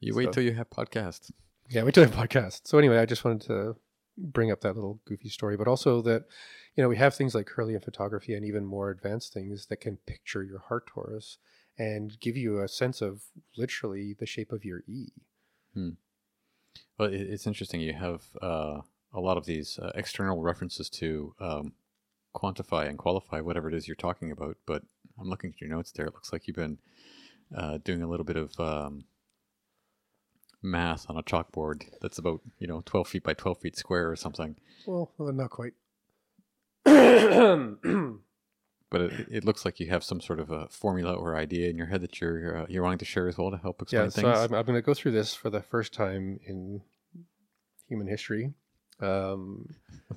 you 0.00 0.14
wait 0.14 0.32
till 0.32 0.42
you 0.42 0.54
have 0.54 0.70
podcasts. 0.70 1.30
Yeah, 1.68 1.82
we 1.82 1.92
did 1.92 2.08
a 2.08 2.10
podcast. 2.10 2.62
So 2.64 2.78
anyway, 2.78 2.98
I 3.00 3.04
just 3.04 3.22
wanted 3.22 3.42
to 3.48 3.76
bring 4.16 4.50
up 4.50 4.62
that 4.62 4.76
little 4.76 5.00
goofy 5.04 5.28
story, 5.28 5.58
but 5.58 5.68
also 5.68 6.00
that 6.02 6.24
you 6.74 6.82
know 6.82 6.88
we 6.88 6.96
have 6.96 7.14
things 7.14 7.34
like 7.34 7.50
Kirlian 7.54 7.84
photography 7.84 8.32
and 8.32 8.46
even 8.46 8.64
more 8.64 8.88
advanced 8.88 9.34
things 9.34 9.66
that 9.66 9.82
can 9.82 9.98
picture 10.06 10.42
your 10.42 10.60
heart 10.60 10.88
torus 10.88 11.36
and 11.78 12.18
give 12.18 12.34
you 12.34 12.62
a 12.62 12.68
sense 12.68 13.02
of 13.02 13.24
literally 13.58 14.16
the 14.18 14.24
shape 14.24 14.52
of 14.52 14.64
your 14.64 14.80
E. 14.88 15.08
Well, 16.98 17.10
it's 17.12 17.46
interesting. 17.46 17.80
You 17.80 17.92
have 17.92 18.22
uh, 18.42 18.80
a 19.12 19.20
lot 19.20 19.36
of 19.36 19.46
these 19.46 19.78
uh, 19.78 19.92
external 19.94 20.42
references 20.42 20.88
to 20.90 21.34
um, 21.40 21.72
quantify 22.34 22.88
and 22.88 22.98
qualify 22.98 23.40
whatever 23.40 23.68
it 23.68 23.74
is 23.74 23.86
you're 23.86 23.96
talking 23.96 24.30
about. 24.30 24.56
But 24.66 24.82
I'm 25.18 25.28
looking 25.28 25.50
at 25.50 25.60
your 25.60 25.70
notes 25.70 25.92
there. 25.92 26.06
It 26.06 26.14
looks 26.14 26.32
like 26.32 26.46
you've 26.46 26.56
been 26.56 26.78
uh, 27.56 27.78
doing 27.84 28.02
a 28.02 28.08
little 28.08 28.24
bit 28.24 28.36
of 28.36 28.58
um, 28.58 29.04
math 30.62 31.06
on 31.08 31.16
a 31.16 31.22
chalkboard 31.22 31.84
that's 32.00 32.18
about 32.18 32.40
you 32.58 32.66
know 32.66 32.82
12 32.84 33.08
feet 33.08 33.22
by 33.22 33.34
12 33.34 33.58
feet 33.58 33.76
square 33.76 34.10
or 34.10 34.16
something. 34.16 34.56
Well, 34.86 35.12
well 35.18 35.32
not 35.32 35.50
quite. 35.50 35.74
But 38.96 39.12
it, 39.12 39.28
it 39.30 39.44
looks 39.44 39.64
like 39.64 39.78
you 39.80 39.88
have 39.88 40.02
some 40.02 40.20
sort 40.20 40.40
of 40.40 40.50
a 40.50 40.68
formula 40.68 41.12
or 41.12 41.36
idea 41.36 41.68
in 41.68 41.76
your 41.76 41.86
head 41.86 42.00
that 42.00 42.20
you're 42.20 42.62
uh, 42.62 42.66
you're 42.68 42.82
wanting 42.82 42.98
to 42.98 43.04
share 43.04 43.28
as 43.28 43.36
well 43.36 43.50
to 43.50 43.58
help 43.58 43.82
explain 43.82 44.04
yeah, 44.04 44.08
so 44.08 44.22
things. 44.22 44.38
I'm, 44.38 44.54
I'm 44.54 44.64
going 44.64 44.76
to 44.76 44.82
go 44.82 44.94
through 44.94 45.12
this 45.12 45.34
for 45.34 45.50
the 45.50 45.60
first 45.60 45.92
time 45.92 46.40
in 46.46 46.82
human 47.88 48.06
history. 48.06 48.54
Um, 49.00 49.74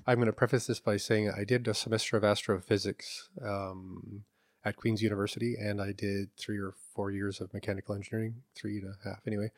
I'm 0.07 0.15
going 0.15 0.27
to 0.27 0.33
preface 0.33 0.67
this 0.67 0.79
by 0.79 0.97
saying 0.97 1.31
I 1.31 1.43
did 1.43 1.67
a 1.67 1.73
semester 1.73 2.15
of 2.15 2.23
astrophysics 2.23 3.29
um, 3.43 4.23
at 4.63 4.77
Queen's 4.77 5.01
University, 5.01 5.55
and 5.59 5.81
I 5.81 5.91
did 5.91 6.29
three 6.37 6.57
or 6.57 6.73
four 6.95 7.11
years 7.11 7.41
of 7.41 7.53
mechanical 7.53 7.95
engineering, 7.95 8.35
three 8.55 8.77
and 8.77 8.95
a 8.95 9.09
half 9.09 9.27
anyway. 9.27 9.51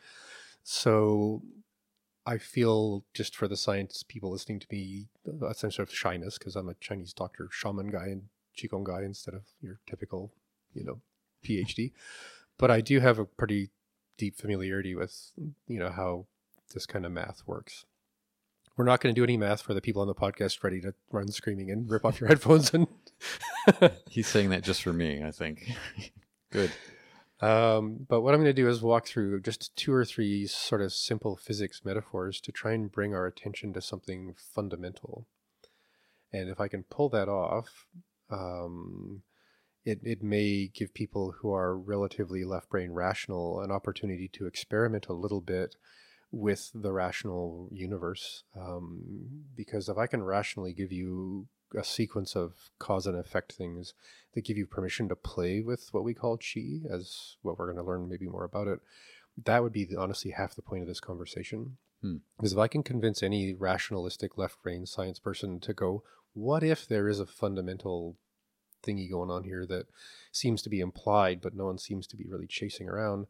So 0.64 1.44
I 2.26 2.38
feel 2.38 3.04
just 3.14 3.36
for 3.36 3.48
the 3.48 3.58
science 3.58 4.04
people 4.04 4.32
listening 4.32 4.60
to 4.60 4.68
me, 4.72 5.08
a 5.42 5.54
sense 5.54 5.80
of 5.80 5.94
shyness 5.94 6.38
because 6.38 6.56
I'm 6.56 6.70
a 6.70 6.76
Chinese 6.76 7.14
doctor, 7.14 7.48
shaman 7.52 7.88
guy, 7.88 8.08
and 8.08 8.24
qigong 8.58 8.84
guy 8.84 9.04
instead 9.04 9.34
of 9.34 9.44
your 9.62 9.80
typical, 9.88 10.32
you 10.74 10.84
know, 10.84 11.02
PhD. 11.46 11.92
But 12.58 12.72
I 12.72 12.82
do 12.82 13.00
have 13.00 13.20
a 13.20 13.26
pretty 13.26 13.72
deep 14.18 14.38
familiarity 14.38 14.96
with, 14.96 15.32
you 15.68 15.80
know, 15.80 15.90
how 15.90 16.28
this 16.74 16.86
kind 16.86 17.06
of 17.06 17.12
math 17.12 17.44
works. 17.46 17.86
We're 18.78 18.86
not 18.86 19.02
going 19.02 19.14
to 19.14 19.20
do 19.20 19.24
any 19.24 19.38
math 19.38 19.62
for 19.62 19.74
the 19.74 19.82
people 19.82 20.02
on 20.02 20.08
the 20.08 20.16
podcast 20.16 20.64
ready 20.64 20.80
to 20.82 20.94
run 21.12 21.28
screaming 21.30 21.70
and 21.70 21.90
rip 21.90 22.06
off 22.06 22.20
your 22.20 22.28
headphones 22.30 22.74
and 22.74 22.88
He's 24.10 24.28
saying 24.28 24.50
that 24.50 24.64
just 24.64 24.82
for 24.82 24.94
me, 24.94 25.24
I 25.24 25.32
think. 25.32 25.72
Good. 26.52 26.72
Um, 27.42 28.06
but 28.08 28.22
what 28.22 28.34
I'm 28.34 28.40
going 28.40 28.54
to 28.56 28.62
do 28.62 28.70
is 28.70 28.82
walk 28.82 29.08
through 29.08 29.42
just 29.42 29.76
two 29.76 29.94
or 29.94 30.06
three 30.06 30.46
sort 30.46 30.82
of 30.82 30.94
simple 30.94 31.36
physics 31.36 31.82
metaphors 31.84 32.40
to 32.42 32.52
try 32.52 32.74
and 32.74 32.92
bring 32.92 33.16
our 33.16 33.26
attention 33.26 33.74
to 33.74 33.82
something 33.82 34.36
fundamental. 34.38 35.26
And 36.32 36.50
if 36.50 36.60
I 36.62 36.68
can 36.68 36.84
pull 36.84 37.10
that 37.10 37.28
off, 37.28 37.88
um, 38.32 39.24
it, 39.86 40.00
it 40.04 40.24
may 40.24 40.70
give 40.74 40.94
people 40.94 41.36
who 41.40 41.52
are 41.54 41.78
relatively 41.78 42.44
left 42.44 42.70
brain 42.70 42.92
rational 42.92 43.62
an 43.62 43.72
opportunity 43.72 44.28
to 44.34 44.46
experiment 44.46 45.08
a 45.08 45.14
little 45.14 45.42
bit 45.42 45.76
with 46.32 46.72
the 46.74 46.92
rational 46.92 47.68
universe. 47.72 48.44
Um, 48.56 49.46
because 49.56 49.90
if 49.90 49.98
I 49.98 50.08
can 50.08 50.24
rationally 50.24 50.74
give 50.74 50.92
you 50.92 51.48
a 51.76 51.84
sequence 51.84 52.36
of 52.36 52.54
cause 52.80 53.08
and 53.08 53.18
effect 53.18 53.54
things 53.54 53.94
that 54.34 54.46
give 54.46 54.58
you 54.58 54.66
permission 54.66 55.10
to 55.10 55.16
play 55.16 55.62
with 55.62 55.90
what 55.92 56.04
we 56.04 56.14
call 56.14 56.38
chi, 56.38 56.82
as 56.90 57.38
what 57.42 57.58
we're 57.58 57.72
going 57.72 57.84
to 57.84 57.90
learn 57.90 58.10
maybe 58.10 58.28
more 58.28 58.44
about 58.44 58.68
it, 58.68 58.80
that 59.46 59.64
would 59.64 59.74
be 59.74 59.86
the, 59.86 59.98
honestly 59.98 60.32
half 60.32 60.56
the 60.56 60.62
point 60.62 60.82
of 60.82 60.88
this 60.88 61.00
conversation. 61.00 61.78
Hmm. 62.02 62.18
Because 62.38 62.54
if 62.54 62.60
I 62.60 62.68
can 62.68 62.84
convince 62.84 63.24
any 63.24 63.54
rationalistic 63.54 64.38
left 64.38 64.62
brain 64.62 64.86
science 64.86 65.20
person 65.20 65.60
to 65.62 65.74
go, 65.74 66.04
what 66.34 66.64
if 66.64 66.88
there 66.88 67.08
is 67.08 67.20
a 67.20 67.26
fundamental 67.26 68.18
thingy 68.86 69.10
going 69.10 69.30
on 69.30 69.44
here 69.44 69.66
that 69.68 69.86
seems 70.32 70.62
to 70.62 70.70
be 70.70 70.80
implied, 70.80 71.42
but 71.42 71.56
no 71.56 71.66
one 71.66 71.78
seems 71.78 72.08
to 72.08 72.18
be 72.18 72.26
really 72.28 72.48
chasing 72.48 72.90
around? 72.90 73.28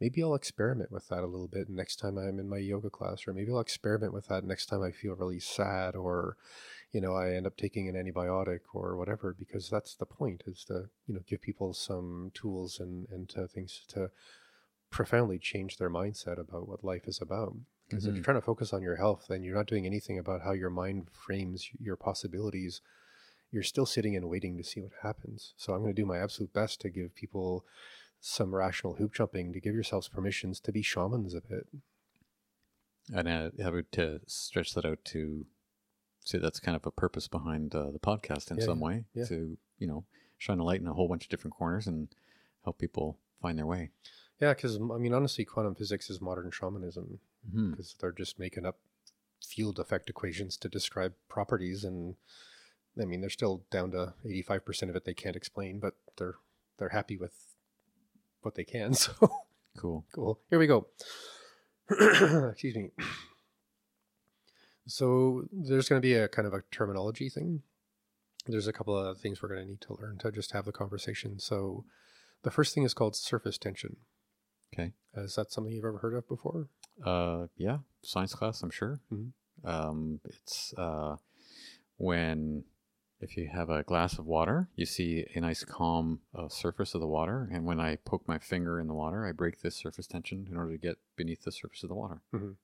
Maybe 0.00 0.22
I'll 0.22 0.34
experiment 0.34 0.92
with 0.92 1.08
that 1.08 1.22
a 1.22 1.26
little 1.26 1.48
bit 1.48 1.70
next 1.70 1.96
time 1.96 2.18
I'm 2.18 2.38
in 2.38 2.48
my 2.48 2.58
yoga 2.58 2.90
class, 2.90 3.26
or 3.26 3.32
maybe 3.32 3.50
I'll 3.50 3.60
experiment 3.60 4.12
with 4.12 4.28
that 4.28 4.44
next 4.44 4.66
time 4.66 4.82
I 4.82 4.90
feel 4.90 5.14
really 5.14 5.40
sad, 5.40 5.96
or 5.96 6.36
you 6.92 7.00
know, 7.00 7.14
I 7.14 7.32
end 7.32 7.46
up 7.46 7.56
taking 7.56 7.88
an 7.88 7.94
antibiotic 7.94 8.60
or 8.72 8.96
whatever, 8.96 9.34
because 9.38 9.68
that's 9.68 9.94
the 9.94 10.06
point 10.06 10.42
is 10.46 10.64
to, 10.64 10.88
you 11.06 11.14
know, 11.14 11.20
give 11.26 11.42
people 11.42 11.74
some 11.74 12.30
tools 12.34 12.78
and, 12.78 13.06
and 13.10 13.28
to 13.30 13.48
things 13.48 13.82
to 13.88 14.10
profoundly 14.90 15.38
change 15.38 15.76
their 15.76 15.90
mindset 15.90 16.38
about 16.38 16.68
what 16.68 16.84
life 16.84 17.06
is 17.06 17.20
about. 17.20 17.54
Because 17.88 18.04
if 18.06 18.12
Mhm. 18.12 18.16
you're 18.16 18.24
trying 18.24 18.36
to 18.36 18.42
focus 18.42 18.72
on 18.72 18.82
your 18.82 18.96
health, 18.96 19.26
then 19.28 19.42
you're 19.42 19.54
not 19.54 19.66
doing 19.66 19.86
anything 19.86 20.18
about 20.18 20.42
how 20.42 20.52
your 20.52 20.70
mind 20.70 21.10
frames 21.10 21.70
your 21.78 21.96
possibilities. 21.96 22.80
You're 23.52 23.62
still 23.62 23.86
sitting 23.86 24.16
and 24.16 24.28
waiting 24.28 24.56
to 24.56 24.64
see 24.64 24.80
what 24.80 24.92
happens. 25.02 25.54
So 25.56 25.72
I'm 25.72 25.82
going 25.82 25.94
to 25.94 26.02
do 26.02 26.06
my 26.06 26.18
absolute 26.18 26.52
best 26.52 26.80
to 26.80 26.90
give 26.90 27.14
people 27.14 27.64
some 28.20 28.54
rational 28.54 28.94
hoop 28.94 29.14
jumping, 29.14 29.52
to 29.52 29.60
give 29.60 29.74
yourselves 29.74 30.08
permissions 30.08 30.58
to 30.60 30.72
be 30.72 30.82
shamans 30.82 31.32
a 31.34 31.40
bit. 31.40 31.68
And 33.14 33.28
uh, 33.28 33.50
I 33.64 33.70
would 33.70 33.92
to 33.92 34.20
stretch 34.26 34.74
that 34.74 34.84
out 34.84 35.04
to 35.06 35.46
say 36.24 36.38
that's 36.38 36.58
kind 36.58 36.74
of 36.74 36.84
a 36.86 36.90
purpose 36.90 37.28
behind 37.28 37.72
uh, 37.72 37.92
the 37.92 38.00
podcast 38.00 38.50
in 38.50 38.58
Yeah, 38.58 38.64
some 38.64 38.80
way 38.80 39.04
yeah. 39.14 39.26
to 39.26 39.56
you 39.78 39.86
know 39.86 40.04
shine 40.38 40.58
a 40.58 40.64
light 40.64 40.80
in 40.80 40.88
a 40.88 40.92
whole 40.94 41.06
bunch 41.08 41.22
of 41.24 41.30
different 41.30 41.54
corners 41.54 41.86
and 41.86 42.08
help 42.64 42.78
people 42.78 43.20
find 43.40 43.56
their 43.56 43.66
way. 43.66 43.90
Yeah, 44.40 44.54
because 44.54 44.76
I 44.76 44.98
mean, 44.98 45.14
honestly, 45.14 45.44
quantum 45.44 45.76
physics 45.76 46.10
is 46.10 46.20
modern 46.20 46.50
shamanism. 46.50 47.20
Mhm. 47.52 47.70
because 47.72 47.94
they're 48.00 48.12
just 48.12 48.38
making 48.38 48.64
up 48.66 48.78
field 49.44 49.78
effect 49.78 50.08
equations 50.10 50.56
to 50.56 50.68
describe 50.68 51.14
properties 51.28 51.84
and 51.84 52.16
i 53.00 53.04
mean 53.04 53.20
they're 53.20 53.30
still 53.30 53.64
down 53.70 53.90
to 53.92 54.14
85% 54.24 54.88
of 54.90 54.96
it 54.96 55.04
they 55.04 55.14
can't 55.14 55.36
explain 55.36 55.78
but 55.78 55.94
they're 56.16 56.36
they're 56.78 56.88
happy 56.90 57.16
with 57.16 57.54
what 58.42 58.54
they 58.54 58.64
can 58.64 58.94
so. 59.04 59.12
Cool. 59.76 60.06
cool. 60.14 60.40
Here 60.48 60.58
we 60.58 60.66
go. 60.66 60.86
Excuse 61.90 62.74
me. 62.76 62.90
So 64.86 65.44
there's 65.52 65.88
going 65.88 66.00
to 66.00 66.06
be 66.06 66.14
a 66.14 66.28
kind 66.28 66.46
of 66.46 66.54
a 66.54 66.62
terminology 66.70 67.28
thing. 67.28 67.62
There's 68.46 68.66
a 68.68 68.72
couple 68.72 68.96
of 68.96 69.18
things 69.18 69.42
we're 69.42 69.48
going 69.48 69.60
to 69.62 69.66
need 69.68 69.80
to 69.82 69.96
learn 70.00 70.18
to 70.18 70.30
just 70.30 70.52
have 70.52 70.64
the 70.64 70.72
conversation. 70.72 71.38
So 71.40 71.84
the 72.42 72.50
first 72.50 72.74
thing 72.74 72.84
is 72.84 72.94
called 72.94 73.16
surface 73.16 73.58
tension. 73.58 73.96
Okay. 74.74 74.92
is 75.14 75.34
that 75.36 75.52
something 75.52 75.72
you've 75.72 75.84
ever 75.84 75.98
heard 75.98 76.14
of 76.14 76.26
before 76.28 76.68
Uh, 77.04 77.46
yeah, 77.56 77.78
science 78.02 78.34
class, 78.34 78.62
I'm 78.62 78.70
sure. 78.70 79.00
Mhm. 79.12 79.32
Um, 79.64 80.20
it's 80.24 80.74
uh, 80.74 81.16
when 81.96 82.64
if 83.20 83.36
you 83.36 83.48
have 83.48 83.70
a 83.70 83.82
glass 83.82 84.18
of 84.18 84.26
water, 84.26 84.68
you 84.76 84.84
see 84.84 85.26
a 85.34 85.40
nice 85.40 85.64
calm 85.64 86.20
uh, 86.34 86.48
surface 86.48 86.94
of 86.94 87.00
the 87.00 87.06
water, 87.06 87.48
and 87.50 87.64
when 87.64 87.80
I 87.80 87.96
poke 87.96 88.28
my 88.28 88.38
finger 88.38 88.78
in 88.78 88.88
the 88.88 88.94
water, 88.94 89.26
I 89.26 89.32
break 89.32 89.60
this 89.60 89.74
surface 89.76 90.06
tension 90.06 90.46
in 90.50 90.56
order 90.56 90.72
to 90.72 90.78
get 90.78 90.98
beneath 91.16 91.42
the 91.42 91.52
surface 91.52 91.82
of 91.82 91.88
the 91.88 91.94
water. 91.94 92.22
Mhm. 92.32 92.56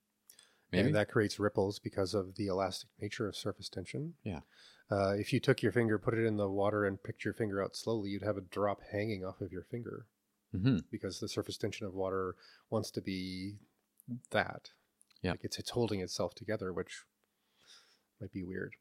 Maybe 0.71 0.87
And 0.87 0.95
that 0.95 1.09
creates 1.09 1.39
ripples 1.39 1.79
because 1.79 2.13
of 2.13 2.35
the 2.35 2.47
elastic 2.47 2.89
nature 2.99 3.27
of 3.27 3.35
surface 3.35 3.69
tension. 3.69 4.15
Yeah. 4.23 4.41
Uh, 4.89 5.15
if 5.17 5.31
you 5.31 5.39
took 5.39 5.61
your 5.61 5.71
finger, 5.71 5.97
put 5.97 6.13
it 6.13 6.25
in 6.25 6.37
the 6.37 6.49
water, 6.49 6.85
and 6.85 7.01
picked 7.01 7.25
your 7.25 7.33
finger 7.33 7.61
out 7.61 7.75
slowly, 7.75 8.09
you'd 8.09 8.23
have 8.23 8.37
a 8.37 8.41
drop 8.41 8.81
hanging 8.91 9.23
off 9.23 9.41
of 9.41 9.51
your 9.51 9.63
finger 9.63 10.07
hmm 10.51 10.79
because 10.91 11.19
the 11.19 11.27
surface 11.27 11.57
tension 11.57 11.87
of 11.87 11.93
water 11.95 12.35
wants 12.69 12.91
to 12.91 13.01
be 13.01 13.57
that. 14.31 14.69
Yeah. 15.21 15.31
like 15.31 15.43
it's 15.43 15.57
it's 15.57 15.69
holding 15.71 16.01
itself 16.01 16.35
together, 16.35 16.73
which 16.73 17.03
might 18.19 18.31
be 18.33 18.43
weird, 18.43 18.73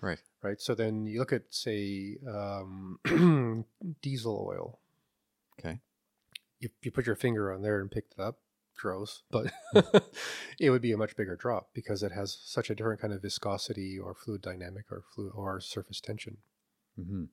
Right. 0.00 0.18
right? 0.42 0.60
So 0.60 0.74
then 0.74 1.06
you 1.06 1.18
look 1.20 1.32
at 1.32 1.42
say 1.54 2.16
um, 2.28 2.98
diesel 4.02 4.46
oil. 4.48 4.80
Okay. 5.58 5.78
You 6.58 6.70
you 6.82 6.90
put 6.90 7.06
your 7.06 7.14
finger 7.16 7.52
on 7.52 7.62
there 7.62 7.80
and 7.80 7.90
picked 7.90 8.14
it 8.18 8.20
up. 8.20 8.38
Gross, 8.76 9.22
but 9.30 9.52
it 10.58 10.70
would 10.70 10.82
be 10.82 10.90
a 10.90 10.96
much 10.96 11.14
bigger 11.16 11.36
drop 11.36 11.68
because 11.72 12.02
it 12.02 12.10
has 12.10 12.36
such 12.44 12.70
a 12.70 12.74
different 12.74 13.00
kind 13.00 13.12
of 13.12 13.22
viscosity 13.22 13.96
or 14.00 14.14
fluid 14.16 14.42
dynamic 14.42 14.86
or 14.90 15.04
fluid 15.14 15.30
or 15.36 15.60
surface 15.60 16.00
tension. 16.00 16.38
hmm 16.96 17.26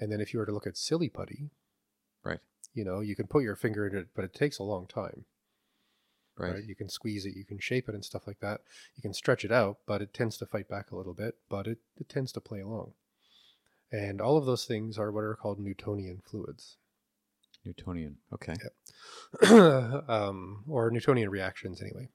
And 0.00 0.10
then 0.10 0.20
if 0.20 0.32
you 0.34 0.40
were 0.40 0.46
to 0.46 0.52
look 0.52 0.66
at 0.66 0.76
silly 0.76 1.08
putty, 1.08 1.50
Right. 2.24 2.40
you 2.74 2.84
know, 2.84 2.98
you 2.98 3.14
can 3.14 3.28
put 3.28 3.44
your 3.44 3.54
finger 3.54 3.86
in 3.86 3.96
it, 3.96 4.08
but 4.16 4.24
it 4.24 4.34
takes 4.34 4.58
a 4.58 4.64
long 4.64 4.88
time. 4.88 5.26
Right. 6.40 6.54
Right. 6.54 6.64
You 6.64 6.74
can 6.74 6.88
squeeze 6.88 7.26
it, 7.26 7.36
you 7.36 7.44
can 7.44 7.58
shape 7.58 7.88
it 7.88 7.94
and 7.94 8.04
stuff 8.04 8.26
like 8.26 8.40
that. 8.40 8.62
You 8.96 9.02
can 9.02 9.12
stretch 9.12 9.44
it 9.44 9.52
out, 9.52 9.78
but 9.86 10.00
it 10.00 10.14
tends 10.14 10.36
to 10.38 10.46
fight 10.46 10.68
back 10.68 10.90
a 10.90 10.96
little 10.96 11.14
bit, 11.14 11.34
but 11.48 11.66
it, 11.66 11.78
it 11.98 12.08
tends 12.08 12.32
to 12.32 12.40
play 12.40 12.60
along. 12.60 12.92
And 13.92 14.20
all 14.20 14.36
of 14.36 14.46
those 14.46 14.64
things 14.64 14.98
are 14.98 15.10
what 15.10 15.24
are 15.24 15.34
called 15.34 15.58
Newtonian 15.58 16.22
fluids, 16.24 16.76
Newtonian. 17.64 18.16
Okay. 18.32 18.54
um, 20.08 20.64
or 20.68 20.90
Newtonian 20.90 21.30
reactions, 21.30 21.82
anyway. 21.82 22.08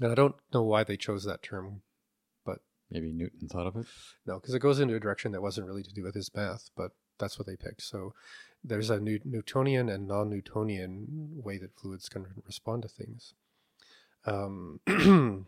And 0.00 0.10
I 0.10 0.14
don't 0.14 0.34
know 0.52 0.62
why 0.62 0.84
they 0.84 0.96
chose 0.96 1.24
that 1.24 1.42
term, 1.42 1.82
but. 2.44 2.58
Maybe 2.90 3.12
Newton 3.12 3.48
thought 3.48 3.66
of 3.66 3.76
it. 3.76 3.86
no, 4.26 4.40
because 4.40 4.54
it 4.54 4.60
goes 4.60 4.80
into 4.80 4.94
a 4.94 5.00
direction 5.00 5.32
that 5.32 5.42
wasn't 5.42 5.66
really 5.66 5.82
to 5.82 5.94
do 5.94 6.02
with 6.02 6.14
his 6.14 6.30
math, 6.34 6.70
but 6.76 6.92
that's 7.20 7.38
what 7.38 7.46
they 7.46 7.56
picked. 7.56 7.82
So 7.82 8.14
there's 8.64 8.90
a 8.90 8.98
New- 8.98 9.20
Newtonian 9.24 9.88
and 9.88 10.08
non-Newtonian 10.08 11.06
way 11.42 11.58
that 11.58 11.78
fluids 11.78 12.08
can 12.08 12.26
respond 12.44 12.82
to 12.82 12.88
things. 12.88 13.34
Um, 14.26 14.80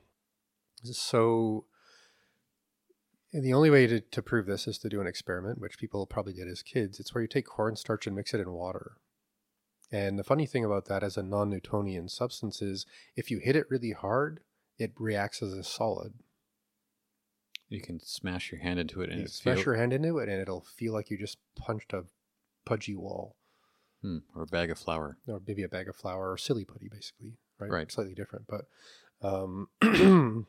so 0.85 1.67
the 3.33 3.55
only 3.55 3.71
way 3.71 3.87
to, 3.87 4.01
to 4.01 4.23
prove 4.23 4.47
this 4.47 4.67
is 4.67 4.79
to 4.79 4.89
do 4.89 5.01
an 5.01 5.07
experiment, 5.07 5.61
which 5.61 5.79
people 5.79 6.07
probably 6.07 6.35
did 6.35 6.49
as 6.49 6.63
kids. 6.63 7.01
It's 7.01 7.15
where 7.15 7.23
you 7.23 7.29
take 7.29 7.47
cornstarch 7.47 8.07
and 8.07 8.15
mix 8.15 8.35
it 8.35 8.41
in 8.41 8.53
water. 8.53 8.99
And 9.91 10.19
the 10.19 10.25
funny 10.25 10.47
thing 10.47 10.65
about 10.65 10.87
that 10.87 11.03
as 11.03 11.17
a 11.17 11.23
non-Newtonian 11.23 12.09
substance 12.09 12.63
is 12.63 12.87
if 13.17 13.31
you 13.31 13.39
hit 13.39 13.57
it 13.57 13.67
really 13.69 13.93
hard, 13.93 14.41
it 14.79 14.93
reacts 14.99 15.43
as 15.43 15.53
a 15.53 15.63
solid. 15.65 16.15
You 17.73 17.81
can 17.81 18.01
smash 18.01 18.53
your 18.53 18.61
hand 18.61 18.79
into 18.79 19.01
it 19.01 19.09
and 19.11 19.19
You 19.21 19.25
it 19.25 19.31
smash 19.31 19.59
feel- 19.59 19.65
your 19.67 19.75
hand 19.77 19.93
into 19.93 20.19
it 20.19 20.29
and 20.29 20.41
it'll 20.41 20.61
feel 20.61 20.93
like 20.93 21.11
you 21.11 21.17
just 21.19 21.39
punched 21.57 21.93
a 21.93 22.05
pudgy 22.65 22.95
wall 22.95 23.37
Hmm, 24.03 24.19
or 24.35 24.43
a 24.43 24.47
bag 24.47 24.71
of 24.71 24.79
flour. 24.79 25.17
or 25.29 25.41
maybe 25.47 25.63
a 25.63 25.69
bag 25.69 25.89
of 25.89 25.97
flour 25.97 26.31
or 26.33 26.37
silly 26.37 26.65
putty 26.65 26.89
basically 26.89 27.39
right 27.59 27.71
Right. 27.71 27.91
slightly 27.93 28.15
different 28.15 28.47
but 28.49 28.67
um, 29.23 29.69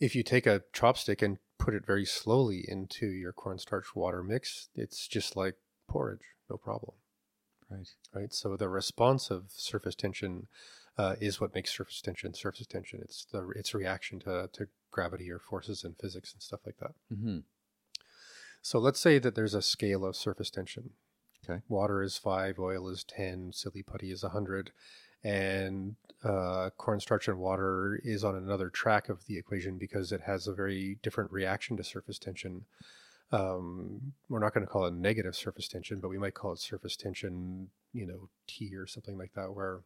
if 0.00 0.14
you 0.14 0.22
take 0.22 0.46
a 0.46 0.62
chopstick 0.72 1.22
and 1.22 1.38
put 1.58 1.74
it 1.74 1.86
very 1.86 2.04
slowly 2.04 2.64
into 2.68 3.06
your 3.06 3.32
cornstarch 3.32 3.94
water 3.94 4.22
mix 4.22 4.68
it's 4.74 5.06
just 5.06 5.36
like 5.36 5.56
porridge 5.88 6.34
no 6.50 6.56
problem 6.56 6.94
Right. 7.70 7.88
right 8.12 8.34
so 8.34 8.56
the 8.56 8.68
response 8.68 9.30
of 9.30 9.44
surface 9.50 9.94
tension 9.94 10.48
uh, 10.98 11.14
is 11.20 11.40
what 11.40 11.54
makes 11.54 11.74
surface 11.74 12.02
tension 12.02 12.34
surface 12.34 12.66
tension 12.66 13.00
it's 13.02 13.24
the 13.24 13.48
its 13.50 13.72
reaction 13.74 14.18
to, 14.20 14.50
to 14.52 14.66
gravity 14.92 15.30
or 15.30 15.40
forces 15.40 15.82
in 15.82 15.94
physics 16.00 16.32
and 16.32 16.42
stuff 16.42 16.60
like 16.64 16.76
that 16.78 16.92
hmm 17.12 17.38
So 18.62 18.78
let's 18.78 19.00
say 19.00 19.18
that 19.18 19.34
there's 19.34 19.54
a 19.54 19.62
scale 19.62 20.04
of 20.04 20.14
surface 20.14 20.50
tension. 20.50 20.90
Okay. 21.44 21.62
Water 21.68 22.02
is 22.02 22.16
five, 22.16 22.58
oil 22.58 22.88
is 22.88 23.02
10, 23.04 23.52
silly 23.52 23.82
putty 23.82 24.12
is 24.12 24.22
100, 24.22 24.70
and 25.24 25.96
uh, 26.22 26.70
cornstarch 26.76 27.26
and 27.26 27.38
water 27.38 28.00
is 28.04 28.22
on 28.22 28.36
another 28.36 28.70
track 28.70 29.08
of 29.08 29.26
the 29.26 29.38
equation 29.38 29.78
because 29.78 30.12
it 30.12 30.20
has 30.22 30.46
a 30.46 30.54
very 30.54 30.98
different 31.02 31.32
reaction 31.32 31.76
to 31.76 31.84
surface 31.84 32.18
tension. 32.18 32.64
Um, 33.32 34.12
we're 34.28 34.38
not 34.38 34.54
going 34.54 34.64
to 34.64 34.70
call 34.70 34.86
it 34.86 34.94
negative 34.94 35.34
surface 35.34 35.66
tension, 35.66 35.98
but 36.00 36.08
we 36.08 36.18
might 36.18 36.34
call 36.34 36.52
it 36.52 36.60
surface 36.60 36.96
tension, 36.96 37.68
you 37.92 38.06
know, 38.06 38.28
T 38.46 38.76
or 38.76 38.86
something 38.86 39.18
like 39.18 39.32
that, 39.34 39.52
where 39.54 39.80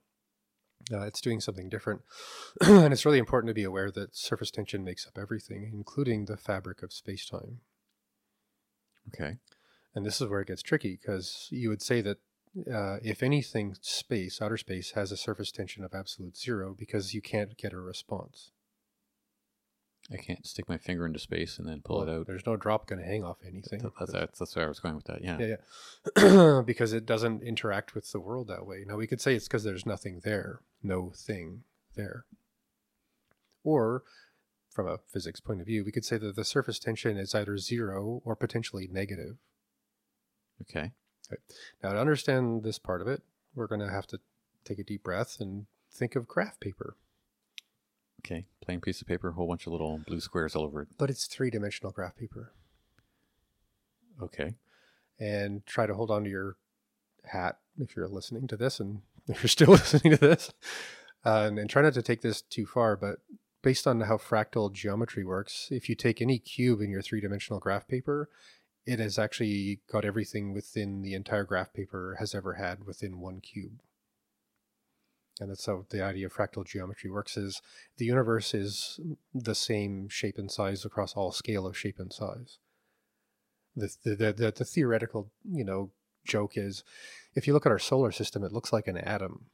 uh, 0.93 1.03
it's 1.03 1.21
doing 1.21 1.41
something 1.41 1.69
different. 1.69 2.03
and 2.61 2.93
it's 2.93 3.05
really 3.05 3.19
important 3.19 3.49
to 3.49 3.55
be 3.55 3.65
aware 3.65 3.91
that 3.91 4.17
surface 4.17 4.51
tension 4.51 4.85
makes 4.85 5.07
up 5.07 5.19
everything, 5.19 5.71
including 5.73 6.25
the 6.25 6.37
fabric 6.37 6.83
of 6.83 6.93
space 6.93 7.27
time. 7.27 7.61
Okay. 9.09 9.39
And 9.95 10.05
this 10.05 10.21
is 10.21 10.29
where 10.29 10.41
it 10.41 10.49
gets 10.49 10.63
tricky 10.63 10.99
because 11.01 11.49
you 11.51 11.69
would 11.69 11.83
say 11.83 12.01
that 12.03 12.19
uh, 12.73 12.99
if 13.03 13.23
anything, 13.23 13.77
space, 13.81 14.41
outer 14.41 14.57
space, 14.57 14.93
has 14.93 15.13
a 15.13 15.17
surface 15.17 15.51
tension 15.51 15.85
of 15.85 15.95
absolute 15.95 16.37
zero 16.37 16.75
because 16.77 17.15
you 17.15 17.21
can't 17.21 17.57
get 17.57 17.73
a 17.73 17.79
response. 17.79 18.53
I 20.13 20.17
can't 20.17 20.47
stick 20.47 20.69
my 20.69 20.79
finger 20.79 21.05
into 21.05 21.19
space 21.19 21.59
and 21.59 21.69
then 21.69 21.81
pull 21.85 21.99
Well, 21.99 22.09
it 22.09 22.13
out. 22.21 22.27
There's 22.29 22.47
no 22.47 22.57
drop 22.57 22.87
going 22.87 23.01
to 23.01 23.05
hang 23.05 23.25
off 23.25 23.39
anything. 23.45 23.81
Th- 23.81 23.93
That's, 23.99 24.13
that's 24.13 24.39
that's 24.39 24.55
where 24.57 24.65
I 24.65 24.69
was 24.69 24.79
going 24.79 24.95
with 24.95 25.07
that. 25.07 25.23
Yeah. 25.23 25.37
yeah, 25.39 25.57
yeah. 26.17 26.61
because 26.67 26.93
it 26.93 27.07
doesn't 27.07 27.43
interact 27.43 27.95
with 27.95 28.13
the 28.13 28.21
world 28.21 28.47
that 28.49 28.67
way. 28.67 28.85
Now, 28.87 28.97
we 28.97 29.09
could 29.09 29.21
say 29.21 29.35
it's 29.35 29.49
because 29.49 29.65
there's 29.65 29.85
nothing 29.85 30.21
there, 30.23 30.61
no 30.83 31.11
thing 31.17 31.65
there. 31.97 32.25
Or, 33.65 34.05
from 34.71 34.87
a 34.87 34.99
physics 35.13 35.41
point 35.41 35.61
of 35.61 35.67
view, 35.67 35.85
we 35.85 35.91
could 35.91 36.05
say 36.05 36.19
that 36.19 36.37
the 36.37 36.45
surface 36.45 36.79
tension 36.79 37.17
is 37.17 37.35
either 37.35 37.59
zero 37.59 38.23
or 38.25 38.37
potentially 38.37 38.89
negative. 38.91 39.39
Okay. 40.63 40.93
Now, 41.83 41.91
to 41.93 41.99
understand 41.99 42.63
this 42.63 42.79
part 42.79 43.01
of 43.01 43.09
it, 43.09 43.23
we're 43.57 43.67
going 43.67 43.81
to 43.81 43.91
have 43.91 44.07
to 44.09 44.21
take 44.65 44.79
a 44.79 44.85
deep 44.85 45.03
breath 45.03 45.39
and 45.41 45.67
think 45.91 46.15
of 46.15 46.29
graph 46.29 46.61
paper. 46.61 46.95
Okay. 48.25 48.47
Plain 48.67 48.81
piece 48.81 49.01
of 49.01 49.07
paper, 49.07 49.29
a 49.29 49.33
whole 49.33 49.47
bunch 49.47 49.67
of 49.67 49.73
little 49.73 50.01
blue 50.09 50.21
squares 50.21 50.57
all 50.57 50.65
over 50.65 50.83
it. 50.83 50.89
But 50.99 51.09
it's 51.09 51.27
three 51.27 51.51
dimensional 51.51 51.93
graph 51.93 52.17
paper. 52.17 52.53
Okay. 54.21 54.55
And 55.21 55.65
try 55.67 55.87
to 55.87 55.95
hold 55.95 56.11
on 56.11 56.25
to 56.25 56.31
your 56.31 56.57
hat 57.27 57.59
if 57.79 57.95
you're 57.95 58.09
listening 58.09 58.49
to 58.49 58.57
this 58.57 58.81
and 58.81 59.03
if 59.29 59.41
you're 59.41 59.49
still 59.49 59.69
listening 59.71 60.17
to 60.17 60.21
this. 60.21 60.53
Uh, 61.25 61.45
and, 61.47 61.61
and 61.61 61.71
try 61.71 61.83
not 61.83 61.95
to 61.95 62.03
take 62.03 62.23
this 62.23 62.43
too 62.43 62.67
far, 62.67 62.97
but 62.97 63.21
based 63.63 63.87
on 63.87 64.01
how 64.01 64.17
fractal 64.17 64.73
geometry 64.73 65.25
works, 65.25 65.69
if 65.71 65.89
you 65.89 65.95
take 65.95 66.21
any 66.21 66.39
cube 66.39 66.81
in 66.81 66.91
your 66.91 67.03
three 67.03 67.21
dimensional 67.21 67.61
graph 67.61 67.87
paper, 67.87 68.29
it 68.85 68.99
has 68.99 69.17
actually 69.17 69.81
got 69.91 70.05
everything 70.05 70.53
within 70.53 71.03
the 71.03 71.15
entire 71.15 71.45
graph 71.45 71.73
paper 71.73 72.17
has 72.19 72.35
ever 72.35 72.55
had 72.55 72.85
within 72.85 73.21
one 73.21 73.41
cube. 73.41 73.81
And 75.39 75.51
that's 75.51 75.67
how 75.67 75.85
the 75.91 76.03
idea 76.03 76.27
of 76.27 76.35
fractal 76.35 76.67
geometry 76.67 77.11
works 77.11 77.37
is 77.37 77.61
the 77.99 78.07
universe 78.07 78.55
is 78.55 78.99
the 79.35 79.55
same 79.55 80.09
shape 80.09 80.39
and 80.39 80.51
size 80.51 80.85
across 80.85 81.15
all 81.15 81.31
scale 81.31 81.67
of 81.67 81.77
shape 81.77 81.99
and 81.99 82.13
size. 82.13 82.59
The, 83.75 83.95
the, 84.03 84.17
the, 84.17 84.33
the, 84.33 84.51
the 84.53 84.65
theoretical, 84.65 85.31
you 85.45 85.65
know, 85.65 85.91
joke 86.25 86.53
is 86.57 86.83
if 87.35 87.47
you 87.47 87.53
look 87.53 87.67
at 87.67 87.73
our 87.73 87.79
solar 87.79 88.11
system, 88.11 88.43
it 88.45 88.53
looks 88.53 88.73
like 88.73 88.89
an 88.89 88.97
atom. 88.97 89.47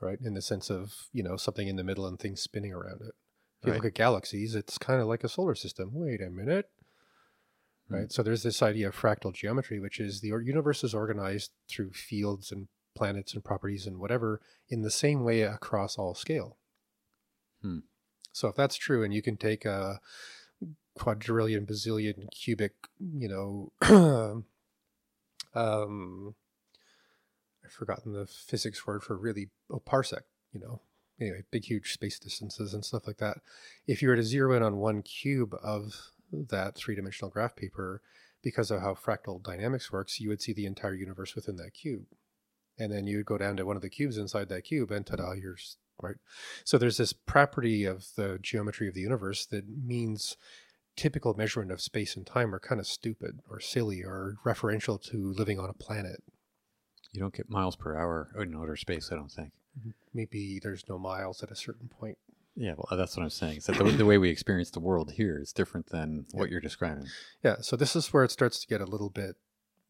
Right? 0.00 0.18
In 0.20 0.34
the 0.34 0.42
sense 0.42 0.70
of, 0.70 0.94
you 1.12 1.22
know, 1.22 1.36
something 1.36 1.68
in 1.68 1.76
the 1.76 1.84
middle 1.84 2.06
and 2.06 2.18
things 2.18 2.40
spinning 2.40 2.72
around 2.72 3.02
it. 3.02 3.14
If 3.60 3.66
you 3.66 3.72
Right. 3.72 3.76
look 3.76 3.84
at 3.84 3.94
galaxies, 3.94 4.54
it's 4.54 4.78
kind 4.78 5.00
of 5.00 5.06
like 5.06 5.22
a 5.22 5.28
solar 5.28 5.54
system. 5.54 5.90
Wait 5.92 6.20
a 6.20 6.30
minute. 6.30 6.70
Hmm. 7.88 7.94
Right. 7.94 8.12
So 8.12 8.22
there's 8.22 8.42
this 8.42 8.62
idea 8.62 8.88
of 8.88 8.96
fractal 8.96 9.34
geometry, 9.34 9.78
which 9.78 10.00
is 10.00 10.20
the 10.20 10.28
universe 10.28 10.82
is 10.82 10.94
organized 10.94 11.52
through 11.68 11.92
fields 11.92 12.50
and 12.50 12.68
planets 12.94 13.34
and 13.34 13.44
properties 13.44 13.86
and 13.86 13.98
whatever 13.98 14.40
in 14.68 14.82
the 14.82 14.90
same 14.90 15.24
way 15.24 15.42
across 15.42 15.98
all 15.98 16.14
scale. 16.14 16.56
Hmm. 17.62 17.78
So 18.32 18.48
if 18.48 18.56
that's 18.56 18.76
true, 18.76 19.04
and 19.04 19.12
you 19.12 19.22
can 19.22 19.36
take 19.36 19.64
a 19.64 20.00
quadrillion, 20.94 21.66
bazillion 21.66 22.30
cubic, 22.30 22.72
you 22.98 23.28
know, 23.28 23.72
um, 25.54 26.34
I've 27.64 27.72
forgotten 27.72 28.12
the 28.12 28.26
physics 28.26 28.86
word 28.86 29.02
for 29.02 29.16
really 29.16 29.50
oh, 29.70 29.82
parsec, 29.86 30.22
you 30.52 30.60
know, 30.60 30.80
anyway, 31.20 31.42
big, 31.50 31.64
huge 31.64 31.92
space 31.92 32.18
distances 32.18 32.74
and 32.74 32.84
stuff 32.84 33.06
like 33.06 33.18
that. 33.18 33.38
If 33.86 34.02
you 34.02 34.08
were 34.08 34.16
to 34.16 34.22
zero 34.22 34.56
in 34.56 34.62
on 34.62 34.76
one 34.76 35.02
cube 35.02 35.54
of 35.62 35.92
that 36.32 36.74
three 36.74 36.94
dimensional 36.94 37.30
graph 37.30 37.54
paper, 37.54 38.02
because 38.42 38.70
of 38.70 38.80
how 38.80 38.94
fractal 38.94 39.42
dynamics 39.42 39.92
works, 39.92 40.20
you 40.20 40.28
would 40.28 40.42
see 40.42 40.52
the 40.52 40.66
entire 40.66 40.94
universe 40.94 41.34
within 41.34 41.56
that 41.56 41.74
cube. 41.74 42.06
And 42.82 42.92
then 42.92 43.06
you 43.06 43.22
go 43.22 43.38
down 43.38 43.56
to 43.58 43.64
one 43.64 43.76
of 43.76 43.82
the 43.82 43.88
cubes 43.88 44.18
inside 44.18 44.48
that 44.48 44.64
cube, 44.64 44.90
and 44.90 45.06
ta-da, 45.06 45.32
you're 45.32 45.56
right. 46.00 46.16
So 46.64 46.78
there's 46.78 46.96
this 46.96 47.12
property 47.12 47.84
of 47.84 48.06
the 48.16 48.38
geometry 48.42 48.88
of 48.88 48.94
the 48.94 49.00
universe 49.00 49.46
that 49.46 49.64
means 49.68 50.36
typical 50.96 51.34
measurement 51.34 51.70
of 51.70 51.80
space 51.80 52.16
and 52.16 52.26
time 52.26 52.52
are 52.52 52.58
kind 52.58 52.80
of 52.80 52.86
stupid 52.88 53.38
or 53.48 53.60
silly 53.60 54.02
or 54.02 54.36
referential 54.44 55.00
to 55.10 55.32
living 55.32 55.60
on 55.60 55.70
a 55.70 55.74
planet. 55.74 56.24
You 57.12 57.20
don't 57.20 57.34
get 57.34 57.48
miles 57.48 57.76
per 57.76 57.96
hour 57.96 58.30
in 58.36 58.56
outer 58.56 58.76
space, 58.76 59.10
I 59.12 59.14
don't 59.14 59.30
think. 59.30 59.52
Mm-hmm. 59.78 59.90
Maybe 60.12 60.60
there's 60.60 60.84
no 60.88 60.98
miles 60.98 61.42
at 61.42 61.52
a 61.52 61.56
certain 61.56 61.88
point. 61.88 62.18
Yeah, 62.56 62.74
well, 62.76 62.98
that's 62.98 63.16
what 63.16 63.22
I'm 63.22 63.30
saying. 63.30 63.60
So 63.60 63.72
the, 63.72 63.84
the 63.84 64.04
way 64.04 64.18
we 64.18 64.28
experience 64.28 64.70
the 64.70 64.80
world 64.80 65.12
here 65.12 65.38
is 65.40 65.52
different 65.52 65.90
than 65.90 66.26
what 66.32 66.50
you're 66.50 66.60
describing. 66.60 67.06
Yeah, 67.44 67.56
so 67.60 67.76
this 67.76 67.94
is 67.94 68.12
where 68.12 68.24
it 68.24 68.30
starts 68.30 68.60
to 68.60 68.66
get 68.66 68.80
a 68.80 68.86
little 68.86 69.08
bit 69.08 69.36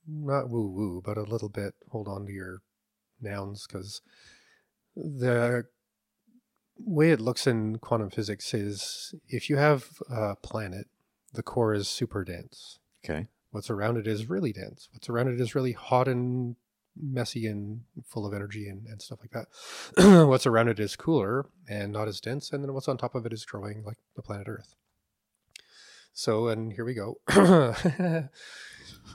not 0.07 0.51
woo 0.51 0.69
woo, 0.69 1.03
but 1.05 1.17
a 1.17 1.23
little 1.23 1.49
bit 1.49 1.75
hold 1.91 2.09
on 2.09 2.27
to 2.27 2.33
your 2.33 2.63
nouns 3.23 3.67
because 3.67 4.01
the 4.95 5.65
way 6.79 7.11
it 7.11 7.21
looks 7.21 7.47
in 7.47 7.79
quantum 7.79 8.11
physics 8.11 8.53
is 8.55 9.15
if 9.29 9.49
you 9.49 9.57
have 9.57 9.87
a 10.11 10.37
planet, 10.37 10.87
the 11.33 11.43
core 11.43 11.75
is 11.75 11.89
super 11.89 12.25
dense. 12.25 12.79
Okay. 13.05 13.29
What's 13.51 13.71
around 13.71 13.99
it 13.99 14.07
is 14.07 14.29
really 14.29 14.53
dense. 14.53 14.89
What's 14.93 15.09
around 15.09 15.29
it 15.29 15.41
is 15.41 15.55
really 15.55 15.73
hot 15.73 16.09
and 16.09 16.57
messy 16.97 17.47
and 17.47 17.83
full 18.07 18.27
of 18.27 18.35
energy 18.35 18.69
and, 18.69 18.87
and 18.87 19.01
stuff 19.01 19.21
like 19.21 19.31
that. 19.33 20.27
what's 20.29 20.47
around 20.47 20.69
it 20.69 20.81
is 20.81 20.97
cooler 20.97 21.47
and 21.69 21.93
not 21.93 22.09
as 22.09 22.21
dense. 22.21 22.53
And 22.53 22.63
then 22.63 22.73
what's 22.75 22.89
on 22.89 22.97
top 22.97 23.15
of 23.15 23.27
it 23.27 23.33
is 23.33 23.45
growing 23.45 23.83
like 23.85 23.99
the 24.17 24.23
planet 24.23 24.49
Earth. 24.49 24.75
So, 26.13 26.49
and 26.49 26.73
here 26.73 26.85
we 26.85 26.95
go. 26.95 27.19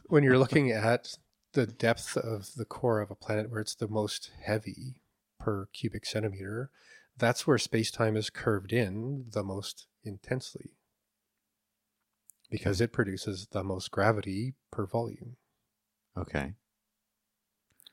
when 0.05 0.23
you're 0.23 0.39
looking 0.39 0.71
at 0.71 1.15
the 1.53 1.65
depth 1.65 2.17
of 2.17 2.55
the 2.55 2.65
core 2.65 2.99
of 2.99 3.11
a 3.11 3.15
planet 3.15 3.49
where 3.49 3.61
it's 3.61 3.75
the 3.75 3.87
most 3.87 4.31
heavy 4.43 5.01
per 5.39 5.67
cubic 5.73 6.05
centimeter, 6.05 6.69
that's 7.17 7.47
where 7.47 7.57
space 7.57 7.91
time 7.91 8.15
is 8.15 8.29
curved 8.29 8.71
in 8.71 9.25
the 9.31 9.43
most 9.43 9.87
intensely 10.03 10.71
because 12.49 12.77
hmm. 12.77 12.85
it 12.85 12.93
produces 12.93 13.47
the 13.51 13.63
most 13.63 13.91
gravity 13.91 14.53
per 14.71 14.85
volume. 14.85 15.37
Okay. 16.17 16.53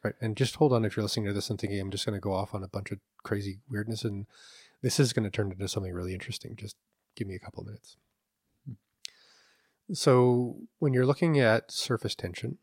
Right. 0.03 0.15
And 0.21 0.37
just 0.37 0.57
hold 0.57 0.73
on 0.73 0.85
if 0.85 0.97
you're 0.97 1.03
listening 1.03 1.27
to 1.27 1.33
this 1.33 1.49
and 1.49 1.59
thinking 1.59 1.81
I'm 1.81 1.91
just 1.91 2.05
going 2.05 2.17
to 2.17 2.21
go 2.21 2.35
off 2.35 2.55
on 2.55 2.63
a 2.63 2.69
bunch 2.69 2.91
of 2.91 2.99
crazy 3.23 3.61
weirdness 3.71 4.05
and 4.05 4.27
this 4.83 5.01
is 5.01 5.15
going 5.15 5.25
to 5.25 5.31
turn 5.31 5.51
into 5.51 5.67
something 5.67 5.93
really 5.93 6.13
interesting. 6.13 6.57
Just 6.57 6.77
give 7.17 7.27
me 7.27 7.35
a 7.35 7.39
couple 7.39 7.65
minutes. 7.65 7.97
Hmm. 8.67 8.75
So, 9.95 10.57
when 10.79 10.93
you're 10.93 11.07
looking 11.07 11.39
at 11.41 11.73
surface 11.73 12.15
tension, 12.15 12.59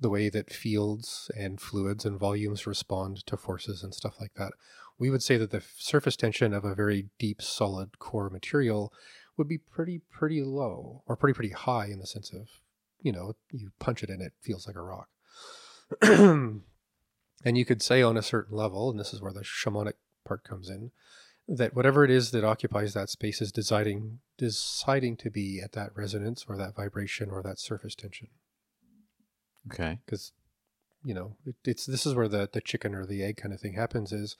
the 0.00 0.10
way 0.10 0.28
that 0.28 0.52
fields 0.52 1.30
and 1.36 1.60
fluids 1.60 2.04
and 2.04 2.18
volumes 2.18 2.66
respond 2.66 3.24
to 3.26 3.36
forces 3.36 3.82
and 3.82 3.94
stuff 3.94 4.20
like 4.20 4.34
that, 4.34 4.52
we 4.98 5.10
would 5.10 5.22
say 5.22 5.36
that 5.36 5.50
the 5.50 5.62
surface 5.78 6.16
tension 6.16 6.52
of 6.52 6.64
a 6.64 6.74
very 6.74 7.08
deep, 7.18 7.42
solid 7.42 7.98
core 7.98 8.30
material 8.30 8.92
would 9.36 9.48
be 9.48 9.58
pretty, 9.58 10.00
pretty 10.10 10.42
low 10.42 11.02
or 11.06 11.16
pretty, 11.16 11.34
pretty 11.34 11.52
high 11.52 11.86
in 11.86 11.98
the 11.98 12.06
sense 12.06 12.32
of, 12.32 12.48
you 13.00 13.12
know, 13.12 13.34
you 13.50 13.70
punch 13.78 14.02
it 14.02 14.10
and 14.10 14.22
it 14.22 14.32
feels 14.40 14.66
like 14.66 14.76
a 14.76 14.82
rock. 14.82 15.08
and 16.02 16.62
you 17.44 17.64
could 17.64 17.82
say 17.82 18.02
on 18.02 18.16
a 18.16 18.22
certain 18.22 18.56
level, 18.56 18.90
and 18.90 18.98
this 18.98 19.12
is 19.12 19.20
where 19.20 19.32
the 19.32 19.42
shamanic 19.42 19.94
part 20.24 20.44
comes 20.44 20.68
in, 20.68 20.90
that 21.48 21.74
whatever 21.76 22.04
it 22.04 22.10
is 22.10 22.30
that 22.32 22.44
occupies 22.44 22.92
that 22.94 23.08
space 23.08 23.40
is 23.40 23.52
deciding 23.52 24.18
deciding 24.36 25.16
to 25.16 25.30
be 25.30 25.60
at 25.62 25.72
that 25.72 25.90
resonance 25.94 26.44
or 26.48 26.56
that 26.56 26.74
vibration 26.74 27.30
or 27.30 27.42
that 27.42 27.58
surface 27.58 27.94
tension. 27.94 28.28
Okay. 29.70 29.98
Because 30.04 30.32
you 31.04 31.14
know 31.14 31.36
it, 31.44 31.54
it's 31.64 31.86
this 31.86 32.06
is 32.06 32.14
where 32.14 32.28
the 32.28 32.48
the 32.52 32.60
chicken 32.60 32.94
or 32.94 33.06
the 33.06 33.22
egg 33.22 33.36
kind 33.36 33.54
of 33.54 33.60
thing 33.60 33.74
happens. 33.74 34.12
Is 34.12 34.36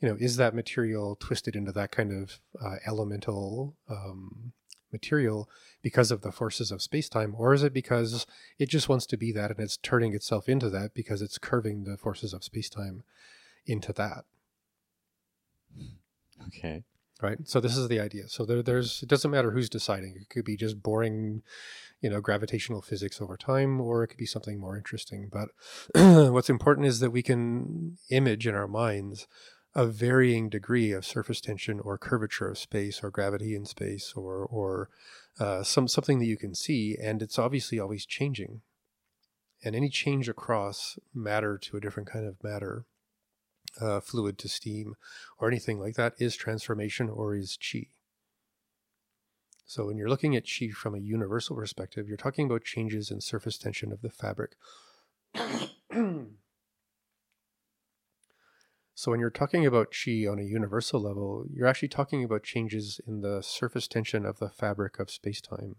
you 0.00 0.08
know 0.08 0.16
is 0.18 0.36
that 0.36 0.54
material 0.54 1.16
twisted 1.16 1.56
into 1.56 1.72
that 1.72 1.92
kind 1.92 2.12
of 2.12 2.40
uh, 2.64 2.76
elemental 2.86 3.76
um, 3.88 4.52
material 4.92 5.48
because 5.82 6.10
of 6.10 6.22
the 6.22 6.32
forces 6.32 6.70
of 6.70 6.80
space-time 6.80 7.34
or 7.36 7.52
is 7.52 7.62
it 7.62 7.74
because 7.74 8.26
it 8.58 8.70
just 8.70 8.88
wants 8.88 9.04
to 9.04 9.18
be 9.18 9.30
that 9.32 9.50
and 9.50 9.60
it's 9.60 9.76
turning 9.76 10.14
itself 10.14 10.48
into 10.48 10.70
that 10.70 10.94
because 10.94 11.20
it's 11.20 11.36
curving 11.36 11.84
the 11.84 11.98
forces 11.98 12.32
of 12.32 12.42
space-time 12.42 13.02
into 13.66 13.92
that 13.92 14.24
Okay. 16.46 16.84
Right? 17.20 17.38
So 17.44 17.60
this 17.60 17.76
is 17.76 17.88
the 17.88 18.00
idea. 18.00 18.28
So 18.28 18.44
there, 18.44 18.62
there's 18.62 19.02
it 19.02 19.08
doesn't 19.08 19.30
matter 19.30 19.50
who's 19.50 19.68
deciding. 19.68 20.16
It 20.20 20.28
could 20.28 20.44
be 20.44 20.56
just 20.56 20.82
boring 20.82 21.42
you 22.00 22.08
know 22.08 22.20
gravitational 22.20 22.80
physics 22.80 23.20
over 23.20 23.36
time 23.36 23.80
or 23.80 24.04
it 24.04 24.08
could 24.08 24.18
be 24.18 24.26
something 24.26 24.58
more 24.58 24.76
interesting. 24.76 25.30
But 25.30 25.48
what's 26.32 26.50
important 26.50 26.86
is 26.86 27.00
that 27.00 27.10
we 27.10 27.22
can 27.22 27.98
image 28.10 28.46
in 28.46 28.54
our 28.54 28.68
minds 28.68 29.26
a 29.74 29.86
varying 29.86 30.48
degree 30.48 30.92
of 30.92 31.04
surface 31.04 31.40
tension 31.40 31.80
or 31.80 31.98
curvature 31.98 32.48
of 32.48 32.58
space 32.58 33.00
or 33.02 33.10
gravity 33.10 33.54
in 33.54 33.64
space 33.64 34.12
or 34.16 34.44
or 34.46 34.88
uh, 35.40 35.62
some 35.62 35.88
something 35.88 36.18
that 36.18 36.26
you 36.26 36.36
can 36.36 36.54
see 36.54 36.96
and 37.00 37.22
it's 37.22 37.38
obviously 37.38 37.78
always 37.78 38.06
changing. 38.06 38.62
And 39.64 39.74
any 39.74 39.88
change 39.88 40.28
across 40.28 41.00
matter 41.12 41.58
to 41.58 41.76
a 41.76 41.80
different 41.80 42.08
kind 42.08 42.26
of 42.26 42.42
matter 42.44 42.84
uh, 43.80 44.00
fluid 44.00 44.38
to 44.38 44.48
steam 44.48 44.94
or 45.38 45.48
anything 45.48 45.78
like 45.78 45.94
that 45.94 46.14
is 46.18 46.36
transformation 46.36 47.08
or 47.08 47.34
is 47.34 47.56
chi 47.56 47.86
so 49.66 49.86
when 49.86 49.96
you're 49.96 50.08
looking 50.08 50.34
at 50.34 50.46
chi 50.46 50.68
from 50.68 50.94
a 50.94 51.00
universal 51.00 51.56
perspective 51.56 52.08
you're 52.08 52.16
talking 52.16 52.46
about 52.46 52.64
changes 52.64 53.10
in 53.10 53.20
surface 53.20 53.58
tension 53.58 53.92
of 53.92 54.02
the 54.02 54.10
fabric 54.10 54.56
So 58.98 59.12
when 59.12 59.20
you're 59.20 59.30
talking 59.30 59.64
about 59.64 59.94
chi 59.94 60.26
on 60.28 60.40
a 60.40 60.42
universal 60.42 61.00
level, 61.00 61.44
you're 61.54 61.68
actually 61.68 61.86
talking 61.86 62.24
about 62.24 62.42
changes 62.42 63.00
in 63.06 63.20
the 63.20 63.42
surface 63.42 63.86
tension 63.86 64.26
of 64.26 64.40
the 64.40 64.48
fabric 64.48 64.98
of 64.98 65.08
space-time. 65.08 65.76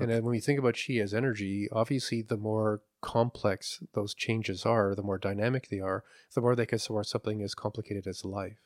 And 0.00 0.10
when 0.10 0.30
we 0.30 0.40
think 0.40 0.58
about 0.58 0.76
chi 0.76 0.94
as 0.94 1.12
energy, 1.12 1.68
obviously 1.72 2.22
the 2.22 2.36
more 2.36 2.82
complex 3.00 3.82
those 3.94 4.14
changes 4.14 4.64
are, 4.64 4.94
the 4.94 5.02
more 5.02 5.18
dynamic 5.18 5.68
they 5.68 5.80
are, 5.80 6.04
the 6.34 6.40
more 6.40 6.54
they 6.54 6.66
can 6.66 6.78
support 6.78 7.06
something 7.06 7.42
as 7.42 7.54
complicated 7.54 8.06
as 8.06 8.24
life. 8.24 8.58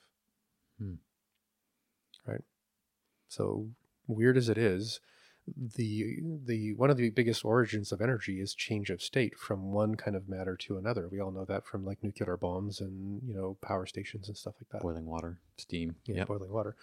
Hmm. 0.78 0.94
Right? 2.26 2.44
So 3.28 3.68
weird 4.06 4.36
as 4.36 4.48
it 4.48 4.59
is, 4.59 5.00
the 5.47 6.20
the 6.44 6.74
one 6.74 6.90
of 6.90 6.97
the 6.97 7.10
biggest 7.10 7.44
origins 7.44 7.90
of 7.90 8.01
energy 8.01 8.40
is 8.40 8.55
change 8.55 8.90
of 8.90 9.02
state 9.02 9.36
from 9.36 9.73
one 9.73 9.97
kind 9.97 10.16
of 10.16 10.28
matter 10.28 10.56
to 10.56 10.77
another. 10.78 11.09
We 11.09 11.20
all 11.20 11.32
know 11.32 11.44
that 11.47 11.66
from 11.66 11.85
like 11.85 12.02
nuclear 12.02 12.36
bombs 12.36 12.81
and 12.81 13.20
you 13.27 13.35
know 13.35 13.56
power 13.60 13.86
stations 13.86 14.28
and 14.28 14.36
stuff 14.36 14.55
like 14.60 14.69
that. 14.70 14.82
Boiling 14.82 15.06
water, 15.06 15.39
steam. 15.56 15.97
Yeah, 16.06 16.19
Yep. 16.19 16.28
boiling 16.28 16.52
water. 16.52 16.77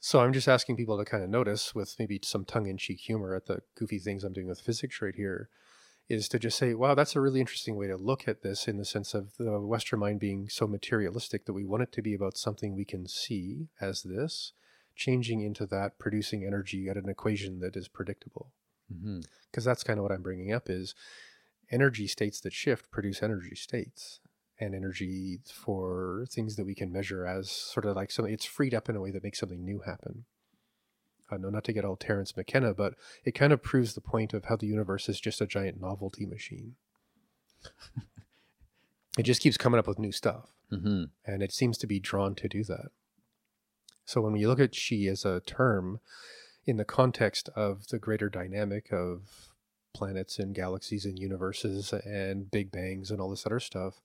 So 0.00 0.20
I'm 0.20 0.32
just 0.32 0.48
asking 0.48 0.76
people 0.76 0.98
to 0.98 1.04
kind 1.04 1.22
of 1.22 1.30
notice 1.30 1.76
with 1.76 1.94
maybe 1.96 2.18
some 2.24 2.44
tongue-in-cheek 2.44 2.98
humor 2.98 3.36
at 3.36 3.46
the 3.46 3.62
goofy 3.76 4.00
things 4.00 4.24
I'm 4.24 4.32
doing 4.32 4.48
with 4.48 4.60
physics 4.60 5.00
right 5.00 5.14
here, 5.14 5.48
is 6.08 6.28
to 6.30 6.40
just 6.40 6.58
say, 6.58 6.74
wow, 6.74 6.96
that's 6.96 7.14
a 7.14 7.20
really 7.20 7.38
interesting 7.38 7.76
way 7.76 7.86
to 7.86 7.96
look 7.96 8.26
at 8.26 8.42
this 8.42 8.66
in 8.66 8.78
the 8.78 8.84
sense 8.84 9.14
of 9.14 9.36
the 9.38 9.60
Western 9.60 10.00
mind 10.00 10.18
being 10.18 10.48
so 10.48 10.66
materialistic 10.66 11.46
that 11.46 11.52
we 11.52 11.64
want 11.64 11.84
it 11.84 11.92
to 11.92 12.02
be 12.02 12.14
about 12.14 12.36
something 12.36 12.74
we 12.74 12.84
can 12.84 13.06
see 13.06 13.68
as 13.80 14.02
this, 14.02 14.52
changing 14.94 15.40
into 15.40 15.66
that, 15.66 15.98
producing 15.98 16.44
energy 16.44 16.88
at 16.88 16.96
an 16.96 17.08
equation 17.08 17.60
that 17.60 17.76
is 17.76 17.88
predictable. 17.88 18.52
Because 19.50 19.64
that's 19.64 19.84
kind 19.84 19.98
of 19.98 20.02
what 20.02 20.12
I'm 20.12 20.22
bringing 20.22 20.52
up 20.52 20.68
is 20.68 20.94
energy 21.70 22.06
states 22.06 22.40
that 22.40 22.52
shift 22.52 22.90
produce 22.90 23.22
energy 23.22 23.54
states 23.54 24.20
and 24.58 24.74
energy 24.74 25.40
for 25.52 26.26
things 26.30 26.56
that 26.56 26.66
we 26.66 26.74
can 26.74 26.92
measure 26.92 27.26
as 27.26 27.50
sort 27.50 27.86
of 27.86 27.96
like 27.96 28.10
something 28.10 28.32
it's 28.32 28.44
freed 28.44 28.74
up 28.74 28.88
in 28.88 28.96
a 28.96 29.00
way 29.00 29.10
that 29.10 29.24
makes 29.24 29.40
something 29.40 29.64
new 29.64 29.80
happen. 29.80 30.24
Uh, 31.30 31.38
no, 31.38 31.48
not 31.48 31.64
to 31.64 31.72
get 31.72 31.84
all 31.84 31.96
Terence 31.96 32.36
McKenna, 32.36 32.74
but 32.74 32.94
it 33.24 33.32
kind 33.32 33.52
of 33.52 33.62
proves 33.62 33.94
the 33.94 34.02
point 34.02 34.34
of 34.34 34.44
how 34.44 34.56
the 34.56 34.66
universe 34.66 35.08
is 35.08 35.18
just 35.18 35.40
a 35.40 35.46
giant 35.46 35.80
novelty 35.80 36.26
machine. 36.26 36.74
it 39.18 39.22
just 39.22 39.40
keeps 39.40 39.56
coming 39.56 39.78
up 39.78 39.86
with 39.86 39.98
new 39.98 40.12
stuff 40.12 40.50
hmm 40.72 41.04
and 41.24 41.42
it 41.42 41.52
seems 41.52 41.78
to 41.78 41.86
be 41.86 42.00
drawn 42.00 42.34
to 42.34 42.48
do 42.48 42.64
that. 42.64 42.90
So 44.12 44.20
when 44.20 44.34
we 44.34 44.46
look 44.46 44.60
at 44.60 44.76
chi 44.76 45.06
as 45.10 45.24
a 45.24 45.40
term 45.40 45.98
in 46.66 46.76
the 46.76 46.84
context 46.84 47.48
of 47.56 47.86
the 47.86 47.98
greater 47.98 48.28
dynamic 48.28 48.92
of 48.92 49.54
planets 49.94 50.38
and 50.38 50.54
galaxies 50.54 51.06
and 51.06 51.18
universes 51.18 51.94
and 51.94 52.50
big 52.50 52.70
bangs 52.70 53.10
and 53.10 53.22
all 53.22 53.30
this 53.30 53.46
other 53.46 53.58
stuff, 53.58 54.02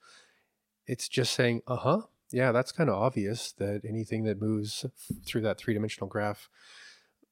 it's 0.85 1.09
just 1.09 1.33
saying, 1.33 1.61
uh 1.67 1.75
huh, 1.75 2.01
yeah, 2.31 2.53
that's 2.53 2.71
kind 2.71 2.89
of 2.89 2.95
obvious 2.95 3.51
that 3.51 3.81
anything 3.83 4.23
that 4.23 4.41
moves 4.41 4.85
through 5.25 5.41
that 5.41 5.57
three 5.57 5.73
dimensional 5.73 6.07
graph 6.07 6.49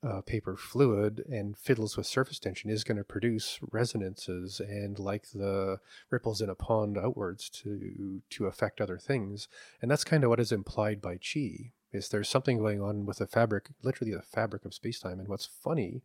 uh, 0.05 0.19
paper 0.19 0.57
fluid 0.57 1.23
and 1.29 1.57
fiddles 1.57 1.95
with 1.95 2.05
surface 2.05 2.39
tension 2.39 2.69
is 2.69 2.83
going 2.83 2.97
to 2.97 3.05
produce 3.05 3.57
resonances 3.71 4.59
and 4.59 4.99
like 4.99 5.31
the 5.33 5.79
ripples 6.09 6.41
in 6.41 6.49
a 6.49 6.55
pond 6.55 6.97
outwards 6.97 7.49
to 7.49 8.21
to 8.29 8.47
affect 8.47 8.81
other 8.81 8.97
things. 8.97 9.47
And 9.81 9.89
that's 9.89 10.03
kind 10.03 10.25
of 10.25 10.29
what 10.29 10.41
is 10.41 10.51
implied 10.51 11.01
by 11.01 11.15
chi 11.15 11.71
is 11.95 12.09
there's 12.09 12.29
something 12.29 12.59
going 12.59 12.81
on 12.81 13.05
with 13.05 13.17
the 13.17 13.27
fabric 13.27 13.69
literally 13.81 14.13
the 14.13 14.21
fabric 14.21 14.65
of 14.65 14.73
space-time 14.73 15.19
and 15.19 15.27
what's 15.27 15.45
funny 15.45 16.03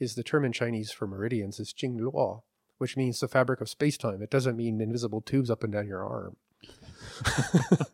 is 0.00 0.14
the 0.14 0.22
term 0.22 0.44
in 0.44 0.52
chinese 0.52 0.90
for 0.90 1.06
meridians 1.06 1.60
is 1.60 1.72
jing 1.72 1.98
luo 1.98 2.42
which 2.78 2.96
means 2.96 3.20
the 3.20 3.28
fabric 3.28 3.60
of 3.60 3.68
space-time. 3.68 4.22
It 4.22 4.30
doesn't 4.30 4.56
mean 4.56 4.80
invisible 4.80 5.20
tubes 5.20 5.50
up 5.50 5.64
and 5.64 5.72
down 5.72 5.88
your 5.88 6.04
arm. 6.04 6.36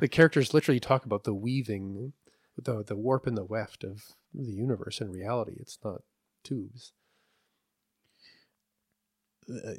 The 0.00 0.08
characters 0.08 0.54
literally 0.54 0.80
talk 0.80 1.04
about 1.04 1.24
the 1.24 1.34
weaving 1.34 2.14
the 2.56 2.82
the 2.82 2.96
warp 2.96 3.26
and 3.26 3.36
the 3.36 3.44
weft 3.44 3.84
of 3.84 4.02
the 4.32 4.50
universe 4.50 5.02
in 5.02 5.12
reality. 5.12 5.56
It's 5.60 5.78
not 5.84 6.00
tubes. 6.42 6.94
Uh, 9.46 9.74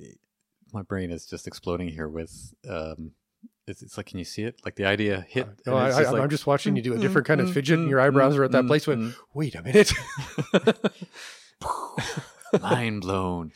my 0.71 0.83
brain 0.83 1.09
is 1.09 1.25
just 1.25 1.47
exploding 1.47 1.87
here 1.89 2.07
with. 2.07 2.53
Um, 2.69 3.13
it's, 3.69 3.81
it's 3.81 3.97
like, 3.97 4.07
can 4.07 4.19
you 4.19 4.25
see 4.25 4.43
it? 4.43 4.59
Like 4.65 4.75
the 4.75 4.85
idea 4.85 5.25
hit. 5.29 5.47
Uh, 5.47 5.51
no, 5.67 5.77
I, 5.77 5.87
it's 5.87 5.97
I, 5.97 6.01
just 6.01 6.13
I'm 6.13 6.19
like, 6.19 6.29
just 6.29 6.47
watching 6.47 6.75
you 6.75 6.81
do 6.81 6.93
a 6.93 6.97
different 6.97 7.27
kind 7.27 7.39
of 7.39 7.49
mm, 7.49 7.53
fidget, 7.53 7.79
and 7.79 7.87
mm, 7.87 7.91
your 7.91 8.01
eyebrows 8.01 8.35
are 8.35 8.43
at 8.43 8.51
that 8.51 8.65
mm, 8.65 8.67
place. 8.67 8.87
When 8.87 9.11
mm. 9.11 9.15
wait 9.33 9.55
a 9.55 9.61
minute, 9.61 9.93
mind 12.61 13.01
blown. 13.01 13.51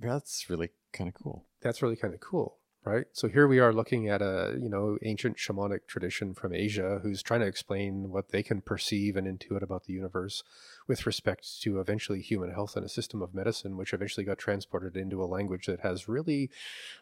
That's 0.00 0.48
really 0.48 0.70
kind 0.92 1.08
of 1.08 1.14
cool. 1.14 1.44
that's 1.60 1.82
really 1.82 1.96
kind 1.96 2.14
of 2.14 2.20
cool, 2.20 2.58
right? 2.84 3.06
So 3.12 3.28
here 3.28 3.48
we 3.48 3.58
are 3.58 3.72
looking 3.72 4.08
at 4.08 4.22
a 4.22 4.56
you 4.60 4.68
know 4.68 4.98
ancient 5.02 5.36
shamanic 5.36 5.86
tradition 5.86 6.34
from 6.34 6.54
Asia 6.54 7.00
who's 7.02 7.22
trying 7.22 7.40
to 7.40 7.46
explain 7.46 8.10
what 8.10 8.30
they 8.30 8.42
can 8.42 8.60
perceive 8.60 9.16
and 9.16 9.26
intuit 9.26 9.62
about 9.62 9.84
the 9.84 9.92
universe 9.92 10.42
with 10.86 11.06
respect 11.06 11.60
to 11.62 11.80
eventually 11.80 12.20
human 12.20 12.52
health 12.52 12.76
and 12.76 12.84
a 12.84 12.88
system 12.88 13.22
of 13.22 13.34
medicine, 13.34 13.76
which 13.76 13.92
eventually 13.92 14.24
got 14.24 14.38
transported 14.38 14.96
into 14.96 15.22
a 15.22 15.26
language 15.26 15.66
that 15.66 15.80
has 15.80 16.08
really 16.08 16.50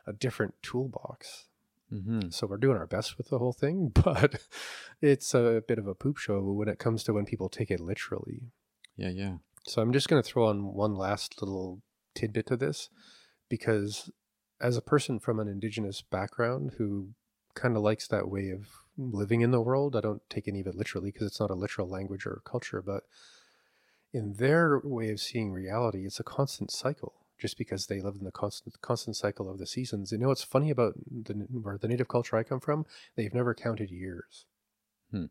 a 0.07 0.13
different 0.13 0.55
toolbox. 0.63 1.47
Mm-hmm. 1.95 2.31
So 2.31 2.47
we're 2.47 2.57
doing 2.57 2.77
our 2.77 2.87
best 2.87 3.16
with 3.16 3.29
the 3.29 3.39
whole 3.39 3.53
thing, 3.53 3.93
but 4.05 4.41
it's 5.01 5.35
a 5.35 5.62
bit 5.66 5.79
of 5.79 5.87
a 5.87 5.95
poop 5.95 6.19
show 6.19 6.41
when 6.41 6.69
it 6.69 6.79
comes 6.79 7.05
to 7.05 7.12
when 7.12 7.25
people 7.25 7.49
take 7.49 7.71
it 7.71 7.81
literally. 7.81 8.43
Yeah, 8.97 9.11
yeah. 9.11 9.35
So 9.66 9.81
I'm 9.81 9.93
just 9.93 10.09
going 10.09 10.23
to 10.23 10.29
throw 10.29 10.47
on 10.47 10.75
one 10.75 10.95
last 10.95 11.41
little 11.41 11.83
tidbit 12.15 12.47
to 12.47 12.57
this 12.57 12.91
because 13.49 14.11
as 14.61 14.77
a 14.77 14.83
person 14.83 15.19
from 15.19 15.41
an 15.41 15.49
indigenous 15.49 16.03
background 16.03 16.73
who 16.79 17.11
kind 17.55 17.77
of 17.77 17.83
likes 17.83 18.07
that 18.09 18.29
way 18.29 18.51
of 18.51 18.69
living 18.97 19.41
in 19.41 19.51
the 19.51 19.61
world, 19.61 19.97
I 19.97 20.01
don't 20.01 20.23
take 20.29 20.49
any 20.49 20.61
of 20.61 20.66
it 20.66 20.75
literally 20.75 21.11
because 21.11 21.29
it's 21.29 21.41
not 21.41 21.51
a 21.51 21.55
literal 21.55 21.89
language 21.89 22.27
or 22.27 22.43
culture, 22.45 22.83
but 22.83 23.05
in 24.12 24.35
their 24.35 24.81
way 24.85 25.11
of 25.11 25.21
seeing 25.21 25.53
reality, 25.53 26.07
it's 26.07 26.21
a 26.21 26.25
constant 26.25 26.71
cycle 26.71 27.24
just 27.39 27.59
because 27.59 27.86
they 27.86 28.01
live 28.01 28.16
in 28.19 28.24
the 28.24 28.32
constant 28.32 28.81
constant 28.81 29.16
cycle 29.16 29.51
of 29.51 29.59
the 29.59 29.66
seasons. 29.66 30.12
You 30.12 30.19
know 30.19 30.28
what's 30.28 30.43
funny 30.43 30.70
about 30.70 30.94
the 31.11 31.35
where 31.51 31.78
the 31.78 31.89
native 31.89 32.09
culture 32.09 32.36
I 32.36 32.43
come 32.43 32.61
from? 32.61 32.86
They've 33.16 33.35
never 33.35 33.55
counted 33.55 33.90
years. 33.90 34.47
Hmm. 35.11 35.27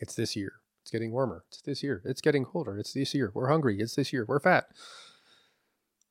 It's 0.00 0.14
this 0.14 0.36
year. 0.36 0.54
It's 0.82 0.90
getting 0.90 1.12
warmer. 1.12 1.44
It's 1.48 1.62
this 1.62 1.82
year. 1.82 2.02
It's 2.04 2.20
getting 2.20 2.44
colder. 2.44 2.78
It's 2.78 2.92
this 2.92 3.14
year. 3.14 3.30
We're 3.34 3.48
hungry. 3.48 3.80
It's 3.80 3.94
this 3.94 4.12
year. 4.12 4.24
We're 4.28 4.40
fat. 4.40 4.66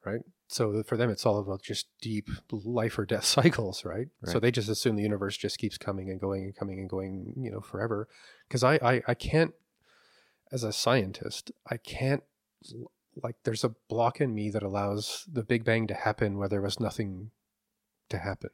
Right? 0.04 0.22
So 0.48 0.84
for 0.84 0.98
them 0.98 1.10
it's 1.10 1.26
all 1.26 1.40
about 1.40 1.62
just 1.62 1.88
deep 2.02 2.30
life 2.52 3.00
or 3.00 3.06
death 3.06 3.26
cycles, 3.38 3.86
right? 3.86 4.08
So 4.26 4.40
they 4.40 4.52
just 4.52 4.70
assume 4.70 4.96
the 4.96 5.04
universe 5.04 5.38
just 5.38 5.58
keeps 5.58 5.78
coming 5.78 6.10
and 6.10 6.20
going 6.20 6.44
and 6.44 6.56
coming 6.56 6.80
and 6.80 6.90
going, 6.90 7.34
you 7.38 7.52
know, 7.52 7.62
forever. 7.62 8.08
Because 8.48 8.64
I, 8.64 8.76
I 8.76 9.02
I 9.08 9.14
can't 9.14 9.54
as 10.52 10.64
a 10.64 10.72
scientist, 10.72 11.52
I 11.70 11.78
can't 11.78 12.24
like 13.22 13.36
there's 13.44 13.64
a 13.64 13.76
block 13.90 14.20
in 14.22 14.34
me 14.34 14.50
that 14.50 14.64
allows 14.64 15.26
the 15.32 15.44
Big 15.44 15.64
Bang 15.64 15.88
to 15.88 15.94
happen 15.94 16.38
where 16.38 16.50
there 16.50 16.62
was 16.62 16.80
nothing 16.80 17.32
to 18.10 18.18
happen. 18.18 18.50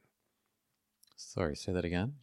Sorry, 1.16 1.56
say 1.56 1.72
that 1.72 1.84
again. 1.84 2.14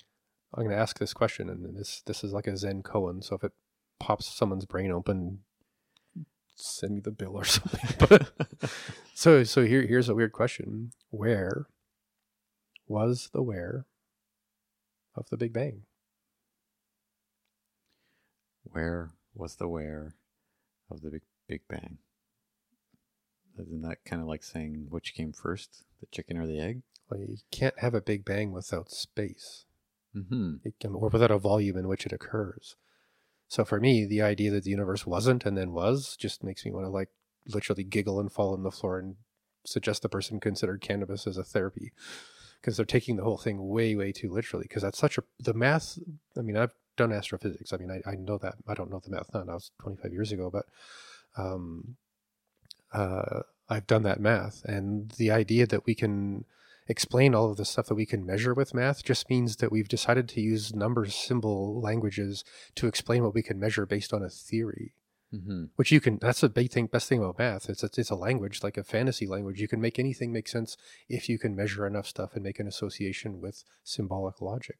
I'm 0.53 0.63
going 0.63 0.75
to 0.75 0.81
ask 0.81 0.97
this 0.99 1.13
question, 1.13 1.49
and 1.49 1.77
this 1.77 2.01
this 2.05 2.23
is 2.23 2.33
like 2.33 2.47
a 2.47 2.57
Zen 2.57 2.83
koan. 2.83 3.23
So 3.23 3.35
if 3.35 3.43
it 3.43 3.53
pops 3.99 4.25
someone's 4.25 4.65
brain 4.65 4.91
open, 4.91 5.39
send 6.55 6.95
me 6.95 7.01
the 7.01 7.11
bill 7.11 7.35
or 7.35 7.45
something. 7.45 7.95
But 7.99 8.31
so 9.13 9.43
so 9.43 9.65
here 9.65 9.81
here's 9.81 10.09
a 10.09 10.15
weird 10.15 10.31
question: 10.31 10.91
Where 11.09 11.67
was 12.87 13.29
the 13.33 13.43
where 13.43 13.85
of 15.15 15.29
the 15.29 15.37
Big 15.37 15.53
Bang? 15.53 15.83
Where 18.63 19.11
was 19.33 19.55
the 19.55 19.67
where 19.67 20.15
of 20.89 21.01
the 21.01 21.09
big 21.09 21.21
Big 21.47 21.61
Bang? 21.69 21.99
Isn't 23.59 23.81
that 23.81 24.03
kind 24.05 24.21
of 24.21 24.27
like 24.27 24.43
saying 24.43 24.87
which 24.89 25.13
came 25.13 25.33
first, 25.33 25.83
the 25.99 26.07
chicken 26.07 26.37
or 26.37 26.47
the 26.47 26.59
egg? 26.59 26.81
Well, 27.09 27.19
you 27.19 27.37
can't 27.51 27.79
have 27.79 27.93
a 27.93 28.01
Big 28.01 28.25
Bang 28.25 28.51
without 28.51 28.91
space. 28.91 29.65
Mm-hmm. 30.15 30.55
it 30.63 30.79
can, 30.79 30.95
or 30.95 31.09
without 31.09 31.29
a 31.29 31.37
volume 31.37 31.77
in 31.77 31.87
which 31.87 32.05
it 32.05 32.13
occurs. 32.13 32.75
So 33.47 33.63
for 33.63 33.79
me, 33.79 34.05
the 34.05 34.21
idea 34.21 34.49
that 34.51 34.63
the 34.63 34.71
universe 34.71 35.05
wasn't 35.05 35.45
and 35.45 35.57
then 35.57 35.73
was 35.73 36.15
just 36.17 36.43
makes 36.43 36.65
me 36.65 36.71
want 36.71 36.85
to 36.85 36.89
like 36.89 37.09
literally 37.47 37.83
giggle 37.83 38.19
and 38.19 38.31
fall 38.31 38.53
on 38.53 38.63
the 38.63 38.71
floor 38.71 38.97
and 38.97 39.15
suggest 39.63 40.01
the 40.01 40.09
person 40.09 40.39
considered 40.39 40.81
cannabis 40.81 41.27
as 41.27 41.37
a 41.37 41.43
therapy 41.43 41.91
because 42.59 42.77
they're 42.77 42.85
taking 42.85 43.15
the 43.15 43.23
whole 43.23 43.37
thing 43.37 43.67
way, 43.67 43.95
way 43.95 44.11
too 44.11 44.31
literally. 44.31 44.63
Because 44.63 44.81
that's 44.81 44.97
such 44.97 45.17
a 45.17 45.23
the 45.39 45.53
math. 45.53 45.99
I 46.37 46.41
mean, 46.41 46.57
I've 46.57 46.73
done 46.97 47.13
astrophysics. 47.13 47.71
I 47.71 47.77
mean, 47.77 47.91
I, 47.91 48.09
I 48.09 48.15
know 48.15 48.37
that. 48.39 48.55
I 48.67 48.73
don't 48.73 48.89
know 48.89 48.99
the 49.03 49.11
math 49.11 49.33
now. 49.33 49.43
That 49.43 49.53
was 49.53 49.71
25 49.81 50.11
years 50.11 50.31
ago, 50.31 50.49
but 50.49 50.65
um, 51.37 51.95
uh, 52.93 53.41
I've 53.69 53.87
done 53.87 54.03
that 54.03 54.19
math, 54.19 54.63
and 54.65 55.11
the 55.11 55.31
idea 55.31 55.67
that 55.67 55.85
we 55.85 55.95
can 55.95 56.45
explain 56.87 57.35
all 57.35 57.51
of 57.51 57.57
the 57.57 57.65
stuff 57.65 57.87
that 57.87 57.95
we 57.95 58.05
can 58.05 58.25
measure 58.25 58.53
with 58.53 58.73
math 58.73 59.03
just 59.03 59.29
means 59.29 59.57
that 59.57 59.71
we've 59.71 59.89
decided 59.89 60.29
to 60.29 60.41
use 60.41 60.73
numbers 60.73 61.13
symbol 61.13 61.81
languages 61.81 62.45
to 62.75 62.87
explain 62.87 63.23
what 63.23 63.33
we 63.33 63.43
can 63.43 63.59
measure 63.59 63.85
based 63.85 64.13
on 64.13 64.23
a 64.23 64.29
theory. 64.29 64.93
Mm-hmm. 65.35 65.65
which 65.75 65.91
you 65.91 65.99
can 65.99 66.19
that's 66.19 66.39
the 66.39 66.47
big 66.47 66.71
thing 66.71 66.85
best 66.85 67.09
thing 67.09 67.19
about 67.19 67.37
math. 67.37 67.69
It's 67.69 67.83
a, 67.83 67.89
it's 67.97 68.09
a 68.09 68.15
language 68.15 68.63
like 68.63 68.77
a 68.77 68.83
fantasy 68.85 69.27
language. 69.27 69.59
You 69.59 69.67
can 69.67 69.81
make 69.81 69.99
anything 69.99 70.31
make 70.31 70.47
sense 70.47 70.77
if 71.09 71.27
you 71.27 71.37
can 71.37 71.53
measure 71.53 71.85
enough 71.85 72.07
stuff 72.07 72.33
and 72.33 72.43
make 72.45 72.61
an 72.61 72.67
association 72.67 73.41
with 73.41 73.65
symbolic 73.83 74.41
logic. 74.41 74.77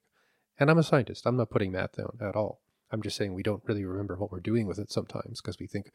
And 0.57 0.71
i'm 0.71 0.77
a 0.77 0.84
scientist. 0.84 1.25
I'm 1.25 1.35
not 1.35 1.49
putting 1.49 1.73
math 1.73 1.97
down 1.97 2.17
at 2.21 2.38
all 2.38 2.61
i'm 2.91 3.01
just 3.01 3.18
saying 3.18 3.34
we 3.34 3.43
don't 3.43 3.64
really 3.65 3.85
remember 3.85 4.15
what 4.15 4.31
we're 4.31 4.39
doing 4.39 4.68
with 4.68 4.80
it 4.80 4.91
sometimes 4.91 5.41
because 5.41 5.59
we 5.59 5.68
think 5.68 5.91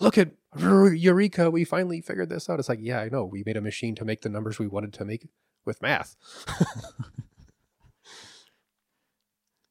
look 0.00 0.18
at 0.18 0.32
eureka 0.56 1.50
we 1.50 1.64
finally 1.64 2.00
figured 2.00 2.28
this 2.28 2.48
out. 2.48 2.58
It's 2.58 2.68
like 2.68 2.80
yeah 2.80 3.00
i 3.00 3.08
know. 3.08 3.24
We 3.24 3.42
made 3.44 3.56
a 3.56 3.60
machine 3.60 3.94
to 3.96 4.04
make 4.04 4.22
the 4.22 4.28
numbers 4.28 4.58
we 4.58 4.68
wanted 4.68 4.92
to 4.94 5.04
make 5.04 5.28
with 5.64 5.82
math. 5.82 6.16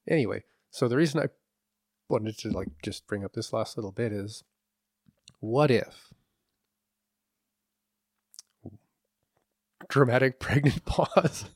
Anyway 0.10 0.44
so 0.72 0.88
the 0.88 0.98
reason 0.98 1.22
i 1.22 1.28
wanted 2.10 2.38
to 2.40 2.50
like 2.50 2.68
just 2.84 3.08
bring 3.08 3.24
up 3.24 3.34
this 3.34 3.54
last 3.54 3.78
little 3.78 3.92
bit 3.92 4.12
is 4.12 4.44
what 5.40 5.72
if 5.72 6.12
dramatic 9.92 10.40
pregnant 10.40 10.86
pause? 10.86 11.46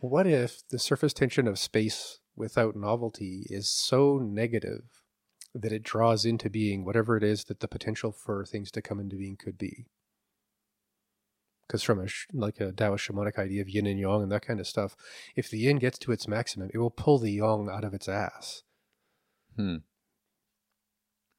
What 0.00 0.28
if 0.28 0.62
the 0.68 0.78
surface 0.78 1.12
tension 1.12 1.48
of 1.48 1.58
space 1.58 2.20
without 2.38 2.76
novelty 2.76 3.46
is 3.50 3.68
so 3.68 4.18
negative 4.18 4.82
that 5.54 5.72
it 5.72 5.82
draws 5.82 6.24
into 6.24 6.48
being 6.48 6.84
whatever 6.84 7.16
it 7.16 7.22
is 7.22 7.44
that 7.44 7.60
the 7.60 7.68
potential 7.68 8.12
for 8.12 8.44
things 8.44 8.70
to 8.70 8.82
come 8.82 9.00
into 9.00 9.16
being 9.16 9.36
could 9.36 9.58
be 9.58 9.86
because 11.68 11.82
from 11.82 12.00
a 12.00 12.06
like 12.32 12.60
a 12.60 12.72
Taoist 12.72 13.06
shamanic 13.06 13.38
idea 13.38 13.60
of 13.60 13.68
yin 13.68 13.86
and 13.86 14.00
yang 14.00 14.22
and 14.22 14.32
that 14.32 14.46
kind 14.46 14.58
of 14.58 14.66
stuff, 14.66 14.96
if 15.36 15.50
the 15.50 15.58
yin 15.58 15.78
gets 15.78 15.98
to 15.98 16.12
its 16.12 16.26
maximum, 16.26 16.70
it 16.72 16.78
will 16.78 16.90
pull 16.90 17.18
the 17.18 17.30
yang 17.32 17.68
out 17.70 17.84
of 17.84 17.92
its 17.92 18.08
ass, 18.08 18.62
Hmm. 19.54 19.76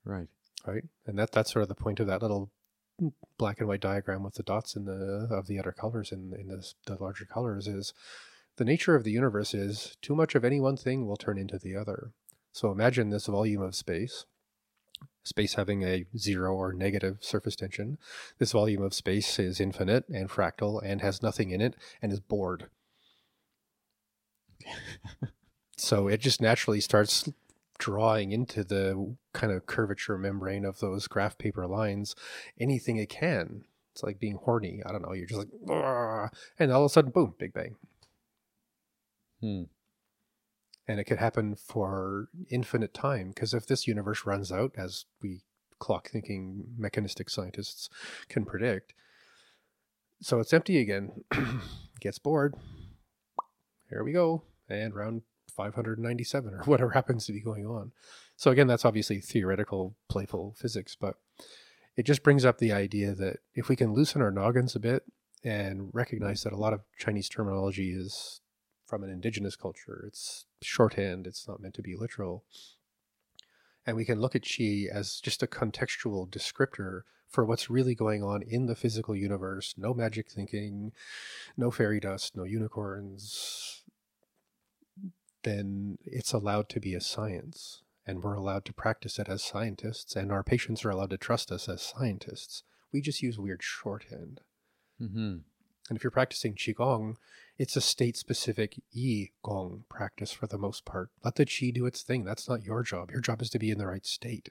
Right. 0.06 0.28
right? 0.68 0.84
And 1.06 1.18
that 1.18 1.32
that's 1.32 1.52
sort 1.52 1.64
of 1.64 1.70
the 1.70 1.76
point 1.76 2.00
of 2.00 2.08
that 2.08 2.22
little 2.22 2.52
black 3.38 3.60
and 3.60 3.68
white 3.68 3.82
diagram 3.82 4.24
with 4.24 4.36
the 4.36 4.44
dots 4.44 4.76
in 4.76 4.86
the 4.86 5.28
of 5.32 5.48
the 5.48 5.58
other 5.58 5.72
colors 5.72 6.12
in 6.12 6.34
in 6.40 6.48
this, 6.48 6.76
the 6.86 6.96
larger 7.02 7.26
colors 7.26 7.68
is 7.68 7.94
the 8.60 8.66
nature 8.66 8.94
of 8.94 9.06
the 9.06 9.12
universe 9.12 9.54
is 9.54 9.96
too 10.02 10.14
much 10.14 10.36
of 10.36 10.44
any 10.44 10.60
one 10.60 10.76
thing 10.76 11.08
will 11.08 11.16
turn 11.16 11.38
into 11.38 11.58
the 11.58 11.78
other. 11.78 12.12
So 12.52 12.72
imagine 12.72 13.10
this 13.10 13.28
volume 13.28 13.62
of 13.62 13.74
space, 13.74 14.26
space 15.24 15.54
having 15.54 15.84
a 15.84 16.06
zero 16.18 16.54
or 16.54 16.74
negative 16.74 17.20
surface 17.22 17.56
tension. 17.56 17.98
This 18.38 18.52
volume 18.52 18.82
of 18.82 18.94
space 18.94 19.40
is 19.40 19.62
infinite 19.62 20.04
and 20.10 20.30
fractal 20.30 20.82
and 20.84 21.00
has 21.00 21.24
nothing 21.24 21.52
in 21.52 21.62
it 21.62 21.76
and 22.02 22.12
is 22.12 22.20
bored. 22.20 22.68
so 25.78 26.10
it 26.10 26.20
just 26.20 26.42
naturally 26.42 26.82
starts 26.82 27.30
drawing 27.78 28.34
into 28.34 28.66
the 28.66 29.16
kind 29.32 29.54
of 29.54 29.68
curvature 29.68 30.18
membrane 30.18 30.66
of 30.66 30.82
those 30.82 31.08
graph 31.08 31.38
paper 31.38 31.66
lines 31.66 32.14
anything 32.60 32.98
it 32.98 33.08
can. 33.08 33.64
It's 33.94 34.04
like 34.04 34.20
being 34.20 34.36
horny. 34.36 34.82
I 34.86 34.92
don't 34.92 35.02
know. 35.02 35.14
You're 35.14 35.28
just 35.28 35.40
like, 35.40 35.50
"Argh," 35.68 36.30
and 36.60 36.74
all 36.74 36.84
of 36.84 36.92
a 36.92 36.94
sudden, 36.94 37.12
boom, 37.12 37.36
big 37.40 37.54
bang. 37.54 37.78
Hmm. 39.42 39.64
and 40.88 41.00
it 41.00 41.06
could 41.06 41.20
happen 41.20 41.56
for 41.56 42.28
infinite 42.50 42.94
time 42.94 43.30
because 43.30 43.54
if 43.54 43.66
this 43.66 43.88
universe 43.88 44.26
runs 44.26 44.52
out 44.52 44.74
as 44.78 45.06
we 45.22 45.42
clock 45.80 46.10
thinking 46.10 46.66
mechanistic 46.78 47.30
scientists 47.30 47.90
can 48.28 48.44
predict 48.44 48.94
so 50.22 50.40
it's 50.40 50.52
empty 50.54 50.78
again 50.78 51.24
gets 52.02 52.20
bored 52.20 52.56
here 53.90 54.04
we 54.04 54.12
go 54.12 54.44
and 54.68 54.94
round 54.94 55.22
597 55.56 56.54
or 56.54 56.64
whatever 56.66 56.92
happens 56.92 57.26
to 57.26 57.34
be 57.34 57.42
going 57.42 57.66
on 57.66 57.92
so 58.36 58.52
again 58.52 58.68
that's 58.68 58.86
obviously 58.86 59.20
theoretical 59.20 59.96
playful 60.10 60.54
physics 60.58 60.96
but 61.00 61.16
it 61.96 62.04
just 62.06 62.24
brings 62.24 62.46
up 62.46 62.58
the 62.58 62.72
idea 62.72 63.14
that 63.14 63.38
if 63.56 63.68
we 63.70 63.76
can 63.76 63.94
loosen 63.94 64.22
our 64.22 64.32
noggins 64.32 64.76
a 64.76 64.80
bit 64.80 65.04
and 65.44 65.90
recognize 65.94 66.44
that 66.44 66.54
a 66.54 66.58
lot 66.58 66.74
of 66.74 66.82
chinese 66.98 67.30
terminology 67.30 67.92
is 67.92 68.42
from 68.90 69.04
an 69.04 69.12
indigenous 69.12 69.56
culture. 69.56 70.04
It's 70.08 70.46
shorthand, 70.62 71.28
it's 71.28 71.48
not 71.48 71.62
meant 71.62 71.76
to 71.76 71.84
be 71.84 71.96
literal. 71.96 72.44
And 73.86 73.96
we 73.96 74.04
can 74.04 74.20
look 74.20 74.36
at 74.36 74.44
chi 74.44 74.88
as 74.92 75.20
just 75.22 75.44
a 75.44 75.48
contextual 75.48 76.28
descriptor 76.30 77.02
for 77.28 77.46
what's 77.46 77.70
really 77.70 77.94
going 77.94 78.24
on 78.24 78.42
in 78.42 78.66
the 78.66 78.76
physical 78.76 79.16
universe. 79.16 79.76
No 79.78 79.94
magic 79.94 80.30
thinking, 80.32 80.92
no 81.56 81.70
fairy 81.70 82.00
dust, 82.00 82.36
no 82.36 82.44
unicorns. 82.44 83.84
Then 85.44 86.00
it's 86.04 86.34
allowed 86.34 86.68
to 86.70 86.80
be 86.80 86.96
a 86.96 87.02
science. 87.02 87.84
And 88.08 88.24
we're 88.24 88.34
allowed 88.34 88.66
to 88.66 88.74
practice 88.74 89.20
it 89.20 89.30
as 89.30 89.44
scientists, 89.44 90.16
and 90.16 90.32
our 90.32 90.42
patients 90.42 90.84
are 90.84 90.90
allowed 90.90 91.12
to 91.12 91.18
trust 91.18 91.52
us 91.52 91.70
as 91.70 91.84
scientists. 91.84 92.64
We 92.92 93.02
just 93.02 93.22
use 93.22 93.38
weird 93.38 93.62
shorthand. 93.62 94.42
Mm-hmm. 95.00 95.38
And 95.90 95.98
if 95.98 96.04
you're 96.04 96.10
practicing 96.10 96.56
Qigong, 96.56 97.18
it's 97.60 97.76
a 97.76 97.82
state 97.82 98.16
specific 98.18 98.82
yi 98.92 99.32
gong 99.44 99.84
practice 99.90 100.32
for 100.32 100.48
the 100.48 100.58
most 100.58 100.86
part. 100.86 101.10
Let 101.24 101.36
the 101.36 101.46
qi 101.46 101.72
do 101.74 101.86
its 101.86 102.02
thing. 102.02 102.24
That's 102.24 102.48
not 102.50 102.64
your 102.64 102.82
job. 102.82 103.12
Your 103.12 103.22
job 103.22 103.42
is 103.42 103.50
to 103.52 103.60
be 103.60 103.70
in 103.70 103.78
the 103.78 103.86
right 103.86 104.06
state, 104.06 104.50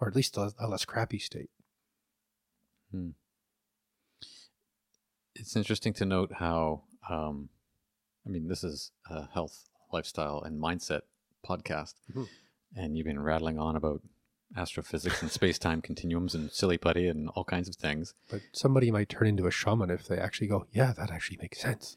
or 0.00 0.08
at 0.08 0.16
least 0.16 0.36
a, 0.36 0.52
a 0.58 0.66
less 0.68 0.84
crappy 0.84 1.18
state. 1.20 1.50
Hmm. 2.90 3.10
It's 5.34 5.56
interesting 5.56 5.92
to 5.94 6.04
note 6.04 6.32
how, 6.34 6.82
um, 7.08 7.48
I 8.26 8.30
mean, 8.30 8.48
this 8.48 8.62
is 8.62 8.90
a 9.08 9.28
health, 9.32 9.68
lifestyle, 9.92 10.42
and 10.42 10.60
mindset 10.60 11.02
podcast, 11.46 11.94
Mhm. 12.12 12.28
and 12.76 12.96
you've 12.96 13.06
been 13.06 13.20
rattling 13.22 13.58
on 13.58 13.74
about 13.76 14.02
astrophysics 14.56 15.22
and 15.22 15.30
space 15.30 15.58
time 15.58 15.80
continuums 15.90 16.34
and 16.34 16.50
silly 16.52 16.76
putty 16.76 17.08
and 17.08 17.28
all 17.30 17.44
kinds 17.44 17.68
of 17.68 17.76
things. 17.76 18.14
But 18.30 18.42
somebody 18.52 18.90
might 18.90 19.08
turn 19.08 19.26
into 19.28 19.46
a 19.46 19.50
shaman 19.50 19.90
if 19.90 20.06
they 20.06 20.18
actually 20.18 20.48
go, 20.48 20.66
yeah, 20.72 20.92
that 20.92 21.10
actually 21.10 21.38
makes 21.38 21.60
sense. 21.60 21.96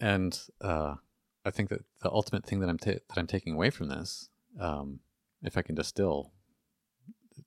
And 0.00 0.38
uh, 0.60 0.96
I 1.44 1.50
think 1.50 1.70
that 1.70 1.84
the 2.02 2.10
ultimate 2.10 2.44
thing 2.44 2.60
that 2.60 2.68
I'm 2.68 2.78
ta- 2.78 3.02
that 3.08 3.18
I'm 3.18 3.26
taking 3.26 3.54
away 3.54 3.70
from 3.70 3.88
this, 3.88 4.28
um, 4.60 5.00
if 5.42 5.56
I 5.56 5.62
can 5.62 5.74
distill, 5.74 6.32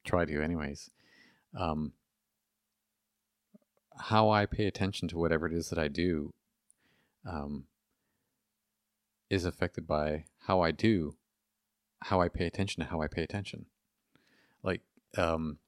try 0.04 0.26
to 0.26 0.42
anyways, 0.42 0.90
um, 1.58 1.94
how 3.98 4.30
I 4.30 4.46
pay 4.46 4.66
attention 4.66 5.08
to 5.10 5.18
whatever 5.18 5.46
it 5.46 5.54
is 5.54 5.70
that 5.70 5.80
I 5.80 5.88
do, 5.90 6.34
um, 7.26 7.66
is 9.30 9.46
affected 9.46 9.86
by 9.86 10.26
how 10.48 10.62
I 10.62 10.72
do, 10.72 11.16
how 12.02 12.22
I 12.22 12.30
pay 12.30 12.46
attention 12.46 12.84
to 12.84 12.90
how 12.90 13.02
I 13.02 13.08
pay 13.08 13.24
attention. 13.24 13.66
Like, 14.64 14.82
um, 15.18 15.60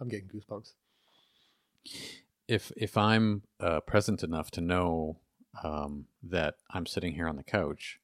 I'm 0.00 0.08
getting 0.08 0.28
goosebumps. 0.28 0.72
if 2.48 2.72
if 2.76 2.96
I'm 2.96 3.42
uh, 3.60 3.80
present 3.80 4.22
enough 4.22 4.50
to 4.52 4.60
know 4.60 5.18
um, 5.62 6.06
that 6.22 6.56
I'm 6.70 6.86
sitting 6.86 7.14
here 7.14 7.28
on 7.28 7.36
the 7.36 7.42
couch, 7.42 8.00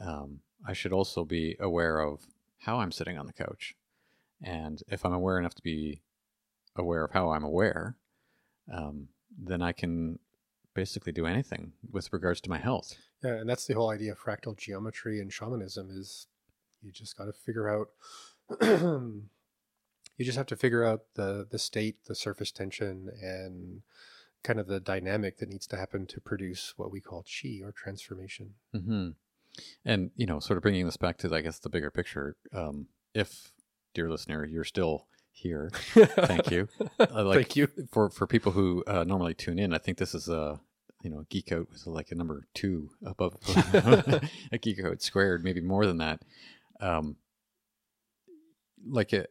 um, 0.00 0.40
I 0.66 0.72
should 0.72 0.92
also 0.92 1.24
be 1.24 1.56
aware 1.60 2.00
of 2.00 2.26
how 2.60 2.78
I'm 2.78 2.92
sitting 2.92 3.18
on 3.18 3.26
the 3.26 3.32
couch, 3.32 3.74
and 4.42 4.82
if 4.88 5.04
I'm 5.04 5.12
aware 5.12 5.38
enough 5.38 5.54
to 5.54 5.62
be 5.62 6.02
aware 6.76 7.04
of 7.04 7.12
how 7.12 7.30
I'm 7.30 7.44
aware, 7.44 7.96
um, 8.72 9.08
then 9.38 9.62
I 9.62 9.72
can 9.72 10.18
basically 10.74 11.12
do 11.12 11.26
anything 11.26 11.72
with 11.90 12.12
regards 12.12 12.40
to 12.42 12.50
my 12.50 12.58
health. 12.58 12.94
Yeah, 13.22 13.34
and 13.34 13.48
that's 13.48 13.66
the 13.66 13.74
whole 13.74 13.90
idea 13.90 14.12
of 14.12 14.18
fractal 14.18 14.56
geometry 14.56 15.20
and 15.20 15.32
shamanism 15.32 15.90
is 15.90 16.26
you 16.82 16.90
just 16.92 17.16
got 17.16 17.24
to 17.24 17.32
figure 17.32 17.68
out 17.68 17.88
you 18.62 20.24
just 20.24 20.36
have 20.36 20.46
to 20.46 20.56
figure 20.56 20.84
out 20.84 21.02
the 21.14 21.46
the 21.50 21.58
state, 21.58 22.04
the 22.06 22.14
surface 22.14 22.50
tension 22.50 23.10
and 23.22 23.82
kind 24.44 24.60
of 24.60 24.68
the 24.68 24.78
dynamic 24.78 25.38
that 25.38 25.48
needs 25.48 25.66
to 25.68 25.76
happen 25.76 26.06
to 26.06 26.20
produce 26.20 26.74
what 26.76 26.92
we 26.92 27.00
call 27.00 27.24
chi 27.24 27.60
or 27.64 27.72
transformation. 27.72 28.54
hmm 28.72 29.08
And 29.84 30.10
you 30.16 30.26
know, 30.26 30.38
sort 30.38 30.56
of 30.58 30.62
bringing 30.62 30.84
this 30.84 30.96
back 30.96 31.18
to, 31.18 31.34
I 31.34 31.40
guess, 31.40 31.58
the 31.58 31.68
bigger 31.70 31.90
picture. 31.90 32.36
Um, 32.52 32.86
if, 33.14 33.52
dear 33.94 34.08
listener, 34.10 34.44
you're 34.44 34.64
still 34.64 35.06
here, 35.32 35.70
thank 35.94 36.50
you. 36.52 36.68
Uh, 37.00 37.24
like, 37.24 37.36
Thank 37.36 37.56
you. 37.56 37.68
for 37.90 38.08
for 38.08 38.26
people 38.26 38.52
who 38.52 38.84
uh, 38.86 39.02
normally 39.02 39.34
tune 39.34 39.58
in. 39.58 39.74
I 39.74 39.78
think 39.78 39.98
this 39.98 40.14
is 40.14 40.28
a 40.28 40.60
you 41.02 41.10
know 41.10 41.24
geek 41.28 41.50
out 41.50 41.68
with 41.72 41.86
like 41.86 42.12
a 42.12 42.14
number 42.14 42.46
two 42.54 42.90
above 43.04 43.36
a 44.52 44.58
geek 44.58 44.82
out 44.84 45.02
squared, 45.02 45.42
maybe 45.42 45.60
more 45.60 45.86
than 45.86 45.98
that. 45.98 46.20
Um, 46.80 47.16
like 48.86 49.12
a, 49.12 49.26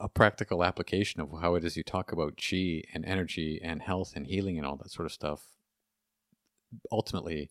a, 0.00 0.08
practical 0.08 0.62
application 0.62 1.20
of 1.20 1.30
how 1.40 1.54
it 1.54 1.64
is 1.64 1.76
you 1.76 1.82
talk 1.82 2.12
about 2.12 2.38
chi 2.38 2.82
and 2.94 3.04
energy 3.04 3.60
and 3.62 3.82
health 3.82 4.12
and 4.14 4.26
healing 4.26 4.58
and 4.58 4.66
all 4.66 4.76
that 4.76 4.90
sort 4.90 5.06
of 5.06 5.12
stuff. 5.12 5.42
Ultimately, 6.90 7.50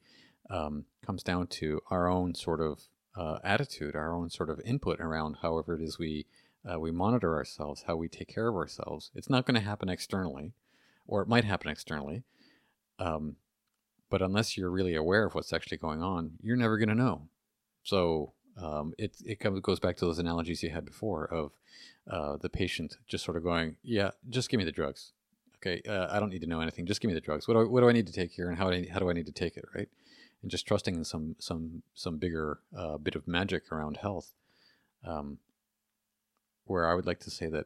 um, 0.49 0.86
comes 1.06 1.23
down 1.23 1.48
to 1.48 1.82
our 1.90 2.07
own 2.07 2.36
sort 2.36 2.61
of 2.61 2.82
uh, 3.15 3.40
attitude, 3.44 3.95
our 3.95 4.14
own 4.14 4.30
sort 4.30 4.49
of 4.49 4.60
input 4.61 4.99
around 4.99 5.38
however 5.41 5.76
it 5.76 5.82
is 5.82 5.99
we 5.99 6.26
uh, 6.69 6.80
we 6.80 6.91
monitor 6.91 7.36
ourselves, 7.36 7.86
how 7.88 7.95
we 7.95 8.07
take 8.07 8.28
care 8.28 8.48
of 8.48 8.56
ourselves. 8.56 9.10
It's 9.15 9.30
not 9.30 9.45
going 9.45 9.56
to 9.56 9.68
happen 9.68 9.90
externally, 9.90 10.53
or 11.07 11.23
it 11.23 11.28
might 11.28 11.44
happen 11.44 11.72
externally. 11.72 12.23
Um, 12.99 13.38
but 14.11 14.22
unless 14.22 14.57
you're 14.57 14.69
really 14.69 14.94
aware 14.94 15.26
of 15.26 15.34
what's 15.34 15.53
actually 15.53 15.78
going 15.78 16.03
on, 16.03 16.34
you're 16.41 16.57
never 16.57 16.78
going 16.78 16.90
to 16.90 16.95
know. 16.95 17.30
So 17.84 18.34
um, 18.57 18.94
it 18.98 19.15
it 19.26 19.40
comes, 19.40 19.60
goes 19.61 19.80
back 19.80 19.98
to 19.98 20.06
those 20.06 20.19
analogies 20.19 20.64
you 20.64 20.69
had 20.69 20.86
before 20.86 21.26
of 21.26 21.52
uh, 22.10 22.38
the 22.38 22.49
patient 22.49 22.98
just 23.07 23.23
sort 23.23 23.38
of 23.38 23.44
going, 23.44 23.78
"Yeah, 23.84 24.11
just 24.30 24.49
give 24.49 24.57
me 24.57 24.64
the 24.64 24.72
drugs. 24.72 25.14
Okay, 25.57 25.82
uh, 25.88 26.07
I 26.10 26.19
don't 26.19 26.30
need 26.30 26.41
to 26.41 26.48
know 26.48 26.61
anything. 26.61 26.86
Just 26.86 27.02
give 27.02 27.10
me 27.10 27.15
the 27.15 27.22
drugs. 27.22 27.48
What 27.48 27.53
do 27.53 27.61
I, 27.61 27.64
what 27.65 27.82
do 27.82 27.90
I 27.90 27.91
need 27.91 28.07
to 28.07 28.14
take 28.14 28.32
here, 28.32 28.49
and 28.49 28.57
how 28.57 28.69
do 28.69 28.78
I, 28.78 28.88
how 28.91 28.99
do 28.99 29.10
I 29.10 29.14
need 29.14 29.28
to 29.28 29.32
take 29.32 29.57
it, 29.57 29.65
right?" 29.76 29.90
And 30.41 30.49
just 30.49 30.68
trusting 30.68 30.95
in 30.95 31.03
some 31.06 31.36
some 31.40 31.84
some 31.94 32.18
bigger 32.18 32.60
uh, 32.76 32.98
bit 32.98 33.15
of 33.15 33.28
magic 33.28 33.72
around 33.72 33.98
health. 33.98 34.34
Um, 35.06 35.40
where 36.65 36.88
I 36.88 36.94
would 36.94 37.06
like 37.06 37.19
to 37.22 37.32
say 37.32 37.48
that 37.48 37.65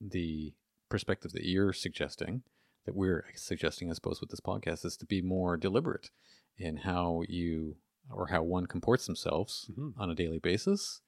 the 0.00 0.54
perspective 0.88 1.32
that 1.32 1.44
you're 1.44 1.72
suggesting, 1.72 2.42
that 2.84 2.96
we're 2.96 3.26
suggesting, 3.36 3.90
I 3.90 3.94
suppose, 3.94 4.20
with 4.20 4.30
this 4.30 4.40
podcast, 4.40 4.84
is 4.84 4.96
to 4.98 5.06
be 5.06 5.22
more 5.22 5.56
deliberate 5.56 6.10
in 6.58 6.78
how 6.78 7.22
you 7.28 7.76
or 8.12 8.26
how 8.28 8.42
one 8.42 8.66
comports 8.66 9.06
themselves 9.06 9.70
Mhm. 9.72 9.94
on 9.98 10.10
a 10.10 10.14
daily 10.14 10.38
basis, 10.38 11.00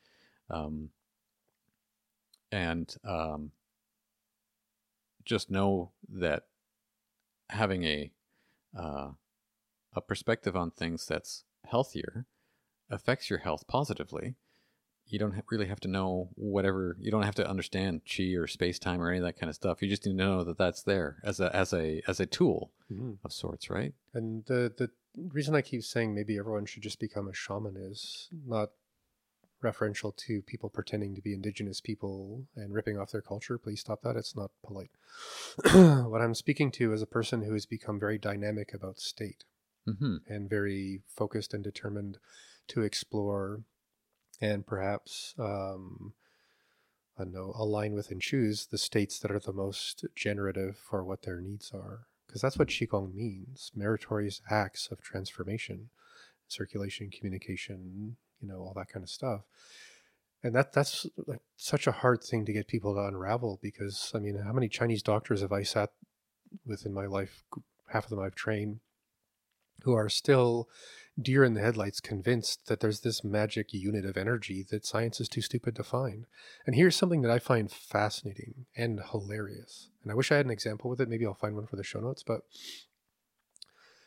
um, 0.51 0.91
and 2.51 2.97
um, 3.05 3.53
just 5.25 5.51
know 5.51 5.93
that 6.09 6.45
having 7.51 7.85
a 7.85 8.13
uh, 8.79 9.11
a 9.95 10.01
perspective 10.01 10.57
on 10.57 10.71
things 10.71 11.07
that's 11.07 11.45
healthier 11.67 12.27
affects 12.91 13.29
your 13.31 13.41
health 13.41 13.67
positively 13.69 14.35
you 15.07 15.19
don't 15.19 15.33
ha- 15.35 15.43
really 15.51 15.67
have 15.67 15.81
to 15.81 15.89
know 15.89 16.31
whatever 16.35 16.97
you 16.99 17.11
don't 17.11 17.23
have 17.25 17.35
to 17.35 17.47
understand 17.49 18.01
chi 18.07 18.33
or 18.35 18.47
space 18.47 18.79
time 18.79 19.01
or 19.01 19.09
any 19.11 19.19
of 19.19 19.25
that 19.25 19.39
kind 19.39 19.49
of 19.51 19.55
stuff 19.55 19.83
you 19.83 19.89
just 19.89 20.05
need 20.07 20.13
to 20.13 20.17
know 20.17 20.43
that 20.45 20.57
that's 20.59 20.83
there 20.83 21.19
as 21.25 21.41
a 21.41 21.55
as 21.55 21.73
a 21.73 22.03
as 22.09 22.21
a 22.21 22.27
tool 22.27 22.73
Mhm. 22.91 23.19
of 23.25 23.33
sorts 23.33 23.69
right 23.71 23.95
And 24.15 24.45
the 24.47 24.73
the 24.77 24.91
reason 25.17 25.55
I 25.55 25.63
keep 25.63 25.83
saying 25.83 26.15
maybe 26.15 26.39
everyone 26.39 26.67
should 26.67 26.83
just 26.83 27.01
become 27.01 27.29
a 27.29 27.35
shaman 27.35 27.77
is 27.77 28.29
not 28.47 28.71
referential 29.63 30.15
to 30.17 30.43
people 30.43 30.69
pretending 30.69 31.15
to 31.15 31.23
be 31.23 31.33
indigenous 31.33 31.81
people 31.81 32.47
and 32.57 32.75
ripping 32.75 32.99
off 32.99 33.13
their 33.13 33.23
culture. 33.23 33.59
Please 33.59 33.81
stop 33.81 34.03
that. 34.03 34.17
It's 34.17 34.37
not 34.37 34.51
polite. 34.65 34.91
what 36.09 36.21
I'm 36.21 36.35
speaking 36.35 36.71
to 36.73 36.93
is 36.93 37.03
a 37.03 37.07
person 37.07 37.43
who 37.43 37.53
has 37.53 37.67
become 37.67 38.01
very 38.01 38.19
dynamic 38.19 38.75
about 38.75 38.99
state 38.99 39.45
mm-hmm. 39.89 40.17
and 40.27 40.51
very 40.51 41.03
focused 41.07 41.55
and 41.55 41.63
determined 41.63 42.19
to 42.69 42.83
explore 42.83 43.63
and 44.41 44.67
perhaps 44.67 45.35
um, 45.39 46.15
I 47.19 47.25
don't 47.25 47.33
know 47.33 47.53
align 47.57 47.95
with 47.95 48.11
and 48.11 48.21
choose 48.21 48.67
the 48.67 48.79
states 48.79 49.19
that 49.21 49.31
are 49.31 49.39
the 49.39 49.53
most 49.53 50.05
generative 50.17 50.77
for 50.77 51.05
what 51.05 51.23
their 51.23 51.41
needs 51.41 51.71
are 51.73 52.07
because 52.33 52.41
that's 52.41 52.59
what 52.59 52.69
qigong 52.69 53.13
means 53.15 53.71
meritorious 53.75 54.41
acts 54.51 54.89
of 54.91 55.03
transformation 55.03 55.91
circulation 56.49 57.11
communication 57.11 58.17
you 58.43 58.49
know 58.49 58.59
all 58.59 58.75
that 58.77 58.89
kind 58.89 59.03
of 59.03 59.09
stuff. 59.09 59.43
And 60.43 60.55
that 60.57 60.73
that's 60.73 61.07
like 61.27 61.41
such 61.57 61.87
a 61.87 61.93
hard 61.93 62.23
thing 62.23 62.45
to 62.45 62.53
get 62.53 62.67
people 62.67 62.95
to 62.95 63.01
unravel 63.01 63.61
because 63.63 64.11
i 64.13 64.19
mean 64.19 64.43
how 64.45 64.53
many 64.53 64.69
chinese 64.69 65.01
doctors 65.01 65.41
have 65.41 65.53
i 65.53 65.63
sat 65.63 65.91
with 66.67 66.85
in 66.85 66.93
my 66.93 67.07
life 67.07 67.45
half 67.93 68.05
of 68.05 68.11
them 68.11 68.19
i've 68.19 68.35
trained 68.35 68.81
who 69.85 69.93
are 69.93 70.09
still 70.09 70.69
deer 71.21 71.45
in 71.45 71.55
the 71.55 71.61
headlights 71.61 72.01
convinced 72.01 72.67
that 72.67 72.81
there's 72.81 73.01
this 73.01 73.23
magic 73.23 73.73
unit 73.73 74.05
of 74.05 74.17
energy 74.17 74.65
that 74.71 74.87
science 74.87 75.21
is 75.21 75.29
too 75.29 75.43
stupid 75.43 75.77
to 75.77 75.85
find. 75.85 76.27
And 76.67 76.75
here's 76.75 76.97
something 76.97 77.23
that 77.23 77.31
I 77.31 77.39
find 77.39 77.71
fascinating 77.71 78.67
and 78.77 79.01
hilarious. 79.11 79.91
And 80.03 80.11
I 80.11 80.15
wish 80.15 80.33
I 80.33 80.37
had 80.37 80.47
an 80.47 80.53
example 80.53 80.89
with 80.89 81.01
it. 81.01 81.09
Maybe 81.09 81.27
I'll 81.27 81.35
find 81.35 81.55
one 81.55 81.67
for 81.67 81.77
the 81.77 81.85
show 81.85 82.01
notes. 82.01 82.23
But 82.23 82.43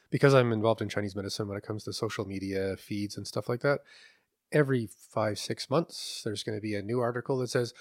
because 0.10 0.34
I'm 0.34 0.52
involved 0.52 0.82
in 0.82 0.90
Chinese 0.90 1.16
medicine 1.16 1.48
when 1.48 1.58
it 1.58 1.66
comes 1.66 1.84
to 1.84 1.94
social 1.94 2.26
media 2.26 2.76
feeds 2.78 3.18
and 3.18 3.28
stuff 3.28 3.48
like 3.48 3.62
that, 3.62 3.82
every 4.52 4.90
five, 5.12 5.38
six 5.38 5.70
months, 5.70 6.22
there's 6.24 6.44
going 6.44 6.58
to 6.58 6.62
be 6.62 6.76
a 6.76 6.82
new 6.82 7.00
article 7.00 7.38
that 7.38 7.50
says, 7.50 7.74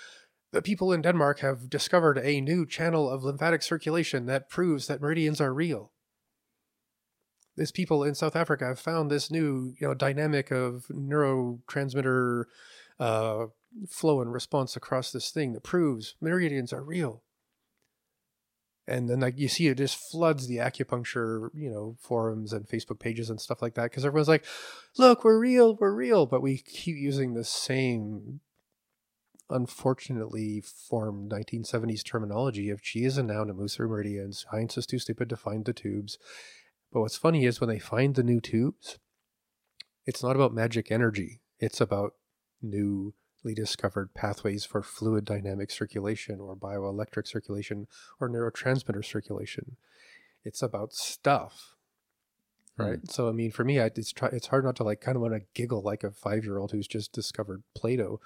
the 0.53 0.63
people 0.63 0.93
in 0.93 1.03
Denmark 1.03 1.41
have 1.41 1.69
discovered 1.69 2.19
a 2.19 2.41
new 2.41 2.65
channel 2.65 3.11
of 3.11 3.25
lymphatic 3.25 3.63
circulation 3.63 4.27
that 4.27 4.49
proves 4.49 4.87
that 4.87 5.01
meridians 5.01 5.41
are 5.41 5.53
real 5.53 5.91
this 7.57 7.71
people 7.71 8.03
in 8.03 8.15
South 8.15 8.37
Africa 8.37 8.67
have 8.67 8.81
found 8.81 9.11
this 9.11 9.31
new, 9.31 9.75
you 9.79 9.87
know, 9.87 9.95
dynamic 9.95 10.51
of 10.51 10.87
neurotransmitter 10.91 12.45
uh, 12.99 13.47
flow 13.89 14.21
and 14.21 14.33
response 14.33 14.77
across 14.77 15.13
this 15.13 15.31
thing 15.31 15.53
that 15.53 15.63
proves 15.63 16.15
meridians 16.21 16.73
are 16.73 16.83
real. 16.83 17.23
And 18.87 19.09
then, 19.09 19.21
like 19.21 19.39
you 19.39 19.49
see, 19.49 19.69
it 19.69 19.79
just 19.79 19.97
floods 19.97 20.47
the 20.47 20.59
acupuncture, 20.59 21.49
you 21.55 21.71
know, 21.71 21.97
forums 22.01 22.53
and 22.53 22.69
Facebook 22.69 23.01
pages 23.01 23.31
and 23.31 23.41
stuff 23.41 23.63
like 23.63 23.75
that 23.75 23.85
because 23.85 24.05
everyone's 24.05 24.29
like, 24.29 24.45
"Look, 24.99 25.25
we're 25.25 25.39
real, 25.39 25.77
we're 25.77 25.95
real," 25.95 26.27
but 26.27 26.43
we 26.43 26.59
keep 26.59 26.97
using 26.97 27.33
the 27.33 27.45
same, 27.45 28.41
unfortunately 29.49 30.61
formed 30.61 31.31
1970s 31.31 32.05
terminology 32.05 32.69
of 32.69 32.83
chi 32.83 33.01
is 33.01 33.17
a 33.17 33.23
noun 33.23 33.49
move 33.57 33.73
through 33.73 33.89
meridians. 33.89 34.45
Science 34.51 34.77
is 34.77 34.87
too 34.87 34.99
stupid 34.99 35.31
to 35.31 35.37
find 35.37 35.65
the 35.65 35.73
tubes 35.73 36.19
But 36.95 37.01
what's 37.01 37.17
funny 37.17 37.45
is 37.45 37.61
when 37.61 37.69
they 37.69 37.81
find 37.81 38.15
the 38.15 38.23
new 38.23 38.41
tubes, 38.41 39.01
it's 40.07 40.23
not 40.23 40.37
about 40.37 40.55
magic 40.55 40.93
energy. 40.93 41.41
It's 41.59 41.81
about 41.81 42.13
newly 42.63 43.13
discovered 43.53 44.15
pathways 44.15 44.65
for 44.65 44.81
fluid 44.81 45.25
dynamic 45.25 45.73
circulation 45.73 46.39
or 46.39 46.55
bioelectric 46.55 47.27
circulation 47.27 47.89
or 48.21 48.31
neurotransmitter 48.31 49.05
circulation. 49.05 49.77
It's 50.45 50.63
about 50.63 50.93
stuff. 50.93 51.75
Hmm. 52.77 52.83
Right. 52.83 53.11
So, 53.11 53.29
I 53.29 53.33
mean, 53.33 53.51
for 53.51 53.65
me, 53.65 53.81
I, 53.81 53.87
it's, 53.87 54.13
try, 54.13 54.29
it's 54.29 54.47
hard 54.47 54.65
not 54.65 54.77
to 54.77 54.85
like 54.85 55.01
kind 55.01 55.17
of 55.17 55.23
want 55.23 55.35
to 55.35 55.41
giggle 55.53 55.83
like 55.83 56.05
a 56.05 56.13
five 56.13 56.45
year 56.45 56.59
old 56.59 56.71
who's 56.71 56.87
just 56.87 57.13
discovered 57.13 57.65
Play-Doh. 57.77 58.21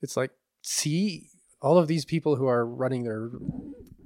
It's 0.00 0.16
like, 0.16 0.30
see, 0.62 1.30
all 1.60 1.78
of 1.78 1.88
these 1.88 2.04
people 2.04 2.36
who 2.36 2.46
are 2.46 2.64
running 2.64 3.02
their 3.02 3.32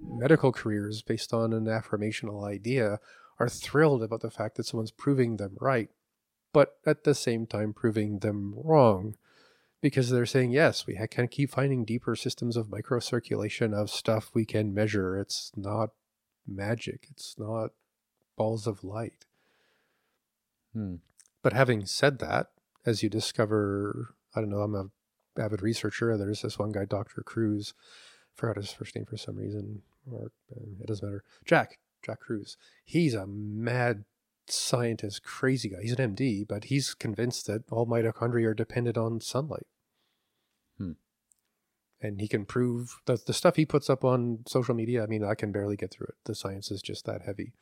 medical 0.00 0.50
careers 0.50 1.02
based 1.02 1.34
on 1.34 1.52
an 1.52 1.66
affirmational 1.66 2.48
idea 2.48 2.98
are 3.38 3.48
thrilled 3.48 4.02
about 4.02 4.20
the 4.20 4.30
fact 4.30 4.56
that 4.56 4.66
someone's 4.66 4.90
proving 4.90 5.36
them 5.36 5.56
right, 5.60 5.90
but 6.52 6.76
at 6.86 7.04
the 7.04 7.14
same 7.14 7.46
time 7.46 7.72
proving 7.72 8.18
them 8.20 8.54
wrong. 8.56 9.16
Because 9.80 10.10
they're 10.10 10.26
saying, 10.26 10.52
yes, 10.52 10.86
we 10.86 10.96
can 11.10 11.26
keep 11.26 11.50
finding 11.50 11.84
deeper 11.84 12.14
systems 12.14 12.56
of 12.56 12.68
microcirculation 12.68 13.74
of 13.74 13.90
stuff 13.90 14.30
we 14.32 14.44
can 14.44 14.72
measure. 14.72 15.18
It's 15.18 15.50
not 15.56 15.90
magic, 16.46 17.08
it's 17.10 17.34
not 17.36 17.70
balls 18.36 18.68
of 18.68 18.84
light. 18.84 19.26
Hmm. 20.72 20.96
But 21.42 21.52
having 21.52 21.84
said 21.86 22.20
that, 22.20 22.50
as 22.86 23.02
you 23.02 23.08
discover, 23.08 24.14
I 24.36 24.40
don't 24.40 24.50
know, 24.50 24.60
I'm 24.60 24.74
a 24.74 24.90
avid 25.38 25.62
researcher. 25.62 26.16
There's 26.16 26.42
this 26.42 26.58
one 26.58 26.72
guy, 26.72 26.84
Dr. 26.84 27.22
Kruse. 27.22 27.74
Forgot 28.34 28.56
his 28.56 28.72
first 28.72 28.96
name 28.96 29.04
for 29.04 29.16
some 29.16 29.36
reason, 29.36 29.82
or 30.10 30.32
uh, 30.54 30.60
it 30.80 30.86
doesn't 30.86 31.06
matter. 31.06 31.22
Jack, 31.44 31.78
Jack 32.02 32.20
Kruse. 32.20 32.56
He's 32.84 33.14
a 33.14 33.26
mad 33.26 34.04
scientist, 34.46 35.22
crazy 35.22 35.70
guy. 35.70 35.82
He's 35.82 35.98
an 35.98 36.16
MD, 36.16 36.46
but 36.46 36.64
he's 36.64 36.94
convinced 36.94 37.46
that 37.46 37.62
all 37.70 37.86
mitochondria 37.86 38.48
are 38.48 38.54
dependent 38.54 38.98
on 38.98 39.20
sunlight. 39.20 39.66
Hmm. 40.78 40.92
And 42.00 42.20
he 42.20 42.28
can 42.28 42.44
prove 42.44 43.00
that 43.06 43.26
the 43.26 43.34
stuff 43.34 43.56
he 43.56 43.64
puts 43.64 43.88
up 43.88 44.04
on 44.04 44.40
social 44.46 44.74
media. 44.74 45.04
I 45.04 45.06
mean, 45.06 45.24
I 45.24 45.34
can 45.34 45.52
barely 45.52 45.76
get 45.76 45.92
through 45.92 46.08
it. 46.08 46.16
The 46.24 46.34
science 46.34 46.70
is 46.70 46.82
just 46.82 47.04
that 47.06 47.22
heavy 47.22 47.52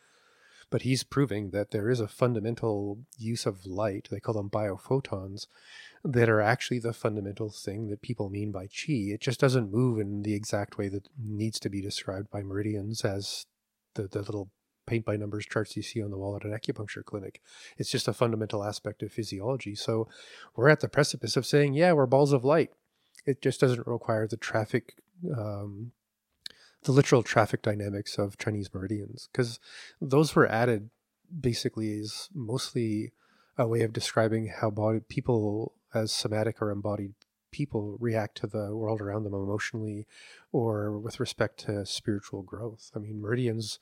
but 0.70 0.82
he's 0.82 1.02
proving 1.02 1.50
that 1.50 1.72
there 1.72 1.90
is 1.90 2.00
a 2.00 2.08
fundamental 2.08 3.00
use 3.18 3.44
of 3.44 3.66
light, 3.66 4.08
they 4.10 4.20
call 4.20 4.34
them 4.34 4.48
biophotons, 4.48 5.46
that 6.04 6.28
are 6.28 6.40
actually 6.40 6.78
the 6.78 6.92
fundamental 6.92 7.50
thing 7.50 7.88
that 7.88 8.00
people 8.00 8.30
mean 8.30 8.52
by 8.52 8.66
chi. 8.66 9.10
It 9.10 9.20
just 9.20 9.40
doesn't 9.40 9.72
move 9.72 9.98
in 9.98 10.22
the 10.22 10.34
exact 10.34 10.78
way 10.78 10.88
that 10.88 11.08
needs 11.18 11.58
to 11.60 11.68
be 11.68 11.82
described 11.82 12.30
by 12.30 12.42
meridians 12.42 13.04
as 13.04 13.46
the, 13.94 14.08
the 14.08 14.20
little 14.20 14.50
paint 14.86 15.04
by 15.04 15.16
numbers 15.16 15.46
charts 15.46 15.76
you 15.76 15.82
see 15.82 16.02
on 16.02 16.10
the 16.10 16.18
wall 16.18 16.36
at 16.36 16.44
an 16.44 16.50
acupuncture 16.50 17.04
clinic. 17.04 17.40
It's 17.76 17.90
just 17.90 18.08
a 18.08 18.12
fundamental 18.12 18.64
aspect 18.64 19.02
of 19.02 19.12
physiology. 19.12 19.74
So 19.74 20.08
we're 20.56 20.68
at 20.68 20.80
the 20.80 20.88
precipice 20.88 21.36
of 21.36 21.46
saying, 21.46 21.74
yeah, 21.74 21.92
we're 21.92 22.06
balls 22.06 22.32
of 22.32 22.44
light. 22.44 22.70
It 23.26 23.42
just 23.42 23.60
doesn't 23.60 23.86
require 23.86 24.26
the 24.26 24.36
traffic 24.36 24.94
um, 25.36 25.92
the 26.84 26.92
literal 26.92 27.22
traffic 27.22 27.62
dynamics 27.62 28.18
of 28.18 28.38
Chinese 28.38 28.72
meridians, 28.72 29.28
because 29.30 29.60
those 30.00 30.34
were 30.34 30.46
added 30.46 30.90
basically 31.38 31.92
is 31.92 32.28
mostly 32.34 33.12
a 33.58 33.66
way 33.66 33.82
of 33.82 33.92
describing 33.92 34.52
how 34.60 34.70
body 34.70 35.00
people 35.08 35.74
as 35.92 36.10
somatic 36.10 36.62
or 36.62 36.70
embodied 36.70 37.12
people 37.50 37.96
react 38.00 38.36
to 38.38 38.46
the 38.46 38.74
world 38.74 39.00
around 39.00 39.24
them 39.24 39.34
emotionally 39.34 40.06
or 40.52 40.98
with 40.98 41.20
respect 41.20 41.58
to 41.60 41.84
spiritual 41.86 42.42
growth. 42.42 42.90
I 42.94 42.98
mean, 42.98 43.20
meridians, 43.20 43.78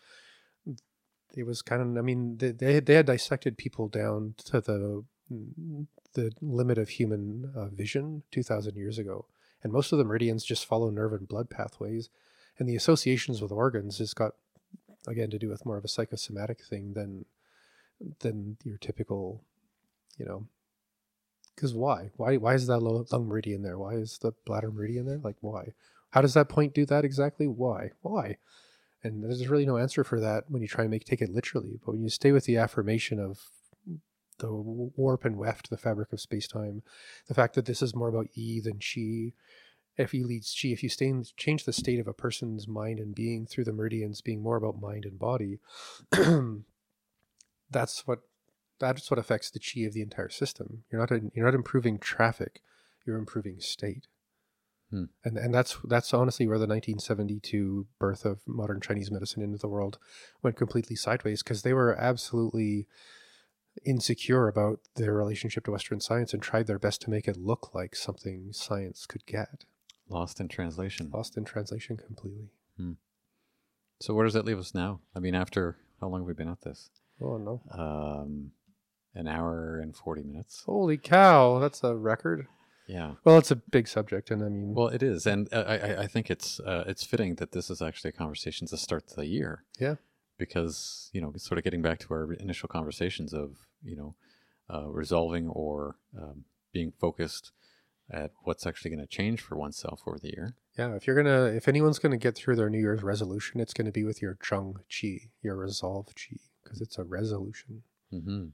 it 1.37 1.45
was 1.45 1.63
kind 1.63 1.83
of, 1.83 1.97
I 1.97 2.03
mean, 2.03 2.39
they, 2.39 2.53
they, 2.53 2.75
had, 2.75 2.87
they 2.87 2.95
had 2.95 3.07
dissected 3.07 3.59
people 3.59 3.89
down 3.89 4.35
to 4.47 4.61
the, 4.61 5.05
the 6.15 6.33
limit 6.41 6.79
of 6.79 6.89
human 6.89 7.53
uh, 7.55 7.69
vision 7.69 8.23
2000 8.31 8.77
years 8.77 8.99
ago. 8.99 9.27
And 9.63 9.73
most 9.73 9.93
of 9.93 9.99
the 9.99 10.05
meridians 10.05 10.45
just 10.45 10.67
follow 10.67 10.91
nerve 10.91 11.13
and 11.13 11.27
blood 11.27 11.51
pathways 11.51 12.09
and 12.59 12.69
the 12.69 12.77
associations 12.77 13.41
with 13.41 13.53
organs 13.53 13.99
has 13.99 14.15
got 14.15 14.33
again 15.07 15.31
to 15.31 15.39
do 15.39 15.49
with 15.49 15.65
more 15.65 15.79
of 15.79 15.85
a 15.85 15.89
psychosomatic 15.89 16.63
thing 16.63 16.93
than 16.95 17.25
than 18.21 18.57
your 18.65 18.79
typical 18.79 19.43
you 20.19 20.25
know 20.27 20.47
because 21.59 21.75
why? 21.75 22.11
Why 22.17 22.37
why 22.37 22.55
is 22.55 22.69
that 22.69 22.79
lung 22.79 23.27
meridian 23.27 23.63
there? 23.63 23.79
Why 23.79 23.95
is 23.95 24.19
the 24.19 24.33
bladder 24.47 24.71
meridian 24.71 25.07
there? 25.07 25.19
Like 25.19 25.35
why? 25.41 25.73
How 26.11 26.21
does 26.21 26.35
that 26.35 26.49
point 26.49 26.73
do 26.73 26.87
that 26.87 27.05
exactly? 27.05 27.49
Why? 27.49 27.91
Why? 28.01 28.37
And 29.03 29.25
there's 29.25 29.49
really 29.49 29.67
no 29.67 29.77
answer 29.77 30.05
for 30.05 30.21
that 30.21 30.45
when 30.49 30.63
you 30.63 30.69
try 30.69 30.83
and 30.85 30.91
make 30.91 31.05
take 31.05 31.21
it 31.21 31.31
literally 31.31 31.81
but 31.85 31.93
when 31.93 32.03
you 32.03 32.11
stay 32.11 32.31
with 32.31 32.45
the 32.45 32.57
affirmation 32.57 33.19
of 33.19 33.41
the 34.39 34.53
warp 34.53 35.25
and 35.25 35.37
weft 35.37 35.69
the 35.69 35.77
fabric 35.77 36.13
of 36.13 36.21
space-time 36.21 36.83
the 37.27 37.35
fact 37.35 37.57
that 37.57 37.67
this 37.67 37.83
is 37.83 37.95
more 37.95 38.09
about 38.09 38.29
yi 38.35 38.61
than 38.61 38.79
chi 38.79 39.33
if 39.97 40.15
you 40.15 40.27
leads 40.27 40.57
chi, 40.61 40.69
if 40.69 40.85
you 40.85 40.89
stay 40.89 41.09
in, 41.09 41.25
change 41.37 41.65
the 41.65 41.73
state 41.73 41.99
of 41.99 42.07
a 42.07 42.13
person's 42.13 42.69
mind 42.69 43.01
and 43.01 43.17
being 43.17 43.47
through 43.47 43.65
the 43.65 43.73
meridians 43.73 44.21
being 44.21 44.41
more 44.41 44.57
about 44.57 44.81
mind 44.81 45.05
and 45.05 45.19
body, 45.19 45.59
that's 47.71 48.07
what 48.07 48.21
that's 48.79 49.11
what 49.11 49.19
affects 49.19 49.51
the 49.51 49.61
chi 49.61 49.87
of 49.87 49.93
the 49.93 50.03
entire 50.03 50.29
system. 50.29 50.85
You're 50.91 51.01
not 51.01 51.11
you're 51.35 51.45
not 51.45 51.55
improving 51.55 51.99
traffic, 51.99 52.63
you're 53.07 53.17
improving 53.19 53.61
state. 53.61 54.07
Hmm. 54.91 55.05
And 55.25 55.37
and 55.37 55.55
that's 55.55 55.77
that's 55.85 56.15
honestly 56.15 56.47
where 56.47 56.59
the 56.59 56.67
1972 56.67 57.87
birth 57.99 58.25
of 58.25 58.41
modern 58.47 58.81
Chinese 58.81 59.11
medicine 59.11 59.43
into 59.43 59.59
the 59.59 59.69
world 59.69 59.99
went 60.43 60.57
completely 60.57 60.97
sideways 60.97 61.43
because 61.43 61.63
they 61.63 61.75
were 61.75 61.95
absolutely 61.99 62.87
insecure 63.85 64.49
about 64.49 64.81
their 64.97 65.13
relationship 65.13 65.65
to 65.65 65.71
Western 65.71 66.01
science 66.01 66.33
and 66.33 66.43
tried 66.43 66.67
their 66.67 66.79
best 66.79 67.03
to 67.03 67.11
make 67.11 67.29
it 67.29 67.37
look 67.37 67.75
like 67.75 67.95
something 67.95 68.53
science 68.53 69.07
could 69.07 69.27
get. 69.27 69.65
Lost 70.09 70.41
in 70.41 70.49
translation. 70.49 71.11
Lost 71.13 71.37
in 71.37 71.45
translation 71.45 71.97
completely. 71.97 72.49
Hmm. 72.77 72.93
So 74.01 74.15
where 74.15 74.25
does 74.25 74.35
that 74.35 74.45
leave 74.45 74.59
us 74.59 74.75
now? 74.75 75.01
I 75.15 75.19
mean, 75.19 75.35
after 75.35 75.77
how 76.01 76.09
long 76.09 76.21
have 76.21 76.27
we 76.27 76.35
been 76.35 76.49
at 76.49 76.63
this? 76.63 76.91
Oh 77.21 77.37
no. 77.37 77.61
Um, 77.71 78.53
an 79.15 79.27
hour 79.27 79.79
and 79.79 79.97
forty 79.97 80.23
minutes. 80.23 80.63
Holy 80.67 80.99
cow, 80.99 81.59
that's 81.59 81.83
a 81.85 81.97
record. 81.97 82.47
Yeah. 82.87 83.15
Well, 83.23 83.37
it's 83.37 83.51
a 83.51 83.57
big 83.57 83.87
subject, 83.87 84.31
and 84.31 84.43
I 84.43 84.49
mean, 84.49 84.75
well, 84.75 84.89
it 84.89 85.03
is, 85.03 85.27
and 85.27 85.53
uh, 85.53 85.65
I, 85.67 86.03
I 86.03 86.07
think 86.07 86.31
it's 86.31 86.59
uh, 86.61 86.85
it's 86.87 87.05
fitting 87.05 87.35
that 87.37 87.53
this 87.53 87.69
is 87.69 87.83
actually 87.83 88.11
a 88.11 88.13
conversation 88.13 88.67
to 88.69 88.77
start 88.77 89.05
the 89.15 89.27
year. 89.27 89.65
Yeah. 89.79 89.97
Because 90.39 91.11
you 91.13 91.21
know, 91.21 91.33
sort 91.37 91.59
of 91.59 91.65
getting 91.65 91.83
back 91.83 91.99
to 92.01 92.15
our 92.15 92.33
initial 92.33 92.69
conversations 92.69 93.35
of 93.35 93.57
you 93.83 93.97
know, 93.97 94.15
uh, 94.73 94.89
resolving 94.89 95.49
or 95.49 95.97
um, 96.19 96.45
being 96.73 96.93
focused 96.99 97.53
at 98.11 98.31
what's 98.45 98.67
actually 98.67 98.91
going 98.91 99.01
to 99.01 99.07
change 99.07 99.41
for 99.41 99.57
oneself 99.57 100.03
over 100.07 100.19
the 100.19 100.29
year. 100.29 100.55
Yeah, 100.79 100.95
if 100.95 101.07
you're 101.07 101.17
gonna, 101.17 101.47
if 101.47 101.69
anyone's 101.69 101.99
gonna 101.99 102.17
get 102.17 102.37
through 102.37 102.57
their 102.57 102.71
New 102.71 102.79
Year's 102.79 103.03
resolution, 103.03 103.61
it's 103.61 103.75
gonna 103.75 103.91
be 103.91 104.05
with 104.05 104.23
your 104.23 104.39
Chung 104.41 104.79
Chi, 104.89 105.31
your 105.43 105.57
resolve 105.57 106.07
Chi, 106.15 106.37
because 106.63 106.81
it's 106.81 106.99
a 106.99 107.05
resolution. 107.05 107.83
Mm-hmm. 108.13 108.47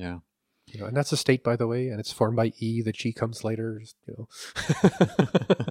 Yeah. 0.00 0.18
You 0.66 0.80
know, 0.80 0.86
and 0.86 0.96
that's 0.96 1.12
a 1.12 1.16
state, 1.16 1.42
by 1.42 1.56
the 1.56 1.66
way, 1.66 1.88
and 1.88 1.98
it's 1.98 2.12
formed 2.12 2.36
by 2.36 2.52
E. 2.58 2.80
The 2.80 2.92
G 2.92 3.12
comes 3.12 3.44
later. 3.44 3.82
You 4.06 4.14
know. 4.16 5.56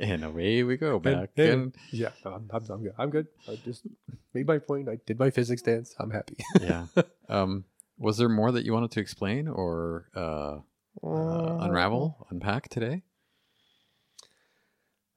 and 0.00 0.24
away 0.24 0.62
we 0.62 0.76
go 0.76 0.98
back. 0.98 1.30
And, 1.36 1.50
and, 1.50 1.74
yeah, 1.90 2.10
I'm, 2.24 2.50
I'm, 2.50 2.62
I'm, 2.70 2.82
good. 2.82 2.94
I'm 2.98 3.10
good. 3.10 3.26
I 3.48 3.56
just 3.64 3.86
made 4.32 4.46
my 4.46 4.58
point. 4.58 4.88
I 4.88 4.98
did 5.06 5.18
my 5.18 5.30
physics 5.30 5.62
dance. 5.62 5.94
I'm 5.98 6.10
happy. 6.10 6.36
yeah. 6.60 6.86
Um, 7.28 7.64
was 7.98 8.18
there 8.18 8.28
more 8.28 8.52
that 8.52 8.64
you 8.64 8.72
wanted 8.72 8.92
to 8.92 9.00
explain, 9.00 9.48
or 9.48 10.06
uh, 10.14 10.58
uh, 11.04 11.58
unravel, 11.60 12.24
unpack 12.30 12.68
today? 12.68 13.02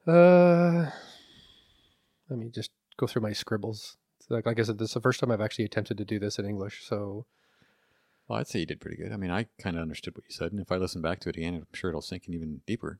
Uh, 0.07 0.89
let 2.31 2.39
me 2.39 2.49
just 2.49 2.71
go 2.97 3.05
through 3.05 3.21
my 3.21 3.31
scribbles. 3.31 3.97
Like, 4.27 4.47
like 4.47 4.59
I 4.59 4.63
said, 4.63 4.79
this 4.79 4.89
is 4.89 4.93
the 4.95 5.01
first 5.01 5.19
time 5.19 5.29
I've 5.29 5.39
actually 5.39 5.65
attempted 5.65 5.99
to 5.99 6.05
do 6.05 6.17
this 6.17 6.39
in 6.39 6.47
English. 6.47 6.83
So, 6.87 7.27
well, 8.29 8.39
I'd 8.39 8.47
say 8.47 8.59
you 8.59 8.65
did 8.67 8.79
pretty 8.79 8.97
good. 8.97 9.11
I 9.11 9.17
mean, 9.17 9.31
I 9.31 9.47
kind 9.59 9.75
of 9.75 9.81
understood 9.81 10.15
what 10.15 10.23
you 10.25 10.31
said, 10.31 10.51
and 10.51 10.61
if 10.61 10.71
I 10.71 10.77
listen 10.77 11.01
back 11.01 11.19
to 11.21 11.29
it 11.29 11.35
again, 11.37 11.55
I'm 11.55 11.67
sure 11.73 11.89
it'll 11.89 12.01
sink 12.01 12.27
in 12.27 12.35
even 12.35 12.61
deeper. 12.67 12.99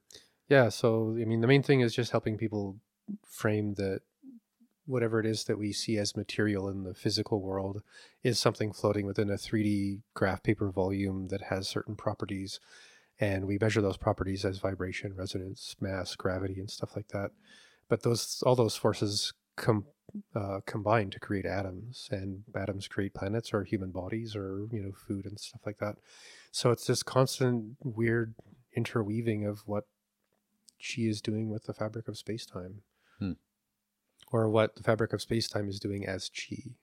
Yeah. 0.49 0.69
So, 0.69 1.15
I 1.22 1.26
mean, 1.26 1.41
the 1.41 1.47
main 1.47 1.61
thing 1.61 1.81
is 1.81 1.93
just 1.93 2.11
helping 2.11 2.35
people 2.35 2.77
frame 3.26 3.76
that 3.76 4.01
whatever 4.88 5.19
it 5.19 5.26
is 5.27 5.43
that 5.43 5.60
we 5.60 5.72
see 5.72 5.97
as 5.99 6.18
material 6.18 6.68
in 6.68 6.84
the 6.84 6.95
physical 6.95 7.41
world 7.41 7.84
is 8.23 8.39
something 8.39 8.73
floating 8.73 9.06
within 9.06 9.30
a 9.30 9.35
3D 9.35 10.01
graph 10.15 10.41
paper 10.41 10.72
volume 10.72 11.27
that 11.27 11.43
has 11.43 11.68
certain 11.68 11.95
properties. 11.95 12.60
And 13.19 13.45
we 13.45 13.60
measure 13.60 13.81
those 13.81 13.97
properties 13.97 14.43
as 14.43 14.57
vibration, 14.57 15.14
resonance, 15.15 15.76
mass, 15.80 16.15
gravity, 16.15 16.60
and 16.60 16.72
stuff 16.72 16.95
like 16.95 17.10
that. 17.10 17.30
But 17.88 18.01
those 18.01 18.41
all 18.45 18.56
those 18.56 18.76
forces 18.76 19.34
com- 19.56 19.85
uh, 20.36 20.60
combine 20.65 21.10
to 21.11 21.19
create 21.19 21.45
atoms, 21.45 22.10
and 22.11 22.44
atoms 22.56 22.88
create 22.88 23.14
planets 23.14 23.53
or 23.53 23.64
human 23.64 23.91
bodies 23.91 24.36
or 24.36 24.68
you 24.72 24.81
know 24.81 24.91
food 24.91 25.26
and 25.26 25.40
stuff 25.40 25.61
like 25.65 25.80
that. 25.80 25.98
So 26.52 26.72
it's 26.72 26.86
this 26.86 27.03
constant 27.03 27.77
weird 27.84 28.36
interweaving 28.76 29.45
of 29.45 29.61
what 29.65 29.86
chi 30.80 31.03
is 31.03 31.22
doing 31.22 31.49
with 31.49 31.65
the 31.65 31.73
fabric 31.73 32.07
of 32.07 32.18
space 32.18 32.45
time. 32.45 32.81
Hmm 33.19 33.34
or 34.31 34.49
what 34.49 34.76
the 34.76 34.84
fabric 34.84 35.14
of 35.14 35.22
space-time 35.22 35.69
is 35.69 35.80
doing 35.80 36.06
as 36.06 36.30
chi. 36.30 36.76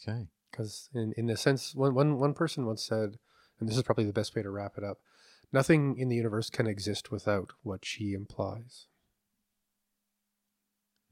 Okay. 0.00 0.26
Because 0.50 0.90
in 0.94 1.14
in 1.16 1.30
a 1.30 1.36
sense, 1.36 1.74
one 1.74 1.94
one 1.94 2.18
one 2.18 2.34
person 2.34 2.66
once 2.66 2.84
said, 2.84 3.18
and 3.58 3.68
this 3.68 3.76
is 3.76 3.82
probably 3.82 4.04
the 4.04 4.12
best 4.12 4.34
way 4.34 4.42
to 4.42 4.50
wrap 4.50 4.76
it 4.76 4.84
up: 4.84 4.98
nothing 5.52 5.96
in 5.96 6.08
the 6.08 6.16
universe 6.16 6.50
can 6.50 6.66
exist 6.66 7.10
without 7.10 7.52
what 7.62 7.82
chi 7.82 8.06
implies. 8.06 8.86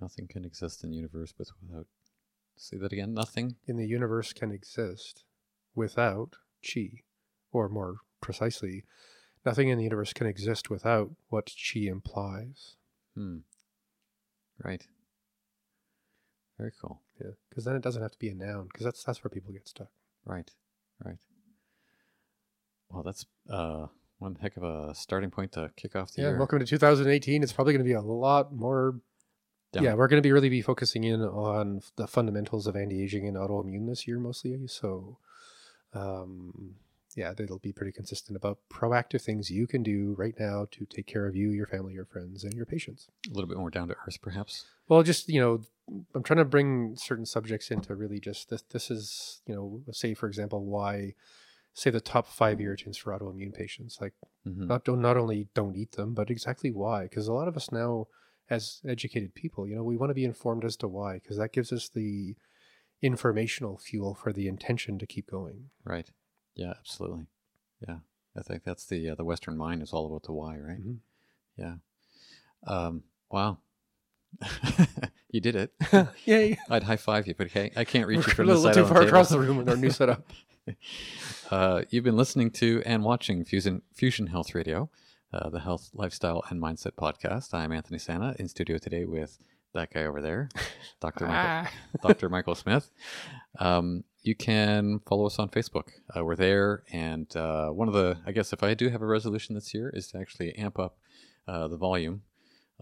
Nothing 0.01 0.27
can 0.29 0.45
exist 0.45 0.83
in 0.85 0.91
the 0.91 0.97
universe 0.97 1.35
with- 1.39 1.51
without. 1.63 1.87
Say 2.57 2.77
that 2.79 2.93
again. 2.93 3.15
Nothing. 3.15 3.57
In 3.67 3.77
the 3.77 3.87
universe 3.87 4.33
can 4.33 4.51
exist 4.51 5.25
without 5.75 6.37
chi, 6.63 7.05
or 7.53 7.69
more 7.69 7.97
precisely, 8.21 8.85
nothing 9.45 9.69
in 9.69 9.79
the 9.79 9.85
universe 9.85 10.13
can 10.13 10.27
exist 10.27 10.69
without 10.71 11.11
what 11.29 11.53
chi 11.57 11.81
implies. 11.81 12.77
Hmm. 13.15 13.39
Right. 14.63 14.87
Very 16.59 16.73
cool. 16.79 17.03
Yeah, 17.19 17.31
because 17.49 17.65
then 17.65 17.77
it 17.77 17.83
doesn't 17.83 18.03
have 18.03 18.11
to 18.13 18.19
be 18.19 18.29
a 18.29 18.35
noun, 18.35 18.67
because 18.67 18.85
that's 18.85 19.03
that's 19.03 19.25
where 19.25 19.31
people 19.31 19.53
get 19.53 19.67
stuck. 19.69 19.91
Right. 20.25 20.51
Right. 21.03 21.19
Well, 22.91 23.03
that's 23.03 23.25
uh 23.49 23.87
one 24.19 24.35
heck 24.35 24.59
of 24.59 24.63
a 24.63 24.95
starting 24.95 25.31
point 25.31 25.53
to 25.53 25.73
kick 25.77 25.97
off 25.97 26.13
the 26.13 26.21
Yeah, 26.23 26.29
year. 26.29 26.39
welcome 26.39 26.59
to 26.59 26.67
2018. 26.67 27.43
It's 27.43 27.55
probably 27.55 27.73
going 27.73 27.85
to 27.85 27.89
be 27.89 27.95
a 27.95 28.03
lot 28.03 28.53
more. 28.53 29.01
Down- 29.73 29.85
Yeah, 29.85 29.95
we're 29.95 30.09
going 30.09 30.23
to 30.23 30.27
be 30.27 30.33
really 30.33 30.49
be 30.49 30.63
focusing 30.63 31.05
in 31.05 31.21
on 31.23 31.83
the 31.97 32.07
fundamentals 32.07 32.67
of 32.67 32.77
anti-aging 32.77 33.27
and 33.27 33.37
autoimmune 33.37 33.87
this 33.89 34.07
year 34.09 34.19
mostly. 34.19 34.67
So, 34.67 35.19
um, 35.93 36.75
yeah, 37.17 37.33
it'll 37.39 37.59
be 37.59 37.73
pretty 37.73 37.93
consistent 37.93 38.37
about 38.37 38.59
proactive 38.73 39.23
things 39.23 39.51
you 39.51 39.67
can 39.67 39.83
do 39.83 40.15
right 40.17 40.35
now 40.39 40.67
to 40.71 40.85
take 40.87 41.07
care 41.07 41.27
of 41.27 41.35
you, 41.35 41.51
your 41.51 41.67
family, 41.67 41.93
your 41.95 42.05
friends, 42.05 42.45
and 42.45 42.55
your 42.55 42.67
patients. 42.67 43.09
a 43.29 43.35
little 43.35 43.49
bit 43.49 43.59
more 43.59 43.71
down 43.71 43.89
to 43.89 43.97
earth, 44.07 44.19
perhaps. 44.23 44.67
Well, 44.89 45.03
just 45.03 45.29
you 45.29 45.41
know, 45.41 45.61
I'm 46.15 46.23
trying 46.23 46.39
to 46.39 46.45
bring 46.45 46.95
certain 46.97 47.27
subjects 47.27 47.71
into 47.71 47.95
really 47.95 48.21
just 48.21 48.51
this. 48.51 48.63
This 48.63 48.91
is 48.91 49.41
you 49.47 49.55
know, 49.55 49.83
say 49.93 50.15
for 50.15 50.27
example, 50.29 50.65
why, 50.65 51.15
say 51.75 51.91
the 51.91 52.01
top 52.01 52.29
five 52.29 52.61
irritants 52.61 52.97
for 52.97 53.17
autoimmune 53.17 53.55
patients. 53.55 53.99
Like 54.01 54.15
hmm 54.45 54.67
not 54.69 54.85
don't 54.85 55.01
not 55.03 55.17
only 55.17 55.49
don't 55.55 55.77
eat 55.77 55.93
them, 55.93 56.15
but 56.15 56.31
exactly 56.31 56.71
why. 56.71 57.05
Because 57.05 57.27
a 57.27 57.33
lot 57.33 57.49
of 57.49 57.57
us 57.57 57.73
now, 57.73 58.07
as 58.51 58.81
educated 58.87 59.35
people, 59.35 59.67
you 59.67 59.77
know, 59.77 59.83
we 59.85 59.97
want 59.97 60.11
to 60.11 60.15
be 60.15 60.25
informed 60.25 60.65
as 60.65 60.77
to 60.79 60.89
why, 60.89 61.15
because 61.15 61.39
that 61.39 61.53
gives 61.53 61.73
us 61.73 61.89
the 61.89 62.35
informational 63.03 63.79
fuel 63.79 64.15
for 64.15 64.33
the 64.33 64.49
intention 64.49 64.99
to 64.99 65.07
keep 65.07 65.31
going. 65.31 65.71
Right. 65.85 66.11
Yeah. 66.55 66.75
Absolutely. 66.79 67.27
Yeah. 67.87 67.99
I 68.37 68.43
think 68.43 68.65
that's 68.65 68.85
the 68.87 69.11
uh, 69.11 69.15
the 69.15 69.25
Western 69.25 69.57
mind 69.57 69.83
is 69.83 69.93
all 69.93 70.07
about 70.07 70.25
the 70.25 70.33
why, 70.33 70.57
right? 70.59 70.81
Mhm. 70.81 70.99
Yeah. 71.57 71.75
Um. 72.67 73.03
Wow. 73.31 73.59
you 75.31 75.41
did 75.41 75.57
it. 75.57 75.73
Yay! 76.25 76.57
I'd 76.71 76.85
high 76.85 76.97
five 76.97 77.27
you, 77.27 77.35
but 77.35 77.49
hey, 77.49 77.73
I 77.77 77.85
can't 77.85 78.07
reach 78.07 78.19
We're 78.19 78.23
you 78.23 78.33
a 78.33 78.35
from 78.37 78.47
little 78.47 78.63
this 78.63 78.75
side 78.75 78.75
too 78.75 78.83
of 78.83 78.89
the 78.89 78.95
far 78.95 79.03
table. 79.03 79.09
across 79.09 79.29
the 79.31 79.41
room 79.41 79.57
with 79.57 79.69
our 79.69 79.77
new 79.77 79.91
setup. 79.91 80.25
Uh, 81.51 81.83
you've 81.91 82.05
been 82.05 82.17
listening 82.17 82.51
to 82.53 82.83
and 82.87 83.03
watching 83.03 83.45
Fusion, 83.45 83.83
Fusion 83.93 84.29
Health 84.29 84.55
Radio, 84.55 84.89
uh, 85.33 85.49
the 85.51 85.61
health, 85.61 85.91
lifestyle, 85.95 86.43
and 86.51 86.61
mindset 86.63 86.93
podcast. 86.93 87.55
I'm 87.55 87.73
Anthony 87.73 87.99
Santa 87.99 88.35
in 88.39 88.49
studio 88.49 88.79
today 88.79 89.05
with 89.05 89.39
that 89.75 89.93
guy 89.93 90.05
over 90.05 90.21
there, 90.21 90.49
Dr. 91.01 91.27
Michael, 91.27 91.37
Ah. 91.41 91.71
Dr. 92.03 92.29
Michael 92.29 92.55
Smith. 92.57 92.91
Um, 93.59 94.05
you 94.23 94.35
can 94.35 95.01
follow 95.09 95.27
us 95.27 95.39
on 95.39 95.49
Facebook. 95.49 95.91
Uh, 96.15 96.25
we're 96.25 96.37
there. 96.37 96.83
And 96.93 97.35
uh, 97.37 97.69
one 97.69 97.87
of 97.89 97.95
the, 97.95 98.19
I 98.27 98.33
guess, 98.33 98.53
if 98.53 98.63
I 98.63 98.75
do 98.75 98.89
have 98.89 99.01
a 99.03 99.07
resolution 99.07 99.55
this 99.55 99.73
year, 99.73 99.91
is 99.95 100.09
to 100.09 100.19
actually 100.19 100.55
amp 100.57 100.79
up 100.79 100.99
uh, 101.47 101.69
the 101.69 101.77
volume 101.77 102.23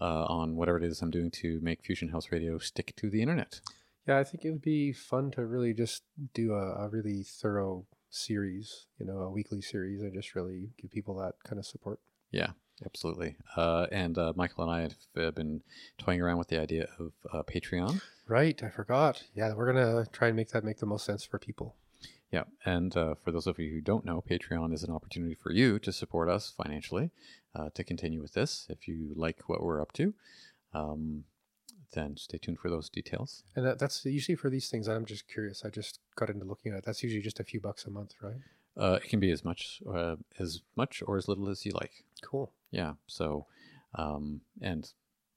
uh, 0.01 0.25
on 0.25 0.55
whatever 0.55 0.77
it 0.77 0.83
is 0.83 1.01
I'm 1.01 1.11
doing 1.11 1.29
to 1.31 1.59
make 1.61 1.83
Fusion 1.85 2.09
Health 2.09 2.31
Radio 2.31 2.57
stick 2.57 2.93
to 2.97 3.09
the 3.09 3.21
internet. 3.21 3.61
Yeah, 4.07 4.17
I 4.17 4.23
think 4.23 4.43
it 4.43 4.49
would 4.51 4.61
be 4.63 4.91
fun 4.91 5.29
to 5.31 5.45
really 5.45 5.73
just 5.73 6.01
do 6.33 6.53
a, 6.53 6.85
a 6.85 6.89
really 6.89 7.21
thorough 7.23 7.85
series, 8.09 8.87
you 8.97 9.05
know, 9.05 9.19
a 9.19 9.29
weekly 9.29 9.61
series, 9.61 10.01
and 10.01 10.11
just 10.13 10.33
really 10.33 10.71
give 10.81 10.89
people 10.91 11.15
that 11.17 11.33
kind 11.47 11.59
of 11.59 11.65
support. 11.65 11.99
Yeah, 12.31 12.51
absolutely. 12.85 13.35
Uh, 13.55 13.87
and 13.91 14.17
uh, 14.17 14.33
Michael 14.35 14.63
and 14.63 14.71
I 14.71 14.81
have 14.81 14.95
uh, 15.17 15.31
been 15.31 15.61
toying 15.97 16.21
around 16.21 16.37
with 16.37 16.49
the 16.49 16.59
idea 16.59 16.87
of 16.99 17.13
uh, 17.33 17.43
Patreon. 17.43 18.01
Right, 18.27 18.61
I 18.63 18.69
forgot. 18.69 19.23
Yeah, 19.33 19.53
we're 19.53 19.71
gonna 19.71 20.05
try 20.11 20.27
and 20.27 20.37
make 20.37 20.49
that 20.49 20.63
make 20.63 20.77
the 20.77 20.85
most 20.85 21.05
sense 21.05 21.23
for 21.23 21.39
people. 21.39 21.75
Yeah, 22.31 22.43
and 22.63 22.95
uh, 22.95 23.15
for 23.15 23.31
those 23.31 23.47
of 23.47 23.57
you 23.57 23.71
who 23.71 23.81
don't 23.81 24.05
know, 24.05 24.23
Patreon 24.27 24.71
is 24.73 24.83
an 24.83 24.93
opportunity 24.93 25.33
for 25.33 25.51
you 25.51 25.79
to 25.79 25.91
support 25.91 26.29
us 26.29 26.53
financially 26.55 27.09
uh, 27.55 27.69
to 27.73 27.83
continue 27.83 28.21
with 28.21 28.33
this. 28.33 28.67
If 28.69 28.87
you 28.87 29.13
like 29.15 29.49
what 29.49 29.63
we're 29.63 29.81
up 29.81 29.93
to, 29.93 30.13
um, 30.73 31.23
then 31.93 32.17
stay 32.17 32.37
tuned 32.37 32.59
for 32.59 32.69
those 32.69 32.87
details. 32.87 33.41
And 33.55 33.65
that, 33.65 33.79
that's 33.79 34.05
usually 34.05 34.35
for 34.35 34.51
these 34.51 34.69
things. 34.69 34.87
I'm 34.87 35.05
just 35.05 35.27
curious. 35.27 35.65
I 35.65 35.69
just 35.69 35.99
got 36.15 36.29
into 36.29 36.45
looking 36.45 36.73
at 36.73 36.79
it. 36.79 36.85
That's 36.85 37.01
usually 37.01 37.23
just 37.23 37.39
a 37.39 37.43
few 37.43 37.59
bucks 37.59 37.85
a 37.85 37.89
month, 37.89 38.13
right? 38.21 38.35
Uh, 38.79 38.99
it 39.03 39.09
can 39.09 39.19
be 39.19 39.31
as 39.31 39.43
much 39.43 39.81
uh, 39.93 40.15
as 40.39 40.61
much 40.75 41.03
or 41.05 41.17
as 41.17 41.27
little 41.27 41.49
as 41.49 41.65
you 41.65 41.71
like. 41.73 42.05
Cool. 42.23 42.51
Yeah. 42.71 42.93
So, 43.07 43.45
um, 43.95 44.41
and 44.61 44.89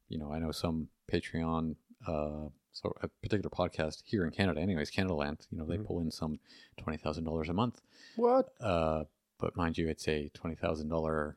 you 0.09 0.19
know, 0.19 0.32
I 0.32 0.39
know 0.39 0.52
some 0.52 0.89
Patreon, 1.10 1.74
uh, 2.06 2.48
so 2.73 2.94
a 3.02 3.09
particular 3.09 3.51
podcast 3.51 4.02
here 4.05 4.24
in 4.24 4.31
Canada, 4.31 4.60
anyways, 4.60 4.90
Canadaland, 4.90 5.47
you 5.51 5.59
know, 5.59 5.64
they 5.66 5.77
Mhm. 5.78 5.86
pull 5.86 6.01
in 6.01 6.10
some 6.10 6.39
twenty 6.77 6.98
thousand 6.98 7.24
dollars 7.24 7.48
a 7.48 7.52
month. 7.52 7.81
What? 8.16 8.55
Uh, 8.60 9.05
but 9.39 9.56
mind 9.56 9.77
you, 9.78 9.89
it's 9.89 10.06
a 10.09 10.28
twenty 10.35 10.55
thousand 10.56 10.89
dollar 10.89 11.36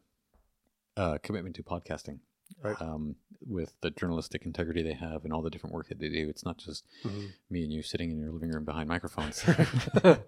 uh, 0.97 1.17
commitment 1.23 1.55
to 1.55 1.63
podcasting. 1.63 2.19
Right. 2.61 2.79
Um, 2.81 3.15
with 3.45 3.73
the 3.81 3.91
journalistic 3.91 4.45
integrity 4.45 4.81
they 4.81 4.93
have 4.93 5.23
and 5.23 5.33
all 5.33 5.41
the 5.41 5.49
different 5.49 5.73
work 5.75 5.87
that 5.89 5.99
they 5.99 6.09
do, 6.09 6.27
it's 6.29 6.43
not 6.45 6.57
just 6.57 6.83
Mhm. 7.03 7.29
me 7.49 7.63
and 7.63 7.71
you 7.73 7.81
sitting 7.83 8.11
in 8.11 8.17
your 8.19 8.31
living 8.31 8.49
room 8.51 8.65
behind 8.65 8.87
microphones. 8.89 9.43
a 9.47 10.19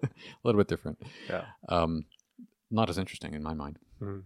little 0.44 0.58
bit 0.60 0.68
different. 0.68 0.98
Yeah. 1.28 1.46
Um, 1.68 2.06
not 2.70 2.90
as 2.90 2.98
interesting 2.98 3.34
in 3.34 3.42
my 3.42 3.54
mind. 3.54 3.78
Mhm. 4.00 4.22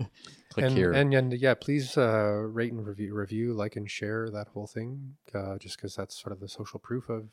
and, 0.57 0.77
here. 0.77 0.91
And, 0.91 1.14
and 1.14 1.34
yeah, 1.34 1.56
please 1.56 1.98
uh, 1.98 2.43
rate 2.45 2.72
and 2.72 2.85
review, 2.85 3.15
review, 3.15 3.53
like 3.53 3.76
and 3.76 3.89
share 3.89 4.30
that 4.30 4.49
whole 4.49 4.68
thing, 4.68 5.15
uh, 5.34 5.57
just 5.57 5.77
because 5.77 5.95
that's 5.95 6.22
sort 6.22 6.34
of 6.34 6.39
the 6.39 6.48
social 6.48 6.80
proof 6.80 7.10
of, 7.10 7.30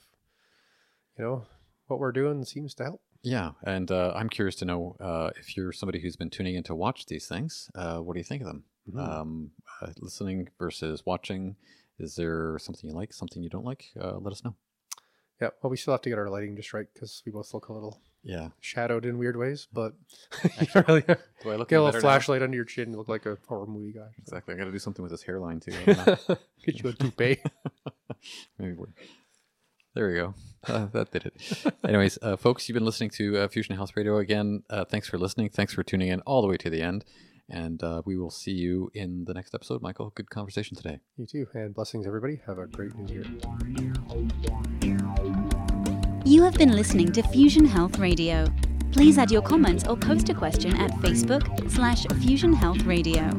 you 1.19 1.25
know, 1.25 1.47
what 1.89 1.99
we're 1.99 2.13
doing 2.13 2.45
seems 2.45 2.75
to 2.75 2.85
help. 2.85 3.01
yeah, 3.23 3.53
and 3.65 3.91
uh, 3.91 4.13
I'm 4.15 4.29
curious 4.29 4.55
to 4.57 4.65
know 4.65 4.97
uh, 5.01 5.31
if 5.39 5.57
you're 5.57 5.73
somebody 5.73 6.01
who's 6.01 6.17
been 6.17 6.31
tuning 6.31 6.55
in 6.55 6.63
to 6.65 6.75
watch 6.75 7.07
these 7.07 7.27
things. 7.27 7.71
Uh, 7.75 7.99
what 7.99 8.15
do 8.15 8.21
you 8.21 8.25
think 8.25 8.43
of 8.43 8.47
them? 8.49 8.65
Mhm. 8.91 9.01
Um, 9.09 9.51
uh, 9.83 9.89
listening 9.99 10.49
versus 10.59 11.05
watching. 11.05 11.57
Is 11.99 12.15
there 12.17 12.59
something 12.61 12.89
you 12.89 12.95
like, 12.95 13.13
something 13.13 13.43
you 13.43 13.51
don't 13.51 13.65
like? 13.65 13.87
Uh, 14.01 14.19
let 14.19 14.33
us 14.33 14.45
know. 14.45 14.55
Yeah, 15.41 15.51
well, 15.63 15.71
we 15.71 15.77
still 15.77 15.93
have 15.95 16.01
to 16.03 16.09
get 16.09 16.19
our 16.19 16.29
lighting 16.31 16.57
just 16.57 16.73
right 16.73 16.87
because 16.93 17.23
we 17.27 17.33
both 17.33 17.53
look 17.55 17.69
a 17.69 17.73
little 17.73 18.01
Yeah. 18.25 18.49
shadowed 18.61 19.05
in 19.05 19.19
weird 19.19 19.37
ways, 19.37 19.69
but 19.73 19.95
you 20.61 20.67
don't 20.75 20.89
really 20.89 21.03
Do 21.03 21.51
I 21.51 21.57
look 21.57 21.71
a 21.71 21.75
little 21.75 21.87
better 21.87 21.99
now? 21.99 22.03
flashlight 22.03 22.43
under 22.43 22.57
your 22.57 22.65
chin, 22.65 22.91
you 22.93 22.97
look 22.97 23.09
like 23.09 23.27
a 23.27 23.37
horror 23.47 23.67
movie 23.67 23.93
guy. 23.93 24.09
Exactly. 24.19 24.55
I 24.55 24.57
got 24.59 24.65
to 24.65 24.73
do 24.73 24.79
something 24.81 25.03
with 25.03 25.13
this 25.13 25.23
hairline 25.23 25.61
too. 25.61 25.73
I 25.87 25.93
don't 25.93 26.29
know. 26.29 26.37
Get 26.65 26.83
you 26.83 26.91
a 26.91 26.93
toupee. 26.93 27.39
Maybe 28.59 28.73
we're. 28.75 28.87
There 29.99 30.07
we 30.07 30.15
go. 30.15 30.35
Uh, 30.67 30.87
that 30.87 31.11
did 31.13 31.25
it. 31.25 31.75
Anyways, 31.89 32.19
uh, 32.21 32.37
folks, 32.37 32.69
you've 32.69 32.75
been 32.75 32.85
listening 32.85 33.11
to 33.11 33.39
uh, 33.39 33.49
Fusion 33.49 33.77
Health 33.77 33.93
Radio 33.97 34.19
again. 34.19 34.65
Uh, 34.69 34.85
thanks 34.85 35.09
for 35.09 35.17
listening. 35.17 35.49
Thanks 35.51 35.73
for 35.73 35.85
tuning 35.85 36.09
in 36.09 36.21
all 36.23 36.43
the 36.43 36.49
way 36.49 36.57
to 36.57 36.69
the 36.69 36.83
end. 36.83 37.05
And 37.49 37.83
uh, 37.83 38.03
we 38.05 38.19
will 38.19 38.31
see 38.31 38.51
you 38.51 38.91
in 38.93 39.25
the 39.25 39.33
next 39.33 39.55
episode. 39.55 39.81
Michael, 39.83 40.11
good 40.11 40.29
conversation 40.31 40.77
today. 40.77 40.99
you 41.17 41.27
too, 41.27 41.47
and 41.55 41.75
blessings, 41.75 42.07
everybody. 42.07 42.41
Have 42.45 42.59
a 42.59 42.67
great 42.67 42.95
new 42.97 43.07
year. 43.15 43.25
You 46.25 46.43
have 46.43 46.55
been 46.55 46.73
listening 46.73 47.13
to 47.13 47.23
Fusion 47.23 47.65
Health 47.65 47.99
Radio, 47.99 48.47
Please 48.93 49.19
add 49.19 49.31
your 49.31 49.43
comments 49.43 49.87
or 49.87 49.97
post 49.97 50.29
a 50.29 50.35
question 50.35 50.75
at 50.77 50.91
Facebook 51.03 51.71
slash 51.71 52.07
Fusion 52.21 52.53
Health 52.53 52.83
Radio. 52.83 53.31